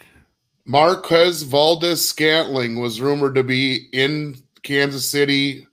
Marquez 0.67 1.43
Valdes-Scantling 1.43 2.81
was 2.81 3.01
rumored 3.01 3.37
to 3.37 3.45
be 3.45 3.89
in 3.93 4.37
Kansas 4.63 5.09
City 5.09 5.67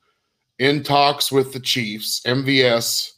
in 0.60 0.84
talks 0.84 1.31
with 1.31 1.52
the 1.52 1.60
Chiefs, 1.60 2.22
MVS, 2.27 3.14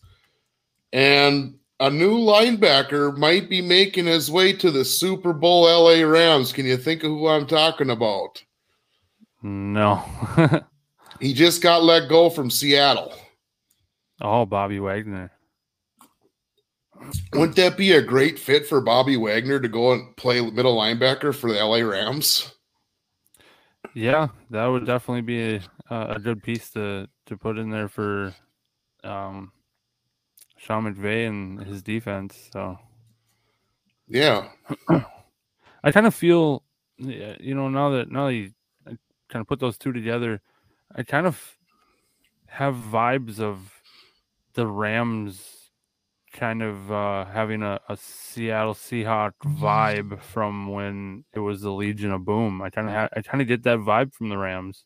and 0.93 1.55
a 1.81 1.89
new 1.89 2.17
linebacker 2.17 3.17
might 3.17 3.49
be 3.49 3.61
making 3.61 4.05
his 4.05 4.31
way 4.31 4.53
to 4.53 4.71
the 4.71 4.85
Super 4.85 5.33
Bowl 5.33 5.63
LA 5.63 6.07
Rams. 6.07 6.53
Can 6.53 6.65
you 6.65 6.77
think 6.77 7.03
of 7.03 7.11
who 7.11 7.27
I'm 7.27 7.45
talking 7.45 7.89
about? 7.89 8.41
No. 9.43 10.03
He 11.19 11.33
just 11.33 11.61
got 11.61 11.83
let 11.83 12.09
go 12.09 12.29
from 12.29 12.49
Seattle. 12.49 13.13
oh, 14.21 14.45
Bobby 14.45 14.79
Wagner. 14.79 15.31
Wouldn't 17.33 17.57
that 17.57 17.77
be 17.77 17.91
a 17.91 18.01
great 18.01 18.39
fit 18.39 18.65
for 18.65 18.81
Bobby 18.81 19.17
Wagner 19.17 19.59
to 19.59 19.67
go 19.67 19.93
and 19.93 20.15
play 20.15 20.41
middle 20.41 20.77
linebacker 20.77 21.35
for 21.35 21.51
the 21.51 21.63
LA 21.63 21.79
Rams? 21.79 22.53
Yeah, 23.93 24.29
that 24.49 24.65
would 24.65 24.85
definitely 24.85 25.21
be 25.21 25.61
a, 25.89 26.15
a 26.15 26.19
good 26.19 26.41
piece 26.43 26.69
to 26.71 27.07
to 27.27 27.37
put 27.37 27.57
in 27.57 27.69
there 27.69 27.87
for 27.87 28.33
um 29.03 29.51
Sean 30.57 30.83
McVay 30.83 31.27
and 31.27 31.61
his 31.61 31.83
defense. 31.83 32.49
So 32.51 32.77
Yeah. 34.07 34.49
I 35.83 35.91
kind 35.91 36.07
of 36.07 36.15
feel, 36.15 36.63
you 36.97 37.53
know, 37.53 37.69
now 37.69 37.89
that 37.91 38.11
now 38.11 38.27
that 38.27 38.33
you 38.33 38.51
kind 38.85 39.41
of 39.41 39.47
put 39.47 39.59
those 39.59 39.77
two 39.77 39.93
together, 39.93 40.41
I 40.95 41.03
kind 41.03 41.27
of 41.27 41.57
have 42.47 42.75
vibes 42.75 43.39
of 43.39 43.81
the 44.53 44.65
Rams 44.65 45.55
kind 46.31 46.63
of 46.63 46.91
uh, 46.91 47.25
having 47.25 47.63
a, 47.63 47.79
a 47.89 47.97
Seattle 47.97 48.73
Seahawk 48.73 49.33
vibe 49.43 50.21
from 50.21 50.69
when 50.69 51.25
it 51.33 51.39
was 51.39 51.61
the 51.61 51.71
Legion 51.71 52.11
of 52.11 52.23
Boom. 52.23 52.61
I 52.61 52.69
kind 52.69 52.87
of 52.87 52.93
ha- 52.93 53.09
I 53.15 53.21
kind 53.21 53.41
of 53.41 53.47
get 53.47 53.63
that 53.63 53.79
vibe 53.79 54.13
from 54.13 54.29
the 54.29 54.37
Rams. 54.37 54.85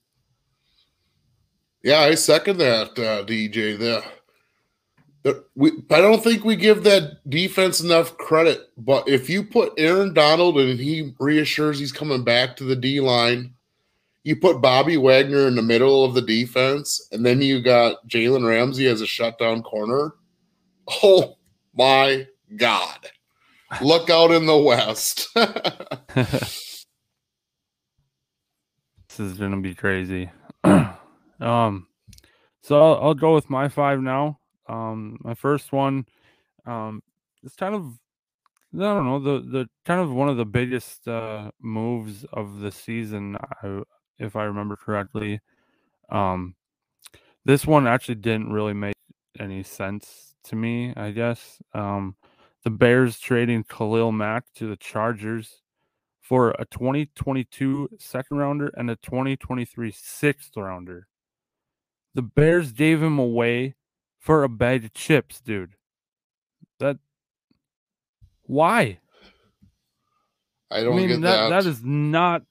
Yeah, 1.83 1.99
I 1.99 2.15
second 2.15 2.57
that, 2.57 2.89
uh, 2.91 3.23
DJ. 3.25 3.77
The, 3.77 4.03
the 5.23 5.45
we, 5.55 5.71
I 5.91 6.01
don't 6.01 6.23
think 6.23 6.43
we 6.43 6.55
give 6.55 6.83
that 6.83 7.19
defense 7.29 7.81
enough 7.81 8.17
credit. 8.17 8.69
But 8.77 9.07
if 9.07 9.29
you 9.29 9.43
put 9.43 9.73
Aaron 9.77 10.13
Donald 10.13 10.59
and 10.59 10.79
he 10.79 11.13
reassures 11.19 11.79
he's 11.79 11.91
coming 11.91 12.23
back 12.23 12.57
to 12.57 12.63
the 12.63 12.75
D 12.75 12.99
line, 12.99 13.53
you 14.23 14.35
put 14.35 14.61
Bobby 14.61 14.97
Wagner 14.97 15.47
in 15.47 15.55
the 15.55 15.61
middle 15.61 16.03
of 16.03 16.13
the 16.13 16.21
defense, 16.21 17.07
and 17.11 17.25
then 17.25 17.41
you 17.41 17.61
got 17.61 18.07
Jalen 18.07 18.47
Ramsey 18.47 18.87
as 18.87 19.01
a 19.01 19.07
shutdown 19.07 19.63
corner. 19.63 20.13
Oh 21.03 21.37
my 21.75 22.27
God! 22.55 23.07
Look 23.81 24.09
out 24.09 24.31
in 24.31 24.45
the 24.45 24.57
West. 24.57 25.27
This 29.19 29.31
is 29.31 29.37
gonna 29.37 29.59
be 29.59 29.75
crazy. 29.75 30.29
um, 30.63 31.87
so 32.61 32.81
I'll, 32.81 33.03
I'll 33.03 33.13
go 33.13 33.35
with 33.35 33.49
my 33.49 33.67
five 33.67 33.99
now. 33.99 34.39
Um, 34.69 35.17
my 35.19 35.33
first 35.33 35.73
one, 35.73 36.05
um, 36.65 37.03
it's 37.43 37.57
kind 37.57 37.75
of 37.75 37.85
I 38.73 38.77
don't 38.77 39.05
know 39.05 39.19
the 39.19 39.39
the 39.41 39.69
kind 39.83 39.99
of 39.99 40.13
one 40.13 40.29
of 40.29 40.37
the 40.37 40.45
biggest 40.45 41.05
uh, 41.05 41.51
moves 41.61 42.23
of 42.31 42.61
the 42.61 42.71
season, 42.71 43.35
I, 43.61 43.81
if 44.19 44.35
I 44.35 44.43
remember 44.43 44.75
correctly. 44.75 45.39
Um, 46.09 46.55
this 47.45 47.65
one 47.65 47.87
actually 47.87 48.15
didn't 48.15 48.51
really 48.51 48.73
make 48.73 48.95
any 49.39 49.63
sense 49.63 50.35
to 50.45 50.55
me. 50.55 50.93
I 50.95 51.11
guess 51.11 51.61
um, 51.73 52.15
the 52.63 52.69
Bears 52.69 53.19
trading 53.19 53.63
Khalil 53.63 54.11
Mack 54.11 54.45
to 54.55 54.67
the 54.67 54.77
Chargers 54.77 55.61
for 56.21 56.51
a 56.59 56.65
2022 56.65 57.89
second 57.97 58.37
rounder 58.37 58.71
and 58.77 58.89
a 58.91 58.95
2023 58.97 59.91
sixth 59.91 60.51
rounder. 60.55 61.07
The 62.13 62.21
Bears 62.21 62.71
gave 62.71 63.01
him 63.01 63.17
away 63.17 63.75
for 64.19 64.43
a 64.43 64.49
bag 64.49 64.85
of 64.85 64.93
chips, 64.93 65.41
dude. 65.41 65.73
That 66.79 66.97
why? 68.43 68.99
I 70.71 70.79
I 70.79 70.83
don't 70.83 70.95
mean 70.95 71.07
get 71.07 71.21
that, 71.21 71.49
that. 71.49 71.63
that 71.63 71.69
is 71.69 71.83
not 71.83 72.43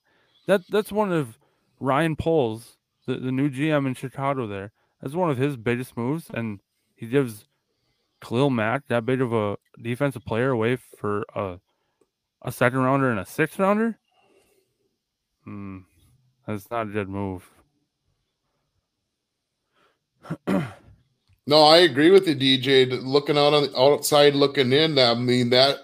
that 0.47 0.63
that's 0.71 0.91
one 0.91 1.13
of 1.13 1.39
Ryan 1.81 2.17
Poles, 2.17 2.77
the, 3.07 3.17
the 3.17 3.33
new 3.33 3.51
GM 3.51 3.87
in 3.87 3.95
Chicago 3.95 4.47
there. 4.47 4.73
That's 5.01 5.15
one 5.15 5.31
of 5.31 5.39
his 5.39 5.57
biggest 5.57 5.97
moves 5.97 6.27
and 6.33 6.61
he 6.95 7.07
gives 7.07 7.47
Khalil 8.21 8.51
Mack 8.51 8.89
that 8.89 9.07
big 9.07 9.21
of 9.21 9.33
a 9.33 9.57
defensive 9.81 10.25
player 10.25 10.51
away 10.51 10.77
for 10.77 11.25
a 11.35 11.61
a 12.43 12.53
second 12.53 12.81
rounder 12.81 13.11
and 13.11 13.19
a 13.19 13.27
sixth 13.27 13.59
rounder? 13.59 13.99
Hmm. 15.45 15.79
That's 16.47 16.71
not 16.71 16.87
a 16.87 16.91
good 16.91 17.09
move. 17.09 17.51
No, 21.49 21.63
I 21.65 21.79
agree 21.79 22.11
with 22.11 22.29
you, 22.29 22.37
DJ. 22.37 23.03
Looking 23.03 23.39
out 23.39 23.55
on 23.55 23.63
the 23.63 23.81
outside, 23.81 24.35
looking 24.35 24.71
in, 24.71 24.99
I 24.99 25.15
mean 25.15 25.49
that 25.49 25.79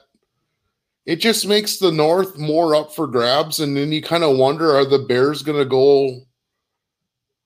it 1.06 1.16
just 1.16 1.46
makes 1.46 1.76
the 1.78 1.92
North 1.92 2.38
more 2.38 2.74
up 2.74 2.94
for 2.94 3.06
grabs, 3.06 3.60
and 3.60 3.76
then 3.76 3.92
you 3.92 4.02
kind 4.02 4.24
of 4.24 4.36
wonder: 4.36 4.74
Are 4.74 4.84
the 4.84 5.00
Bears 5.00 5.42
going 5.42 5.58
to 5.58 5.64
go 5.64 6.22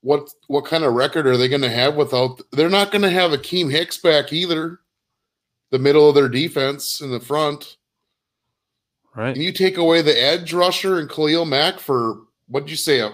what 0.01 0.30
what 0.47 0.64
kind 0.64 0.85
of 0.85 0.94
record 0.94 1.26
are 1.26 1.36
they 1.36 1.48
going 1.48 1.62
to 1.62 1.70
have 1.70 1.97
without? 1.97 2.40
They're 2.52 2.70
not 2.70 2.93
going 2.93 3.02
to 3.02 3.10
have 3.10 3.32
Akiem 3.32 3.70
Hicks 3.70 3.98
back 3.98 4.32
either. 4.32 4.80
The 5.70 5.78
middle 5.78 6.09
of 6.09 6.14
their 6.14 6.28
defense 6.28 7.01
in 7.01 7.10
the 7.10 7.20
front. 7.20 7.76
Right. 9.14 9.35
And 9.35 9.43
you 9.43 9.52
take 9.52 9.76
away 9.76 10.01
the 10.01 10.18
edge 10.18 10.52
rusher 10.52 10.98
and 10.98 11.10
Khalil 11.10 11.44
Mack 11.44 11.78
for 11.78 12.20
what 12.47 12.60
did 12.60 12.70
you 12.70 12.76
say 12.76 13.01
a, 13.01 13.12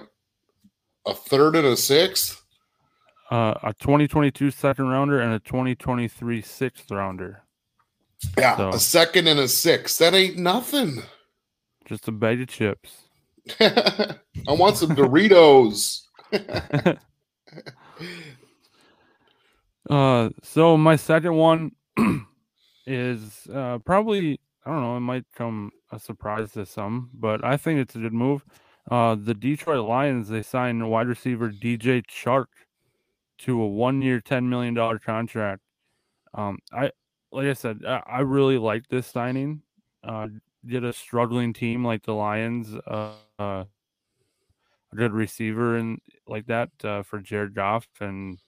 a 1.06 1.14
third 1.14 1.56
and 1.56 1.66
a 1.66 1.76
sixth? 1.76 2.44
Uh, 3.30 3.54
a 3.62 3.72
2022 3.72 4.50
second 4.50 4.88
rounder 4.88 5.18
and 5.18 5.32
a 5.32 5.40
2023 5.40 6.42
sixth 6.42 6.90
rounder. 6.90 7.43
Yeah, 8.38 8.56
So- 8.56 8.68
a 8.70 8.78
second 8.78 9.28
and 9.28 9.40
a 9.40 9.48
sixth. 9.48 9.98
That 9.98 10.14
ain't 10.14 10.36
nothing. 10.38 11.02
Just 11.86 12.08
a 12.08 12.12
bag 12.12 12.40
of 12.40 12.48
chips. 12.48 13.08
I 13.60 14.16
want 14.48 14.76
some 14.76 14.90
Doritos. 14.96 16.02
Uh, 19.90 20.30
so 20.42 20.76
my 20.78 20.96
second 20.96 21.34
one 21.34 21.70
is 22.86 23.46
uh, 23.52 23.78
probably 23.84 24.40
I 24.64 24.70
don't 24.70 24.80
know. 24.80 24.96
It 24.96 25.00
might 25.00 25.24
come 25.36 25.70
a 25.92 25.98
surprise 25.98 26.52
to 26.52 26.64
some, 26.64 27.10
but 27.12 27.44
I 27.44 27.58
think 27.58 27.80
it's 27.80 27.94
a 27.94 27.98
good 27.98 28.14
move. 28.14 28.42
Uh, 28.90 29.14
the 29.14 29.34
Detroit 29.34 29.86
Lions 29.86 30.28
they 30.28 30.42
signed 30.42 30.88
wide 30.90 31.06
receiver 31.06 31.50
DJ 31.50 32.02
Chark 32.06 32.46
to 33.40 33.60
a 33.60 33.66
one-year, 33.66 34.20
ten 34.22 34.48
million 34.48 34.72
dollar 34.72 34.98
contract. 34.98 35.60
Um, 36.32 36.58
I 36.72 36.90
like 37.34 37.46
I 37.48 37.52
said, 37.52 37.80
I, 37.86 38.02
I 38.06 38.20
really 38.20 38.58
like 38.58 38.88
this 38.88 39.06
signing. 39.06 39.62
Uh, 40.02 40.28
get 40.68 40.84
a 40.84 40.92
struggling 40.92 41.52
team 41.52 41.84
like 41.84 42.04
the 42.04 42.14
Lions, 42.14 42.74
uh, 42.86 43.12
uh, 43.38 43.64
a 44.92 44.96
good 44.96 45.12
receiver 45.12 45.76
and 45.76 46.00
like 46.26 46.46
that 46.46 46.70
uh, 46.84 47.02
for 47.02 47.18
Jared 47.20 47.54
Goff 47.54 47.86
and 48.00 48.38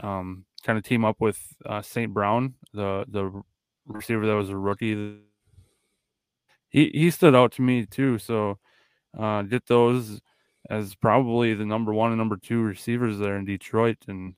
um, 0.00 0.44
kind 0.62 0.78
of 0.78 0.84
team 0.84 1.04
up 1.04 1.20
with 1.20 1.40
uh, 1.66 1.82
St. 1.82 2.12
Brown, 2.12 2.54
the 2.72 3.04
the 3.08 3.42
receiver 3.86 4.26
that 4.26 4.34
was 4.34 4.50
a 4.50 4.56
rookie. 4.56 5.18
He 6.68 6.90
he 6.90 7.10
stood 7.10 7.34
out 7.34 7.52
to 7.52 7.62
me 7.62 7.86
too. 7.86 8.18
So 8.18 8.58
uh, 9.18 9.42
get 9.42 9.66
those 9.66 10.20
as 10.70 10.94
probably 10.94 11.54
the 11.54 11.66
number 11.66 11.92
one 11.92 12.10
and 12.10 12.18
number 12.18 12.36
two 12.36 12.62
receivers 12.62 13.18
there 13.18 13.36
in 13.36 13.44
Detroit, 13.44 13.98
and 14.08 14.34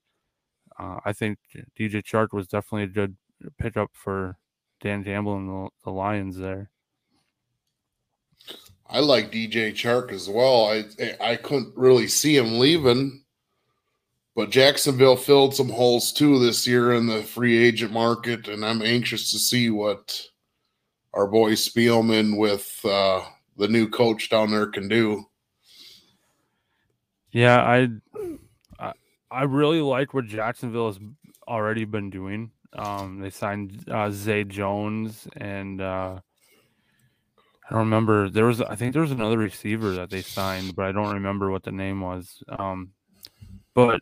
uh, 0.79 0.99
I 1.05 1.13
think 1.13 1.39
DJ 1.79 2.03
Chark 2.03 2.33
was 2.33 2.49
definitely 2.49 2.85
a 2.85 2.89
good 2.89 3.17
pickup 3.59 3.91
for 3.93 4.37
Dan 4.81 5.05
Campbell 5.05 5.37
and 5.37 5.49
the, 5.49 5.69
the 5.85 5.91
Lions 5.91 6.37
there. 6.37 6.71
I 8.89 9.01
like 9.01 9.33
DJ 9.33 9.73
Chark 9.73 10.13
as 10.13 10.29
well. 10.29 10.67
I 10.67 10.85
I 11.21 11.37
couldn't 11.37 11.77
really 11.77 12.07
see 12.07 12.37
him 12.37 12.59
leaving, 12.59 13.25
but 14.37 14.51
Jacksonville 14.51 15.17
filled 15.17 15.57
some 15.57 15.69
holes 15.69 16.13
too 16.13 16.39
this 16.39 16.67
year 16.67 16.93
in 16.93 17.07
the 17.07 17.23
free 17.23 17.59
agent 17.59 17.93
market, 17.93 18.47
and 18.47 18.65
I'm 18.65 18.83
anxious 18.83 19.33
to 19.33 19.39
see 19.39 19.71
what 19.71 20.23
our 21.15 21.27
boy 21.27 21.53
Spielman 21.53 22.39
with 22.39 22.81
uh, 22.85 23.23
the 23.57 23.67
new 23.67 23.89
coach 23.89 24.29
down 24.29 24.51
there 24.51 24.67
can 24.67 24.87
do. 24.87 25.25
Yeah, 27.33 27.59
I, 27.61 27.89
I, 28.79 28.93
I 29.31 29.43
really 29.43 29.81
like 29.81 30.15
what 30.15 30.27
Jacksonville 30.27 30.87
has 30.87 31.01
already 31.49 31.85
been 31.85 32.11
doing. 32.11 32.51
Um, 32.73 33.21
they 33.21 33.31
signed 33.31 33.85
uh, 33.91 34.11
Zay 34.11 34.45
Jones, 34.45 35.27
and 35.37 35.81
uh, 35.81 36.21
I 37.65 37.71
don't 37.71 37.81
remember. 37.81 38.29
There 38.29 38.47
was, 38.47 38.61
I 38.61 38.77
think, 38.77 38.93
there 38.93 39.03
was 39.03 39.13
another 39.13 39.39
receiver 39.39 39.93
that 39.93 40.11
they 40.11 40.23
signed, 40.23 40.77
but 40.77 40.87
I 40.87 40.93
don't 40.93 41.15
remember 41.15 41.51
what 41.51 41.65
the 41.65 41.73
name 41.73 42.01
was. 42.01 42.43
Um, 42.49 42.93
but 43.75 44.01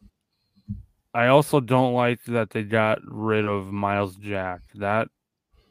I 1.15 1.29
also 1.29 1.61
don't 1.61 1.95
like 1.95 2.23
that 2.25 2.51
they 2.51 2.63
got 2.63 2.99
rid 3.05 3.47
of 3.47 3.73
Myles 3.73 4.17
Jack. 4.17 4.61
That 4.75 5.09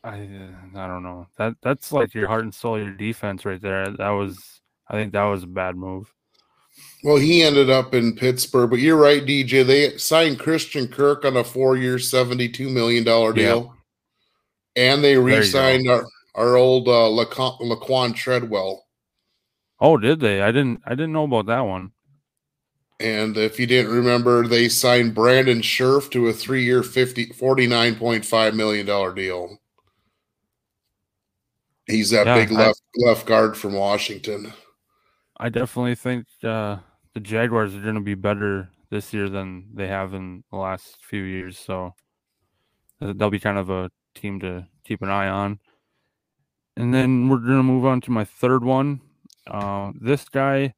I, 0.04 0.28
I 0.76 0.88
don't 0.88 1.04
know. 1.04 1.28
That 1.38 1.56
that's 1.62 1.92
like 1.92 2.14
your 2.14 2.28
heart 2.28 2.44
and 2.44 2.54
soul, 2.54 2.78
your 2.78 2.92
defense 2.92 3.46
right 3.46 3.62
there. 3.62 3.90
That 3.92 4.10
was, 4.10 4.62
I 4.88 4.94
think, 4.94 5.14
that 5.14 5.24
was 5.24 5.44
a 5.44 5.48
bad 5.48 5.76
move. 5.76 6.14
Well, 7.04 7.18
he 7.18 7.44
ended 7.44 7.70
up 7.70 7.94
in 7.94 8.16
Pittsburgh, 8.16 8.70
but 8.70 8.80
you're 8.80 8.96
right, 8.98 9.26
DJ. 9.26 9.66
They 9.66 9.98
signed 9.98 10.40
Christian 10.40 10.88
Kirk 10.88 11.26
on 11.26 11.36
a 11.36 11.44
four-year, 11.44 12.00
seventy-two 12.00 12.70
million 12.70 13.04
dollar 13.04 13.34
deal, 13.34 13.76
and 14.78 15.04
they 15.04 15.18
re-signed 15.18 15.90
our 15.90 16.06
our 16.36 16.56
old 16.56 16.88
uh, 16.88 17.10
Laquon, 17.10 17.60
Laquon 17.60 18.16
Treadwell. 18.16 18.86
Oh, 19.82 19.98
did 19.98 20.22
they? 20.22 20.42
I 20.42 20.52
didn't. 20.54 20.82
I 20.86 20.92
didn't 20.92 21.12
know 21.12 21.26
about 21.26 21.48
that 21.48 21.62
one. 21.62 21.92
And 23.02 23.36
if 23.36 23.60
you 23.60 23.68
didn't 23.68 23.92
remember, 23.92 24.48
they 24.48 24.70
signed 24.70 25.14
Brandon 25.14 25.62
Scherff 25.62 26.10
to 26.12 26.28
a 26.28 26.34
three-year, 26.34 26.84
50, 26.84 27.28
$49.5 27.32 28.54
million 28.54 28.86
deal. 29.16 29.60
He's 31.86 32.12
that 32.12 32.28
Yeah, 32.28 32.36
big 32.46 32.54
I- 32.54 32.68
left 32.68 32.82
left 32.96 33.26
guard 33.26 33.58
from 33.58 33.74
Washington. 33.74 34.54
I 35.38 35.50
definitely 35.50 35.96
think 35.96 36.28
uh, 36.44 36.78
the 37.14 37.20
Jaguars 37.20 37.76
are 37.76 37.82
going 37.82 37.96
to 37.96 38.02
be 38.02 38.16
better 38.16 38.70
this 38.90 39.14
year 39.14 39.30
than 39.30 39.68
they 39.74 39.88
have 39.88 40.14
in 40.14 40.44
the 40.52 40.58
last 40.58 40.98
few 41.02 41.24
years. 41.24 41.58
So 41.58 41.94
uh, 43.02 43.14
they'll 43.16 43.30
be 43.30 43.40
kind 43.40 43.58
of 43.58 43.70
a 43.70 43.90
team 44.16 44.40
to 44.42 44.68
keep 44.84 45.02
an 45.02 45.10
eye 45.10 45.28
on. 45.28 45.60
And 46.76 46.94
then 46.94 47.30
we're 47.30 47.38
going 47.38 47.58
to 47.58 47.64
move 47.64 47.86
on 47.86 48.02
to 48.02 48.12
my 48.12 48.24
third 48.24 48.64
one. 48.64 49.02
Uh, 49.46 49.92
this 50.00 50.28
guy, 50.28 50.74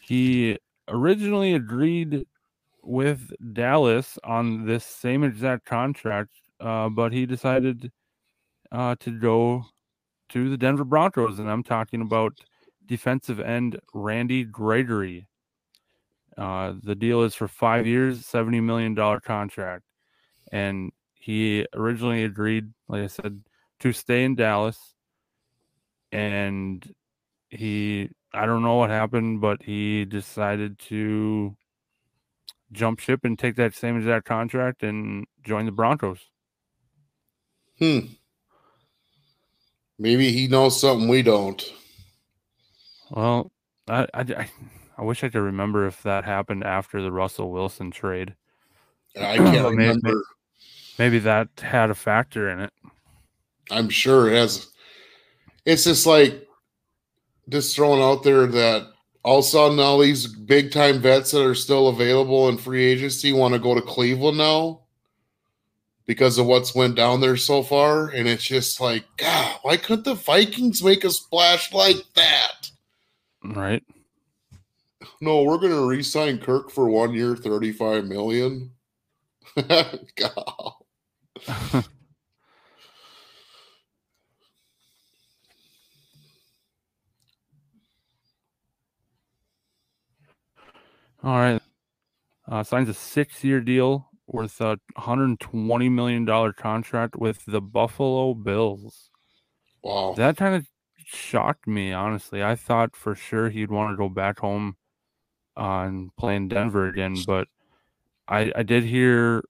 he 0.00 0.58
originally 0.88 1.54
agreed 1.54 2.26
with 2.82 3.30
Dallas 3.54 4.18
on 4.24 4.66
this 4.66 4.84
same 4.84 5.24
exact 5.24 5.64
contract, 5.64 6.30
uh, 6.60 6.90
but 6.90 7.12
he 7.12 7.24
decided 7.24 7.90
uh, 8.70 8.96
to 9.00 9.18
go 9.18 9.64
to 10.30 10.50
the 10.50 10.58
Denver 10.58 10.84
Broncos. 10.84 11.38
And 11.38 11.50
I'm 11.50 11.62
talking 11.62 12.02
about 12.02 12.34
defensive 12.86 13.40
end 13.40 13.78
Randy 13.94 14.44
Gregory. 14.44 15.26
Uh, 16.36 16.74
the 16.82 16.94
deal 16.94 17.22
is 17.22 17.34
for 17.34 17.48
five 17.48 17.86
years, 17.86 18.22
$70 18.22 18.62
million 18.62 18.94
contract. 19.20 19.84
And 20.50 20.92
he 21.14 21.66
originally 21.74 22.24
agreed, 22.24 22.72
like 22.88 23.02
I 23.02 23.06
said, 23.06 23.42
to 23.80 23.92
stay 23.92 24.24
in 24.24 24.34
Dallas. 24.34 24.78
And 26.12 26.84
he, 27.48 28.10
I 28.32 28.46
don't 28.46 28.62
know 28.62 28.76
what 28.76 28.90
happened, 28.90 29.40
but 29.40 29.62
he 29.62 30.04
decided 30.04 30.78
to 30.90 31.56
jump 32.72 32.98
ship 32.98 33.20
and 33.24 33.38
take 33.38 33.56
that 33.56 33.74
same 33.74 33.96
exact 33.96 34.26
contract 34.26 34.82
and 34.82 35.26
join 35.42 35.66
the 35.66 35.72
Broncos. 35.72 36.18
Hmm. 37.78 38.00
Maybe 39.98 40.32
he 40.32 40.48
knows 40.48 40.80
something 40.80 41.08
we 41.08 41.22
don't. 41.22 41.62
Well, 43.10 43.52
I, 43.88 44.06
I, 44.12 44.20
I- 44.20 44.50
I 44.96 45.02
wish 45.02 45.24
I 45.24 45.28
could 45.28 45.40
remember 45.40 45.86
if 45.86 46.02
that 46.02 46.24
happened 46.24 46.64
after 46.64 47.02
the 47.02 47.10
Russell 47.12 47.50
Wilson 47.50 47.90
trade. 47.90 48.34
I 49.16 49.36
can't 49.36 49.54
Maybe- 49.54 49.68
remember. 49.88 50.22
Maybe 50.98 51.18
that 51.20 51.48
had 51.60 51.90
a 51.90 51.94
factor 51.94 52.48
in 52.48 52.60
it. 52.60 52.72
I'm 53.70 53.88
sure 53.88 54.28
it 54.28 54.34
has. 54.34 54.68
It's 55.64 55.84
just 55.84 56.06
like 56.06 56.46
just 57.48 57.74
throwing 57.74 58.00
out 58.02 58.22
there 58.22 58.46
that 58.46 58.86
all 59.24 59.38
of 59.38 59.44
a 59.44 59.48
sudden 59.48 59.80
all 59.80 59.98
these 59.98 60.26
big 60.26 60.70
time 60.70 61.00
vets 61.00 61.32
that 61.32 61.44
are 61.44 61.54
still 61.54 61.88
available 61.88 62.48
in 62.48 62.58
free 62.58 62.84
agency 62.84 63.32
want 63.32 63.54
to 63.54 63.58
go 63.60 63.74
to 63.74 63.80
Cleveland 63.82 64.38
now 64.38 64.82
because 66.06 66.38
of 66.38 66.46
what's 66.46 66.74
went 66.74 66.94
down 66.94 67.20
there 67.20 67.36
so 67.36 67.62
far, 67.62 68.08
and 68.08 68.28
it's 68.28 68.44
just 68.44 68.78
like, 68.80 69.04
God, 69.16 69.58
why 69.62 69.76
couldn't 69.78 70.04
the 70.04 70.14
Vikings 70.14 70.82
make 70.82 71.02
a 71.02 71.10
splash 71.10 71.72
like 71.72 71.96
that? 72.14 72.70
Right. 73.42 73.82
No, 75.24 75.42
we're 75.42 75.56
gonna 75.56 75.80
re-sign 75.86 76.38
Kirk 76.38 76.70
for 76.70 76.86
one 76.90 77.14
year, 77.14 77.34
thirty-five 77.34 78.04
million. 78.04 78.72
God. 79.56 80.74
All 91.22 91.38
right. 91.38 91.62
Uh, 92.46 92.62
signs 92.62 92.90
a 92.90 92.94
six-year 92.94 93.62
deal 93.62 94.10
worth 94.26 94.60
a 94.60 94.78
$120 94.98 95.90
million 95.90 96.52
contract 96.52 97.16
with 97.16 97.46
the 97.46 97.62
Buffalo 97.62 98.34
Bills. 98.34 99.08
Wow. 99.82 100.14
That 100.18 100.36
kind 100.36 100.54
of 100.54 100.66
shocked 101.06 101.66
me, 101.66 101.92
honestly. 101.94 102.42
I 102.42 102.56
thought 102.56 102.94
for 102.94 103.14
sure 103.14 103.48
he'd 103.48 103.70
want 103.70 103.92
to 103.92 103.96
go 103.96 104.10
back 104.10 104.40
home 104.40 104.76
uh, 105.56 105.90
playing 106.18 106.48
Denver 106.48 106.88
again, 106.88 107.24
but 107.26 107.48
I, 108.28 108.52
I 108.56 108.62
did 108.62 108.84
hear 108.84 109.42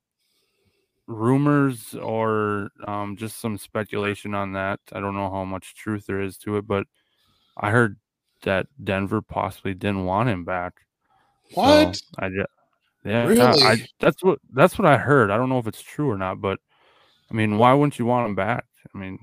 rumors 1.07 1.95
or 1.95 2.71
um, 2.87 3.17
just 3.17 3.41
some 3.41 3.59
speculation 3.59 4.35
on 4.35 4.53
that. 4.53 4.81
I 4.93 5.01
don't 5.01 5.15
know 5.15 5.31
how 5.31 5.45
much 5.45 5.75
truth 5.75 6.07
there 6.07 6.21
is 6.21 6.39
to 6.39 6.57
it, 6.57 6.67
but 6.67 6.87
I 7.57 7.71
heard 7.71 7.97
that 8.43 8.67
Denver 8.83 9.23
possibly 9.23 9.75
didn't 9.75 10.05
want 10.05 10.29
him 10.29 10.45
back. 10.45 10.75
What? 11.53 11.97
So 11.97 12.03
I 12.19 12.29
just, 12.29 12.49
yeah, 13.05 13.27
Really? 13.27 13.63
I, 13.63 13.73
I- 13.73 13.89
that's 14.01 14.23
what 14.23 14.39
that's 14.53 14.79
what 14.79 14.87
I 14.87 14.97
heard. 14.97 15.31
I 15.31 15.37
don't 15.37 15.49
know 15.49 15.59
if 15.59 15.67
it's 15.67 15.83
true 15.83 16.11
or 16.11 16.19
not, 16.19 16.41
but 16.41 16.59
I 17.31 17.35
mean, 17.35 17.59
why 17.59 17.73
wouldn't 17.73 17.99
you 17.99 18.07
want 18.07 18.29
him 18.29 18.35
back? 18.35 18.65
I 18.95 18.99
mean, 18.99 19.19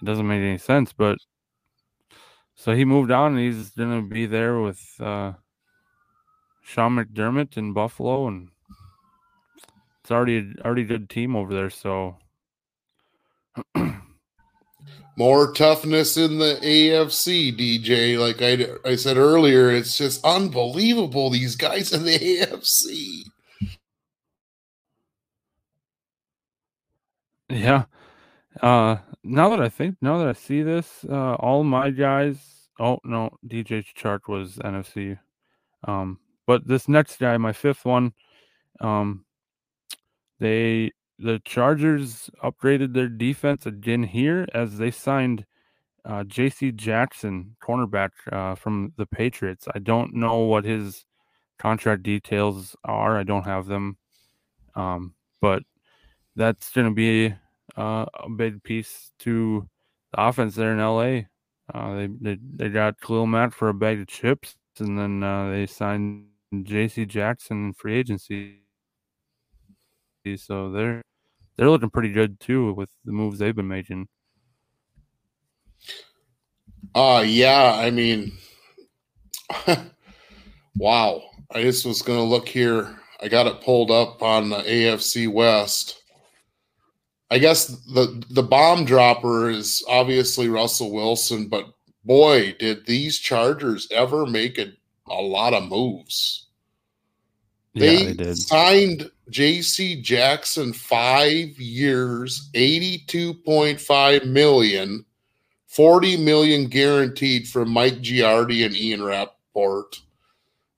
it 0.00 0.04
doesn't 0.04 0.26
make 0.26 0.40
any 0.40 0.58
sense. 0.58 0.92
But 0.92 1.18
so 2.60 2.74
he 2.74 2.84
moved 2.84 3.10
on, 3.10 3.36
and 3.36 3.40
he's 3.40 3.70
gonna 3.70 4.02
be 4.02 4.26
there 4.26 4.60
with 4.60 4.84
uh, 5.00 5.32
Sean 6.62 6.96
McDermott 6.96 7.56
in 7.56 7.72
Buffalo, 7.72 8.26
and 8.26 8.50
it's 10.02 10.10
already 10.10 10.52
already 10.62 10.82
a 10.82 10.84
good 10.84 11.08
team 11.08 11.34
over 11.34 11.54
there. 11.54 11.70
So 11.70 12.18
More 15.16 15.52
toughness 15.52 16.18
in 16.18 16.38
the 16.38 16.58
AFC, 16.62 17.56
DJ. 17.58 18.18
Like 18.18 18.42
I, 18.42 18.90
I 18.90 18.96
said 18.96 19.16
earlier, 19.16 19.70
it's 19.70 19.96
just 19.96 20.22
unbelievable. 20.22 21.30
These 21.30 21.56
guys 21.56 21.94
in 21.94 22.04
the 22.04 22.18
AFC. 22.18 23.24
Yeah. 27.48 27.84
Uh 28.60 28.96
now 29.24 29.50
that 29.50 29.60
I 29.60 29.68
think 29.68 29.96
now 30.00 30.18
that 30.18 30.28
I 30.28 30.32
see 30.32 30.62
this, 30.62 31.04
uh 31.08 31.34
all 31.34 31.64
my 31.64 31.90
guys 31.90 32.68
oh 32.78 32.98
no, 33.04 33.30
DJ 33.46 33.84
Chark 33.96 34.28
was 34.28 34.56
NFC. 34.56 35.18
Um 35.84 36.18
but 36.46 36.66
this 36.66 36.88
next 36.88 37.18
guy, 37.18 37.36
my 37.36 37.52
fifth 37.52 37.84
one, 37.84 38.12
um 38.80 39.24
they 40.38 40.92
the 41.18 41.40
Chargers 41.44 42.30
upgraded 42.42 42.94
their 42.94 43.08
defense 43.08 43.66
again 43.66 44.02
here 44.02 44.46
as 44.54 44.78
they 44.78 44.90
signed 44.90 45.44
uh 46.04 46.24
JC 46.24 46.74
Jackson, 46.74 47.56
cornerback 47.62 48.10
uh 48.32 48.54
from 48.54 48.92
the 48.96 49.06
Patriots. 49.06 49.68
I 49.74 49.78
don't 49.80 50.14
know 50.14 50.38
what 50.38 50.64
his 50.64 51.04
contract 51.58 52.02
details 52.02 52.74
are. 52.84 53.18
I 53.18 53.22
don't 53.22 53.44
have 53.44 53.66
them. 53.66 53.98
Um 54.74 55.14
but 55.40 55.62
that's 56.36 56.70
going 56.72 56.86
to 56.86 56.94
be 56.94 57.34
uh, 57.80 58.06
a 58.14 58.28
big 58.28 58.62
piece 58.62 59.12
to 59.20 59.68
the 60.12 60.22
offense 60.22 60.54
there 60.54 60.72
in 60.72 60.78
LA. 60.78 61.22
Uh, 61.72 61.94
they, 61.94 62.08
they 62.20 62.38
they 62.56 62.68
got 62.68 63.00
Khalil 63.00 63.26
Mack 63.26 63.52
for 63.54 63.68
a 63.68 63.74
bag 63.74 64.00
of 64.00 64.06
chips, 64.06 64.56
and 64.78 64.98
then 64.98 65.22
uh, 65.22 65.50
they 65.50 65.66
signed 65.66 66.26
J.C. 66.62 67.06
Jackson 67.06 67.66
in 67.66 67.72
free 67.72 67.96
agency. 67.96 68.58
So 70.36 70.70
they're 70.70 71.02
they're 71.56 71.70
looking 71.70 71.90
pretty 71.90 72.12
good 72.12 72.40
too 72.40 72.74
with 72.74 72.90
the 73.04 73.12
moves 73.12 73.38
they've 73.38 73.56
been 73.56 73.68
making. 73.68 74.08
Uh 76.94 77.24
yeah, 77.26 77.74
I 77.78 77.90
mean 77.90 78.32
wow. 80.76 81.22
I 81.52 81.62
just 81.62 81.86
was 81.86 82.02
gonna 82.02 82.22
look 82.22 82.48
here. 82.48 82.98
I 83.22 83.28
got 83.28 83.46
it 83.46 83.60
pulled 83.62 83.90
up 83.90 84.22
on 84.22 84.50
the 84.50 84.58
AFC 84.58 85.32
West. 85.32 85.99
I 87.30 87.38
guess 87.38 87.66
the 87.66 88.22
the 88.30 88.42
bomb 88.42 88.84
dropper 88.84 89.50
is 89.50 89.84
obviously 89.88 90.48
Russell 90.48 90.90
Wilson, 90.90 91.48
but 91.48 91.66
boy, 92.04 92.54
did 92.58 92.86
these 92.86 93.18
Chargers 93.18 93.86
ever 93.90 94.26
make 94.26 94.58
a, 94.58 94.72
a 95.08 95.20
lot 95.20 95.54
of 95.54 95.68
moves. 95.68 96.46
Yeah, 97.74 97.86
They, 97.86 98.04
they 98.06 98.12
did. 98.14 98.38
signed 98.38 99.10
JC 99.30 100.02
Jackson 100.02 100.72
five 100.72 101.58
years, 101.60 102.50
82.5 102.54 104.26
million, 104.26 105.04
40 105.68 106.16
million 106.16 106.66
guaranteed 106.66 107.46
from 107.46 107.70
Mike 107.70 108.00
Giardi 108.00 108.66
and 108.66 108.74
Ian 108.74 109.04
Rapoport 109.04 110.00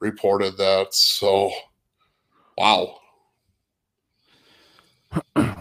reported 0.00 0.58
that. 0.58 0.92
So 0.92 1.50
wow. 2.58 2.98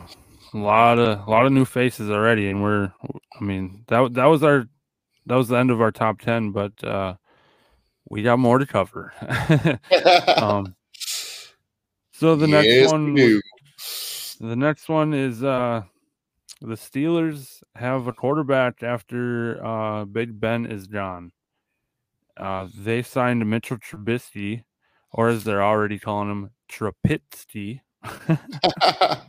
a 0.53 0.57
lot 0.57 0.99
of 0.99 1.27
a 1.27 1.29
lot 1.29 1.45
of 1.45 1.51
new 1.51 1.65
faces 1.65 2.09
already, 2.09 2.49
and 2.49 2.61
we're 2.61 2.91
I 3.39 3.43
mean 3.43 3.83
that 3.87 4.13
that 4.13 4.25
was 4.25 4.43
our 4.43 4.67
that 5.25 5.35
was 5.35 5.47
the 5.47 5.57
end 5.57 5.71
of 5.71 5.81
our 5.81 5.91
top 5.91 6.19
ten, 6.19 6.51
but 6.51 6.83
uh, 6.83 7.15
we 8.09 8.23
got 8.23 8.39
more 8.39 8.57
to 8.57 8.65
cover. 8.65 9.13
um, 10.37 10.75
so 12.11 12.35
the 12.35 12.47
next 12.47 12.67
Yes, 12.67 12.91
one, 12.91 13.15
the 13.15 14.55
next 14.55 14.89
one 14.89 15.13
is 15.13 15.43
uh, 15.43 15.83
the 16.61 16.75
Steelers 16.75 17.63
have 17.75 18.07
a 18.07 18.13
quarterback 18.13 18.83
after 18.83 19.63
uh, 19.65 20.05
Big 20.05 20.39
Ben 20.39 20.65
is 20.65 20.87
gone. 20.87 21.31
Uh, 22.37 22.67
they 22.77 23.01
signed 23.01 23.47
Mitchell 23.49 23.77
Trubisky, 23.77 24.63
or 25.11 25.29
as 25.29 25.43
they're 25.43 25.63
already 25.63 25.99
calling 25.99 26.29
him, 26.29 26.49
Trapitsky. 26.69 27.81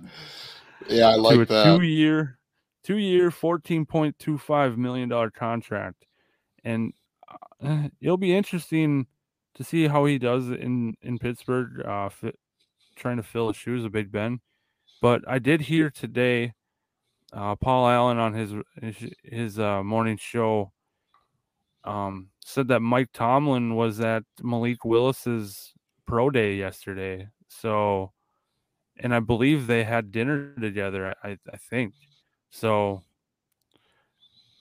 yeah, 0.93 1.09
I 1.09 1.15
like 1.15 1.37
to 1.37 1.43
a 1.43 1.47
that. 1.47 1.65
two-year, 1.65 2.39
two-year, 2.85 3.31
fourteen 3.31 3.87
point 3.87 4.19
two 4.19 4.39
five 4.39 4.79
million 4.79 5.09
dollar 5.09 5.31
contract, 5.31 6.07
and 6.65 6.93
uh, 7.63 7.89
it'll 8.01 8.17
be 8.17 8.35
interesting 8.37 9.07
to 9.55 9.65
see 9.65 9.87
how 9.89 10.05
he 10.05 10.19
does 10.19 10.51
in 10.51 10.95
in 11.03 11.19
Pittsburgh, 11.19 11.85
uh, 11.85 12.09
fi- 12.09 12.33
trying 12.97 13.17
to 13.17 13.23
fill 13.23 13.49
the 13.49 13.55
shoes 13.55 13.85
of 13.85 13.93
Big 13.93 14.11
Ben. 14.11 14.41
But 15.01 15.23
I 15.27 15.39
did 15.39 15.63
hear 15.63 15.91
today, 15.91 16.55
uh, 17.33 17.57
Paul 17.57 17.89
Allen 17.89 18.19
on 18.19 18.35
his 18.35 18.55
his, 18.81 19.13
his 19.25 19.59
uh, 19.59 19.83
morning 19.83 20.17
show, 20.17 20.73
um, 21.85 22.29
said 22.45 22.69
that 22.69 22.81
Mike 22.81 23.11
Tomlin 23.13 23.75
was 23.75 24.01
at 24.01 24.25
Malik 24.43 24.85
Willis's 24.85 25.73
pro 26.07 26.31
day 26.31 26.55
yesterday. 26.57 27.29
So 27.49 28.13
and 28.99 29.15
I 29.15 29.21
believe 29.21 29.67
they 29.67 29.85
had 29.85 30.13
dinner 30.13 30.55
together. 30.61 31.15
I, 31.23 31.39
I 31.53 31.57
think 31.57 31.95
so. 32.51 33.03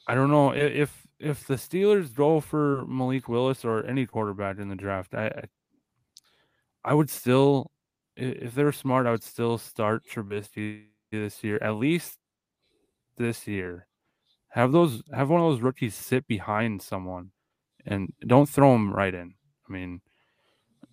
I 0.08 0.16
don't 0.16 0.32
know 0.32 0.52
if 0.52 1.08
if 1.20 1.46
the 1.46 1.56
Steelers 1.56 2.14
go 2.14 2.40
for 2.40 2.86
Malik 2.88 3.30
Willis 3.30 3.64
or 3.64 3.86
any 3.86 4.06
quarterback 4.06 4.58
in 4.58 4.70
the 4.70 4.76
draft. 4.76 5.14
I 5.14 5.44
I, 6.84 6.94
would 6.94 7.10
still, 7.10 7.72
if 8.16 8.56
they're 8.56 8.72
smart, 8.72 9.06
I 9.06 9.12
would 9.12 9.24
still 9.24 9.58
start 9.58 10.04
Trubisky 10.12 10.86
this 11.12 11.44
year, 11.44 11.60
at 11.62 11.76
least 11.76 12.18
this 13.18 13.48
year. 13.48 13.88
Have 14.50 14.72
those 14.72 15.02
have 15.14 15.30
one 15.30 15.40
of 15.40 15.48
those 15.50 15.62
rookies 15.62 15.96
sit 15.96 16.28
behind 16.28 16.82
someone, 16.82 17.32
and 17.86 18.12
don't 18.28 18.50
throw 18.50 18.76
him 18.76 18.92
right 18.92 19.14
in. 19.14 19.36
I 19.70 19.72
mean, 19.72 20.02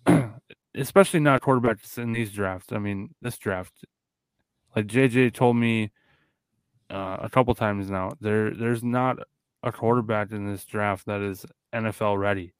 especially 0.75 1.19
not 1.19 1.41
quarterbacks 1.41 1.97
in 1.97 2.13
these 2.13 2.31
drafts. 2.31 2.71
I 2.71 2.79
mean, 2.79 3.15
this 3.21 3.37
draft, 3.37 3.85
like 4.75 4.87
JJ 4.87 5.33
told 5.33 5.55
me 5.55 5.91
uh, 6.89 7.17
a 7.21 7.29
couple 7.29 7.53
times 7.55 7.89
now, 7.89 8.13
there 8.19 8.51
there's 8.51 8.83
not 8.83 9.17
a 9.63 9.71
quarterback 9.71 10.31
in 10.31 10.47
this 10.47 10.65
draft 10.65 11.05
that 11.05 11.21
is 11.21 11.45
NFL 11.73 12.17
ready. 12.17 12.53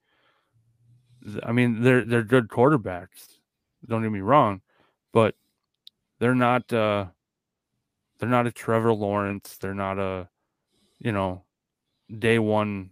I 1.43 1.51
mean, 1.51 1.81
they're 1.81 2.05
they're 2.05 2.23
good 2.23 2.47
quarterbacks. 2.47 3.39
Don't 3.87 4.01
get 4.03 4.11
me 4.11 4.19
wrong, 4.19 4.61
but 5.13 5.35
they're 6.19 6.35
not 6.35 6.71
uh, 6.73 7.07
they're 8.19 8.29
not 8.29 8.47
a 8.47 8.51
Trevor 8.51 8.93
Lawrence. 8.93 9.57
They're 9.57 9.73
not 9.73 9.99
a 9.99 10.29
you 10.99 11.11
know 11.11 11.43
day 12.17 12.39
one 12.39 12.91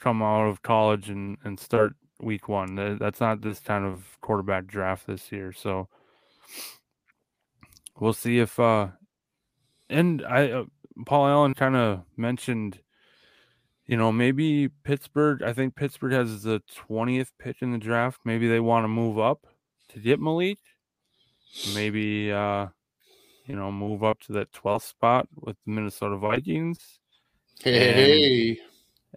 come 0.00 0.22
out 0.22 0.46
of 0.46 0.62
college 0.62 1.08
and 1.10 1.38
and 1.44 1.58
start 1.58 1.94
week 2.20 2.48
one. 2.48 2.98
That's 2.98 3.20
not 3.20 3.40
this 3.40 3.60
kind 3.60 3.84
of 3.84 4.18
quarterback 4.20 4.66
draft 4.66 5.06
this 5.06 5.30
year. 5.32 5.52
So 5.52 5.88
we'll 7.98 8.12
see 8.12 8.38
if 8.38 8.58
uh 8.58 8.88
and 9.90 10.24
I 10.24 10.50
uh, 10.50 10.64
Paul 11.06 11.26
Allen 11.28 11.54
kind 11.54 11.76
of 11.76 12.02
mentioned 12.16 12.80
you 13.86 13.96
know 13.96 14.12
maybe 14.12 14.68
Pittsburgh 14.68 15.42
I 15.42 15.52
think 15.52 15.74
Pittsburgh 15.74 16.12
has 16.12 16.42
the 16.42 16.62
20th 16.88 17.30
pick 17.38 17.62
in 17.62 17.72
the 17.72 17.78
draft. 17.78 18.20
Maybe 18.24 18.48
they 18.48 18.60
want 18.60 18.84
to 18.84 18.88
move 18.88 19.18
up 19.18 19.46
to 19.90 19.98
get 19.98 20.20
Malik. 20.20 20.58
Maybe 21.74 22.32
uh 22.32 22.68
you 23.46 23.56
know 23.56 23.72
move 23.72 24.04
up 24.04 24.20
to 24.20 24.32
that 24.32 24.52
12th 24.52 24.82
spot 24.82 25.28
with 25.34 25.56
the 25.64 25.72
Minnesota 25.72 26.16
Vikings 26.16 26.98
Hey, 27.60 28.60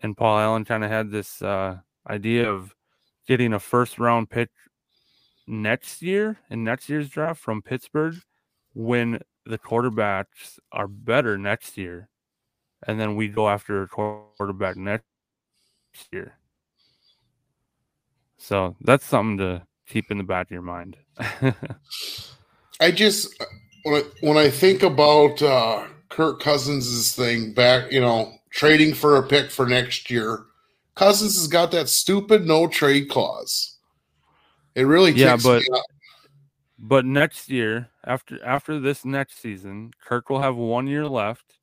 and 0.02 0.18
Paul 0.18 0.40
Allen 0.40 0.66
kind 0.66 0.84
of 0.84 0.90
had 0.90 1.12
this 1.12 1.42
uh, 1.42 1.78
idea 2.10 2.50
of 2.50 2.74
getting 3.32 3.54
a 3.54 3.60
first 3.60 3.98
round 3.98 4.30
pick 4.30 4.50
next 5.48 6.02
year 6.02 6.38
in 6.50 6.66
next 6.66 6.90
year's 6.90 7.08
draft 7.08 7.40
from 7.40 7.62
Pittsburgh 7.62 8.16
when 8.74 9.22
the 9.46 9.58
quarterbacks 9.58 10.60
are 10.74 10.90
better 10.90 11.38
next 11.38 11.78
year, 11.78 12.10
and 12.86 13.00
then 13.00 13.16
we 13.16 13.30
go 13.30 13.48
after 13.48 13.84
a 13.84 13.88
quarterback 13.88 14.76
next 14.76 15.06
year. 16.12 16.34
So 18.38 18.76
that's 18.82 19.06
something 19.06 19.38
to 19.38 19.66
keep 19.88 20.12
in 20.12 20.18
the 20.18 20.26
back 20.26 20.48
of 20.48 20.52
your 20.52 20.62
mind. 20.62 20.98
I 22.82 22.92
just 22.92 23.42
when 23.84 23.96
I, 23.96 24.04
when 24.20 24.38
I 24.38 24.50
think 24.50 24.84
about 24.84 25.42
uh, 25.42 25.86
Kirk 26.10 26.42
Cousins' 26.42 27.16
thing 27.16 27.54
back, 27.54 27.94
you 27.94 28.02
know, 28.02 28.34
trading 28.50 28.94
for 28.94 29.16
a 29.16 29.24
pick 29.24 29.52
for 29.52 29.66
next 29.66 30.12
year, 30.12 30.48
Cousins 30.96 31.38
has 31.38 31.48
got 31.48 31.72
that 31.72 31.90
stupid 31.90 32.46
no 32.46 32.68
trade 32.68 33.10
clause. 33.10 33.78
It 34.76 34.84
really 34.84 35.12
Yeah, 35.12 35.34
kicks 35.34 35.44
but-. 35.44 35.64
But 36.84 37.06
next 37.06 37.50
year, 37.50 37.90
after 38.06 38.44
after 38.44 38.80
this 38.80 39.06
next 39.06 39.40
season, 39.40 39.92
Kirk 40.04 40.30
will 40.30 40.42
have 40.42 40.56
one 40.56 40.88
year 40.88 41.08
left. 41.08 41.54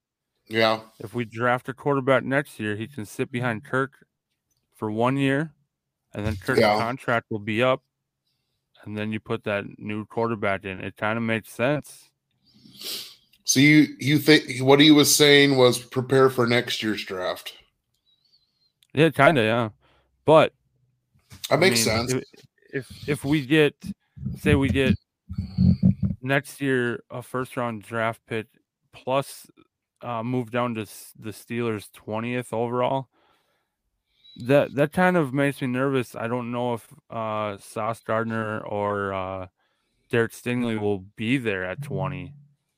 yeah, 0.46 0.80
If 1.00 1.12
we 1.12 1.24
draft 1.24 1.68
a 1.68 1.74
quarterback 1.74 2.22
next 2.24 2.60
year, 2.60 2.76
he 2.76 2.86
can 2.86 3.04
sit 3.04 3.30
behind 3.32 3.64
Kirk 3.64 4.06
for 4.76 4.90
one 4.92 5.16
year, 5.16 5.52
and 6.14 6.24
then 6.24 6.36
Kirk's 6.36 6.60
Yeah. 6.60 6.78
contract 6.78 7.26
will 7.30 7.40
be 7.40 7.62
up, 7.64 7.82
and 8.84 8.96
then 8.96 9.12
you 9.12 9.18
put 9.18 9.42
that 9.44 9.64
new 9.78 10.06
quarterback 10.06 10.64
in. 10.64 10.80
It 10.80 10.96
kind 10.96 11.16
of 11.16 11.24
makes 11.24 11.50
sense. 11.52 12.10
so 13.44 13.58
you 13.60 13.96
you 13.98 14.18
think 14.18 14.60
what 14.60 14.78
he 14.78 14.90
was 14.92 15.12
saying 15.14 15.56
was 15.56 15.78
prepare 15.78 16.30
for 16.30 16.46
next 16.46 16.80
year's 16.82 17.04
draft. 17.04 17.54
Yeah, 18.94 19.10
kind 19.10 19.38
of, 19.38 19.44
yeah. 19.44 19.68
But 20.24 20.52
That 21.50 21.60
makes 21.60 21.86
I 21.86 21.96
mean, 21.96 22.08
sense. 22.08 22.12
If, 22.12 22.24
if 22.72 23.08
if 23.08 23.24
we 23.24 23.46
get, 23.46 23.74
say, 24.38 24.54
we 24.54 24.68
get 24.68 24.96
next 26.22 26.60
year 26.60 27.02
a 27.10 27.22
first 27.22 27.56
round 27.56 27.82
draft 27.82 28.20
pick 28.26 28.46
plus 28.92 29.46
uh, 30.02 30.22
move 30.22 30.50
down 30.50 30.74
to 30.74 30.86
the 31.18 31.30
Steelers 31.30 31.90
twentieth 31.92 32.52
overall. 32.52 33.08
That 34.36 34.74
that 34.74 34.92
kind 34.92 35.16
of 35.16 35.34
makes 35.34 35.60
me 35.60 35.68
nervous. 35.68 36.14
I 36.14 36.28
don't 36.28 36.52
know 36.52 36.74
if 36.74 36.86
uh, 37.10 37.58
Sauce 37.58 38.00
Gardner 38.00 38.60
or 38.60 39.12
uh, 39.12 39.46
Derek 40.10 40.32
Stingley 40.32 40.80
will 40.80 41.00
be 41.16 41.38
there 41.38 41.64
at 41.64 41.82
twenty. 41.82 42.34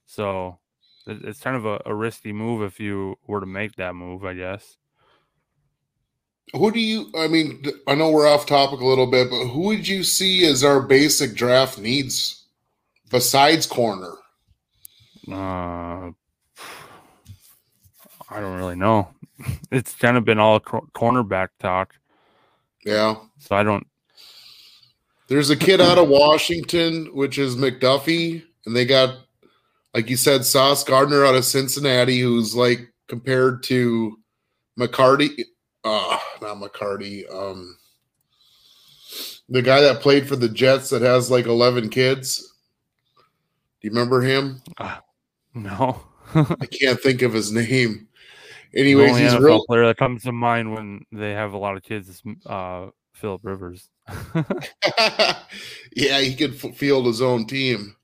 So 0.06 0.58
it's 1.06 1.40
kind 1.40 1.56
of 1.56 1.66
a, 1.66 1.80
a 1.86 1.94
risky 1.94 2.32
move 2.32 2.62
if 2.62 2.80
you 2.80 3.16
were 3.26 3.40
to 3.40 3.46
make 3.46 3.76
that 3.76 3.94
move. 3.94 4.24
I 4.24 4.34
guess. 4.34 4.76
Who 6.54 6.70
do 6.72 6.80
you? 6.80 7.10
I 7.16 7.28
mean, 7.28 7.64
I 7.86 7.94
know 7.94 8.10
we're 8.10 8.28
off 8.28 8.46
topic 8.46 8.80
a 8.80 8.84
little 8.86 9.06
bit, 9.06 9.30
but 9.30 9.46
who 9.48 9.60
would 9.66 9.86
you 9.86 10.02
see 10.02 10.44
as 10.46 10.64
our 10.64 10.80
basic 10.80 11.34
draft 11.34 11.78
needs 11.78 12.44
besides 13.10 13.66
corner? 13.66 14.14
Uh, 15.30 16.10
I 18.28 18.40
don't 18.40 18.56
really 18.58 18.76
know. 18.76 19.08
It's 19.72 19.94
kind 19.94 20.16
of 20.18 20.24
been 20.26 20.38
all 20.38 20.60
cor- 20.60 20.86
cornerback 20.94 21.48
talk, 21.60 21.94
Yeah, 22.84 23.14
so 23.38 23.56
I 23.56 23.62
don't. 23.62 23.86
there's 25.28 25.48
a 25.48 25.56
kid 25.56 25.80
out 25.80 25.96
of 25.96 26.08
Washington, 26.08 27.06
which 27.14 27.38
is 27.38 27.56
McDuffie, 27.56 28.42
and 28.66 28.76
they 28.76 28.84
got, 28.84 29.14
like 29.94 30.10
you 30.10 30.16
said, 30.18 30.44
Sauce 30.44 30.84
Gardner 30.84 31.24
out 31.24 31.36
of 31.36 31.46
Cincinnati, 31.46 32.18
who's 32.20 32.54
like 32.54 32.92
compared 33.08 33.62
to 33.64 34.18
McCarty. 34.78 35.42
Uh, 35.84 36.18
not 36.42 36.58
McCarty. 36.58 37.24
Um, 37.32 37.76
the 39.48 39.62
guy 39.62 39.80
that 39.80 40.00
played 40.00 40.28
for 40.28 40.36
the 40.36 40.48
Jets 40.48 40.90
that 40.90 41.02
has 41.02 41.30
like 41.30 41.46
11 41.46 41.88
kids. 41.88 42.54
Do 43.80 43.88
you 43.88 43.90
remember 43.90 44.20
him? 44.20 44.62
No. 45.54 46.02
I 46.34 46.66
can't 46.80 47.00
think 47.00 47.22
of 47.22 47.32
his 47.32 47.50
name. 47.50 48.08
Anyways, 48.74 49.16
he's 49.16 49.32
NFL 49.32 49.40
real. 49.40 49.66
player 49.66 49.86
that 49.86 49.96
comes 49.96 50.22
to 50.22 50.32
mind 50.32 50.72
when 50.72 51.04
they 51.10 51.32
have 51.32 51.54
a 51.54 51.58
lot 51.58 51.76
of 51.76 51.82
kids 51.82 52.08
is 52.08 52.22
uh, 52.46 52.88
Philip 53.14 53.40
Rivers. 53.42 53.88
yeah, 55.96 56.20
he 56.20 56.36
could 56.36 56.54
f- 56.54 56.76
field 56.76 57.06
his 57.06 57.20
own 57.20 57.46
team. 57.46 57.96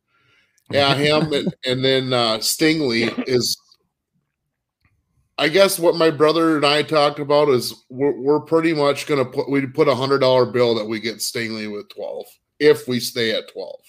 Yeah, 0.70 0.94
him 0.94 1.32
and, 1.32 1.54
and 1.64 1.84
then 1.84 2.12
uh, 2.12 2.38
Stingley 2.38 3.24
is. 3.28 3.56
I 5.38 5.48
guess 5.48 5.78
what 5.78 5.96
my 5.96 6.10
brother 6.10 6.56
and 6.56 6.64
I 6.64 6.82
talked 6.82 7.18
about 7.18 7.48
is 7.50 7.84
we're, 7.90 8.18
we're 8.18 8.40
pretty 8.40 8.72
much 8.72 9.06
going 9.06 9.22
to 9.22 9.30
put 9.30 9.50
we 9.50 9.66
put 9.66 9.88
a 9.88 9.94
hundred 9.94 10.20
dollar 10.20 10.46
bill 10.46 10.74
that 10.76 10.86
we 10.86 10.98
get 11.00 11.16
Stingley 11.16 11.70
with 11.70 11.88
twelve 11.90 12.26
if 12.58 12.88
we 12.88 13.00
stay 13.00 13.32
at 13.32 13.52
twelve. 13.52 13.80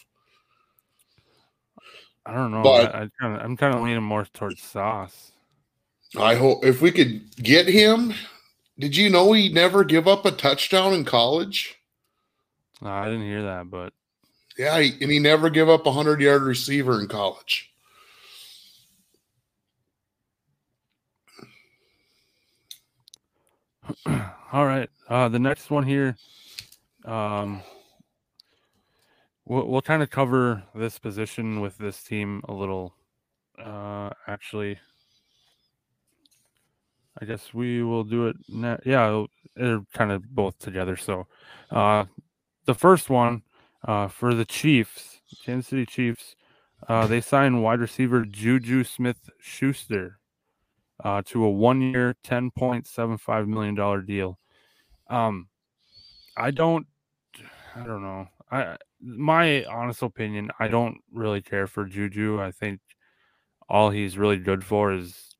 I 2.26 2.34
don't 2.34 2.52
know. 2.52 2.64
But- 2.64 2.94
I, 2.94 3.10
I'm 3.22 3.56
kind 3.56 3.74
of 3.76 3.82
leaning 3.82 4.04
more 4.04 4.26
towards 4.26 4.62
Sauce. 4.62 5.32
I 6.18 6.36
hope 6.36 6.66
if 6.66 6.82
we 6.82 6.92
could 6.92 7.36
get 7.38 7.68
him. 7.68 8.14
Did 8.80 8.96
you 8.96 9.10
know 9.10 9.32
he 9.34 9.50
never 9.50 9.84
give 9.84 10.08
up 10.08 10.26
a 10.26 10.32
touchdown 10.32 10.94
in 10.94 11.04
college? 11.04 11.76
Uh, 12.84 12.90
I 12.90 13.06
didn't 13.06 13.24
hear 13.26 13.42
that, 13.42 13.72
but 13.72 13.92
Yeah, 14.56 14.80
he, 14.80 14.92
and 15.02 15.12
he 15.12 15.18
never 15.18 15.50
give 15.50 15.68
up 15.68 15.86
a 15.88 15.92
hundred 15.92 16.22
yard 16.22 16.44
receiver 16.44 17.00
in 17.02 17.08
college. 17.08 17.72
all 24.52 24.66
right. 24.66 24.90
Uh, 25.10 25.30
the 25.30 25.40
next 25.40 25.70
one 25.70 25.84
here, 25.84 26.18
um, 27.06 27.62
we'll, 29.46 29.68
we'll 29.68 29.82
kind 29.82 30.04
of 30.04 30.10
cover 30.10 30.64
this 30.76 31.00
position 31.00 31.62
with 31.62 31.78
this 31.78 32.04
team 32.04 32.42
a 32.48 32.54
little. 32.54 32.94
Uh, 33.64 34.10
actually, 34.28 34.78
I 37.20 37.26
guess 37.26 37.54
we 37.54 37.82
will 37.82 38.04
do 38.04 38.28
it. 38.28 38.36
Ne- 38.50 38.80
yeah, 38.86 39.26
they're 39.56 39.82
kind 39.94 40.12
of 40.12 40.24
both 40.30 40.60
together. 40.60 40.96
So, 40.96 41.28
uh, 41.72 42.06
the 42.66 42.76
first 42.76 43.10
one, 43.10 43.44
uh, 43.88 44.08
for 44.08 44.34
the 44.34 44.46
Chiefs, 44.46 45.20
Kansas 45.44 45.70
City 45.70 45.86
Chiefs, 45.86 46.36
uh, 46.88 47.08
they 47.08 47.22
signed 47.22 47.64
wide 47.64 47.80
receiver 47.80 48.26
Juju 48.26 48.84
Smith 48.84 49.30
Schuster 49.40 50.20
uh, 51.04 51.22
to 51.26 51.46
a 51.46 51.52
point 52.52 52.88
seven 52.88 53.18
five 53.18 53.48
million 53.48 53.76
dollar 53.76 54.02
deal. 54.02 54.40
Um, 55.10 55.48
I 56.36 56.52
don't, 56.52 56.86
I 57.76 57.84
don't 57.84 58.02
know. 58.02 58.28
I 58.52 58.78
my 59.02 59.64
honest 59.66 60.02
opinion, 60.02 60.52
I 60.60 60.68
don't 60.68 60.98
really 61.12 61.42
care 61.42 61.68
for 61.68 61.86
Juju. 61.86 62.42
I 62.42 62.52
think 62.52 62.80
all 63.70 63.90
he's 63.90 64.18
really 64.18 64.38
good 64.38 64.64
for 64.64 64.94
is 64.94 65.36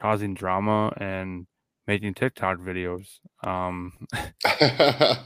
causing 0.00 0.34
drama 0.34 0.92
and 0.96 1.46
making 1.86 2.14
TikTok 2.14 2.58
videos. 2.58 3.20
Um, 3.44 3.92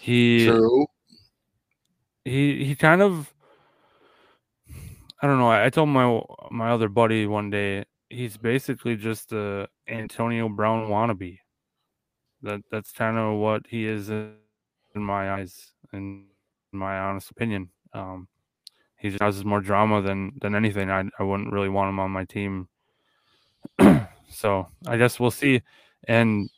he 0.00 0.46
True. 0.46 0.86
he 2.24 2.64
he 2.64 2.74
kind 2.74 3.02
of 3.02 3.32
I 5.20 5.26
don't 5.26 5.38
know. 5.38 5.48
I, 5.48 5.66
I 5.66 5.70
told 5.70 5.88
my 5.88 6.20
my 6.50 6.70
other 6.70 6.88
buddy 6.88 7.26
one 7.26 7.50
day 7.50 7.84
he's 8.08 8.36
basically 8.36 8.96
just 8.96 9.32
a 9.32 9.68
Antonio 9.88 10.48
Brown 10.48 10.88
wannabe. 10.88 11.38
That 12.42 12.62
that's 12.70 12.92
kind 12.92 13.16
of 13.16 13.38
what 13.38 13.66
he 13.68 13.86
is 13.86 14.08
in 14.08 14.34
my 14.94 15.32
eyes, 15.32 15.72
in 15.92 16.26
my 16.72 16.98
honest 16.98 17.30
opinion. 17.30 17.70
Um, 17.92 18.28
he 18.98 19.08
just 19.08 19.20
causes 19.20 19.44
more 19.44 19.60
drama 19.60 20.02
than 20.02 20.32
than 20.40 20.54
anything. 20.54 20.90
I 20.90 21.04
I 21.18 21.22
wouldn't 21.22 21.52
really 21.52 21.68
want 21.68 21.90
him 21.90 22.00
on 22.00 22.10
my 22.10 22.24
team. 22.24 22.68
so 24.28 24.68
I 24.86 24.96
guess 24.96 25.18
we'll 25.18 25.30
see. 25.30 25.62
And 26.08 26.48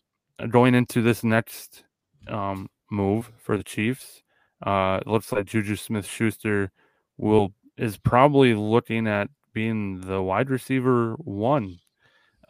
going 0.50 0.74
into 0.74 1.02
this 1.02 1.24
next 1.24 1.84
um, 2.28 2.68
move 2.90 3.32
for 3.38 3.56
the 3.56 3.64
Chiefs, 3.64 4.22
uh, 4.64 4.98
it 5.00 5.06
looks 5.08 5.32
like 5.32 5.46
Juju 5.46 5.76
Smith 5.76 6.06
Schuster 6.06 6.70
will 7.16 7.54
is 7.76 7.96
probably 7.96 8.54
looking 8.54 9.06
at 9.06 9.28
being 9.58 10.02
the 10.02 10.22
wide 10.22 10.50
receiver 10.50 11.14
one. 11.16 11.78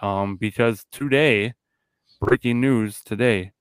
Um, 0.02 0.36
because 0.36 0.84
today, 0.92 1.54
breaking 2.20 2.60
news 2.60 3.00
today, 3.02 3.52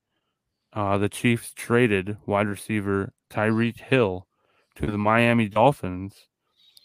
uh, 0.73 0.97
the 0.97 1.09
Chiefs 1.09 1.53
traded 1.55 2.17
wide 2.25 2.47
receiver 2.47 3.13
Tyreek 3.29 3.79
Hill 3.79 4.27
to 4.75 4.87
the 4.87 4.97
Miami 4.97 5.47
Dolphins 5.47 6.27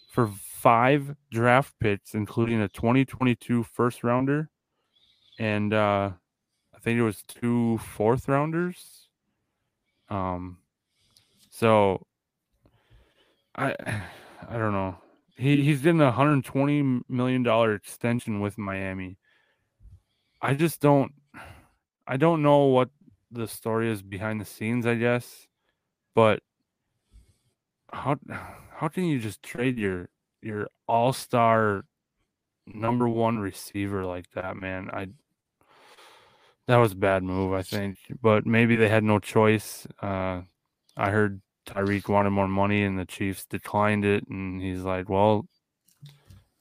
for 0.08 0.28
five 0.28 1.16
draft 1.32 1.74
picks, 1.80 2.14
including 2.14 2.62
a 2.62 2.68
2022 2.68 3.64
first 3.64 4.04
rounder 4.04 4.48
and 5.38 5.74
uh, 5.74 6.10
I 6.74 6.78
think 6.78 6.98
it 6.98 7.02
was 7.02 7.22
two 7.22 7.78
fourth 7.78 8.28
rounders. 8.28 9.08
Um, 10.08 10.58
so 11.50 12.06
I 13.56 13.74
I 14.48 14.58
don't 14.58 14.72
know. 14.72 15.01
He 15.36 15.62
he's 15.62 15.80
getting 15.80 16.00
a 16.00 16.04
120 16.06 17.02
million 17.08 17.42
dollar 17.42 17.74
extension 17.74 18.40
with 18.40 18.58
Miami. 18.58 19.18
I 20.40 20.54
just 20.54 20.80
don't 20.80 21.12
I 22.06 22.16
don't 22.16 22.42
know 22.42 22.66
what 22.66 22.90
the 23.30 23.48
story 23.48 23.90
is 23.90 24.02
behind 24.02 24.40
the 24.40 24.44
scenes, 24.44 24.86
I 24.86 24.94
guess. 24.96 25.46
But 26.14 26.42
how 27.92 28.16
how 28.70 28.88
can 28.88 29.04
you 29.04 29.18
just 29.18 29.42
trade 29.42 29.78
your 29.78 30.08
your 30.42 30.68
all-star 30.88 31.84
number 32.66 33.08
1 33.08 33.38
receiver 33.38 34.04
like 34.04 34.30
that, 34.32 34.56
man? 34.56 34.90
I 34.92 35.08
that 36.68 36.76
was 36.76 36.92
a 36.92 36.96
bad 36.96 37.22
move, 37.22 37.52
I 37.52 37.62
think. 37.62 37.98
But 38.20 38.46
maybe 38.46 38.76
they 38.76 38.88
had 38.88 39.04
no 39.04 39.18
choice. 39.18 39.86
Uh 40.00 40.42
I 40.96 41.10
heard 41.10 41.40
Tyreek 41.66 42.08
wanted 42.08 42.30
more 42.30 42.48
money 42.48 42.82
and 42.84 42.98
the 42.98 43.04
Chiefs 43.04 43.46
declined 43.46 44.04
it 44.04 44.26
and 44.28 44.60
he's 44.60 44.82
like, 44.82 45.08
"Well, 45.08 45.46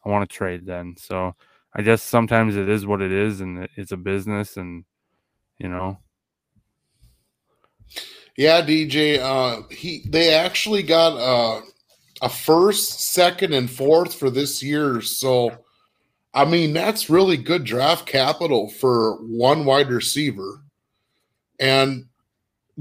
I 0.06 0.10
want 0.10 0.30
to 0.30 0.36
trade 0.36 0.66
then." 0.66 0.96
So, 0.98 1.36
I 1.76 1.82
guess 1.82 2.04
sometimes 2.04 2.56
it 2.56 2.70
is 2.70 2.86
what 2.86 3.02
it 3.02 3.12
is 3.12 3.42
and 3.42 3.68
it's 3.76 3.92
a 3.92 3.98
business 3.98 4.58
and 4.58 4.86
you 5.58 5.70
know, 5.70 6.00
Yeah, 8.38 8.62
DJ. 8.62 9.20
Uh, 9.20 9.64
he 9.70 10.04
they 10.08 10.34
actually 10.34 10.84
got 10.84 11.18
uh, 11.18 11.62
a 12.22 12.30
first, 12.30 13.14
second, 13.14 13.54
and 13.54 13.70
fourth 13.70 14.14
for 14.16 14.30
this 14.30 14.64
year. 14.64 15.02
So, 15.02 15.52
I 16.34 16.46
mean, 16.46 16.74
that's 16.74 17.10
really 17.10 17.38
good 17.38 17.64
draft 17.64 18.06
capital 18.08 18.70
for 18.70 19.18
one 19.22 19.66
wide 19.66 19.90
receiver. 19.90 20.64
And 21.60 22.06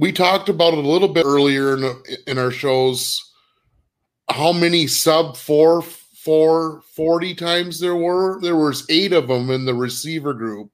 we 0.00 0.10
talked 0.12 0.48
about 0.48 0.72
it 0.72 0.78
a 0.84 0.88
little 0.88 1.08
bit 1.08 1.26
earlier 1.26 1.76
in, 1.76 2.02
in 2.26 2.38
our 2.38 2.50
shows. 2.50 3.32
How 4.30 4.50
many 4.50 4.86
sub 4.86 5.36
four 5.36 5.82
four 5.82 6.80
forty 6.94 7.34
times 7.34 7.78
there 7.78 7.96
were? 7.96 8.40
There 8.40 8.56
was 8.56 8.86
eight 8.88 9.12
of 9.12 9.28
them 9.28 9.50
in 9.50 9.66
the 9.66 9.74
receiver 9.74 10.32
group. 10.32 10.70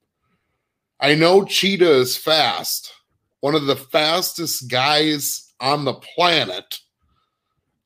I 1.00 1.16
know 1.16 1.44
Cheetah 1.44 1.90
is 1.90 2.16
fast, 2.16 2.92
one 3.40 3.56
of 3.56 3.66
the 3.66 3.76
fastest 3.76 4.70
guys 4.70 5.52
on 5.60 5.84
the 5.84 5.94
planet. 5.94 6.78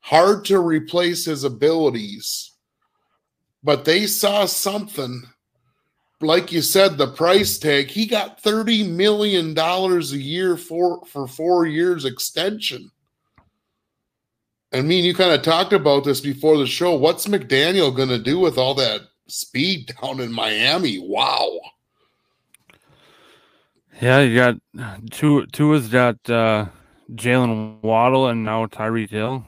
Hard 0.00 0.44
to 0.46 0.58
replace 0.58 1.24
his 1.24 1.44
abilities, 1.44 2.52
but 3.64 3.86
they 3.86 4.06
saw 4.06 4.44
something. 4.44 5.22
Like 6.22 6.52
you 6.52 6.60
said, 6.60 6.98
the 6.98 7.06
price 7.08 7.58
tag. 7.58 7.88
He 7.88 8.06
got 8.06 8.40
thirty 8.40 8.82
million 8.82 9.54
dollars 9.54 10.12
a 10.12 10.18
year 10.18 10.56
for 10.56 11.04
for 11.06 11.26
four 11.26 11.66
years 11.66 12.04
extension. 12.04 12.90
I 14.72 14.82
mean, 14.82 15.04
you 15.04 15.14
kind 15.14 15.32
of 15.32 15.42
talked 15.42 15.72
about 15.72 16.04
this 16.04 16.20
before 16.20 16.56
the 16.58 16.66
show. 16.66 16.94
What's 16.94 17.26
McDaniel 17.26 17.94
going 17.94 18.10
to 18.10 18.18
do 18.18 18.38
with 18.38 18.58
all 18.58 18.74
that 18.74 19.00
speed 19.26 19.92
down 20.00 20.20
in 20.20 20.32
Miami? 20.32 20.98
Wow. 20.98 21.58
Yeah, 24.00 24.20
you 24.20 24.36
got 24.36 24.56
two. 25.10 25.46
Two 25.46 25.72
has 25.72 25.88
got 25.88 26.16
uh, 26.28 26.66
Jalen 27.12 27.82
Waddle 27.82 28.28
and 28.28 28.44
now 28.44 28.66
Tyreek 28.66 29.10
Hill. 29.10 29.44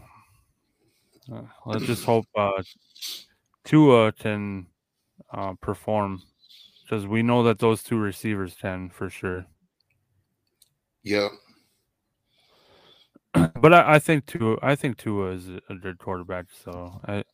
Uh, 1.32 1.42
let's 1.66 1.84
just 1.84 2.04
hope 2.04 2.26
uh, 2.36 2.62
Tua 3.64 4.12
can 4.12 4.66
uh, 5.32 5.54
perform 5.60 6.22
because 6.92 7.06
we 7.06 7.22
know 7.22 7.42
that 7.42 7.58
those 7.58 7.82
two 7.82 7.96
receivers 7.96 8.54
can 8.60 8.90
for 8.90 9.08
sure. 9.08 9.46
Yeah. 11.02 11.28
But 13.62 13.72
I, 13.72 13.94
I 13.94 13.98
think 13.98 14.26
Tua, 14.26 14.58
I 14.60 14.74
think 14.74 14.98
Tua 14.98 15.30
is 15.30 15.48
a 15.70 15.74
good 15.74 15.96
quarterback. 15.96 16.46
So 16.62 17.00
I, 17.06 17.24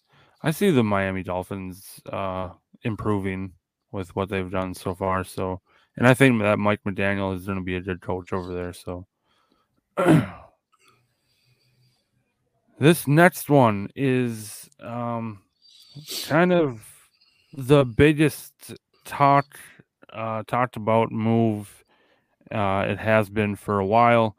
I 0.45 0.53
see 0.53 0.71
the 0.71 0.85
Miami 0.85 1.25
Dolphins 1.25 2.01
uh, 2.09 2.51
improving 2.83 3.55
with 3.91 4.15
what 4.15 4.29
they've 4.29 4.49
done 4.49 4.75
so 4.75 4.95
far. 4.95 5.25
So, 5.25 5.61
and 5.97 6.07
I 6.07 6.15
think 6.15 6.41
that 6.43 6.61
Mike 6.61 6.83
McDaniel 6.87 7.35
is 7.35 7.47
going 7.47 7.59
to 7.59 7.65
be 7.65 7.75
a 7.75 7.81
good 7.81 8.01
coach 8.01 8.33
over 8.33 8.55
there. 8.55 8.73
So. 8.73 9.07
This 12.81 13.09
next 13.09 13.51
one 13.51 13.89
is 13.97 14.71
um, 14.79 15.41
kind 16.29 16.53
of 16.53 16.81
the 17.53 17.85
biggest 17.85 18.73
talk 19.09 19.59
uh, 20.13 20.43
talked 20.47 20.77
about 20.77 21.11
move. 21.11 21.85
Uh, 22.51 22.87
it 22.89 22.99
has 22.99 23.29
been 23.29 23.57
for 23.57 23.79
a 23.79 23.87
while, 23.87 24.37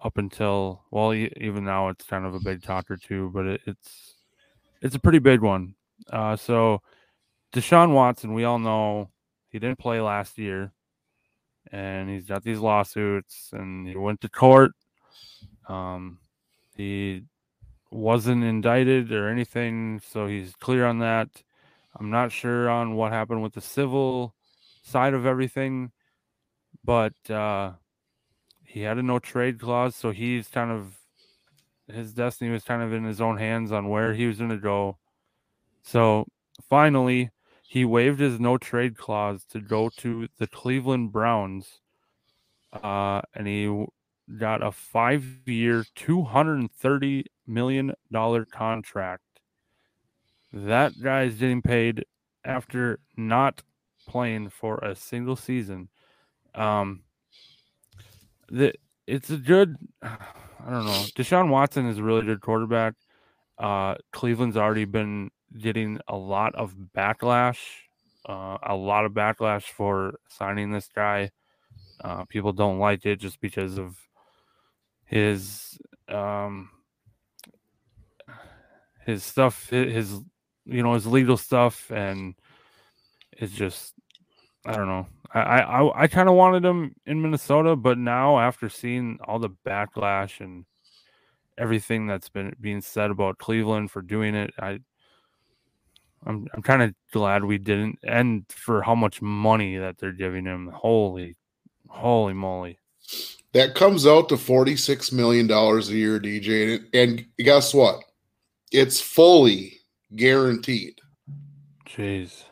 up 0.00 0.18
until 0.18 0.82
well, 0.90 1.12
even 1.14 1.64
now 1.64 1.88
it's 1.88 2.04
kind 2.04 2.24
of 2.24 2.34
a 2.34 2.40
big 2.40 2.62
talk 2.62 2.90
or 2.90 2.96
two, 2.96 3.30
but 3.34 3.46
it, 3.46 3.60
it's 3.66 4.14
it's 4.82 4.94
a 4.94 5.00
pretty 5.00 5.18
big 5.18 5.40
one. 5.40 5.74
Uh, 6.10 6.36
so 6.36 6.80
Deshaun 7.52 7.92
Watson, 7.92 8.34
we 8.34 8.44
all 8.44 8.58
know 8.58 9.10
he 9.48 9.58
didn't 9.58 9.78
play 9.78 10.00
last 10.00 10.36
year, 10.38 10.72
and 11.72 12.10
he's 12.10 12.26
got 12.26 12.42
these 12.42 12.58
lawsuits, 12.58 13.50
and 13.52 13.88
he 13.88 13.96
went 13.96 14.20
to 14.20 14.28
court. 14.28 14.72
Um, 15.68 16.18
he 16.76 17.22
wasn't 17.90 18.44
indicted 18.44 19.12
or 19.12 19.28
anything, 19.28 20.00
so 20.00 20.26
he's 20.26 20.54
clear 20.56 20.84
on 20.84 20.98
that. 20.98 21.28
I'm 21.96 22.10
not 22.10 22.32
sure 22.32 22.68
on 22.68 22.94
what 22.94 23.12
happened 23.12 23.42
with 23.42 23.54
the 23.54 23.60
civil 23.60 24.34
side 24.82 25.14
of 25.14 25.26
everything, 25.26 25.92
but 26.84 27.14
uh, 27.30 27.72
he 28.64 28.80
had 28.80 28.98
a 28.98 29.02
no 29.02 29.18
trade 29.18 29.60
clause, 29.60 29.94
so 29.94 30.10
he's 30.10 30.48
kind 30.48 30.70
of 30.70 30.98
his 31.86 32.12
destiny 32.14 32.50
was 32.50 32.64
kind 32.64 32.82
of 32.82 32.92
in 32.92 33.04
his 33.04 33.20
own 33.20 33.36
hands 33.36 33.70
on 33.70 33.88
where 33.88 34.14
he 34.14 34.26
was 34.26 34.38
going 34.38 34.50
to 34.50 34.56
go. 34.56 34.98
So 35.82 36.26
finally, 36.68 37.30
he 37.62 37.84
waived 37.84 38.20
his 38.20 38.40
no 38.40 38.56
trade 38.58 38.96
clause 38.96 39.44
to 39.50 39.60
go 39.60 39.90
to 39.98 40.28
the 40.38 40.46
Cleveland 40.46 41.12
Browns, 41.12 41.80
uh, 42.72 43.20
and 43.34 43.46
he 43.46 43.86
got 44.38 44.62
a 44.62 44.72
five 44.72 45.24
year, 45.46 45.84
$230 45.96 47.24
million 47.46 47.92
contract. 48.50 49.23
That 50.54 50.92
guy 51.02 51.24
is 51.24 51.34
getting 51.34 51.62
paid 51.62 52.04
after 52.44 53.00
not 53.16 53.62
playing 54.06 54.50
for 54.50 54.78
a 54.78 54.94
single 54.94 55.34
season. 55.34 55.88
Um, 56.54 57.02
the, 58.48 58.72
it's 59.06 59.30
a 59.30 59.36
good, 59.36 59.76
I 60.02 60.70
don't 60.70 60.84
know. 60.86 61.04
Deshaun 61.16 61.48
Watson 61.48 61.86
is 61.86 61.98
a 61.98 62.04
really 62.04 62.22
good 62.22 62.40
quarterback. 62.40 62.94
Uh, 63.58 63.96
Cleveland's 64.12 64.56
already 64.56 64.84
been 64.84 65.30
getting 65.58 65.98
a 66.06 66.16
lot 66.16 66.54
of 66.54 66.74
backlash, 66.96 67.58
uh, 68.28 68.58
a 68.62 68.76
lot 68.76 69.04
of 69.04 69.12
backlash 69.12 69.64
for 69.64 70.20
signing 70.28 70.70
this 70.70 70.88
guy. 70.94 71.32
Uh, 72.00 72.24
people 72.26 72.52
don't 72.52 72.78
like 72.78 73.04
it 73.06 73.16
just 73.16 73.40
because 73.40 73.76
of 73.78 73.96
his 75.04 75.78
um 76.08 76.70
his 79.04 79.22
stuff 79.22 79.68
hi- 79.70 79.84
his 79.84 80.20
you 80.66 80.82
know 80.82 80.94
his 80.94 81.06
legal 81.06 81.36
stuff 81.36 81.90
and 81.90 82.34
it's 83.32 83.52
just 83.52 83.94
i 84.64 84.72
don't 84.72 84.88
know 84.88 85.06
i 85.32 85.40
i 85.40 86.02
i 86.02 86.06
kind 86.06 86.28
of 86.28 86.34
wanted 86.34 86.64
him 86.64 86.94
in 87.06 87.20
minnesota 87.20 87.76
but 87.76 87.98
now 87.98 88.38
after 88.38 88.68
seeing 88.68 89.18
all 89.26 89.38
the 89.38 89.50
backlash 89.66 90.40
and 90.40 90.64
everything 91.58 92.06
that's 92.06 92.28
been 92.28 92.54
being 92.60 92.80
said 92.80 93.10
about 93.10 93.38
cleveland 93.38 93.90
for 93.90 94.02
doing 94.02 94.34
it 94.34 94.52
i 94.58 94.78
i'm, 96.26 96.46
I'm 96.54 96.62
kind 96.62 96.82
of 96.82 96.94
glad 97.12 97.44
we 97.44 97.58
didn't 97.58 97.98
and 98.02 98.44
for 98.48 98.82
how 98.82 98.94
much 98.94 99.22
money 99.22 99.76
that 99.76 99.98
they're 99.98 100.12
giving 100.12 100.44
him 100.44 100.68
holy 100.68 101.36
holy 101.88 102.34
moly 102.34 102.78
That 103.52 103.74
comes 103.74 104.06
out 104.06 104.28
to 104.30 104.34
$46 104.34 105.12
million 105.12 105.48
a 105.48 105.80
year, 105.92 106.18
DJ. 106.18 106.74
And, 106.74 106.88
and 106.92 107.26
guess 107.38 107.72
what? 107.72 108.02
It's 108.72 109.00
fully 109.00 109.78
guaranteed. 110.16 111.00
jeez 111.86 112.44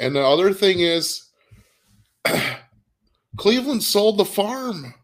And 0.00 0.16
the 0.16 0.22
other 0.22 0.52
thing 0.52 0.80
is, 0.80 1.30
Cleveland 3.36 3.82
sold 3.82 4.18
the 4.18 4.24
farm. 4.24 4.94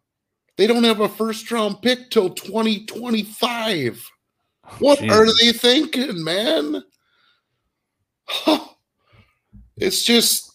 They 0.57 0.67
don't 0.67 0.85
have 0.85 1.01
a 1.01 1.09
first 1.09 1.51
round 1.51 1.81
pick 1.83 2.11
till 2.11 2.31
2025. 2.31 4.05
What 4.79 5.03
are 5.11 5.27
they 5.41 5.53
thinking, 5.53 6.23
man? 6.23 6.83
It's 9.77 10.05
just 10.05 10.53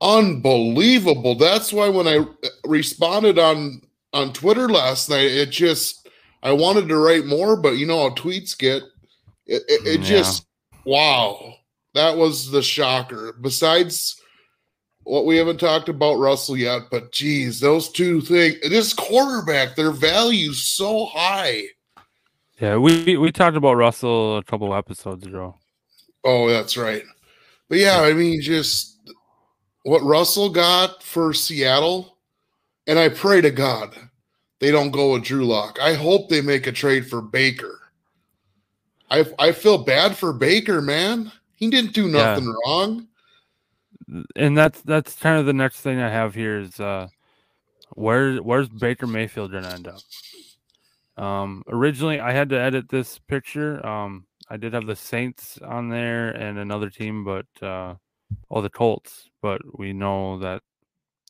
unbelievable. 0.00 1.34
That's 1.34 1.72
why 1.72 1.88
when 1.88 2.06
I 2.06 2.24
responded 2.64 3.38
on 3.38 3.82
on 4.12 4.32
Twitter 4.32 4.68
last 4.68 5.10
night, 5.10 5.26
it 5.26 5.50
just 5.50 6.08
I 6.42 6.52
wanted 6.52 6.88
to 6.88 6.96
write 6.96 7.26
more, 7.26 7.56
but 7.56 7.76
you 7.76 7.86
know 7.86 8.08
how 8.08 8.14
tweets 8.14 8.56
get. 8.56 8.84
It, 9.46 9.62
it, 9.68 9.86
it 9.86 10.00
mm, 10.00 10.02
Yeah. 10.02 10.08
just 10.08 10.46
wow, 10.84 11.54
that 11.94 12.16
was 12.16 12.50
the 12.50 12.62
shocker. 12.62 13.36
Besides 13.40 14.20
what 15.04 15.26
we 15.26 15.36
haven't 15.36 15.60
talked 15.60 15.88
about 15.88 16.18
Russell 16.18 16.56
yet, 16.56 16.82
but 16.90 17.12
geez, 17.12 17.60
those 17.60 17.90
two 17.90 18.20
things. 18.20 18.56
This 18.62 18.92
quarterback, 18.92 19.76
their 19.76 19.90
value's 19.90 20.66
so 20.66 21.06
high. 21.06 21.64
Yeah, 22.60 22.76
we 22.76 23.16
we 23.16 23.32
talked 23.32 23.56
about 23.56 23.74
Russell 23.74 24.38
a 24.38 24.44
couple 24.44 24.74
episodes 24.74 25.26
ago. 25.26 25.56
Oh, 26.24 26.48
that's 26.48 26.76
right. 26.76 27.02
But 27.68 27.78
yeah, 27.78 28.00
I 28.00 28.12
mean, 28.12 28.40
just 28.40 28.98
what 29.82 30.02
Russell 30.02 30.48
got 30.48 31.02
for 31.02 31.34
Seattle, 31.34 32.18
and 32.86 32.98
I 32.98 33.08
pray 33.10 33.40
to 33.40 33.50
God 33.50 33.94
they 34.60 34.70
don't 34.70 34.92
go 34.92 35.12
with 35.12 35.24
Drew 35.24 35.44
Lock. 35.44 35.78
I 35.78 35.92
hope 35.92 36.30
they 36.30 36.40
make 36.40 36.66
a 36.66 36.72
trade 36.72 37.06
for 37.06 37.20
Baker. 37.20 37.80
I 39.10 39.24
I 39.38 39.52
feel 39.52 39.78
bad 39.78 40.16
for 40.16 40.32
Baker, 40.32 40.80
man. 40.80 41.30
He 41.56 41.70
didn't 41.70 41.92
do 41.94 42.08
Yeah. 42.08 42.34
nothing 42.36 42.54
wrong. 42.66 43.08
And 44.36 44.56
that's 44.56 44.80
that's 44.82 45.16
kind 45.16 45.38
of 45.38 45.46
the 45.46 45.52
next 45.52 45.80
thing 45.80 46.00
I 46.00 46.10
have 46.10 46.34
here 46.34 46.58
is 46.58 46.78
uh 46.80 47.08
where 47.94 48.36
where's 48.36 48.68
Baker 48.68 49.06
Mayfield 49.06 49.52
gonna 49.52 49.68
end 49.70 49.88
up? 49.88 51.22
Um 51.22 51.62
originally 51.68 52.20
I 52.20 52.32
had 52.32 52.48
to 52.50 52.58
edit 52.58 52.88
this 52.88 53.18
picture. 53.18 53.84
Um 53.86 54.26
I 54.50 54.56
did 54.56 54.74
have 54.74 54.86
the 54.86 54.96
Saints 54.96 55.58
on 55.62 55.88
there 55.88 56.30
and 56.30 56.58
another 56.58 56.90
team, 56.90 57.24
but 57.24 57.46
uh 57.62 57.94
oh 58.50 58.60
the 58.60 58.70
Colts, 58.70 59.30
but 59.40 59.60
we 59.78 59.92
know 59.92 60.38
that 60.40 60.62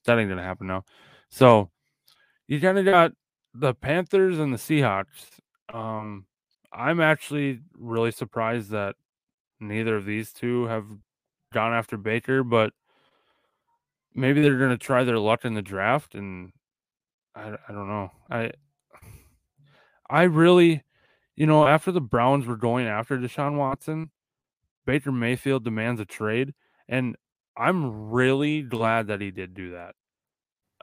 that 0.07 0.19
ain't 0.19 0.29
gonna 0.29 0.43
happen 0.43 0.67
now. 0.67 0.85
So 1.29 1.71
you 2.47 2.61
kind 2.61 2.79
of 2.79 2.85
got 2.85 3.13
the 3.55 3.75
Panthers 3.75 4.39
and 4.39 4.53
the 4.53 4.59
Seahawks. 4.59 5.39
Um, 5.73 6.27
I'm 6.75 7.01
actually 7.01 7.61
really 7.79 8.11
surprised 8.11 8.71
that 8.71 8.97
neither 9.61 9.97
of 9.97 10.05
these 10.05 10.33
two 10.33 10.67
have 10.67 10.85
gone 11.53 11.73
after 11.73 11.97
Baker, 11.97 12.43
but 12.43 12.73
maybe 14.15 14.43
they're 14.43 14.59
going 14.59 14.71
to 14.71 14.79
try 14.79 15.05
their 15.05 15.19
luck 15.19 15.45
in 15.45 15.55
the 15.55 15.63
draft. 15.63 16.15
And 16.15 16.53
I, 17.35 17.55
I 17.69 17.73
don't 17.73 17.89
know. 17.89 18.11
I, 18.29 18.51
I 20.11 20.23
really, 20.25 20.83
you 21.37 21.47
know, 21.47 21.67
after 21.67 21.93
the 21.93 22.01
Browns 22.01 22.47
were 22.47 22.57
going 22.57 22.87
after 22.87 23.19
Deshaun 23.19 23.57
Watson, 23.57 24.11
Baker 24.85 25.13
Mayfield 25.13 25.65
demands 25.65 26.01
a 26.01 26.05
trade, 26.05 26.55
and 26.89 27.17
I'm 27.57 28.11
really 28.11 28.63
glad 28.63 29.07
that 29.07 29.21
he 29.21 29.31
did 29.31 29.55
do 29.55 29.73
that. 29.73 29.95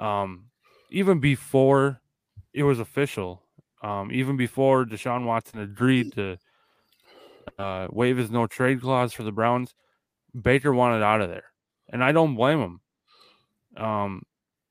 Um, 0.04 0.46
even 0.90 1.20
before 1.20 2.02
it 2.54 2.64
was 2.64 2.80
official, 2.80 3.44
um, 3.82 4.12
even 4.12 4.38
before 4.38 4.86
Deshaun 4.86 5.26
Watson 5.26 5.60
agreed 5.60 6.14
to 6.14 6.38
uh, 7.58 7.88
waive 7.90 8.18
his 8.18 8.32
no 8.32 8.48
trade 8.48 8.82
clause 8.82 9.14
for 9.14 9.24
the 9.24 9.32
Browns, 9.32 9.74
Baker 10.40 10.74
wanted 10.74 11.04
out 11.04 11.22
of 11.22 11.30
there, 11.30 11.46
and 11.90 12.04
I 12.04 12.12
don't 12.12 12.36
blame 12.36 12.60
him. 12.60 13.84
Um, 13.84 14.24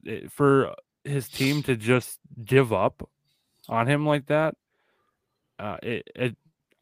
it, 0.04 0.30
for 0.30 0.74
his 1.04 1.28
team 1.28 1.62
to 1.64 1.76
just 1.76 2.18
give 2.44 2.72
up 2.72 3.08
on 3.68 3.86
him 3.86 4.06
like 4.06 4.26
that, 4.26 4.54
uh, 5.58 5.76
it, 5.82 6.08
it 6.14 6.36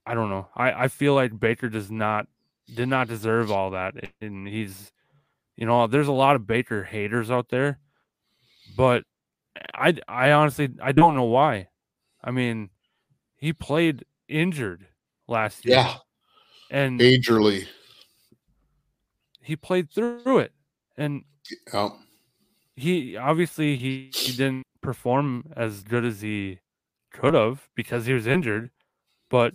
I 0.07 0.15
don't 0.15 0.31
know. 0.31 0.49
I, 0.55 0.85
I 0.85 0.89
feel 0.89 1.15
like 1.15 1.39
Baker 1.39 1.69
does 1.69 1.91
not 1.91 2.27
did 2.75 2.89
not 2.89 3.09
deserve 3.09 3.51
all 3.51 3.71
that, 3.71 3.95
and 4.21 4.47
he's, 4.47 4.93
you 5.57 5.67
know, 5.67 5.87
there's 5.87 6.09
a 6.09 6.13
lot 6.13 6.37
of 6.37 6.47
Baker 6.47 6.85
haters 6.85 7.31
out 7.31 7.49
there, 7.49 7.79
but 8.77 9.05
I 9.75 9.95
I 10.07 10.33
honestly 10.33 10.71
I 10.83 10.93
don't 10.93 11.17
know 11.17 11.25
why. 11.25 11.69
I 12.23 12.31
mean, 12.31 12.71
he 13.37 13.53
played 13.53 14.05
injured 14.29 14.87
last 15.27 15.65
year. 15.65 15.77
Yeah. 15.77 15.95
And 16.71 17.01
majorly. 17.01 17.67
He 19.41 19.57
played 19.57 19.91
through 19.91 20.39
it. 20.39 20.53
And 20.97 21.25
he 22.77 23.17
obviously 23.17 23.77
he, 23.77 24.11
he 24.15 24.33
didn't 24.33 24.65
perform 24.81 25.53
as 25.57 25.83
good 25.83 26.05
as 26.05 26.21
he 26.21 26.59
could 27.13 27.35
have 27.35 27.69
because 27.75 28.07
he 28.07 28.13
was 28.13 28.27
injured, 28.27 28.71
but 29.31 29.55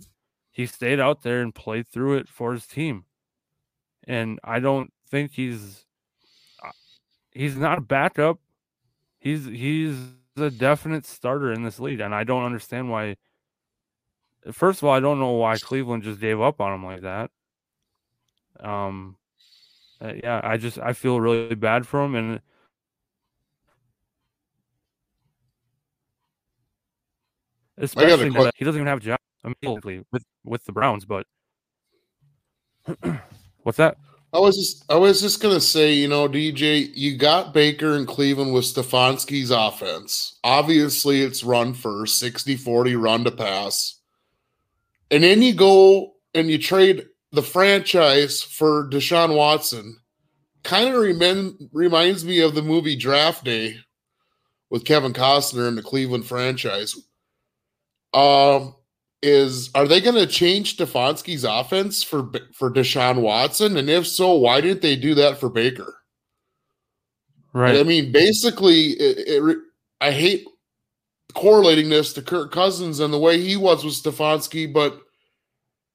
he 0.50 0.66
stayed 0.66 1.00
out 1.00 1.22
there 1.22 1.40
and 1.40 1.54
played 1.54 1.86
through 1.88 2.16
it 2.16 2.28
for 2.28 2.52
his 2.52 2.66
team. 2.66 3.04
And 4.06 4.38
I 4.42 4.60
don't 4.60 4.92
think 5.08 5.32
he's 5.32 5.84
uh, 6.64 6.70
he's 7.30 7.56
not 7.56 7.78
a 7.78 7.82
backup. 7.82 8.38
He's 9.18 9.46
he's 9.46 9.96
a 10.42 10.50
definite 10.50 11.06
starter 11.06 11.52
in 11.52 11.62
this 11.62 11.78
league, 11.78 12.00
and 12.00 12.14
I 12.14 12.24
don't 12.24 12.44
understand 12.44 12.90
why. 12.90 13.16
First 14.52 14.80
of 14.80 14.88
all, 14.88 14.94
I 14.94 15.00
don't 15.00 15.18
know 15.18 15.32
why 15.32 15.56
Cleveland 15.56 16.02
just 16.02 16.20
gave 16.20 16.40
up 16.40 16.60
on 16.60 16.74
him 16.74 16.84
like 16.84 17.02
that. 17.02 17.30
Um, 18.60 19.16
uh, 20.00 20.12
yeah, 20.22 20.40
I 20.42 20.56
just 20.56 20.78
I 20.78 20.92
feel 20.92 21.20
really 21.20 21.54
bad 21.54 21.86
for 21.86 22.04
him, 22.04 22.14
and 22.14 22.40
especially 27.78 28.30
that 28.30 28.54
he 28.56 28.64
doesn't 28.64 28.78
even 28.78 28.86
have 28.86 28.98
a 28.98 29.00
job 29.00 29.18
immediately 29.44 30.04
with 30.12 30.24
with 30.44 30.64
the 30.64 30.72
Browns. 30.72 31.04
But 31.04 31.26
what's 33.62 33.78
that? 33.78 33.96
I 34.34 34.38
was 34.38 34.56
just 34.56 34.84
I 34.90 34.96
was 34.96 35.20
just 35.20 35.40
gonna 35.40 35.60
say, 35.60 35.92
you 35.92 36.08
know, 36.08 36.28
DJ, 36.28 36.90
you 36.92 37.16
got 37.16 37.54
Baker 37.54 37.96
in 37.96 38.04
Cleveland 38.04 38.52
with 38.52 38.64
Stefanski's 38.64 39.52
offense. 39.52 40.40
Obviously, 40.42 41.22
it's 41.22 41.44
run 41.44 41.72
first, 41.72 42.20
60-40 42.20 43.00
run 43.00 43.22
to 43.24 43.30
pass. 43.30 44.00
And 45.12 45.22
then 45.22 45.40
you 45.40 45.54
go 45.54 46.14
and 46.34 46.50
you 46.50 46.58
trade 46.58 47.06
the 47.30 47.42
franchise 47.42 48.42
for 48.42 48.88
Deshaun 48.90 49.36
Watson. 49.36 49.98
Kind 50.64 50.92
of 50.92 51.00
remind, 51.00 51.70
reminds 51.72 52.24
me 52.24 52.40
of 52.40 52.56
the 52.56 52.62
movie 52.62 52.96
Draft 52.96 53.44
Day 53.44 53.76
with 54.68 54.84
Kevin 54.84 55.12
Costner 55.12 55.68
and 55.68 55.78
the 55.78 55.82
Cleveland 55.82 56.26
franchise. 56.26 56.96
Um, 58.12 58.74
is 59.24 59.70
are 59.74 59.88
they 59.88 60.02
going 60.02 60.16
to 60.16 60.26
change 60.26 60.76
Stefanski's 60.76 61.44
offense 61.44 62.02
for 62.02 62.30
for 62.52 62.70
Deshaun 62.70 63.22
Watson? 63.22 63.76
And 63.78 63.88
if 63.88 64.06
so, 64.06 64.34
why 64.34 64.60
didn't 64.60 64.82
they 64.82 64.96
do 64.96 65.14
that 65.14 65.38
for 65.38 65.48
Baker? 65.48 65.94
Right. 67.54 67.76
I 67.76 67.84
mean, 67.84 68.12
basically, 68.12 68.90
it, 68.90 69.42
it, 69.42 69.58
I 70.00 70.10
hate 70.10 70.46
correlating 71.34 71.88
this 71.88 72.12
to 72.12 72.22
Kirk 72.22 72.52
Cousins 72.52 73.00
and 73.00 73.12
the 73.12 73.18
way 73.18 73.40
he 73.40 73.56
was 73.56 73.84
with 73.84 73.94
Stefanski, 73.94 74.72
but 74.72 75.00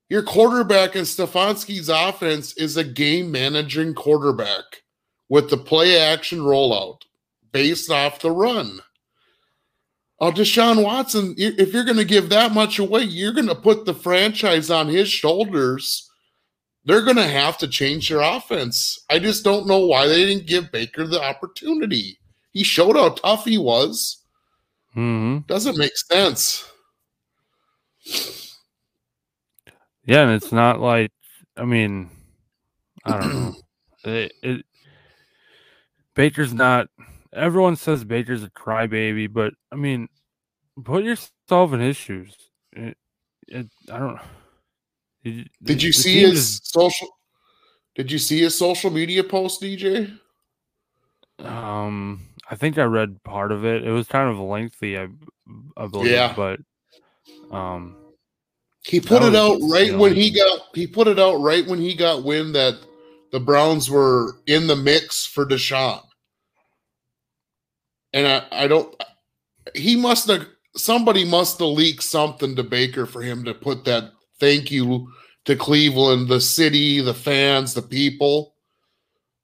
your 0.10 0.24
quarterback 0.24 0.96
in 0.96 1.04
Stefanski's 1.04 1.90
offense 1.90 2.54
is 2.54 2.78
a 2.78 2.84
game 2.84 3.32
managing 3.32 3.94
quarterback 3.94 4.64
with 5.30 5.50
the 5.50 5.58
play 5.58 6.00
action 6.00 6.40
rollout 6.40 7.02
based 7.52 7.92
off 7.92 8.20
the 8.20 8.32
run. 8.32 8.80
Uh, 10.22 10.32
Deshaun 10.32 10.84
Watson, 10.84 11.34
if 11.38 11.74
you're 11.74 11.86
going 11.86 11.98
to 11.98 12.06
give 12.06 12.30
that 12.30 12.52
much 12.52 12.78
away, 12.78 13.04
you're 13.04 13.34
going 13.34 13.48
to 13.48 13.56
put 13.56 13.86
the 13.86 13.94
franchise 13.94 14.70
on 14.70 14.90
his 14.90 15.10
shoulders. 15.10 16.10
They're 16.84 17.04
going 17.04 17.16
to 17.16 17.28
have 17.28 17.58
to 17.60 17.68
change 17.68 18.10
their 18.10 18.22
offense. 18.22 19.00
I 19.10 19.20
just 19.20 19.44
don't 19.44 19.68
know 19.68 19.86
why 19.86 20.08
they 20.08 20.26
didn't 20.26 20.48
give 20.48 20.72
Baker 20.72 21.08
the 21.08 21.22
opportunity. 21.22 22.20
He 22.52 22.64
showed 22.64 22.98
how 22.98 23.10
tough 23.10 23.46
he 23.46 23.58
was. 23.58 24.24
Mm-hmm. 24.96 25.46
Doesn't 25.48 25.78
make 25.78 25.96
sense. 25.96 26.70
Yeah, 30.06 30.24
and 30.24 30.32
it's 30.32 30.52
not 30.52 30.80
like 30.80 31.12
I 31.56 31.66
mean, 31.66 32.10
I 33.06 33.20
don't 33.20 33.34
know. 33.34 33.56
It, 34.06 34.32
it 34.42 34.66
Baker's 36.16 36.54
not 36.54 36.88
everyone 37.34 37.76
says 37.76 38.04
Baker's 38.04 38.44
a 38.44 38.50
crybaby, 38.50 39.32
but 39.32 39.54
I 39.72 39.76
mean, 39.76 40.08
put 40.84 41.04
yourself 41.04 41.74
in 41.74 41.80
his 41.80 41.98
shoes. 41.98 42.36
It, 42.74 42.98
it, 43.48 43.68
I 43.92 44.00
don't. 44.00 44.20
Did, 45.24 45.50
did 45.64 45.84
you 45.84 45.92
see 45.92 46.22
his 46.22 46.40
is, 46.40 46.62
social? 46.64 47.10
Did 47.96 48.12
you 48.12 48.18
see 48.18 48.40
his 48.40 48.58
social 48.58 48.92
media 48.92 49.24
post, 49.24 49.62
DJ? 49.62 50.18
Um, 51.40 52.28
I 52.50 52.56
think 52.56 52.78
I 52.78 52.84
read 52.84 53.24
part 53.24 53.52
of 53.52 53.66
it. 53.66 53.86
It 53.86 53.92
was 53.92 54.08
kind 54.08 54.30
of 54.30 54.38
lengthy, 54.38 54.98
I, 54.98 55.08
I 55.78 55.88
believe. 55.88 56.12
Yeah. 56.12 56.34
But 56.36 56.60
um, 57.52 57.96
he 58.86 59.00
put 59.00 59.24
it 59.24 59.36
out 59.36 59.60
right 59.70 59.98
when 59.98 60.16
he 60.16 60.32
got. 60.32 60.62
He 60.74 60.88
put 60.88 61.08
it 61.08 61.20
out 61.20 61.36
right 61.36 61.66
when 61.68 61.80
he 61.80 61.96
got 61.96 62.24
wind 62.24 62.56
that 62.56 62.76
the 63.32 63.40
Browns 63.40 63.90
were 63.90 64.38
in 64.48 64.68
the 64.68 64.76
mix 64.76 65.26
for 65.26 65.46
Deshaun 65.46 66.02
and 68.14 68.28
I, 68.28 68.46
I 68.52 68.68
don't. 68.68 68.96
He 69.76 69.96
must 69.96 70.28
have. 70.28 70.48
Somebody 70.76 71.26
must 71.26 71.60
have 71.60 71.70
leaked 71.70 72.04
something 72.04 72.56
to 72.56 72.64
Baker 72.64 73.06
for 73.06 73.22
him 73.22 73.44
to 73.46 73.54
put 73.54 73.86
that 73.86 74.12
thank 74.40 74.72
you 74.72 75.12
to 75.46 75.56
Cleveland, 75.56 76.28
the 76.28 76.40
city, 76.40 77.02
the 77.02 77.14
fans, 77.14 77.74
the 77.74 77.82
people. 77.82 78.54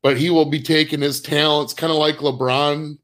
But 0.04 0.18
he 0.18 0.30
will 0.30 0.46
be 0.46 0.62
taking 0.62 1.02
his 1.02 1.20
talents, 1.20 1.74
kind 1.74 1.92
of 1.92 1.98
like 1.98 2.18
LeBron. 2.18 2.98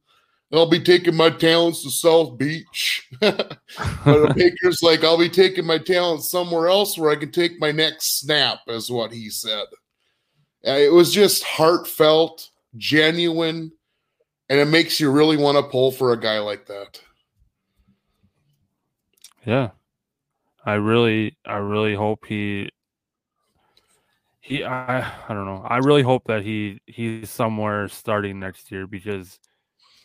I'll 0.53 0.69
be 0.69 0.81
taking 0.81 1.15
my 1.15 1.29
talents 1.29 1.81
to 1.83 1.89
South 1.89 2.37
Beach. 2.37 3.07
but 3.21 3.57
Baker's 4.35 4.83
like, 4.83 5.03
I'll 5.03 5.17
be 5.17 5.29
taking 5.29 5.65
my 5.65 5.77
talents 5.77 6.29
somewhere 6.29 6.67
else 6.67 6.97
where 6.97 7.11
I 7.11 7.15
can 7.15 7.31
take 7.31 7.59
my 7.59 7.71
next 7.71 8.19
snap, 8.19 8.59
is 8.67 8.91
what 8.91 9.11
he 9.11 9.29
said. 9.29 9.65
Uh, 10.67 10.71
it 10.71 10.91
was 10.91 11.13
just 11.13 11.43
heartfelt, 11.43 12.49
genuine 12.77 13.71
and 14.51 14.59
it 14.59 14.65
makes 14.65 14.99
you 14.99 15.09
really 15.09 15.37
want 15.37 15.57
to 15.57 15.63
pull 15.63 15.93
for 15.93 16.11
a 16.11 16.19
guy 16.19 16.39
like 16.39 16.65
that. 16.65 16.99
Yeah. 19.45 19.69
I 20.65 20.73
really 20.73 21.37
I 21.45 21.55
really 21.55 21.95
hope 21.95 22.25
he 22.25 22.69
he 24.41 24.65
I 24.65 24.99
I 24.99 25.33
don't 25.33 25.45
know. 25.45 25.65
I 25.65 25.77
really 25.77 26.01
hope 26.01 26.25
that 26.25 26.43
he 26.43 26.81
he's 26.85 27.29
somewhere 27.29 27.87
starting 27.87 28.41
next 28.41 28.73
year 28.73 28.87
because 28.87 29.39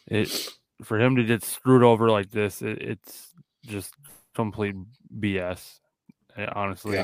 it 0.06 0.54
for 0.84 1.00
him 1.00 1.16
to 1.16 1.24
get 1.24 1.42
screwed 1.42 1.82
over 1.82 2.08
like 2.08 2.30
this, 2.30 2.62
it, 2.62 2.80
it's 2.80 3.34
just 3.66 3.94
complete 4.36 4.76
BS. 5.18 5.80
Eh, 6.36 6.46
honestly. 6.54 7.02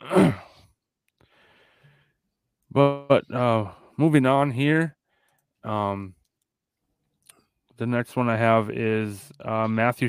Yeah. 0.00 0.32
but 2.72 3.32
uh 3.32 3.70
moving 3.96 4.26
on 4.26 4.50
here. 4.50 4.96
Um 5.62 6.16
the 7.82 7.86
next 7.86 8.14
one 8.14 8.30
I 8.30 8.36
have 8.36 8.70
is 8.70 9.32
uh, 9.44 9.66
Matthew 9.66 10.08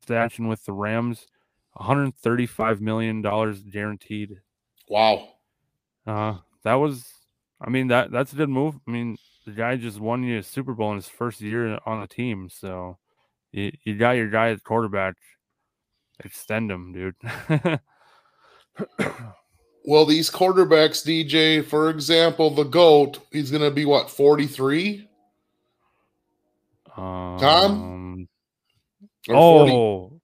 Stafford 0.00 0.46
with 0.46 0.64
the 0.64 0.72
Rams, 0.72 1.26
135 1.74 2.80
million 2.80 3.20
dollars 3.20 3.60
guaranteed. 3.62 4.40
Wow. 4.88 5.28
Uh, 6.06 6.38
that 6.64 6.76
was, 6.76 7.12
I 7.60 7.68
mean 7.68 7.88
that 7.88 8.10
that's 8.10 8.32
a 8.32 8.36
good 8.36 8.48
move. 8.48 8.76
I 8.88 8.90
mean, 8.90 9.18
the 9.44 9.52
guy 9.52 9.76
just 9.76 10.00
won 10.00 10.22
you 10.22 10.38
a 10.38 10.42
Super 10.42 10.72
Bowl 10.72 10.88
in 10.92 10.96
his 10.96 11.08
first 11.08 11.42
year 11.42 11.78
on 11.84 12.00
the 12.00 12.06
team. 12.06 12.48
So 12.48 12.96
you, 13.52 13.70
you 13.84 13.98
got 13.98 14.12
your 14.12 14.30
guy 14.30 14.48
at 14.48 14.64
quarterback. 14.64 15.16
Extend 16.24 16.70
him, 16.70 16.94
dude. 16.94 17.80
Well, 19.88 20.04
these 20.04 20.28
quarterbacks, 20.30 21.02
DJ, 21.02 21.64
for 21.64 21.88
example, 21.88 22.50
the 22.50 22.64
GOAT, 22.64 23.20
he's 23.32 23.50
going 23.50 23.62
to 23.62 23.70
be 23.70 23.86
what, 23.86 24.10
43? 24.10 25.08
um, 27.42 28.28
Or 29.30 29.34
40? 29.34 29.72
oh, 29.72 30.20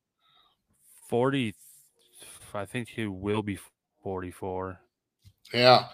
40. 1.08 1.54
I 2.52 2.66
think 2.66 2.90
he 2.90 3.06
will 3.06 3.42
be 3.42 3.58
44. 4.02 4.78
Yeah. 5.54 5.86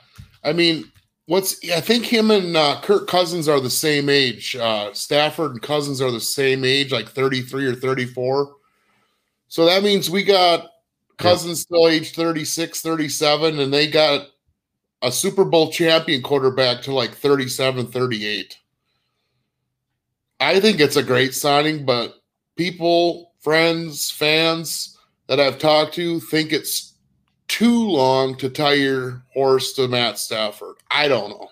I 0.43 0.53
mean, 0.53 0.91
what's, 1.27 1.61
I 1.71 1.81
think 1.81 2.07
him 2.07 2.33
and 2.33 2.57
uh, 2.57 2.81
Kirk 2.83 3.07
Cousins 3.07 3.47
are 3.47 3.61
the 3.61 3.71
same 3.71 4.09
age. 4.09 4.57
Uh, 4.57 4.93
Stafford 4.95 5.53
and 5.53 5.63
Cousins 5.63 6.03
are 6.03 6.11
the 6.11 6.21
same 6.21 6.65
age, 6.65 6.91
like 6.91 7.09
33 7.09 7.67
or 7.67 7.77
34. 7.77 8.53
So 9.47 9.65
that 9.67 9.85
means 9.85 10.11
we 10.11 10.25
got 10.25 10.71
Cousins 11.21 11.61
still 11.61 11.89
age 11.89 12.13
36, 12.15 12.81
37, 12.83 13.59
and 13.61 13.73
they 13.73 13.87
got 13.89 14.29
a 15.03 15.13
Super 15.13 15.45
Bowl 15.45 15.71
champion 15.71 16.23
quarterback 16.23 16.83
to 16.83 16.93
like 16.95 17.13
37, 17.15 17.87
38. 17.87 18.59
I 20.41 20.59
think 20.61 20.81
it's 20.81 20.97
a 20.97 21.03
great 21.03 21.35
signing, 21.35 21.85
but 21.85 22.15
people, 22.57 23.33
friends, 23.41 24.11
fans 24.11 24.99
that 25.27 25.39
I've 25.41 25.59
talked 25.59 25.95
to 25.95 26.19
think 26.21 26.53
it's 26.53 26.95
too 27.49 27.89
long 27.89 28.37
to 28.39 28.49
tie 28.49 28.75
your 28.75 29.23
horse 29.35 29.73
to 29.75 29.89
Matt 29.89 30.19
Stafford. 30.19 30.77
I 30.91 31.09
don't 31.09 31.31
know. 31.31 31.49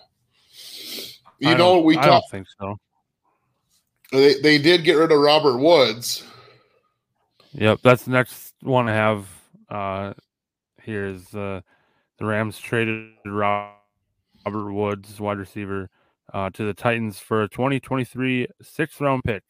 You 1.39 1.49
I 1.49 1.53
know, 1.53 1.75
don't- 1.75 1.83
we 1.85 1.97
I 1.97 2.05
don't 2.05 2.23
think 2.31 2.47
so. 2.59 2.77
They, 4.11 4.39
they 4.41 4.57
did 4.57 4.83
get 4.83 4.93
rid 4.93 5.11
of 5.11 5.19
Robert 5.19 5.57
Woods. 5.59 6.23
Yep, 7.51 7.79
that's 7.83 8.03
the 8.03 8.11
next 8.11 8.53
one 8.61 8.89
I 8.89 8.93
have 8.95 9.27
uh 9.69 10.13
here 10.83 11.05
is 11.05 11.33
uh 11.35 11.61
the 12.17 12.25
Rams 12.25 12.59
traded 12.59 13.11
Rob- 13.25 13.75
Robert 14.45 14.73
Woods, 14.73 15.19
wide 15.19 15.37
receiver, 15.37 15.89
uh 16.33 16.49
to 16.51 16.63
the 16.65 16.73
Titans 16.73 17.19
for 17.19 17.43
a 17.43 17.49
2023 17.49 18.47
sixth 18.61 18.99
round 19.01 19.23
pick. 19.23 19.43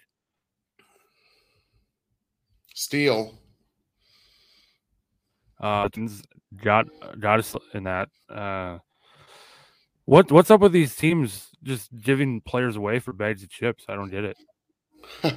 Steele. 2.73 3.37
Uh 5.59 5.83
Titans 5.83 6.23
got 6.61 6.87
got 7.19 7.39
us 7.39 7.55
in 7.73 7.83
that. 7.83 8.09
Uh 8.29 8.79
what 10.05 10.31
what's 10.31 10.49
up 10.49 10.61
with 10.61 10.71
these 10.71 10.95
teams 10.95 11.49
just 11.61 11.89
giving 12.01 12.41
players 12.41 12.75
away 12.75 12.99
for 12.99 13.13
bags 13.13 13.43
of 13.43 13.49
chips? 13.49 13.85
I 13.87 13.95
don't 13.95 14.09
get 14.09 14.23
it. 14.23 14.37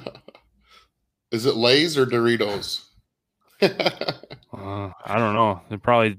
Is 1.31 1.45
it 1.45 1.55
Lay's 1.55 1.97
or 1.97 2.05
Doritos? 2.05 2.85
Uh, 3.63 4.91
I 5.05 5.17
don't 5.17 5.33
know. 5.33 5.61
They 5.69 5.77
probably 5.77 6.17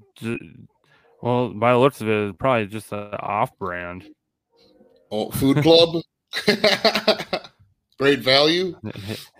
well, 1.24 1.48
by 1.54 1.72
the 1.72 1.78
looks 1.78 2.02
of 2.02 2.08
it, 2.08 2.28
it's 2.28 2.36
probably 2.36 2.66
just 2.66 2.92
an 2.92 3.14
off 3.14 3.56
brand. 3.58 4.04
oh, 5.10 5.30
Food 5.30 5.62
Club. 5.62 6.02
Great 7.98 8.18
value. 8.18 8.76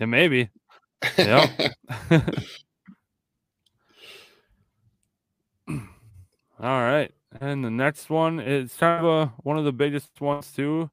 It 0.00 0.06
may 0.06 0.28
be. 0.28 0.48
Yep. 1.18 1.50
All 5.68 5.78
right. 6.58 7.12
And 7.38 7.62
the 7.62 7.70
next 7.70 8.08
one 8.08 8.40
is 8.40 8.72
kind 8.74 9.04
of 9.04 9.12
a, 9.12 9.32
one 9.42 9.58
of 9.58 9.64
the 9.64 9.72
biggest 9.72 10.20
ones 10.22 10.50
too. 10.52 10.90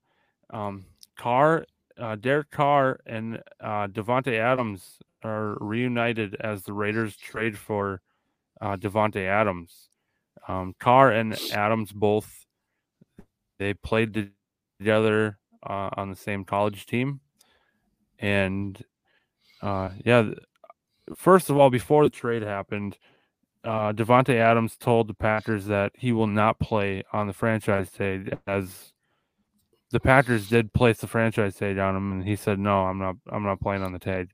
Um, 0.49 0.85
Carr, 1.17 1.65
uh, 1.97 2.17
Derek 2.17 2.51
Carr 2.51 2.99
and 3.05 3.41
uh, 3.61 3.87
Davante 3.87 4.37
Adams 4.37 4.99
are 5.23 5.57
reunited 5.59 6.35
as 6.39 6.63
the 6.63 6.73
Raiders 6.73 7.15
trade 7.17 7.57
for 7.57 8.01
uh, 8.59 8.75
Davante 8.77 9.27
Adams. 9.27 9.89
Um, 10.47 10.75
Carr 10.79 11.11
and 11.11 11.37
Adams 11.53 11.91
both 11.91 12.45
they 13.59 13.73
played 13.75 14.33
together 14.79 15.37
uh, 15.63 15.89
on 15.95 16.09
the 16.09 16.15
same 16.15 16.43
college 16.43 16.85
team, 16.85 17.19
and 18.19 18.83
uh, 19.61 19.89
yeah. 20.03 20.31
First 21.15 21.49
of 21.49 21.57
all, 21.57 21.69
before 21.69 22.03
the 22.03 22.09
trade 22.09 22.41
happened, 22.41 22.97
uh, 23.63 23.91
Davante 23.91 24.35
Adams 24.35 24.77
told 24.77 25.07
the 25.07 25.13
Packers 25.13 25.65
that 25.65 25.91
he 25.95 26.11
will 26.11 26.27
not 26.27 26.59
play 26.59 27.03
on 27.13 27.27
the 27.27 27.33
franchise 27.33 27.91
tag, 27.91 28.37
as 28.47 28.93
the 29.91 29.99
Packers 29.99 30.49
did 30.49 30.73
place 30.73 30.99
the 30.99 31.07
franchise 31.07 31.55
tag 31.55 31.77
on 31.77 31.95
him, 31.95 32.11
and 32.11 32.23
he 32.23 32.35
said, 32.35 32.57
"No, 32.57 32.85
I'm 32.85 32.97
not. 32.97 33.17
I'm 33.29 33.43
not 33.43 33.59
playing 33.59 33.83
on 33.83 33.93
the 33.93 33.99
tag." 33.99 34.31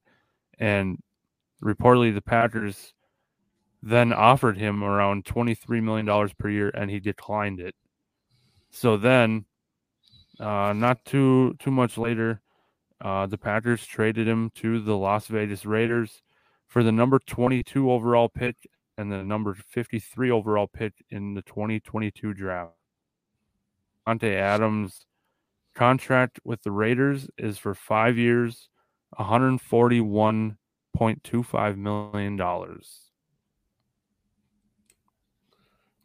And 0.58 0.98
reportedly, 1.64 2.14
the 2.14 2.22
Packers 2.22 2.94
then 3.84 4.12
offered 4.12 4.58
him 4.58 4.84
around 4.84 5.26
twenty-three 5.26 5.82
million 5.82 6.06
dollars 6.06 6.34
per 6.34 6.50
year, 6.50 6.70
and 6.74 6.90
he 6.90 7.00
declined 7.00 7.60
it. 7.60 7.76
So 8.72 8.98
then, 8.98 9.46
uh, 10.40 10.74
not 10.74 11.06
too 11.06 11.56
too 11.60 11.72
much 11.72 11.98
later, 11.98 12.42
uh, 13.02 13.28
the 13.28 13.38
Packers 13.38 13.86
traded 13.86 14.28
him 14.28 14.50
to 14.56 14.80
the 14.80 14.98
Las 14.98 15.28
Vegas 15.28 15.66
Raiders 15.66 16.22
for 16.68 16.84
the 16.84 16.92
number 16.92 17.20
22 17.20 17.92
overall 17.92 18.30
pick 18.30 18.56
and 18.98 19.12
the 19.12 19.24
number 19.24 19.54
53 19.54 20.32
overall 20.32 20.68
pick 20.68 20.94
in 21.12 21.34
the 21.36 21.44
2022 21.44 22.34
draft. 22.34 22.72
Ante 24.08 24.36
Adams' 24.36 25.06
contract 25.76 26.40
with 26.44 26.64
the 26.64 26.72
Raiders 26.72 27.30
is 27.38 27.58
for 27.58 27.76
five 27.76 28.18
years, 28.18 28.70
141.25 29.20 31.78
million 31.78 32.36
dollars. 32.36 33.02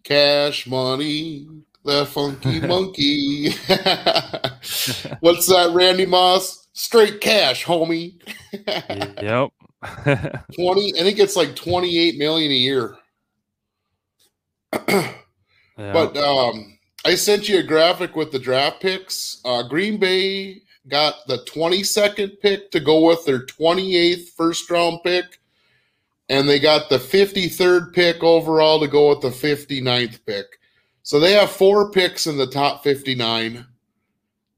Cash 0.04 0.66
money, 0.66 1.46
the 1.84 2.06
funky 2.06 2.60
monkey. 2.66 3.50
What's 5.20 5.46
that, 5.46 5.70
Randy 5.72 6.06
Moss? 6.06 6.66
Straight 6.72 7.20
cash, 7.20 7.64
homie. 7.64 8.20
yep. 9.22 9.50
20, 10.54 10.94
I 10.98 11.02
think 11.02 11.18
it's 11.18 11.36
like 11.36 11.56
28 11.56 12.18
million 12.18 12.50
a 12.50 12.54
year. 12.54 12.96
Yeah. 14.88 15.12
But 15.92 16.16
um, 16.16 16.78
I 17.04 17.14
sent 17.14 17.48
you 17.48 17.58
a 17.58 17.62
graphic 17.62 18.14
with 18.14 18.30
the 18.30 18.38
draft 18.38 18.80
picks. 18.80 19.40
Uh, 19.44 19.62
Green 19.62 19.98
Bay 19.98 20.62
got 20.88 21.26
the 21.26 21.38
22nd 21.38 22.40
pick 22.40 22.70
to 22.70 22.80
go 22.80 23.06
with 23.06 23.24
their 23.24 23.46
28th 23.46 24.28
first 24.30 24.70
round 24.70 25.00
pick, 25.02 25.40
and 26.28 26.48
they 26.48 26.58
got 26.58 26.88
the 26.88 26.98
53rd 26.98 27.92
pick 27.92 28.22
overall 28.22 28.80
to 28.80 28.88
go 28.88 29.10
with 29.10 29.20
the 29.20 29.28
59th 29.28 30.18
pick. 30.26 30.46
So 31.02 31.18
they 31.18 31.32
have 31.32 31.50
four 31.50 31.90
picks 31.90 32.26
in 32.26 32.36
the 32.36 32.46
top 32.46 32.82
59, 32.84 33.66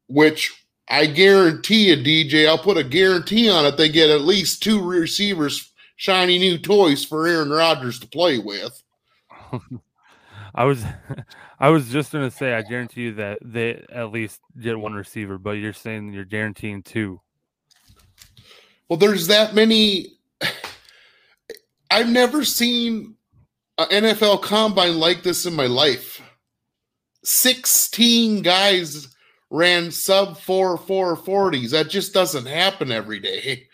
which 0.09 0.65
I 0.89 1.07
guarantee 1.07 1.89
you, 1.89 1.97
DJ, 1.97 2.47
I'll 2.47 2.59
put 2.59 2.77
a 2.77 2.85
guarantee 2.85 3.49
on 3.49 3.65
it. 3.65 3.77
They 3.77 3.89
get 3.89 4.11
at 4.11 4.21
least 4.21 4.63
two 4.63 4.83
receivers, 4.83 5.73
shiny 5.97 6.39
new 6.39 6.59
toys 6.59 7.05
for 7.05 7.27
Aaron 7.27 7.51
Rodgers 7.51 7.99
to 8.01 8.07
play 8.07 8.39
with. 8.39 8.83
I 10.55 10.65
was 10.65 10.85
I 11.59 11.69
was 11.71 11.89
just 11.89 12.13
gonna 12.13 12.31
say 12.31 12.55
I 12.55 12.63
guarantee 12.63 13.03
you 13.03 13.15
that 13.15 13.39
they 13.43 13.85
at 13.93 14.13
least 14.13 14.41
get 14.61 14.79
one 14.79 14.95
receiver, 14.95 15.39
but 15.39 15.53
you're 15.53 15.73
saying 15.73 16.13
you're 16.13 16.25
guaranteeing 16.25 16.83
two. 16.83 17.21
Well, 18.89 18.99
there's 18.99 19.27
that 19.29 19.55
many. 19.55 20.19
I've 21.91 22.09
never 22.09 22.45
seen 22.45 23.15
an 23.79 23.89
NFL 23.89 24.43
combine 24.43 24.99
like 24.99 25.23
this 25.23 25.47
in 25.47 25.55
my 25.55 25.67
life. 25.67 26.21
16 27.25 28.43
guys 28.43 29.09
ran 29.51 29.91
sub 29.91 30.39
4 30.39 30.79
440s. 30.79 31.71
That 31.71 31.89
just 31.89 32.13
doesn't 32.13 32.47
happen 32.47 32.91
every 32.91 33.21
day. 33.21 33.69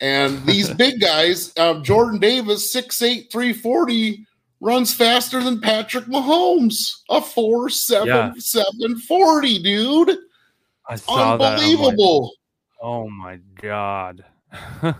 And 0.00 0.44
these 0.46 0.72
big 0.74 1.00
guys, 1.00 1.52
uh, 1.56 1.80
Jordan 1.80 2.20
Davis, 2.20 2.74
6'8, 2.74 3.30
340, 3.30 4.26
runs 4.62 4.94
faster 4.94 5.42
than 5.42 5.60
Patrick 5.60 6.04
Mahomes. 6.04 7.00
A 7.10 7.20
4 7.20 7.68
7 7.68 8.06
Yeah. 8.08 8.32
740, 8.38 9.62
dude. 9.62 10.16
I 10.88 10.96
saw 10.96 11.36
that. 11.36 11.44
I'm 11.44 11.58
like, 11.58 11.60
Unbelievable. 11.60 12.32
oh 12.80 13.10
my 13.10 13.38
god. 13.60 14.24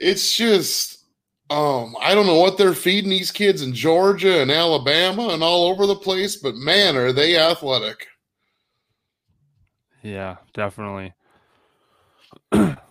it's 0.00 0.36
just 0.36 1.04
um 1.50 1.96
I 2.00 2.14
don't 2.14 2.26
know 2.26 2.38
what 2.38 2.56
they're 2.58 2.74
feeding 2.74 3.10
these 3.10 3.30
kids 3.32 3.62
in 3.62 3.74
Georgia 3.74 4.40
and 4.40 4.50
Alabama 4.50 5.28
and 5.28 5.42
all 5.42 5.66
over 5.68 5.86
the 5.86 5.96
place, 5.96 6.36
but 6.36 6.54
man, 6.56 6.96
are 6.96 7.12
they 7.12 7.36
athletic. 7.36 8.06
Yeah, 10.02 10.36
definitely. 10.54 11.12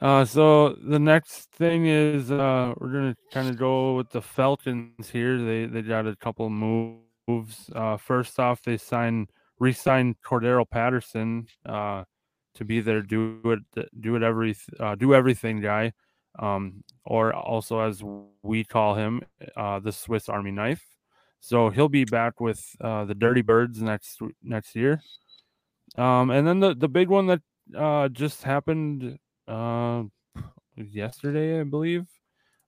uh, 0.00 0.24
so 0.24 0.70
the 0.74 0.98
next 0.98 1.50
thing 1.52 1.86
is 1.86 2.30
uh, 2.30 2.74
we're 2.78 2.92
gonna 2.92 3.16
kind 3.32 3.48
of 3.48 3.56
go 3.56 3.94
with 3.96 4.10
the 4.10 4.22
Falcons 4.22 5.08
here. 5.10 5.38
They 5.42 5.66
they 5.66 5.82
got 5.82 6.06
a 6.06 6.16
couple 6.16 6.50
moves. 6.50 7.70
Uh, 7.74 7.96
first 7.96 8.38
off, 8.38 8.62
they 8.62 8.76
signed 8.76 9.30
re-signed 9.58 10.16
Cordarrelle 10.24 10.68
Patterson 10.68 11.46
uh, 11.64 12.04
to 12.54 12.64
be 12.64 12.80
their 12.80 13.02
do 13.02 13.40
it 13.74 13.88
do 14.00 14.16
it 14.16 14.22
every 14.22 14.54
uh, 14.78 14.94
do 14.94 15.14
everything 15.14 15.60
guy, 15.60 15.92
um, 16.38 16.82
or 17.04 17.32
also 17.32 17.80
as 17.80 18.02
we 18.42 18.64
call 18.64 18.94
him, 18.94 19.22
uh, 19.56 19.78
the 19.80 19.92
Swiss 19.92 20.28
Army 20.28 20.50
knife. 20.50 20.84
So 21.40 21.70
he'll 21.70 21.88
be 21.88 22.04
back 22.04 22.40
with 22.40 22.64
uh, 22.80 23.04
the 23.04 23.14
Dirty 23.14 23.42
Birds 23.42 23.80
next 23.80 24.20
next 24.42 24.74
year. 24.74 25.00
Um, 25.96 26.30
and 26.30 26.46
then 26.46 26.60
the 26.60 26.74
the 26.74 26.88
big 26.88 27.08
one 27.08 27.26
that 27.26 27.40
uh, 27.76 28.08
just 28.08 28.42
happened 28.42 29.18
uh, 29.48 30.04
yesterday, 30.76 31.60
I 31.60 31.64
believe. 31.64 32.06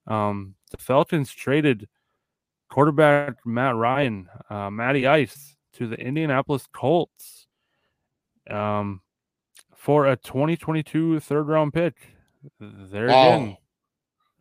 Um, 0.06 0.54
the 0.70 0.78
Falcons 0.78 1.32
traded 1.32 1.88
quarterback 2.70 3.36
Matt 3.44 3.76
Ryan, 3.76 4.28
uh, 4.50 4.70
Matty 4.70 5.06
Ice, 5.06 5.56
to 5.74 5.86
the 5.86 5.96
Indianapolis 5.96 6.66
Colts 6.72 7.46
um, 8.50 9.00
for 9.74 10.06
a 10.06 10.16
2022 10.16 11.20
third 11.20 11.48
round 11.48 11.72
pick. 11.72 11.94
There 12.60 13.08
Wow. 13.08 13.34
again, 13.34 13.56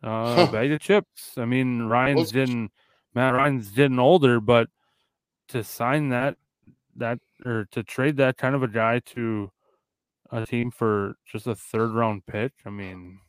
uh, 0.02 0.46
bag 0.52 0.72
of 0.72 0.80
chips. 0.80 1.36
I 1.36 1.44
mean, 1.44 1.82
Ryan's 1.82 2.32
didn't 2.32 2.72
Matt 3.14 3.34
Ryan's 3.34 3.70
getting 3.70 3.98
older, 3.98 4.40
but 4.40 4.68
to 5.48 5.64
sign 5.64 6.08
that 6.10 6.36
that 6.96 7.18
or 7.44 7.66
to 7.72 7.82
trade 7.82 8.16
that 8.16 8.36
kind 8.36 8.54
of 8.54 8.62
a 8.62 8.68
guy 8.68 9.00
to 9.00 9.50
a 10.30 10.46
team 10.46 10.70
for 10.70 11.16
just 11.26 11.46
a 11.46 11.54
third 11.54 11.92
round 11.92 12.26
pick, 12.26 12.52
I 12.66 12.70
mean, 12.70 13.20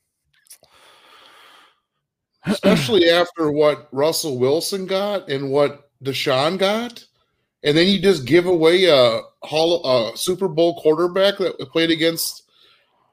especially 2.46 3.10
after 3.10 3.52
what 3.52 3.88
Russell 3.92 4.38
Wilson 4.38 4.86
got 4.86 5.30
and 5.30 5.52
what 5.52 5.92
Deshaun 6.04 6.58
got, 6.58 7.06
and 7.64 7.78
then 7.78 7.88
you 7.88 8.02
just 8.02 8.26
give 8.26 8.46
away 8.46 8.86
a 8.86 9.22
a 9.42 10.12
Super 10.16 10.48
Bowl 10.48 10.82
quarterback 10.82 11.38
that 11.38 11.58
played 11.72 11.92
against 11.92 12.44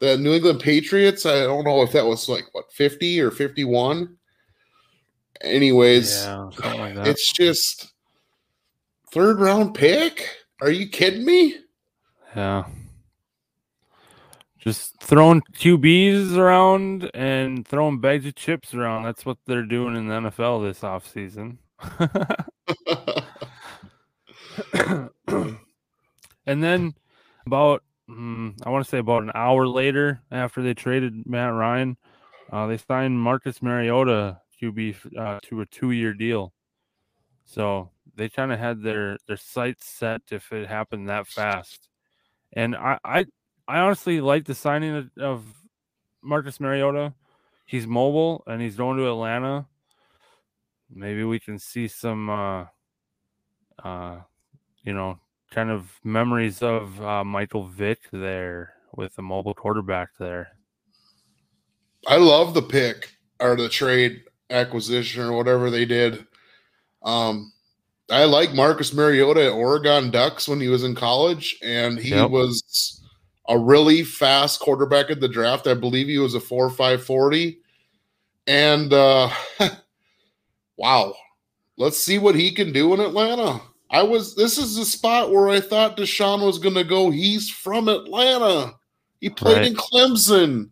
the 0.00 0.16
New 0.16 0.34
England 0.34 0.60
Patriots. 0.60 1.26
I 1.26 1.40
don't 1.44 1.64
know 1.64 1.82
if 1.82 1.92
that 1.92 2.06
was 2.06 2.28
like 2.28 2.44
what 2.52 2.72
fifty 2.72 3.20
or 3.20 3.30
fifty-one. 3.30 4.16
Anyways, 5.40 6.24
yeah, 6.24 6.50
like 6.64 6.96
it's 7.06 7.32
just 7.32 7.92
third 9.12 9.40
round 9.40 9.74
pick. 9.74 10.28
Are 10.60 10.70
you 10.70 10.88
kidding 10.88 11.24
me? 11.24 11.56
Yeah. 12.34 12.64
Just 14.66 15.01
throwing 15.01 15.43
QBs 15.52 16.36
around 16.36 17.09
and 17.14 17.64
throwing 17.68 18.01
bags 18.01 18.26
of 18.26 18.34
chips 18.34 18.74
around. 18.74 19.05
That's 19.05 19.24
what 19.24 19.38
they're 19.47 19.62
doing 19.62 19.94
in 19.94 20.09
the 20.09 20.14
NFL 20.14 20.64
this 20.64 20.80
offseason. 20.80 21.59
and 26.47 26.64
then 26.64 26.94
about, 27.47 27.84
mm, 28.10 28.55
I 28.64 28.70
want 28.70 28.84
to 28.84 28.90
say 28.90 28.98
about 28.98 29.22
an 29.22 29.30
hour 29.36 29.68
later 29.68 30.22
after 30.32 30.60
they 30.62 30.74
traded 30.74 31.26
Matt 31.26 31.52
Ryan, 31.52 31.97
uh, 32.51 32.66
they 32.66 32.78
signed 32.78 33.20
Marcus 33.20 33.62
Mariota 33.62 34.40
QB 34.60 35.16
uh, 35.16 35.38
to 35.44 35.60
a 35.60 35.66
two 35.66 35.93
year 35.93 36.12
deal. 36.12 36.52
So 37.44 37.90
they 38.16 38.28
kind 38.28 38.51
of 38.51 38.59
had 38.59 38.82
their, 38.82 39.18
their 39.28 39.36
sights 39.36 39.86
set 39.86 40.22
if 40.32 40.51
it 40.52 40.66
happened 40.66 41.09
that 41.09 41.28
fast. 41.28 41.88
And 42.52 42.74
I, 42.74 42.98
I, 43.05 43.26
I 43.68 43.78
honestly 43.78 44.20
like 44.20 44.44
the 44.44 44.55
signing 44.55 44.94
of, 44.97 45.10
of 45.18 45.44
Marcus 46.22 46.60
Mariota. 46.60 47.14
He's 47.66 47.86
mobile 47.86 48.44
and 48.47 48.62
he's 48.62 48.76
going 48.76 48.97
to 48.98 49.09
Atlanta. 49.09 49.66
Maybe 50.88 51.24
we 51.24 51.40
can 51.40 51.59
see 51.59 51.88
some, 51.88 52.30
uh, 52.30 52.66
uh, 53.82 54.20
you 54.84 54.93
know, 54.93 55.18
kind 55.51 55.70
of 55.70 55.90
memories 56.05 56.62
of 56.62 57.01
uh, 57.02 57.24
Michael 57.24 57.64
Vick 57.66 57.98
there 58.12 58.74
with 58.94 59.18
a 59.18 59.22
mobile 59.22 59.55
quarterback 59.55 60.10
there. 60.18 60.48
I 62.06 62.16
love 62.18 62.55
the 62.55 62.62
pick 62.62 63.16
or 63.40 63.56
the 63.56 63.68
trade 63.68 64.22
acquisition 64.51 65.22
or 65.22 65.32
whatever 65.32 65.70
they 65.70 65.84
did. 65.84 66.24
Um, 67.02 67.52
I 68.10 68.24
like 68.24 68.55
Marcus 68.55 68.94
Mariota 68.94 69.47
at 69.47 69.52
Oregon 69.52 70.10
Ducks 70.12 70.47
when 70.48 70.60
he 70.60 70.68
was 70.68 70.84
in 70.84 70.94
college, 70.94 71.59
and 71.62 71.98
he 71.98 72.10
Yep. 72.10 72.30
was 72.30 73.02
a 73.48 73.59
really 73.59 74.02
fast 74.02 74.60
quarterback 74.60 75.10
at 75.10 75.20
the 75.20 75.28
draft. 75.28 75.66
I 75.66 75.74
believe 75.74 76.09
he 76.09 76.18
was 76.18 76.35
a 76.35 76.40
four 76.40 76.68
five 76.70 77.05
forty, 77.05 77.59
and 78.47 78.93
uh, 78.93 79.31
wow, 80.77 81.14
let's 81.77 82.02
see 82.02 82.18
what 82.18 82.35
he 82.35 82.51
can 82.52 82.73
do 82.73 82.94
in 82.94 83.01
Atlanta. 83.01 83.60
I 83.90 84.02
was 84.02 84.35
this 84.35 84.59
is 84.59 84.77
the 84.77 84.85
spot 84.85 85.31
where 85.31 85.48
I 85.48 85.60
thought 85.60 85.97
Deshaun 85.97 86.44
was 86.44 86.59
going 86.59 86.74
to 86.74 86.85
go. 86.85 87.10
He's 87.10 87.48
from 87.48 87.89
Atlanta. 87.89 88.74
He 89.20 89.31
played 89.31 89.59
Right. 89.59 89.66
in 89.68 89.74
Clemson. 89.74 90.70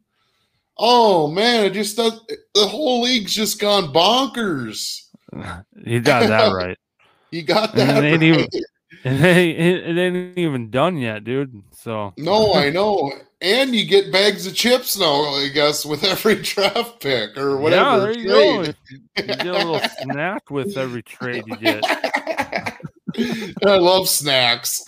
Oh 0.77 1.31
man, 1.31 1.65
it 1.67 1.73
just 1.73 1.97
does, 1.97 2.21
the 2.55 2.67
whole 2.67 3.03
league's 3.03 3.33
just 3.33 3.61
gone 3.61 3.93
bonkers. 3.93 5.03
he 5.85 6.01
got 6.01 6.27
that 6.29 6.53
right. 6.53 6.79
You 7.31 7.43
got 7.43 7.75
that. 7.75 8.05
it 8.05 8.23
ain't 8.23 8.37
right. 8.37 8.49
And 8.53 8.65
it, 9.21 9.21
ain't- 9.23 9.59
it 9.99 9.99
ain't 10.01 10.39
even 10.39 10.71
done 10.71 10.97
yet, 10.97 11.25
dude. 11.25 11.63
So 11.73 12.13
No, 12.17 12.53
I 12.55 12.71
know. 12.71 13.13
And 13.43 13.75
you 13.75 13.85
get 13.85 14.11
bags 14.11 14.47
of 14.47 14.55
chips 14.55 14.97
now, 14.99 15.35
I 15.35 15.49
guess, 15.53 15.85
with 15.85 16.03
every 16.05 16.37
draft 16.43 17.01
pick 17.01 17.37
or 17.37 17.59
whatever. 17.59 18.11
Yeah, 18.13 18.13
there 18.13 18.19
you 18.19 18.29
go. 18.29 18.63
You 18.63 19.23
get 19.27 19.47
a 19.47 19.53
little 19.53 19.81
snack 20.01 20.51
with 20.51 20.77
every 20.79 21.03
trade 21.03 21.45
you 21.47 21.57
get. 21.57 21.85
I 23.67 23.77
love 23.77 24.09
snacks. 24.09 24.83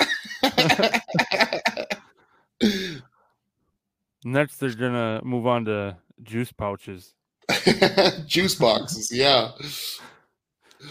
Next, 4.25 4.57
they're 4.59 4.75
gonna 4.75 5.21
move 5.23 5.47
on 5.47 5.65
to 5.67 5.97
juice 6.23 6.51
pouches. 6.53 7.15
Juice 8.27 8.55
boxes, 8.57 9.13
yeah. 9.13 9.51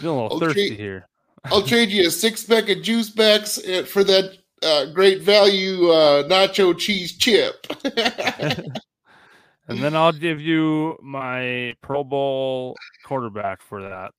Feeling 0.00 0.18
a 0.18 0.22
little 0.22 0.36
Okay. 0.36 0.46
thirsty 0.46 0.76
here. 0.76 1.08
I'll 1.50 1.62
trade 1.62 1.90
you 1.90 2.06
a 2.06 2.10
six 2.10 2.44
pack 2.44 2.68
of 2.68 2.82
juice 2.82 3.10
backs 3.10 3.58
uh, 3.58 3.84
for 3.84 4.04
that 4.04 4.38
uh, 4.62 4.86
great 4.86 5.22
value 5.22 5.90
uh, 5.90 6.22
nacho 6.28 6.76
cheese 6.76 7.16
chip. 7.16 7.66
And 9.68 9.82
then 9.82 9.96
I'll 9.96 10.12
give 10.12 10.40
you 10.40 10.96
my 11.02 11.74
Pro 11.82 12.04
Bowl 12.04 12.76
quarterback 13.04 13.60
for 13.60 13.82
that. 13.82 14.12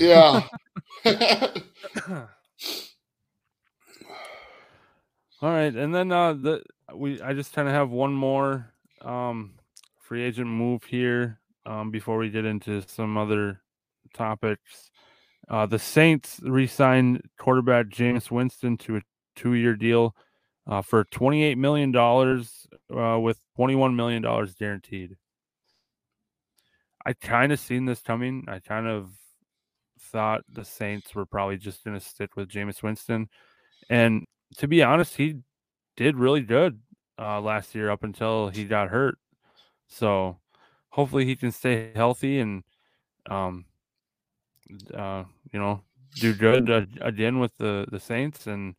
yeah. 0.00 0.40
All 5.42 5.50
right, 5.50 5.74
and 5.74 5.94
then 5.94 6.10
uh 6.12 6.32
the 6.32 6.62
we 6.94 7.20
I 7.20 7.34
just 7.34 7.52
kind 7.52 7.68
of 7.68 7.74
have 7.74 7.90
one 7.90 8.14
more 8.14 8.72
um 9.02 9.56
free 10.00 10.22
agent 10.22 10.48
move 10.48 10.84
here 10.84 11.40
um 11.66 11.90
before 11.90 12.16
we 12.16 12.30
get 12.30 12.46
into 12.46 12.80
some 12.88 13.18
other 13.18 13.60
topics. 14.14 14.90
Uh 15.48 15.66
the 15.66 15.78
Saints 15.78 16.40
re-signed 16.42 17.22
quarterback 17.38 17.86
Jameis 17.86 18.30
Winston 18.30 18.76
to 18.78 18.96
a 18.96 19.02
two-year 19.36 19.76
deal 19.76 20.14
uh 20.66 20.82
for 20.82 21.04
28 21.04 21.56
million 21.58 21.92
dollars 21.92 22.66
uh 22.96 23.18
with 23.20 23.38
21 23.56 23.94
million 23.96 24.22
dollars 24.22 24.54
guaranteed. 24.54 25.16
I 27.06 27.12
kind 27.12 27.52
of 27.52 27.60
seen 27.60 27.84
this 27.84 28.02
coming. 28.02 28.44
I 28.48 28.58
kind 28.58 28.88
of 28.88 29.10
thought 30.00 30.42
the 30.52 30.64
Saints 30.64 31.14
were 31.14 31.24
probably 31.24 31.56
just 31.56 31.84
going 31.84 31.98
to 31.98 32.04
stick 32.04 32.34
with 32.36 32.48
Jameis 32.48 32.82
Winston. 32.82 33.28
And 33.88 34.24
to 34.58 34.66
be 34.66 34.82
honest, 34.82 35.16
he 35.16 35.36
did 35.96 36.16
really 36.16 36.40
good 36.42 36.80
uh, 37.16 37.40
last 37.40 37.74
year 37.76 37.90
up 37.90 38.02
until 38.02 38.48
he 38.48 38.64
got 38.64 38.88
hurt. 38.88 39.18
So 39.86 40.38
hopefully 40.90 41.24
he 41.24 41.36
can 41.36 41.52
stay 41.52 41.92
healthy 41.94 42.40
and, 42.40 42.64
um, 43.30 43.66
uh, 44.94 45.24
you 45.52 45.58
know, 45.58 45.82
do 46.14 46.34
good 46.34 46.70
uh, 46.70 46.86
again 47.00 47.38
with 47.38 47.56
the 47.58 47.86
the 47.90 48.00
Saints. 48.00 48.46
And 48.46 48.74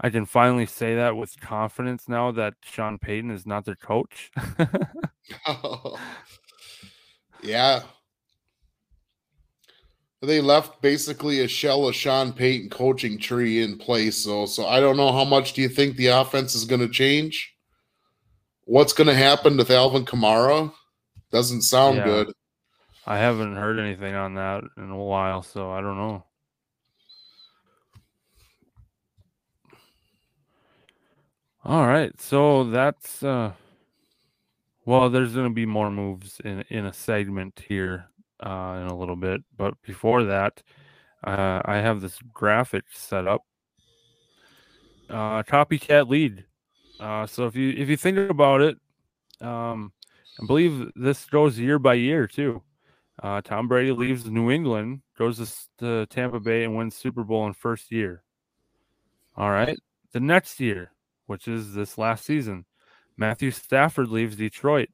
I 0.00 0.10
can 0.10 0.26
finally 0.26 0.66
say 0.66 0.94
that 0.94 1.16
with 1.16 1.40
confidence 1.40 2.08
now 2.08 2.30
that 2.32 2.54
Sean 2.62 2.98
Payton 2.98 3.30
is 3.30 3.46
not 3.46 3.64
their 3.64 3.76
coach. 3.76 4.30
yeah. 7.42 7.82
They 10.22 10.40
left 10.40 10.80
basically 10.82 11.40
a 11.40 11.48
shell 11.48 11.86
of 11.86 11.94
Sean 11.94 12.32
Payton 12.32 12.70
coaching 12.70 13.18
tree 13.18 13.62
in 13.62 13.76
place, 13.78 14.16
so 14.16 14.46
so 14.46 14.66
I 14.66 14.80
don't 14.80 14.96
know 14.96 15.12
how 15.12 15.24
much 15.24 15.52
do 15.52 15.62
you 15.62 15.68
think 15.68 15.96
the 15.96 16.08
offense 16.08 16.54
is 16.54 16.64
going 16.64 16.80
to 16.80 16.88
change? 16.88 17.54
What's 18.64 18.92
going 18.92 19.06
to 19.06 19.14
happen 19.14 19.56
with 19.56 19.70
Alvin 19.70 20.04
Kamara? 20.04 20.72
Doesn't 21.30 21.62
sound 21.62 21.98
Yeah. 21.98 22.04
good. 22.04 22.32
I 23.06 23.16
haven't 23.16 23.56
heard 23.56 23.78
anything 23.78 24.14
on 24.14 24.34
that 24.34 24.62
in 24.76 24.90
a 24.90 25.02
while, 25.02 25.42
so 25.42 25.70
I 25.70 25.80
don't 25.80 25.96
know. 25.96 26.26
All 31.64 31.86
right, 31.86 32.18
so 32.20 32.64
that's 32.64 33.22
uh 33.22 33.52
well, 34.84 35.10
there's 35.10 35.34
going 35.34 35.48
to 35.48 35.54
be 35.54 35.66
more 35.66 35.90
moves 35.90 36.40
in 36.44 36.62
in 36.70 36.86
a 36.86 36.92
segment 36.92 37.64
here 37.68 38.08
uh 38.40 38.78
in 38.82 38.86
a 38.88 38.96
little 38.96 39.16
bit, 39.16 39.42
but 39.56 39.74
before 39.82 40.24
that, 40.24 40.62
Uh, 41.24 41.62
I 41.66 41.78
have 41.78 42.00
this 42.02 42.18
graphic 42.34 42.84
set 42.92 43.26
up. 43.28 43.42
Uh, 45.08 45.42
copycat 45.44 46.08
lead. 46.08 46.44
Uh, 46.98 47.26
so 47.26 47.46
if 47.46 47.54
you 47.56 47.70
if 47.76 47.88
you 47.88 47.96
think 47.96 48.18
about 48.18 48.60
it, 48.60 48.78
um, 49.40 49.92
I 50.42 50.46
believe 50.46 50.90
this 50.96 51.26
goes 51.26 51.58
year 51.58 51.78
by 51.78 51.94
year 51.94 52.26
too. 52.26 52.62
Uh, 53.22 53.40
Tom 53.40 53.66
Brady 53.68 53.92
leaves 53.92 54.26
New 54.26 54.50
England, 54.50 55.00
goes 55.18 55.38
to, 55.38 55.78
to 55.78 56.06
Tampa 56.06 56.38
Bay, 56.40 56.64
and 56.64 56.76
wins 56.76 56.94
Super 56.94 57.24
Bowl 57.24 57.46
in 57.46 57.54
first 57.54 57.90
year. 57.90 58.22
All 59.36 59.50
right, 59.50 59.78
the 60.12 60.20
next 60.20 60.60
year, 60.60 60.92
which 61.26 61.48
is 61.48 61.74
this 61.74 61.96
last 61.98 62.24
season, 62.24 62.64
Matthew 63.16 63.50
Stafford 63.50 64.08
leaves 64.08 64.36
Detroit, 64.36 64.88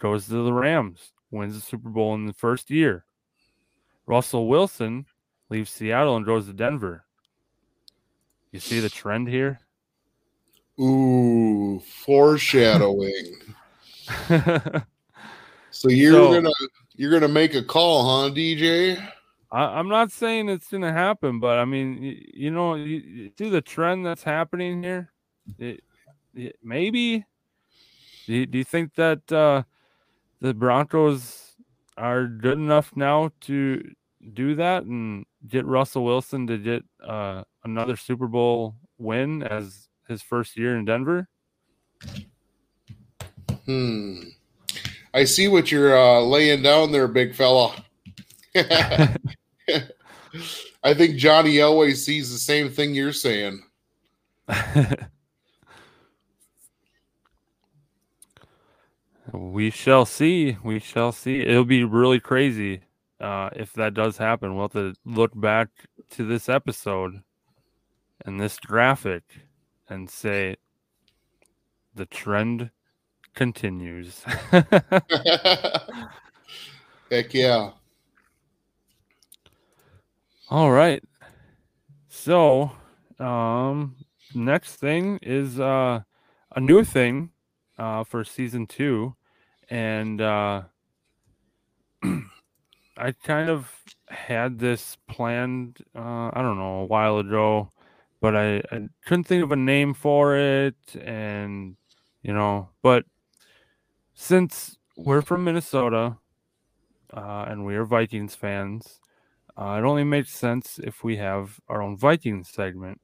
goes 0.00 0.26
to 0.26 0.44
the 0.44 0.52
Rams, 0.52 1.12
wins 1.30 1.54
the 1.54 1.60
Super 1.60 1.88
Bowl 1.88 2.14
in 2.14 2.26
the 2.26 2.32
first 2.32 2.70
year. 2.70 3.04
Russell 4.06 4.48
Wilson 4.48 5.06
leaves 5.48 5.70
Seattle 5.70 6.16
and 6.16 6.26
goes 6.26 6.46
to 6.46 6.52
Denver. 6.52 7.04
You 8.50 8.58
see 8.60 8.80
the 8.80 8.90
trend 8.90 9.28
here? 9.28 9.60
Ooh, 10.80 11.80
foreshadowing. 12.04 13.36
so 15.70 15.88
you're 15.88 16.12
So- 16.12 16.32
gonna 16.34 16.50
you're 16.96 17.10
gonna 17.10 17.28
make 17.28 17.54
a 17.54 17.62
call, 17.62 18.04
huh, 18.28 18.30
DJ? 18.34 19.02
I, 19.52 19.78
I'm 19.78 19.88
not 19.88 20.10
saying 20.10 20.48
it's 20.48 20.68
going 20.68 20.82
to 20.82 20.92
happen, 20.92 21.38
but 21.38 21.58
I 21.58 21.66
mean, 21.66 22.02
you, 22.02 22.16
you 22.32 22.50
know, 22.50 22.74
you, 22.74 22.96
you 22.96 23.30
see 23.36 23.50
the 23.50 23.60
trend 23.60 24.04
that's 24.06 24.22
happening 24.22 24.82
here. 24.82 25.12
It, 25.58 25.82
it- 26.34 26.56
maybe. 26.62 27.26
Do 28.26 28.32
you, 28.34 28.46
do 28.46 28.56
you 28.58 28.64
think 28.64 28.94
that 28.94 29.30
uh, 29.30 29.64
the 30.40 30.54
Broncos 30.54 31.54
are 31.98 32.26
good 32.26 32.56
enough 32.56 32.92
now 32.96 33.30
to 33.42 33.82
do 34.32 34.54
that 34.54 34.84
and 34.84 35.26
get 35.48 35.66
Russell 35.66 36.04
Wilson 36.04 36.46
to 36.46 36.56
get 36.56 36.84
uh, 37.06 37.42
another 37.64 37.96
Super 37.96 38.28
Bowl 38.28 38.76
win 38.96 39.42
as 39.42 39.88
his 40.08 40.22
first 40.22 40.56
year 40.56 40.76
in 40.78 40.84
Denver? 40.86 41.28
Hmm. 43.66 44.20
I 45.14 45.24
see 45.24 45.48
what 45.48 45.70
you're 45.70 45.96
uh, 45.96 46.20
laying 46.20 46.62
down 46.62 46.92
there, 46.92 47.06
big 47.08 47.34
fella. 47.34 47.74
I 50.84 50.94
think 50.94 51.16
Johnny 51.16 51.54
Elway 51.54 51.94
sees 51.94 52.32
the 52.32 52.38
same 52.38 52.70
thing 52.70 52.94
you're 52.94 53.12
saying. 53.12 53.62
we 59.32 59.70
shall 59.70 60.06
see. 60.06 60.56
We 60.62 60.78
shall 60.78 61.12
see. 61.12 61.40
It'll 61.40 61.64
be 61.64 61.84
really 61.84 62.20
crazy 62.20 62.80
uh, 63.20 63.50
if 63.54 63.72
that 63.74 63.94
does 63.94 64.16
happen. 64.16 64.54
We'll 64.54 64.64
have 64.64 64.72
to 64.72 64.94
look 65.04 65.38
back 65.38 65.68
to 66.10 66.24
this 66.24 66.48
episode 66.48 67.22
and 68.24 68.40
this 68.40 68.58
graphic 68.58 69.22
and 69.88 70.08
say 70.08 70.56
the 71.94 72.06
trend 72.06 72.70
continues. 73.34 74.22
Heck 77.10 77.32
yeah. 77.32 77.70
All 80.48 80.70
right. 80.70 81.02
So, 82.08 82.72
um, 83.18 83.96
next 84.34 84.76
thing 84.76 85.18
is 85.22 85.58
uh, 85.58 86.00
a 86.54 86.60
new 86.60 86.84
thing 86.84 87.30
uh, 87.78 88.04
for 88.04 88.22
season 88.24 88.66
two, 88.66 89.16
and 89.70 90.20
uh, 90.20 90.62
I 92.02 93.12
kind 93.24 93.48
of 93.48 93.70
had 94.08 94.58
this 94.58 94.96
planned. 95.08 95.78
Uh, 95.96 96.30
I 96.32 96.42
don't 96.42 96.58
know 96.58 96.80
a 96.80 96.84
while 96.84 97.18
ago, 97.18 97.70
but 98.20 98.36
I, 98.36 98.58
I 98.70 98.88
couldn't 99.06 99.24
think 99.24 99.42
of 99.42 99.52
a 99.52 99.56
name 99.56 99.94
for 99.94 100.36
it, 100.36 100.76
and 101.00 101.76
you 102.22 102.32
know, 102.32 102.68
but 102.82 103.04
since 104.14 104.76
we're 104.96 105.22
from 105.22 105.44
Minnesota 105.44 106.18
uh, 107.12 107.44
and 107.48 107.64
we 107.64 107.76
are 107.76 107.84
Vikings 107.84 108.34
fans. 108.34 109.00
Uh, 109.56 109.78
it 109.78 109.84
only 109.84 110.04
makes 110.04 110.30
sense 110.30 110.80
if 110.82 111.04
we 111.04 111.16
have 111.16 111.60
our 111.68 111.82
own 111.82 111.96
Vikings 111.96 112.48
segment. 112.48 113.00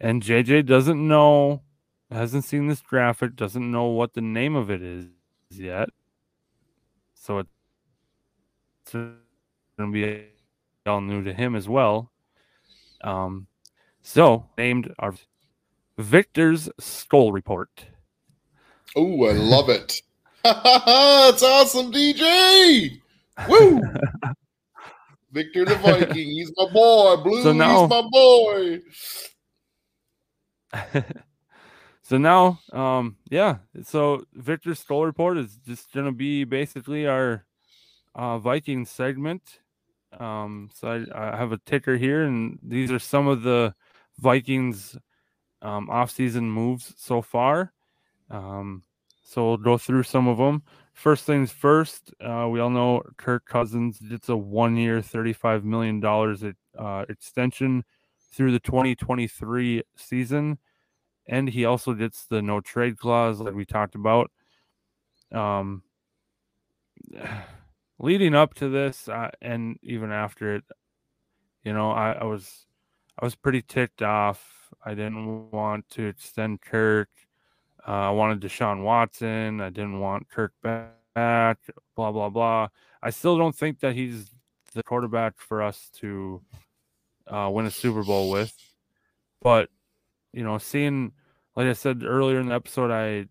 And 0.00 0.22
JJ 0.22 0.66
doesn't 0.66 1.06
know, 1.06 1.62
hasn't 2.10 2.44
seen 2.44 2.66
this 2.66 2.80
graphic, 2.82 3.36
doesn't 3.36 3.70
know 3.70 3.86
what 3.86 4.14
the 4.14 4.20
name 4.20 4.54
of 4.54 4.70
it 4.70 4.82
is 4.82 5.06
yet. 5.50 5.88
So 7.14 7.38
it's 7.38 8.92
going 8.92 9.16
to 9.78 9.92
be 9.92 10.26
all 10.84 11.00
new 11.00 11.22
to 11.22 11.32
him 11.32 11.54
as 11.54 11.68
well. 11.68 12.10
Um, 13.02 13.46
so 14.02 14.46
named 14.58 14.92
our 14.98 15.14
Viktor's 15.98 16.68
Skol 16.80 17.32
Report. 17.32 17.70
Oh, 18.96 19.24
I 19.26 19.32
love 19.32 19.68
it. 19.68 20.02
That's 20.44 21.42
awesome, 21.42 21.92
DJ. 21.92 23.00
Woo! 23.48 23.80
Viktor 25.32 25.64
the 25.64 25.76
Viking. 25.76 26.28
He's 26.30 26.52
my 26.56 26.68
boy. 26.72 27.16
Blue, 27.22 27.42
So 27.42 27.52
now- 27.52 27.82
he's 27.82 27.90
my 27.90 28.08
boy. 28.10 28.80
so 32.02 32.18
now, 32.18 32.58
um, 32.72 33.16
yeah. 33.30 33.58
So 33.84 34.24
Viktor's 34.34 34.82
Skol 34.84 35.04
Report 35.04 35.38
is 35.38 35.56
just 35.66 35.92
gonna 35.92 36.12
be 36.12 36.44
basically 36.44 37.06
our 37.06 37.44
uh, 38.14 38.38
Viking 38.38 38.84
segment. 38.84 39.60
Um, 40.18 40.70
so 40.74 40.88
I, 41.14 41.32
I 41.34 41.36
have 41.36 41.52
a 41.52 41.58
ticker 41.58 41.96
here, 41.96 42.24
and 42.24 42.58
these 42.62 42.90
are 42.90 42.98
some 42.98 43.28
of 43.28 43.42
the 43.42 43.74
Vikings 44.18 44.96
um, 45.62 45.88
off-season 45.88 46.50
moves 46.50 46.92
so 46.98 47.22
far. 47.22 47.72
Um, 48.30 48.82
so 49.32 49.46
we'll 49.48 49.56
go 49.56 49.78
through 49.78 50.02
some 50.02 50.28
of 50.28 50.38
them. 50.38 50.62
First 50.94 51.24
things 51.24 51.50
first, 51.50 52.12
uh, 52.20 52.48
we 52.50 52.60
all 52.60 52.70
know 52.70 53.02
Kirk 53.16 53.46
Cousins 53.46 53.98
gets 53.98 54.28
a 54.28 54.36
one-year, 54.36 55.00
thirty-five 55.02 55.64
million 55.64 56.00
dollars 56.00 56.44
uh, 56.78 57.04
extension 57.08 57.84
through 58.32 58.52
the 58.52 58.60
2023 58.60 59.82
season, 59.96 60.58
and 61.26 61.48
he 61.48 61.64
also 61.64 61.94
gets 61.94 62.26
the 62.26 62.42
no 62.42 62.60
trade 62.60 62.98
clause, 62.98 63.40
like 63.40 63.54
we 63.54 63.64
talked 63.64 63.94
about. 63.94 64.30
Um, 65.32 65.82
leading 67.98 68.34
up 68.34 68.54
to 68.54 68.68
this, 68.68 69.08
uh, 69.08 69.30
and 69.40 69.78
even 69.82 70.10
after 70.12 70.56
it, 70.56 70.64
you 71.64 71.72
know, 71.72 71.90
I, 71.92 72.12
I 72.12 72.24
was, 72.24 72.66
I 73.18 73.24
was 73.24 73.34
pretty 73.34 73.62
ticked 73.62 74.02
off. 74.02 74.70
I 74.84 74.90
didn't 74.94 75.50
want 75.50 75.88
to 75.90 76.06
extend 76.06 76.60
Kirk. 76.62 77.08
Uh, 77.86 77.90
I 77.90 78.10
wanted 78.10 78.40
Deshaun 78.40 78.82
Watson. 78.82 79.60
I 79.60 79.70
didn't 79.70 79.98
want 79.98 80.28
Kirk 80.28 80.52
back. 80.62 81.58
Blah 81.96 82.12
blah 82.12 82.28
blah. 82.28 82.68
I 83.02 83.10
still 83.10 83.36
don't 83.36 83.56
think 83.56 83.80
that 83.80 83.94
he's 83.94 84.30
the 84.74 84.82
quarterback 84.82 85.38
for 85.38 85.62
us 85.62 85.90
to 86.00 86.40
uh, 87.26 87.50
win 87.52 87.66
a 87.66 87.70
Super 87.70 88.02
Bowl 88.02 88.30
with. 88.30 88.56
But 89.40 89.68
you 90.32 90.44
know, 90.44 90.58
seeing, 90.58 91.12
like 91.56 91.66
I 91.66 91.72
said 91.72 92.04
earlier 92.04 92.40
in 92.40 92.48
the 92.48 92.54
episode, 92.54 92.90
I 92.90 93.26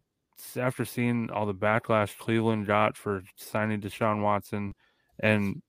after 0.59 0.85
seeing 0.85 1.29
all 1.31 1.45
the 1.45 1.53
backlash 1.53 2.17
Cleveland 2.17 2.67
got 2.67 2.97
for 2.97 3.23
signing 3.35 3.79
Deshaun 3.79 4.21
Watson 4.21 4.73
and 5.19 5.61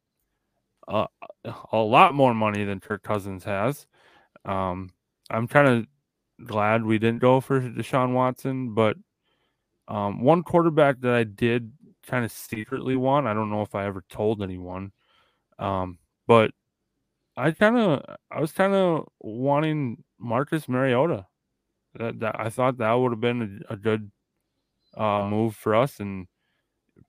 uh, 0.89 1.07
a 1.73 1.79
lot 1.79 2.15
more 2.15 2.35
money 2.35 2.65
than 2.65 2.81
Kirk 2.81 3.03
Cousins 3.03 3.45
has, 3.45 3.87
um, 4.45 4.91
I'm 5.31 5.47
kind 5.47 5.69
of 5.69 5.87
glad 6.45 6.85
we 6.85 6.99
didn't 6.99 7.21
go 7.21 7.41
for 7.41 7.61
Deshaun 7.61 8.13
Watson. 8.13 8.75
But 8.75 8.97
um, 9.89 10.23
one 10.23 10.43
quarterback 10.43 11.01
that 11.01 11.15
I 11.15 11.25
did 11.25 11.73
kind 12.07 12.25
of 12.25 12.33
secretly 12.33 12.97
want, 12.97 13.27
I 13.27 13.35
don't 13.35 13.51
know 13.51 13.63
if 13.63 13.75
I 13.75 13.87
ever 13.87 14.05
told 14.09 14.43
anyone, 14.43 14.93
um, 15.59 15.99
but 16.27 16.53
I 17.37 17.51
kind 17.53 17.79
of, 17.79 18.05
I 18.31 18.41
was 18.41 18.53
kind 18.53 18.75
of 18.75 19.09
wanting 19.21 20.05
Marcus 20.19 20.69
Mariota. 20.69 21.27
That, 21.95 22.21
that 22.21 22.41
I 22.41 22.49
thought 22.49 22.79
that 22.79 22.93
would 22.93 23.13
have 23.13 23.21
been 23.21 23.63
a, 23.69 23.75
a 23.75 23.77
good 23.77 24.11
uh, 24.97 25.29
move 25.29 25.55
for 25.55 25.75
us, 25.75 26.01
and 26.01 26.27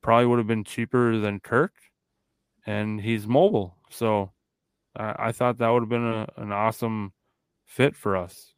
probably 0.02 0.26
would 0.26 0.40
have 0.40 0.48
been 0.48 0.66
cheaper 0.66 1.18
than 1.20 1.40
Kirk. 1.40 1.72
And 2.66 3.00
he's 3.00 3.26
mobile, 3.26 3.78
so 3.90 4.32
I, 4.96 5.32
thought 5.32 5.58
that 5.58 5.70
would 5.70 5.84
have 5.84 5.90
been 5.90 6.06
a, 6.06 6.28
an 6.38 6.52
awesome 6.52 7.14
fit 7.66 7.96
for 7.96 8.16
us. 8.16 8.53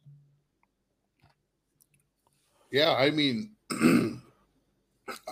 Yeah, 2.76 2.92
I 2.92 3.10
mean, 3.10 3.52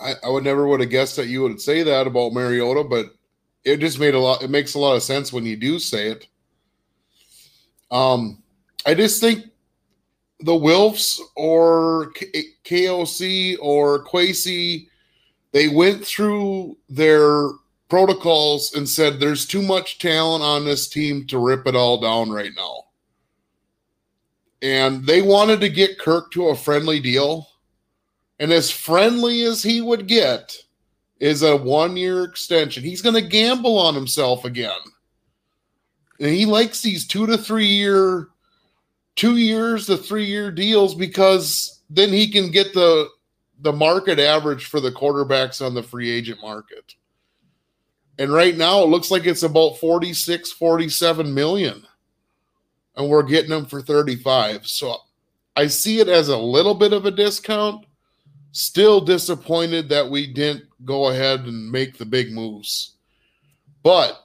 I, 0.01 0.13
I 0.23 0.29
would 0.29 0.43
never 0.43 0.65
would 0.65 0.79
have 0.79 0.89
guessed 0.89 1.15
that 1.17 1.27
you 1.27 1.43
would 1.43 1.61
say 1.61 1.83
that 1.83 2.07
about 2.07 2.33
Mariota, 2.33 2.83
but 2.83 3.13
it 3.63 3.77
just 3.77 3.99
made 3.99 4.15
a 4.15 4.19
lot. 4.19 4.41
It 4.41 4.49
makes 4.49 4.73
a 4.73 4.79
lot 4.79 4.95
of 4.95 5.03
sense 5.03 5.31
when 5.31 5.45
you 5.45 5.55
do 5.55 5.77
say 5.77 6.07
it. 6.07 6.27
Um, 7.91 8.41
I 8.87 8.95
just 8.95 9.21
think 9.21 9.45
the 10.39 10.53
Wilfs 10.53 11.19
or 11.35 12.09
K- 12.13 12.45
KOC 12.63 13.57
or 13.61 14.03
Kwesi, 14.05 14.87
they 15.51 15.67
went 15.67 16.03
through 16.03 16.75
their 16.89 17.49
protocols 17.89 18.73
and 18.73 18.89
said 18.89 19.19
there's 19.19 19.45
too 19.45 19.61
much 19.61 19.99
talent 19.99 20.43
on 20.43 20.65
this 20.65 20.87
team 20.89 21.27
to 21.27 21.37
rip 21.37 21.67
it 21.67 21.75
all 21.75 22.01
down 22.01 22.31
right 22.31 22.53
now. 22.57 22.84
And 24.65 25.05
they 25.05 25.21
wanted 25.21 25.61
to 25.61 25.69
get 25.69 25.99
Kirk 25.99 26.31
to 26.31 26.47
a 26.47 26.55
friendly 26.55 26.99
deal. 26.99 27.47
And 28.39 28.51
as 28.51 28.71
friendly 28.71 29.43
as 29.43 29.61
he 29.61 29.79
would 29.79 30.07
get 30.07 30.57
is 31.19 31.43
a 31.43 31.55
one 31.55 31.95
year 31.95 32.23
extension. 32.23 32.83
He's 32.83 33.03
going 33.03 33.13
to 33.13 33.21
gamble 33.21 33.77
on 33.77 33.93
himself 33.93 34.43
again. 34.43 34.71
And 36.19 36.29
he 36.29 36.47
likes 36.47 36.81
these 36.81 37.05
two 37.05 37.27
to 37.27 37.37
three 37.37 37.67
year, 37.67 38.29
two 39.15 39.37
years 39.37 39.85
to 39.85 39.97
three 39.97 40.25
year 40.25 40.49
deals 40.49 40.95
because 40.95 41.83
then 41.91 42.09
he 42.09 42.31
can 42.31 42.49
get 42.49 42.73
the 42.73 43.09
the 43.61 43.71
market 43.71 44.17
average 44.17 44.65
for 44.65 44.79
the 44.79 44.91
quarterbacks 44.91 45.63
on 45.63 45.75
the 45.75 45.83
free 45.83 46.09
agent 46.09 46.41
market. 46.41 46.95
And 48.17 48.33
right 48.33 48.57
now 48.57 48.81
it 48.81 48.89
looks 48.89 49.11
like 49.11 49.27
it's 49.27 49.43
about 49.43 49.77
46, 49.77 50.51
47 50.53 51.31
million. 51.31 51.85
And 52.97 53.09
we're 53.09 53.23
getting 53.23 53.49
them 53.49 53.65
for 53.65 53.81
35. 53.81 54.67
So 54.67 54.97
I 55.55 55.67
see 55.67 55.99
it 55.99 56.07
as 56.07 56.29
a 56.29 56.37
little 56.37 56.75
bit 56.75 56.93
of 56.93 57.05
a 57.05 57.11
discount. 57.11 57.85
Still 58.51 59.01
disappointed 59.01 59.89
that 59.89 60.09
we 60.09 60.27
didn't 60.27 60.65
go 60.85 61.09
ahead 61.09 61.41
and 61.41 61.71
make 61.71 61.97
the 61.97 62.05
big 62.05 62.31
moves. 62.31 62.95
But 63.83 64.23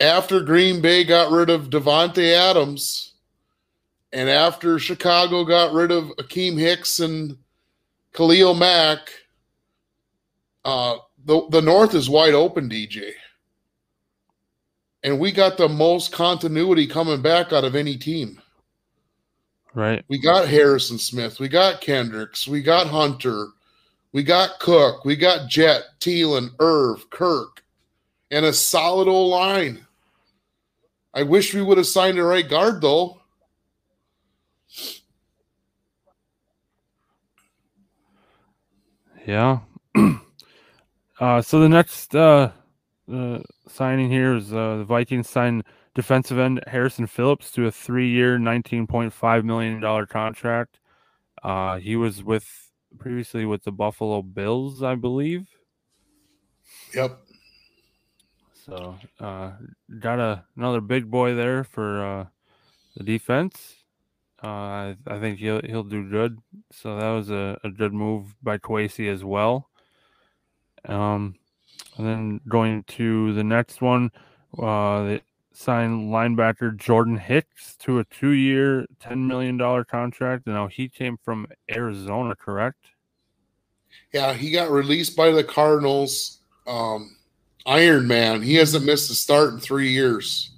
after 0.00 0.40
Green 0.40 0.80
Bay 0.80 1.04
got 1.04 1.32
rid 1.32 1.50
of 1.50 1.70
Davante 1.70 2.34
Adams, 2.34 3.14
and 4.12 4.28
after 4.28 4.78
Chicago 4.78 5.44
got 5.44 5.72
rid 5.72 5.90
of 5.90 6.04
Akiem 6.18 6.58
Hicks 6.58 7.00
and 7.00 7.36
Khalil 8.14 8.54
Mack, 8.54 9.10
uh, 10.64 10.96
the, 11.24 11.46
the 11.50 11.60
North 11.60 11.94
is 11.94 12.08
wide 12.08 12.34
open, 12.34 12.68
DJ. 12.68 13.12
And 15.04 15.18
we 15.18 15.30
got 15.30 15.56
the 15.56 15.68
most 15.68 16.12
continuity 16.12 16.86
coming 16.86 17.22
back 17.22 17.52
out 17.52 17.64
of 17.64 17.76
any 17.76 17.96
team. 17.96 18.40
Right. 19.74 20.04
We 20.08 20.18
got 20.18 20.48
Harrison 20.48 20.98
Smith. 20.98 21.38
We 21.38 21.48
got 21.48 21.80
Kendricks. 21.80 22.48
We 22.48 22.62
got 22.62 22.88
Hunter. 22.88 23.48
We 24.12 24.22
got 24.22 24.58
Cook. 24.58 25.04
We 25.04 25.14
got 25.14 25.48
Jet, 25.48 25.82
Thielen, 26.00 26.50
Irv, 26.58 27.08
Kirk, 27.10 27.62
and 28.30 28.44
a 28.44 28.52
solid 28.52 29.06
old 29.06 29.30
line. 29.30 29.86
I 31.14 31.22
wish 31.22 31.54
we 31.54 31.62
would 31.62 31.78
have 31.78 31.86
signed 31.86 32.18
the 32.18 32.24
right 32.24 32.48
guard, 32.48 32.80
though. 32.80 33.20
Yeah. 39.26 39.58
uh, 41.20 41.42
so 41.42 41.60
the 41.60 41.68
next 41.68 42.14
uh, 42.14 42.50
uh, 43.12 43.38
signing 43.68 44.10
here 44.10 44.34
is 44.36 44.52
uh, 44.52 44.78
the 44.78 44.84
Vikings 44.84 45.28
signed 45.28 45.64
defensive 45.94 46.38
end 46.38 46.62
Harrison 46.66 47.06
Phillips 47.06 47.50
to 47.52 47.66
a 47.66 47.70
three-year, 47.70 48.38
nineteen 48.38 48.86
point 48.86 49.12
five 49.12 49.44
million 49.44 49.80
dollar 49.80 50.06
contract. 50.06 50.78
Uh, 51.42 51.78
he 51.78 51.96
was 51.96 52.22
with 52.22 52.70
previously 52.98 53.44
with 53.44 53.64
the 53.64 53.72
Buffalo 53.72 54.22
Bills, 54.22 54.82
I 54.82 54.94
believe. 54.94 55.46
Yep. 56.94 57.18
So 58.54 58.96
uh, 59.20 59.52
got 59.98 60.18
a, 60.18 60.44
another 60.56 60.80
big 60.80 61.10
boy 61.10 61.34
there 61.34 61.64
for 61.64 62.04
uh, 62.04 62.26
the 62.96 63.04
defense. 63.04 63.76
Uh, 64.42 64.46
I, 64.46 64.96
I 65.06 65.18
think 65.18 65.38
he'll 65.38 65.62
he'll 65.62 65.84
do 65.84 66.08
good. 66.08 66.38
So 66.70 66.96
that 66.96 67.10
was 67.10 67.30
a, 67.30 67.58
a 67.64 67.70
good 67.70 67.92
move 67.92 68.34
by 68.42 68.58
Kwesi 68.58 69.12
as 69.12 69.24
well. 69.24 69.68
Um, 70.84 71.34
and 71.98 72.06
then 72.06 72.40
going 72.48 72.84
to 72.84 73.32
the 73.34 73.44
next 73.44 73.82
one, 73.82 74.10
uh, 74.58 75.04
they 75.04 75.22
signed 75.52 76.10
linebacker 76.10 76.76
Jordan 76.76 77.16
Hicks 77.16 77.76
to 77.80 77.98
a 77.98 78.04
two-year, 78.04 78.86
ten 79.00 79.26
million 79.26 79.56
dollar 79.56 79.84
contract. 79.84 80.46
Now 80.46 80.68
he 80.68 80.88
came 80.88 81.18
from 81.22 81.46
Arizona, 81.70 82.34
correct? 82.36 82.86
Yeah, 84.12 84.32
he 84.34 84.50
got 84.50 84.70
released 84.70 85.16
by 85.16 85.30
the 85.30 85.44
Cardinals. 85.44 86.40
Um, 86.66 87.16
Iron 87.68 88.06
Man. 88.06 88.42
He 88.42 88.54
hasn't 88.54 88.86
missed 88.86 89.10
a 89.10 89.14
start 89.14 89.52
in 89.52 89.60
three 89.60 89.90
years. 89.90 90.50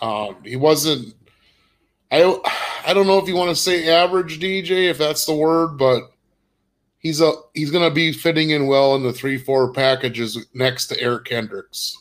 Um, 0.00 0.36
he 0.42 0.56
wasn't. 0.56 1.14
I 2.10 2.22
I 2.86 2.94
don't 2.94 3.06
know 3.06 3.18
if 3.18 3.28
you 3.28 3.36
want 3.36 3.50
to 3.50 3.56
say 3.56 3.88
average 3.88 4.40
DJ, 4.40 4.88
if 4.88 4.96
that's 4.96 5.26
the 5.26 5.34
word, 5.34 5.76
but 5.76 6.02
he's 7.04 7.20
a 7.20 7.32
he's 7.52 7.70
going 7.70 7.88
to 7.88 7.94
be 7.94 8.12
fitting 8.12 8.50
in 8.50 8.66
well 8.66 8.96
in 8.96 9.04
the 9.04 9.12
three 9.12 9.38
four 9.38 9.72
packages 9.72 10.44
next 10.54 10.88
to 10.88 11.00
Eric 11.00 11.26
Kendricks. 11.26 11.96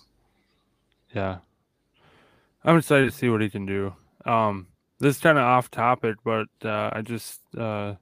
Yeah, 1.13 1.37
I'm 2.63 2.77
excited 2.77 3.11
to 3.11 3.15
see 3.15 3.29
what 3.29 3.41
he 3.41 3.49
can 3.51 3.67
do. 3.67 3.93
Um, 4.25 4.67
this 4.99 5.17
is 5.17 5.21
kind 5.21 5.37
of 5.37 5.43
off 5.43 5.69
topic, 5.69 6.15
but 6.23 6.47
uh, 6.65 6.89
I 6.93 7.01
just 7.01 7.41
uh, 7.55 7.93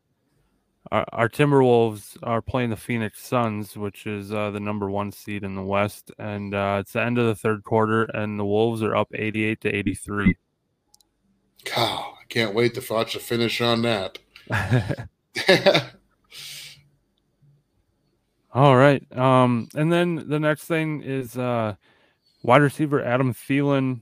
our, 0.91 1.05
our 1.11 1.29
Timberwolves 1.29 2.17
are 2.23 2.41
playing 2.41 2.69
the 2.69 2.77
Phoenix 2.77 3.25
Suns, 3.25 3.75
which 3.75 4.07
is 4.07 4.31
uh, 4.31 4.51
the 4.51 4.61
number 4.61 4.89
one 4.89 5.11
seed 5.11 5.43
in 5.43 5.55
the 5.55 5.63
West, 5.63 6.11
and 6.17 6.53
uh, 6.53 6.77
it's 6.79 6.93
the 6.93 7.01
end 7.01 7.17
of 7.17 7.25
the 7.25 7.35
third 7.35 7.63
quarter, 7.63 8.03
and 8.03 8.39
the 8.39 8.45
Wolves 8.45 8.81
are 8.81 8.95
up 8.95 9.09
88 9.13 9.59
to 9.61 9.75
83. 9.75 10.37
God, 11.75 12.13
I 12.21 12.23
can't 12.29 12.55
wait 12.55 12.75
to 12.75 12.93
watch 12.93 13.13
the 13.13 13.19
finish 13.19 13.59
on 13.59 13.81
that. 13.81 14.19
All 18.53 18.75
right, 18.75 19.01
um, 19.17 19.69
and 19.75 19.91
then 19.91 20.27
the 20.27 20.39
next 20.39 20.65
thing 20.65 21.01
is 21.03 21.37
uh, 21.37 21.75
wide 22.43 22.61
receiver 22.61 23.01
Adam 23.01 23.33
Thielen 23.33 24.01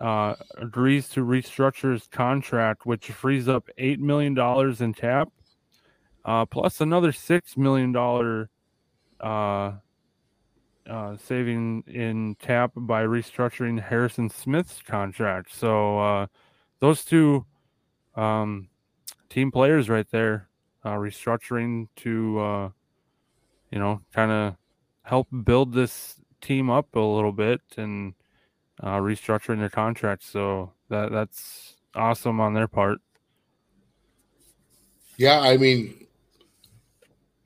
uh, 0.00 0.34
agrees 0.56 1.08
to 1.10 1.24
restructure 1.24 1.92
his 1.92 2.06
contract, 2.08 2.86
which 2.86 3.10
frees 3.10 3.48
up 3.48 3.68
eight 3.78 4.00
million 4.00 4.34
dollars 4.34 4.80
in 4.80 4.94
cap 4.94 5.28
uh, 6.28 6.44
plus 6.44 6.80
another 6.80 7.10
six 7.10 7.56
million 7.56 7.90
dollar 7.90 8.50
uh, 9.20 9.72
uh, 10.88 11.16
saving 11.16 11.82
in 11.86 12.34
cap 12.34 12.72
by 12.76 13.02
restructuring 13.02 13.80
Harrison 13.80 14.28
Smith's 14.28 14.82
contract. 14.82 15.54
So 15.54 15.98
uh, 15.98 16.26
those 16.80 17.04
two 17.04 17.46
um, 18.14 18.68
team 19.30 19.50
players 19.50 19.88
right 19.88 20.06
there, 20.10 20.48
uh, 20.84 20.94
restructuring 20.94 21.88
to 21.96 22.38
uh, 22.40 22.68
you 23.70 23.78
know 23.78 24.00
kind 24.12 24.30
of 24.30 24.56
help 25.02 25.28
build 25.44 25.72
this 25.72 26.16
team 26.40 26.70
up 26.70 26.94
a 26.94 27.00
little 27.00 27.32
bit 27.32 27.60
and 27.76 28.14
uh, 28.82 28.98
restructuring 28.98 29.58
their 29.58 29.70
contracts. 29.70 30.26
So 30.28 30.72
that 30.88 31.10
that's 31.10 31.76
awesome 31.94 32.40
on 32.40 32.54
their 32.54 32.68
part. 32.68 32.98
Yeah, 35.16 35.40
I 35.40 35.56
mean, 35.56 36.06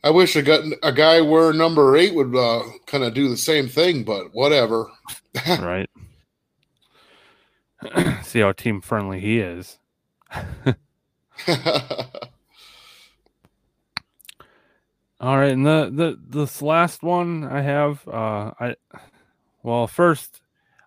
I 0.05 0.11
wish 0.11 0.37
a, 0.37 0.43
guy, 0.43 0.59
a 0.83 0.93
guy 0.93 1.23
where 1.23 1.55
number 1.55 1.97
eight 1.97 2.15
would 2.15 2.37
uh, 2.37 2.63
kind 2.87 3.03
of 3.03 3.15
do 3.15 3.31
the 3.31 3.37
same 3.37 3.67
thing, 3.69 4.05
but 4.05 4.35
whatever. 4.35 4.91
right. 5.59 5.89
See 8.23 8.41
how 8.41 8.53
team 8.53 8.83
friendly 8.83 9.21
he 9.21 9.41
is. 9.41 9.79
All 15.23 15.39
right, 15.39 15.53
and 15.53 15.65
the 15.65 15.89
the 15.95 16.19
this 16.29 16.61
last 16.61 17.05
one 17.05 17.45
I 17.45 17.63
have, 17.63 18.07
uh, 18.09 18.51
I 18.59 18.75
well 19.63 19.87
first, 19.87 20.41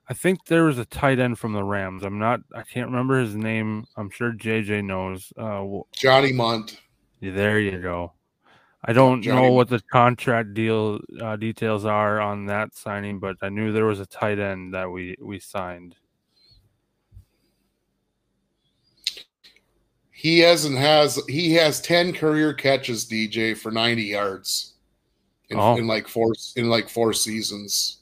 I 0.09 0.13
think 0.13 0.45
there 0.45 0.65
was 0.65 0.77
a 0.77 0.83
tight 0.83 1.19
end 1.19 1.39
from 1.39 1.53
the 1.53 1.63
Rams. 1.63 2.03
I'm 2.03 2.19
not, 2.19 2.41
I 2.53 2.63
can't 2.63 2.89
remember 2.89 3.17
his 3.17 3.33
name. 3.33 3.85
I'm 3.95 4.09
sure 4.09 4.33
JJ 4.33 4.83
knows. 4.83 5.31
Uh, 5.37 5.65
Johnny 5.93 6.33
Mundt. 6.33 6.81
Yeah, 7.21 7.31
there 7.31 7.61
you 7.61 7.79
go. 7.79 8.11
I 8.83 8.91
don't 8.91 9.21
Johnny- 9.21 9.41
know 9.41 9.51
what 9.53 9.69
the 9.69 9.81
contract 9.89 10.53
deal 10.53 10.99
uh, 11.21 11.37
details 11.37 11.85
are 11.85 12.19
on 12.19 12.45
that 12.47 12.75
signing, 12.75 13.19
but 13.19 13.37
I 13.41 13.47
knew 13.47 13.71
there 13.71 13.85
was 13.85 14.01
a 14.01 14.05
tight 14.05 14.37
end 14.37 14.73
that 14.73 14.91
we 14.91 15.15
we 15.21 15.39
signed. 15.39 15.95
He 20.17 20.39
hasn't 20.39 20.77
has 20.77 21.21
he 21.27 21.53
has 21.55 21.81
ten 21.81 22.13
career 22.13 22.53
catches, 22.53 23.05
DJ, 23.05 23.55
for 23.55 23.69
ninety 23.69 24.03
yards 24.03 24.75
in, 25.49 25.59
Oh. 25.59 25.75
in 25.75 25.87
like 25.87 26.07
four 26.07 26.33
in 26.55 26.69
like 26.69 26.87
four 26.89 27.11
seasons. 27.11 27.97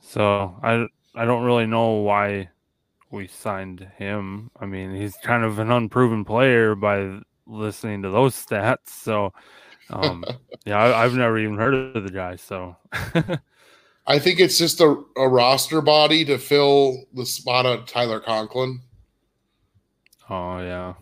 So 0.00 0.56
I 0.62 0.86
I 1.14 1.24
don't 1.24 1.44
really 1.44 1.66
know 1.66 1.92
why 1.92 2.48
we 3.12 3.28
signed 3.28 3.86
him. 3.96 4.50
I 4.60 4.66
mean, 4.66 4.94
he's 4.94 5.16
kind 5.22 5.44
of 5.44 5.60
an 5.60 5.70
unproven 5.70 6.24
player 6.24 6.74
by 6.74 7.20
listening 7.46 8.02
to 8.02 8.10
those 8.10 8.34
stats. 8.46 8.88
So 8.88 9.32
um, 9.90 10.24
yeah, 10.66 10.76
I, 10.78 11.04
I've 11.04 11.14
never 11.14 11.38
even 11.38 11.56
heard 11.56 11.74
of 11.96 12.02
the 12.02 12.10
guy. 12.10 12.34
So 12.34 12.76
I 14.08 14.18
think 14.18 14.40
it's 14.40 14.58
just 14.58 14.80
a, 14.80 15.02
a 15.16 15.28
roster 15.28 15.80
body 15.80 16.24
to 16.24 16.36
fill 16.36 17.04
the 17.14 17.24
spot 17.26 17.64
of 17.64 17.86
Tyler 17.86 18.18
Conklin. 18.20 18.80
Oh 20.30 20.58
yeah, 20.58 20.94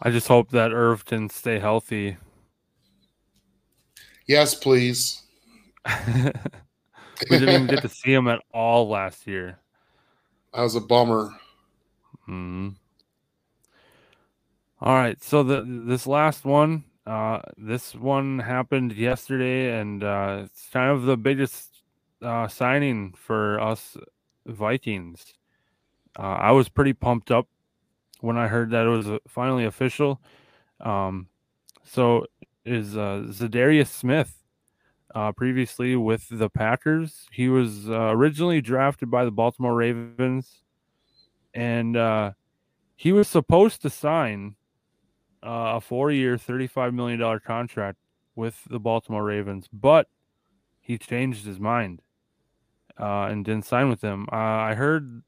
I 0.00 0.10
just 0.10 0.28
hope 0.28 0.50
that 0.50 0.72
Irv 0.72 1.04
can 1.04 1.28
stay 1.28 1.58
healthy. 1.58 2.16
Yes, 4.26 4.54
please. 4.54 5.22
we 6.16 7.38
didn't 7.38 7.48
even 7.48 7.66
get 7.66 7.82
to 7.82 7.88
see 7.88 8.12
him 8.12 8.28
at 8.28 8.40
all 8.52 8.88
last 8.88 9.26
year. 9.26 9.58
That 10.54 10.62
was 10.62 10.74
a 10.74 10.80
bummer. 10.80 11.30
hmm 12.26 12.70
All 14.80 14.94
right, 14.94 15.22
so 15.22 15.42
the 15.42 15.64
this 15.86 16.06
last 16.06 16.44
one, 16.44 16.84
uh, 17.06 17.40
this 17.56 17.94
one 17.94 18.38
happened 18.40 18.92
yesterday, 18.92 19.78
and 19.78 20.02
uh, 20.02 20.42
it's 20.44 20.68
kind 20.72 20.90
of 20.90 21.02
the 21.02 21.16
biggest 21.16 21.82
uh, 22.20 22.48
signing 22.48 23.12
for 23.12 23.60
us 23.60 23.96
Vikings. 24.46 25.34
Uh, 26.18 26.22
I 26.22 26.50
was 26.52 26.68
pretty 26.68 26.92
pumped 26.92 27.30
up 27.30 27.48
when 28.22 28.38
I 28.38 28.46
heard 28.46 28.70
that 28.70 28.86
it 28.86 28.88
was 28.88 29.08
uh, 29.08 29.18
finally 29.26 29.64
official. 29.64 30.20
Um, 30.80 31.26
so 31.84 32.26
is 32.64 32.96
uh, 32.96 33.26
Zadarius 33.28 33.88
Smith, 33.88 34.32
uh, 35.14 35.32
previously 35.32 35.96
with 35.96 36.28
the 36.30 36.48
Packers. 36.48 37.26
He 37.32 37.48
was 37.48 37.90
uh, 37.90 38.10
originally 38.14 38.60
drafted 38.60 39.10
by 39.10 39.24
the 39.24 39.32
Baltimore 39.32 39.74
Ravens, 39.74 40.62
and 41.52 41.96
uh, 41.96 42.32
he 42.94 43.10
was 43.10 43.26
supposed 43.26 43.82
to 43.82 43.90
sign 43.90 44.54
uh, 45.42 45.74
a 45.76 45.80
four-year, 45.80 46.38
thirty-five 46.38 46.94
million 46.94 47.18
dollar 47.18 47.40
contract 47.40 47.98
with 48.36 48.62
the 48.70 48.78
Baltimore 48.78 49.24
Ravens, 49.24 49.68
but 49.72 50.06
he 50.80 50.96
changed 50.96 51.44
his 51.44 51.58
mind 51.58 52.00
uh, 52.98 53.26
and 53.30 53.44
didn't 53.44 53.66
sign 53.66 53.88
with 53.88 54.00
them. 54.00 54.26
Uh, 54.32 54.36
I 54.36 54.74
heard. 54.74 55.22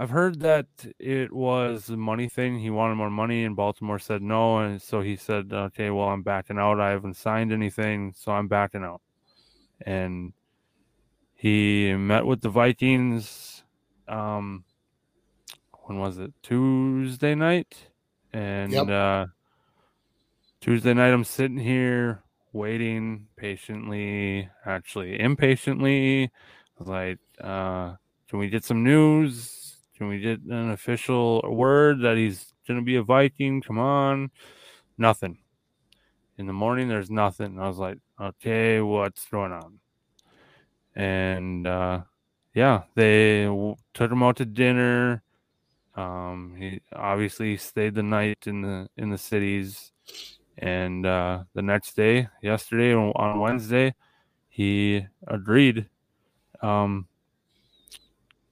I've 0.00 0.08
heard 0.08 0.40
that 0.40 0.66
it 0.98 1.30
was 1.30 1.90
a 1.90 1.96
money 1.98 2.26
thing. 2.30 2.58
He 2.58 2.70
wanted 2.70 2.94
more 2.94 3.10
money, 3.10 3.44
and 3.44 3.54
Baltimore 3.54 3.98
said 3.98 4.22
no, 4.22 4.58
and 4.60 4.80
so 4.80 5.02
he 5.02 5.14
said, 5.14 5.52
"Okay, 5.52 5.90
well, 5.90 6.08
I'm 6.08 6.22
backing 6.22 6.58
out. 6.58 6.80
I 6.80 6.88
haven't 6.88 7.18
signed 7.18 7.52
anything, 7.52 8.14
so 8.16 8.32
I'm 8.32 8.48
backing 8.48 8.82
out." 8.82 9.02
And 9.82 10.32
he 11.34 11.94
met 11.96 12.24
with 12.24 12.40
the 12.40 12.48
Vikings. 12.48 13.64
Um, 14.08 14.64
when 15.84 15.98
was 15.98 16.18
it? 16.18 16.32
Tuesday 16.42 17.34
night, 17.34 17.90
and 18.32 18.72
Yep. 18.72 18.88
uh, 18.88 19.26
Tuesday 20.62 20.94
night, 20.94 21.12
I'm 21.12 21.24
sitting 21.24 21.58
here 21.58 22.22
waiting 22.54 23.28
patiently, 23.36 24.48
actually 24.64 25.20
impatiently. 25.20 26.24
I 26.24 26.30
was 26.78 26.88
like, 26.88 27.18
uh, 27.40 27.96
can 28.28 28.38
we 28.38 28.48
get 28.48 28.64
some 28.64 28.82
news? 28.82 29.59
Can 30.00 30.08
we 30.08 30.18
get 30.18 30.40
an 30.44 30.70
official 30.70 31.42
word 31.46 32.00
that 32.00 32.16
he's 32.16 32.54
going 32.66 32.80
to 32.80 32.84
be 32.84 32.96
a 32.96 33.02
Viking? 33.02 33.60
Come 33.60 33.78
on. 33.78 34.30
Nothing. 34.96 35.36
In 36.38 36.46
the 36.46 36.54
morning, 36.54 36.88
there's 36.88 37.10
nothing. 37.10 37.60
I 37.60 37.68
was 37.68 37.76
like, 37.76 37.98
okay, 38.18 38.80
what's 38.80 39.26
going 39.26 39.52
on? 39.52 39.78
And 40.96 41.66
uh, 41.66 42.00
yeah, 42.54 42.84
they 42.94 43.44
w- 43.44 43.76
took 43.92 44.10
him 44.10 44.22
out 44.22 44.36
to 44.36 44.46
dinner. 44.46 45.22
Um, 45.94 46.54
he 46.58 46.80
obviously 46.96 47.58
stayed 47.58 47.94
the 47.94 48.02
night 48.02 48.46
in 48.46 48.62
the 48.62 48.88
in 48.96 49.10
the 49.10 49.18
cities, 49.18 49.92
and 50.56 51.04
uh, 51.04 51.44
the 51.52 51.60
next 51.60 51.94
day, 51.94 52.28
yesterday 52.40 52.94
on 52.94 53.12
on 53.16 53.38
Wednesday, 53.38 53.94
he 54.48 55.06
agreed 55.26 55.90
um, 56.62 57.06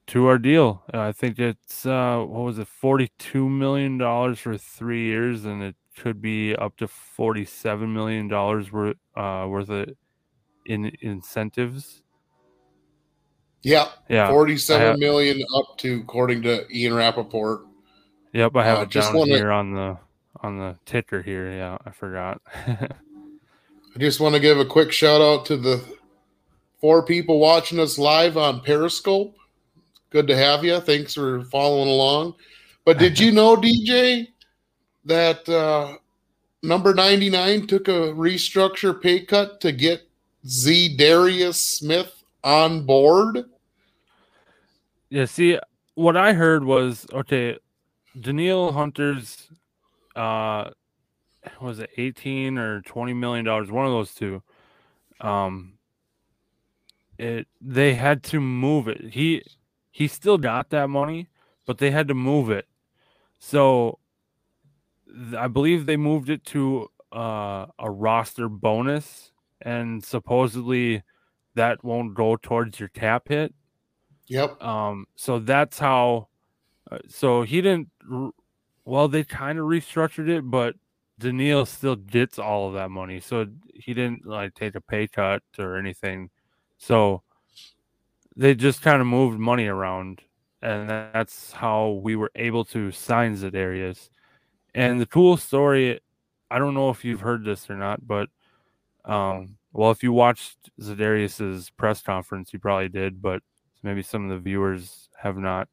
to 0.09 0.27
our 0.27 0.39
deal. 0.39 0.83
Uh, 0.93 1.01
I 1.01 1.13
think 1.13 1.39
it's 1.39 1.87
uh, 1.87 2.19
what 2.27 2.43
was 2.43 2.59
it, 2.59 2.69
forty-two 2.69 3.49
million 3.49 3.99
dollars 3.99 4.39
for 4.39 4.57
three 4.59 5.05
years, 5.07 5.45
and 5.45 5.63
it 5.63 5.77
could 5.97 6.21
be 6.21 6.55
up 6.57 6.77
to 6.79 6.89
forty-seven 6.89 7.93
million 7.93 8.29
dollars 8.29 8.71
worth 8.73 8.97
uh, 9.17 9.47
worth 9.49 9.69
of 9.71 9.89
in 10.67 10.91
incentives. 11.01 12.03
Yeah, 13.63 13.89
Yeah, 14.09 14.29
forty-seven 14.31 14.93
I 14.93 14.97
million 14.97 15.43
up 15.57 15.77
to, 15.79 16.01
according 16.01 16.43
to 16.43 16.65
Ian 16.75 16.95
Rapoport. 16.95 17.63
Yep, 18.33 18.57
I 18.57 18.65
have 18.65 18.79
Uh, 18.79 18.83
it 18.83 18.89
just 18.91 19.09
down 19.09 19.19
wanna- 19.19 19.37
here 19.37 19.51
on 19.51 19.73
the 19.73 19.99
on 20.41 20.59
the 20.59 20.77
ticker 20.87 21.23
here. 21.23 21.51
Yeah, 21.51 21.79
I 21.85 21.91
forgot. 21.91 22.41
I 22.67 23.99
just 23.99 24.21
want 24.21 24.35
to 24.37 24.41
give 24.41 24.59
a 24.59 24.65
quick 24.65 24.93
shout 24.93 25.21
out 25.21 25.45
to 25.47 25.57
the 25.57 25.83
four 26.81 27.03
people 27.05 27.41
watching 27.41 27.81
us 27.81 27.99
live 27.99 28.37
on 28.37 28.61
Periscope. 28.61 29.35
Good 30.11 30.27
to 30.29 30.37
have 30.37 30.65
you. 30.65 30.81
Thanks 30.81 31.15
for 31.15 31.45
following 31.45 31.89
along. 31.89 32.35
But 32.85 32.99
did 32.99 33.19
you 33.19 33.33
know, 33.33 33.57
DJ, 33.61 34.29
that 35.05 35.49
uh, 35.49 35.97
number 36.63 36.95
99 36.95 37.67
took 37.67 37.89
a 37.89 38.13
restructure 38.13 39.01
pay 39.01 39.21
cut 39.21 39.61
to 39.61 39.73
get 39.73 40.03
Z 40.47 40.97
Darius 40.97 41.61
Smith 41.61 42.25
on 42.43 42.87
board? 42.87 43.45
yeah, 45.11 45.25
see, 45.25 45.59
what 45.95 46.17
I 46.17 46.33
heard 46.33 46.65
was 46.65 47.07
okay. 47.13 47.59
Danielle 48.19 48.73
Hunter's, 48.73 49.49
uh, 50.17 50.71
was 51.61 51.79
it 51.79 51.91
eighteen 51.97 52.59
or 52.59 52.83
twenty 52.83 53.15
million 53.15 53.45
dollars? 53.45 53.71
One 53.71 53.87
of 53.87 53.93
those 53.93 54.15
two. 54.15 54.43
Um, 55.21 55.75
it 57.19 57.47
they 57.61 57.95
had 57.95 58.23
to 58.25 58.41
move 58.41 58.89
it. 58.89 59.13
He 59.13 59.43
he 59.99 60.07
still 60.07 60.39
got 60.39 60.71
that 60.71 60.89
money, 60.89 61.27
but 61.67 61.79
they 61.79 61.91
had 61.91 62.07
to 62.07 62.15
move 62.15 62.51
it. 62.51 62.69
So 63.41 63.99
I 65.37 65.49
believe 65.49 65.87
they 65.87 65.97
moved 65.97 66.31
it 66.31 66.45
to 66.55 66.89
uh, 67.13 67.67
a 67.81 67.91
roster 67.91 68.49
bonus, 68.49 69.33
and 69.61 70.05
supposedly 70.05 71.03
that 71.57 71.83
won't 71.83 72.15
go 72.15 72.37
towards 72.37 72.79
your 72.79 72.91
cap 72.91 73.27
hit. 73.27 73.53
Yep. 74.29 74.63
Um, 74.63 75.07
so 75.17 75.41
that's 75.41 75.81
how. 75.81 76.29
Uh, 76.89 76.99
so 77.09 77.43
he 77.43 77.61
didn't. 77.61 77.89
Well, 78.85 79.09
they 79.09 79.25
kind 79.25 79.59
of 79.59 79.65
restructured 79.65 80.29
it, 80.29 80.43
but 80.43 80.77
Danielle 81.19 81.67
still 81.67 81.97
gets 81.97 82.39
all 82.39 82.69
of 82.69 82.75
that 82.75 82.93
money. 82.93 83.19
So 83.19 83.47
he 83.75 83.95
didn't 83.95 84.25
like 84.25 84.55
take 84.55 84.77
a 84.77 84.81
pay 84.81 85.09
cut 85.09 85.43
or 85.59 85.77
anything. 85.77 86.31
So 86.77 87.25
they 88.39 88.55
just 88.55 88.83
kind 88.83 89.01
of 89.01 89.07
moved 89.07 89.39
money 89.39 89.67
around, 89.67 90.23
and 90.63 90.89
that's 90.89 91.51
how 91.51 92.01
we 92.03 92.15
were 92.15 92.31
able 92.37 92.65
to 92.67 92.93
sign 92.93 93.37
Zadarius. 93.37 94.09
And 94.75 95.01
the 95.01 95.07
cool 95.07 95.37
story, 95.37 96.01
I 96.49 96.61
don't 96.61 96.75
know 96.75 96.89
if 96.91 97.05
you've 97.05 97.21
heard 97.21 97.45
this 97.45 97.69
or 97.69 97.75
not, 97.75 98.07
but 98.07 98.29
um, 99.05 99.57
well, 99.73 99.91
if 99.91 100.05
you 100.05 100.13
watched 100.13 100.71
Zadarius's 100.81 101.71
press 101.71 102.01
conference, 102.01 102.53
you 102.53 102.61
probably 102.61 102.89
did, 102.89 103.21
but 103.21 103.43
maybe 103.83 104.03
some 104.03 104.25
of 104.25 104.31
the 104.31 104.43
viewers 104.43 105.09
have 105.17 105.37
not. 105.37 105.69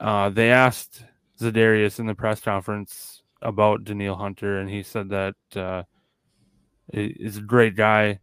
Uh, 0.00 0.30
they 0.30 0.50
asked 0.50 1.04
Zadarius 1.38 1.98
in 1.98 2.06
the 2.06 2.14
press 2.14 2.40
conference 2.40 3.22
about 3.42 3.84
Danielle 3.84 4.16
Hunter, 4.16 4.58
and 4.58 4.70
he 4.70 4.82
said 4.82 5.10
that 5.10 5.34
uh, 5.54 5.82
he's 6.90 7.36
a 7.36 7.42
great 7.42 7.76
guy. 7.76 8.20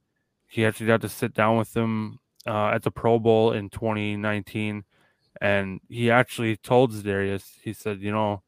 He 0.47 0.65
actually 0.65 0.88
got 0.88 1.01
to 1.01 1.09
sit 1.09 1.35
down 1.35 1.57
with 1.57 1.76
him 1.77 2.18
uh, 2.48 2.72
at 2.74 2.84
the 2.84 2.91
Pro 2.91 3.19
Bowl 3.19 3.52
in 3.52 3.69
2019, 3.69 4.84
and 5.41 5.82
he 5.90 6.10
actually 6.10 6.57
told 6.57 6.91
Zadarius, 6.91 7.44
he 7.61 7.74
said, 7.74 8.02
you 8.02 8.11
know, 8.11 8.41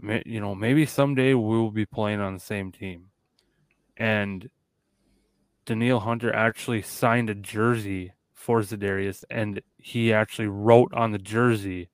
may, 0.00 0.22
you 0.26 0.40
know, 0.40 0.54
maybe 0.54 0.86
someday 0.86 1.34
we'll 1.34 1.70
be 1.70 1.86
playing 1.86 2.20
on 2.20 2.34
the 2.34 2.40
same 2.40 2.72
team, 2.72 3.06
and 3.96 4.50
Danielle 5.66 6.00
Hunter 6.00 6.34
actually 6.34 6.82
signed 6.82 7.30
a 7.30 7.34
jersey 7.34 8.12
for 8.32 8.60
Zadarius, 8.60 9.22
and 9.30 9.60
he 9.76 10.12
actually 10.12 10.48
wrote 10.48 10.92
on 10.94 11.12
the 11.12 11.18
jersey, 11.18 11.90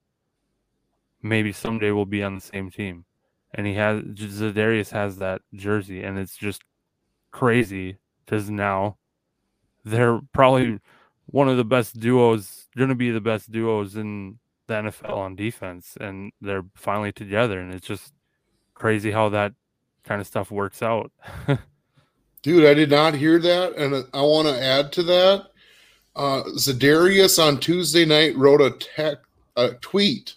maybe 1.20 1.52
someday 1.52 1.90
we'll 1.90 2.04
be 2.04 2.22
on 2.22 2.36
the 2.36 2.40
same 2.40 2.70
team. 2.70 3.04
And 3.52 3.66
he 3.66 3.74
has 3.74 4.02
Zadarius 4.02 4.90
has 4.90 5.18
that 5.18 5.42
jersey, 5.52 6.02
and 6.02 6.18
it's 6.18 6.36
just 6.36 6.62
crazy 7.32 7.98
because 8.24 8.48
now 8.48 8.96
they're 9.86 10.20
probably 10.32 10.80
one 11.26 11.48
of 11.48 11.56
the 11.56 11.64
best 11.64 11.98
duos, 11.98 12.66
going 12.76 12.88
to 12.90 12.94
be 12.94 13.10
the 13.10 13.20
best 13.20 13.50
duos 13.50 13.96
in 13.96 14.38
the 14.66 14.74
NFL 14.74 15.16
on 15.16 15.36
defense, 15.36 15.96
and 16.00 16.32
they're 16.40 16.64
finally 16.74 17.12
together, 17.12 17.60
and 17.60 17.72
it's 17.72 17.86
just 17.86 18.12
crazy 18.74 19.10
how 19.12 19.28
that 19.30 19.52
kind 20.04 20.20
of 20.20 20.26
stuff 20.26 20.50
works 20.50 20.82
out. 20.82 21.10
Dude, 22.42 22.66
I 22.66 22.74
did 22.74 22.90
not 22.90 23.14
hear 23.14 23.38
that, 23.38 23.74
and 23.76 24.04
I 24.12 24.22
want 24.22 24.48
to 24.48 24.60
add 24.62 24.92
to 24.92 25.02
that. 25.04 25.46
Uh, 26.14 26.42
Zadarius 26.56 27.42
on 27.42 27.58
Tuesday 27.58 28.04
night 28.04 28.36
wrote 28.36 28.60
a, 28.60 28.70
tech, 28.70 29.18
a 29.56 29.70
tweet 29.80 30.34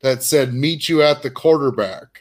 that 0.00 0.22
said, 0.22 0.54
"Meet 0.54 0.88
you 0.88 1.02
at 1.02 1.22
the 1.22 1.30
quarterback." 1.30 2.20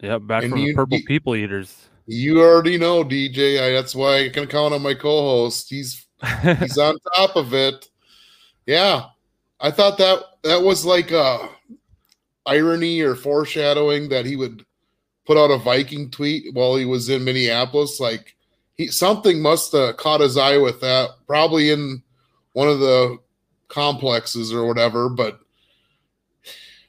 yep, 0.00 0.26
back 0.26 0.44
And 0.44 0.52
from 0.52 0.64
the 0.64 0.74
Purple 0.74 0.98
you- 0.98 1.04
People 1.04 1.34
Eaters. 1.34 1.88
You 2.10 2.40
already 2.40 2.78
know, 2.78 3.04
DJ. 3.04 3.60
I, 3.62 3.70
that's 3.70 3.94
why 3.94 4.24
I 4.24 4.28
can 4.30 4.46
count 4.46 4.72
on 4.72 4.80
my 4.80 4.94
co-host. 4.94 5.68
He's 5.68 6.06
he's 6.58 6.78
on 6.78 6.96
top 7.14 7.36
of 7.36 7.52
it. 7.52 7.86
Yeah, 8.64 9.04
I 9.60 9.70
thought 9.70 9.98
that 9.98 10.22
that 10.42 10.62
was 10.62 10.86
like 10.86 11.10
a 11.10 11.50
irony 12.46 13.02
or 13.02 13.14
foreshadowing 13.14 14.08
that 14.08 14.24
he 14.24 14.36
would 14.36 14.64
put 15.26 15.36
out 15.36 15.50
a 15.50 15.58
Viking 15.58 16.10
tweet 16.10 16.54
while 16.54 16.76
he 16.76 16.86
was 16.86 17.10
in 17.10 17.24
Minneapolis. 17.24 18.00
Like 18.00 18.34
he 18.74 18.86
something 18.86 19.42
must 19.42 19.72
have 19.72 19.98
caught 19.98 20.22
his 20.22 20.38
eye 20.38 20.56
with 20.56 20.80
that, 20.80 21.10
probably 21.26 21.68
in 21.70 22.02
one 22.54 22.68
of 22.68 22.80
the 22.80 23.18
complexes 23.68 24.50
or 24.50 24.64
whatever. 24.66 25.10
But 25.10 25.40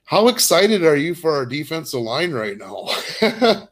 how 0.06 0.30
excited 0.30 0.86
are 0.86 0.96
you 0.96 1.14
for 1.14 1.34
our 1.34 1.46
defensive 1.46 2.00
line 2.00 2.32
right 2.32 2.58
now? 2.58 2.88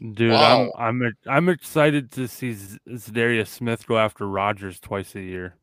Dude, 0.00 0.32
Wow. 0.32 0.72
I'm 0.76 1.02
I'm 1.02 1.16
I'm 1.26 1.48
excited 1.48 2.10
to 2.12 2.26
see 2.28 2.52
Z- 2.52 2.78
Zadarius 2.88 3.48
Smith 3.48 3.86
go 3.86 3.96
after 3.98 4.26
Rodgers 4.26 4.80
twice 4.80 5.14
a 5.14 5.20
year. 5.20 5.56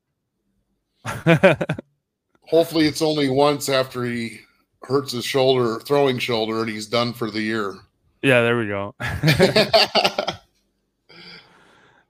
Hopefully, 2.47 2.85
it's 2.87 3.01
only 3.01 3.29
once 3.29 3.69
after 3.69 4.03
he 4.05 4.39
hurts 4.83 5.11
his 5.11 5.25
shoulder, 5.25 5.79
throwing 5.79 6.17
shoulder, 6.19 6.61
and 6.61 6.69
he's 6.69 6.87
done 6.87 7.13
for 7.13 7.29
the 7.31 7.41
year. 7.41 7.75
yeah, 8.21 8.41
there 8.41 8.57
we 8.57 8.67
go. 8.67 8.95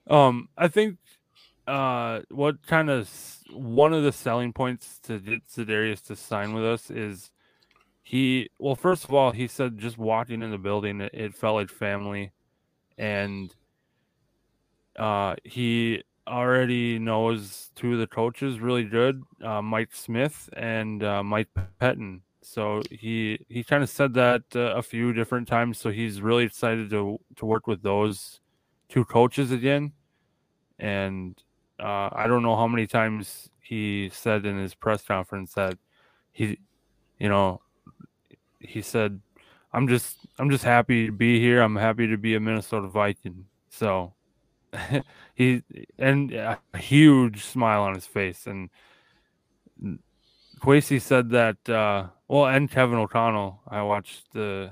um, 0.09 0.49
I 0.57 0.67
think 0.67 0.97
uh, 1.67 2.21
what 2.29 2.65
kind 2.65 2.89
of 2.89 3.09
one 3.51 3.93
of 3.93 4.03
the 4.03 4.11
selling 4.11 4.53
points 4.53 4.99
to 5.03 5.19
get 5.19 5.47
Zadarius 5.47 6.01
to 6.07 6.15
sign 6.15 6.53
with 6.53 6.65
us 6.65 6.89
is 6.89 7.31
he. 8.11 8.49
Well, 8.59 8.75
first 8.75 9.05
of 9.05 9.13
all, 9.13 9.31
he 9.31 9.47
said 9.47 9.77
just 9.77 9.97
walking 9.97 10.41
in 10.41 10.51
the 10.51 10.57
building, 10.57 10.99
it, 10.99 11.13
it 11.13 11.33
felt 11.33 11.55
like 11.55 11.69
family, 11.69 12.33
and 12.97 13.55
uh, 14.97 15.35
he 15.45 16.03
already 16.27 16.99
knows 16.99 17.71
two 17.73 17.93
of 17.93 17.99
the 17.99 18.07
coaches 18.07 18.59
really 18.59 18.83
good, 18.83 19.23
uh, 19.41 19.61
Mike 19.61 19.95
Smith 19.95 20.49
and 20.57 21.01
uh, 21.05 21.23
Mike 21.23 21.47
Pettine. 21.79 22.19
So 22.41 22.81
he 22.91 23.45
he 23.47 23.63
kind 23.63 23.81
of 23.81 23.89
said 23.89 24.13
that 24.15 24.43
uh, 24.57 24.75
a 24.75 24.81
few 24.81 25.13
different 25.13 25.47
times. 25.47 25.77
So 25.79 25.89
he's 25.89 26.21
really 26.21 26.43
excited 26.43 26.89
to 26.89 27.17
to 27.37 27.45
work 27.45 27.65
with 27.65 27.81
those 27.81 28.41
two 28.89 29.05
coaches 29.05 29.51
again. 29.51 29.93
And 30.79 31.41
uh, 31.79 32.09
I 32.11 32.27
don't 32.27 32.43
know 32.43 32.57
how 32.57 32.67
many 32.67 32.87
times 32.87 33.49
he 33.61 34.09
said 34.13 34.45
in 34.45 34.57
his 34.57 34.75
press 34.75 35.01
conference 35.01 35.53
that 35.53 35.77
he, 36.33 36.59
you 37.19 37.29
know, 37.29 37.61
he 38.61 38.81
said, 38.81 39.19
"I'm 39.73 39.87
just 39.87 40.17
I'm 40.39 40.49
just 40.49 40.63
happy 40.63 41.07
to 41.07 41.11
be 41.11 41.39
here. 41.39 41.61
I'm 41.61 41.75
happy 41.75 42.07
to 42.07 42.17
be 42.17 42.35
a 42.35 42.39
Minnesota 42.39 42.87
Viking." 42.87 43.45
So 43.69 44.13
he 45.35 45.63
and 45.97 46.31
a 46.31 46.59
huge 46.77 47.43
smile 47.43 47.81
on 47.83 47.93
his 47.93 48.05
face 48.05 48.47
and 48.47 48.69
Kwesi 50.59 51.01
said 51.01 51.29
that 51.31 51.69
uh 51.69 52.07
well 52.27 52.47
and 52.47 52.69
Kevin 52.69 52.97
O'Connell 52.97 53.61
I 53.67 53.81
watched 53.81 54.31
the 54.33 54.71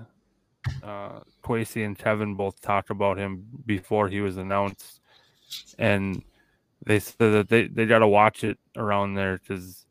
uh 0.84 1.20
Kwesi 1.44 1.86
and 1.86 1.98
Kevin 1.98 2.36
both 2.36 2.62
talk 2.62 2.90
about 2.90 3.18
him 3.18 3.46
before 3.66 4.08
he 4.08 4.22
was 4.22 4.38
announced 4.38 5.02
and 5.78 6.24
they 6.86 7.00
said 7.00 7.18
that 7.34 7.50
they, 7.50 7.68
they 7.68 7.86
got 7.86 8.00
to 8.00 8.08
watch 8.08 8.44
it 8.44 8.58
around 8.78 9.16
there 9.16 9.38
because 9.38 9.86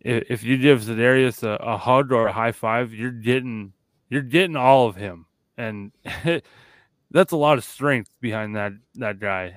if, 0.00 0.24
if 0.30 0.44
you 0.44 0.58
give 0.58 0.82
Zadarius 0.82 1.42
a, 1.42 1.56
a 1.62 1.76
hug 1.76 2.12
or 2.12 2.28
a 2.28 2.32
high 2.32 2.52
five 2.52 2.92
you're 2.92 3.10
getting 3.10 3.72
you're 4.10 4.22
getting 4.22 4.56
all 4.56 4.86
of 4.86 4.96
him 4.96 5.26
and 5.56 5.92
that's 7.10 7.32
a 7.32 7.36
lot 7.36 7.58
of 7.58 7.64
strength 7.64 8.10
behind 8.20 8.56
that 8.56 8.72
that 8.94 9.18
guy. 9.18 9.56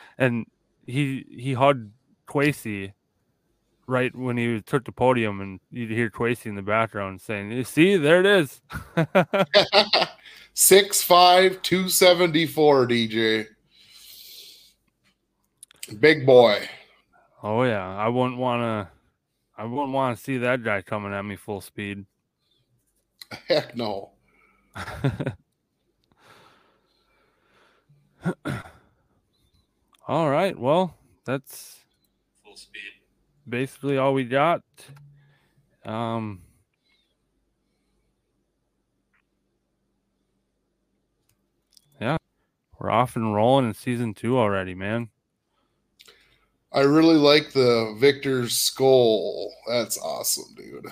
and 0.18 0.46
he 0.86 1.24
he 1.30 1.54
hugged 1.54 1.90
Kwesi 2.28 2.92
right 3.86 4.14
when 4.14 4.36
he 4.36 4.60
took 4.60 4.84
the 4.84 4.92
podium, 4.92 5.40
and 5.40 5.60
you'd 5.70 5.90
hear 5.90 6.10
Kwesi 6.10 6.46
in 6.46 6.54
the 6.54 6.62
background 6.62 7.20
saying, 7.20 7.50
"You 7.50 7.64
see, 7.64 7.96
there 7.96 8.20
it 8.20 8.26
is." 8.26 8.60
Six 10.54 11.02
five 11.02 11.62
two 11.62 11.88
seventy 11.88 12.46
four, 12.46 12.86
DJ. 12.86 13.46
Big 16.00 16.26
boy. 16.26 16.68
oh 17.42 17.62
yeah, 17.62 17.96
I 17.96 18.08
wouldn't 18.08 18.38
want 18.38 18.62
to. 18.62 18.97
I 19.58 19.64
wouldn't 19.64 19.92
want 19.92 20.16
to 20.16 20.22
see 20.22 20.38
that 20.38 20.62
guy 20.62 20.82
coming 20.82 21.12
at 21.12 21.24
me 21.24 21.34
full 21.36 21.60
speed. 21.60 22.06
Heck 23.48 23.76
no. 23.76 24.12
All 30.06 30.30
right, 30.30 30.58
well, 30.58 30.94
that's 31.26 31.80
Full 32.44 32.56
speed. 32.56 32.80
basically 33.46 33.98
all 33.98 34.14
we 34.14 34.24
got. 34.24 34.62
Um, 35.84 36.42
yeah, 42.00 42.16
we're 42.78 42.90
off 42.90 43.16
and 43.16 43.34
rolling 43.34 43.66
in 43.66 43.74
season 43.74 44.14
two 44.14 44.38
already, 44.38 44.74
man. 44.74 45.10
I 46.72 46.80
really 46.80 47.16
like 47.16 47.52
the 47.52 47.96
Viktor's 47.98 48.52
Skol. 48.52 49.48
That's 49.68 49.98
awesome, 49.98 50.54
dude. 50.56 50.86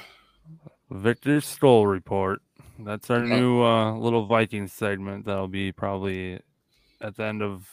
Viktor's 0.90 1.44
Skol 1.44 1.90
Report. 1.90 2.40
That's 2.78 3.10
our 3.10 3.24
Yeah. 3.24 3.38
new 3.38 3.62
uh, 3.62 3.92
little 3.96 4.26
Viking 4.26 4.68
segment 4.68 5.24
that'll 5.26 5.48
be 5.48 5.72
probably 5.72 6.40
at 7.00 7.16
the 7.16 7.24
end 7.24 7.42
of 7.42 7.68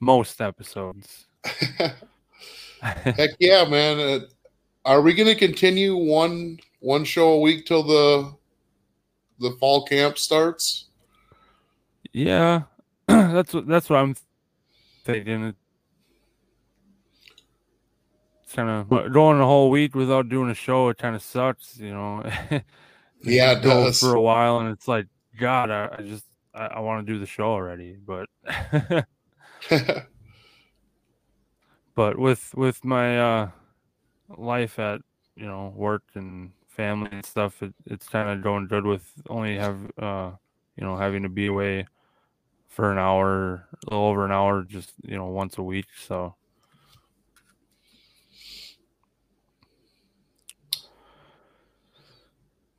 most 0.00 0.40
episodes. 0.40 1.26
Heck 2.80 3.30
yeah, 3.38 3.64
man. 3.64 3.98
Uh, 3.98 4.20
are 4.84 5.00
we 5.02 5.14
going 5.14 5.28
to 5.28 5.34
continue 5.36 5.96
one 5.96 6.58
one 6.80 7.04
show 7.04 7.32
a 7.32 7.40
week 7.40 7.66
till 7.66 7.82
the 7.84 8.32
the 9.38 9.52
fall 9.60 9.84
camp 9.86 10.18
starts? 10.18 10.86
yeah, 12.12 12.62
that's 13.06 13.54
what 13.54 13.66
that's 13.68 13.88
what 13.88 13.98
I'm 13.98 14.16
thinking. 15.04 15.54
Kind 18.52 18.68
of 18.68 19.12
going 19.12 19.40
a 19.40 19.46
whole 19.46 19.70
week 19.70 19.94
without 19.94 20.28
doing 20.28 20.50
a 20.50 20.54
show. 20.54 20.88
It 20.88 20.98
kind 20.98 21.16
of 21.16 21.22
sucks, 21.22 21.78
you 21.78 21.92
know. 21.92 22.24
Yeah, 23.24 23.52
it 23.52 23.62
does. 23.62 24.00
for 24.00 24.16
a 24.16 24.20
while, 24.20 24.58
and 24.58 24.68
it's 24.70 24.88
like, 24.88 25.06
God, 25.38 25.70
I, 25.70 25.94
I 25.96 26.02
just 26.02 26.24
I, 26.52 26.66
I 26.66 26.80
want 26.80 27.06
to 27.06 27.12
do 27.12 27.20
the 27.20 27.26
show 27.26 27.44
already, 27.44 27.96
but 27.96 28.28
but 31.94 32.18
with 32.18 32.54
with 32.54 32.84
my 32.84 33.18
uh 33.18 33.50
life 34.36 34.78
at 34.78 35.00
you 35.36 35.46
know 35.46 35.72
work 35.76 36.02
and 36.14 36.52
family 36.68 37.10
and 37.12 37.24
stuff 37.24 37.62
it, 37.62 37.74
it's 37.86 38.08
kind 38.08 38.28
of 38.30 38.42
going 38.42 38.66
good 38.66 38.84
with 38.84 39.10
only 39.28 39.56
have 39.56 39.78
uh 39.98 40.30
you 40.76 40.84
know 40.84 40.96
having 40.96 41.22
to 41.22 41.28
be 41.28 41.46
away 41.46 41.86
for 42.68 42.90
an 42.90 42.98
hour 42.98 43.68
a 43.86 43.90
little 43.90 44.06
over 44.06 44.24
an 44.24 44.32
hour 44.32 44.62
just 44.62 44.92
you 45.02 45.16
know 45.16 45.26
once 45.26 45.58
a 45.58 45.62
week 45.62 45.86
so 46.06 46.34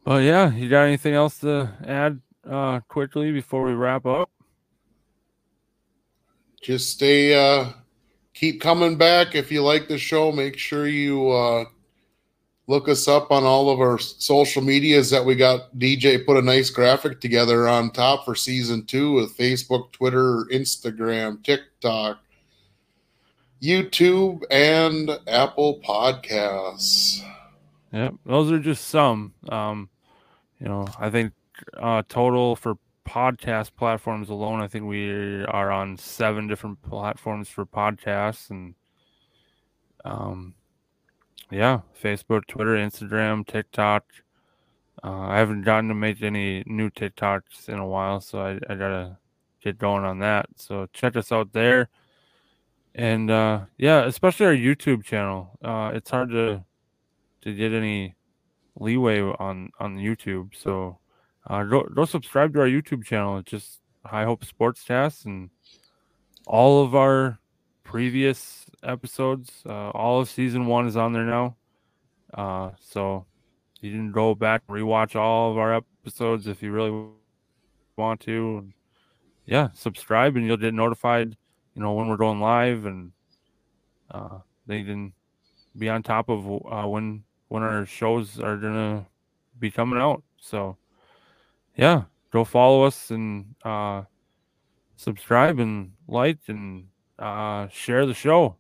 but 0.04 0.24
yeah 0.24 0.54
you 0.54 0.70
got 0.70 0.84
anything 0.84 1.14
else 1.14 1.40
to 1.40 1.72
add 1.86 2.20
uh 2.50 2.80
quickly 2.82 3.32
before 3.32 3.64
we 3.64 3.74
wrap 3.74 4.06
up 4.06 4.30
Just 6.62 6.92
stay 6.92 7.34
uh 7.36 7.72
keep 8.34 8.62
coming 8.62 8.98
back 8.98 9.36
if 9.36 9.52
you 9.52 9.62
like 9.62 9.88
the 9.88 9.98
show. 9.98 10.32
Make 10.32 10.58
sure 10.58 10.88
you 10.88 11.30
uh 11.30 11.66
look 12.68 12.88
us 12.88 13.08
up 13.08 13.32
on 13.32 13.44
all 13.44 13.70
of 13.70 13.80
our 13.80 14.00
social 14.00 14.62
medias 14.62 15.10
that 15.10 15.24
we 15.26 15.36
got 15.36 15.76
DJ 15.76 16.26
put 16.26 16.38
a 16.38 16.42
nice 16.42 16.70
graphic 16.70 17.20
together 17.20 17.68
on 17.68 17.92
top 17.92 18.24
for 18.24 18.36
season 18.36 18.86
2 18.86 19.12
with 19.12 19.38
Facebook, 19.38 19.92
Twitter, 19.92 20.48
Instagram, 20.54 21.44
TikTok, 21.44 22.20
YouTube 23.62 24.42
and 24.50 25.12
Apple 25.28 25.82
Podcasts. 25.86 27.22
Yep, 27.92 28.14
those 28.26 28.52
are 28.52 28.60
just 28.60 28.88
some. 28.88 29.34
Um, 29.50 29.90
you 30.64 30.70
know, 30.70 30.88
I 30.98 31.10
think 31.10 31.34
uh, 31.78 32.04
total 32.08 32.56
for 32.56 32.78
podcast 33.06 33.72
platforms 33.76 34.30
alone, 34.30 34.62
I 34.62 34.68
think 34.70 34.86
we 34.86 35.44
are 35.44 35.70
on 35.72 35.98
seven 35.98 36.48
different 36.48 36.82
platforms 36.82 37.50
for 37.50 37.66
podcasts, 37.66 38.50
and 38.50 38.74
um, 40.06 40.54
yeah, 41.52 41.82
Facebook, 42.02 42.48
Twitter, 42.48 42.76
Instagram, 42.76 43.46
TikTok. 43.46 44.06
Uh, 45.04 45.20
I 45.20 45.38
haven't 45.38 45.64
gotten 45.64 45.90
to 45.90 45.96
make 45.96 46.24
any 46.24 46.64
new 46.66 46.90
TikToks 46.90 47.68
in 47.68 47.78
a 47.78 47.86
while, 47.86 48.22
so 48.22 48.40
I, 48.40 48.52
I 48.72 48.76
gotta 48.76 49.18
get 49.62 49.78
going 49.78 50.06
on 50.06 50.20
that. 50.20 50.46
So 50.56 50.88
check 50.94 51.18
us 51.18 51.30
out 51.34 51.52
there, 51.52 51.90
and 52.96 53.30
uh, 53.30 53.66
yeah, 53.78 54.06
especially 54.06 54.46
our 54.46 54.56
YouTube 54.56 55.04
channel. 55.04 55.60
Uh, 55.62 55.92
it's 55.94 56.10
hard 56.10 56.30
to 56.30 56.64
to 57.42 57.54
get 57.54 57.74
any 57.74 58.16
leeway 58.80 59.22
on 59.22 59.70
on 59.80 59.98
YouTube. 59.98 60.56
So 60.56 61.00
uh, 61.48 61.64
go 61.64 61.84
go 61.84 62.06
subscribe 62.06 62.54
to 62.54 62.62
our 62.62 62.68
YouTube 62.68 63.04
channel. 63.06 63.38
It's 63.38 63.52
just 63.52 63.82
High 64.06 64.26
Hope 64.26 64.46
Sportscast 64.46 65.26
and 65.26 65.50
all 66.46 66.84
of 66.84 66.96
our 66.96 67.40
previous 67.84 68.66
episodes. 68.84 69.64
Uh, 69.66 69.90
all 69.92 70.22
of 70.22 70.30
season 70.30 70.66
one 70.66 70.88
is 70.88 70.98
on 70.98 71.14
there 71.14 71.26
now. 71.26 71.56
Uh, 72.34 72.72
so 72.80 73.26
you 73.82 73.92
can 73.92 74.12
go 74.12 74.34
back 74.34 74.64
and 74.68 74.78
rewatch 74.78 75.16
all 75.16 75.52
of 75.52 75.58
our 75.58 75.76
episodes 75.76 76.48
if 76.48 76.64
you 76.64 76.72
really 76.72 77.08
want 77.98 78.20
to. 78.22 78.70
Yeah, 79.46 79.70
subscribe 79.74 80.38
and 80.38 80.46
you'll 80.46 80.58
get 80.58 80.74
notified, 80.74 81.36
you 81.76 81.82
know, 81.82 81.94
when 81.94 82.08
we're 82.08 82.18
going 82.18 82.40
live 82.40 82.86
and 82.86 83.12
uh, 84.10 84.40
they 84.66 84.84
can 84.84 85.14
be 85.78 85.90
on 85.90 86.02
top 86.02 86.30
of 86.30 86.48
uh, 86.48 86.88
when 86.88 87.24
when 87.54 87.62
our 87.62 87.86
shows 87.86 88.40
are 88.40 88.58
gonna 88.58 89.06
be 89.60 89.70
coming 89.70 90.00
out. 90.00 90.24
So 90.42 90.76
yeah, 91.76 92.06
go 92.32 92.44
follow 92.44 92.82
us 92.82 93.12
and 93.12 93.54
uh, 93.64 94.06
subscribe 94.96 95.60
and 95.60 95.92
like 96.08 96.40
and 96.48 96.88
uh, 97.20 97.68
share 97.68 98.08
the 98.08 98.16
show. 98.16 98.56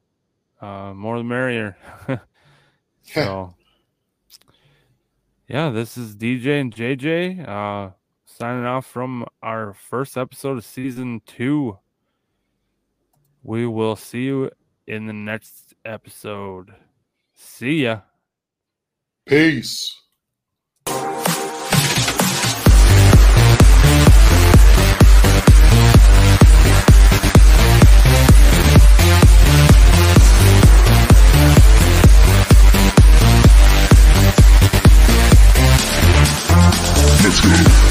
Uh, 0.61 0.93
more 0.93 1.17
the 1.17 1.23
merrier. 1.23 1.75
so 3.01 3.55
yeah, 5.47 5.71
this 5.71 5.97
is 5.97 6.15
DJ 6.15 6.61
and 6.61 6.71
JJ 6.71 7.49
uh, 7.49 7.93
signing 8.25 8.65
off 8.65 8.85
from 8.85 9.25
our 9.41 9.73
first 9.73 10.19
episode 10.19 10.57
of 10.57 10.65
season 10.65 11.23
two. 11.25 11.79
We 13.41 13.65
will 13.65 13.95
see 13.95 14.25
you 14.25 14.51
in 14.85 15.07
the 15.07 15.13
next 15.13 15.73
episode. 15.83 16.75
See 17.33 17.85
ya. 17.85 18.01
Peace 19.25 19.89
Let's 37.23 37.39
go. 37.39 37.82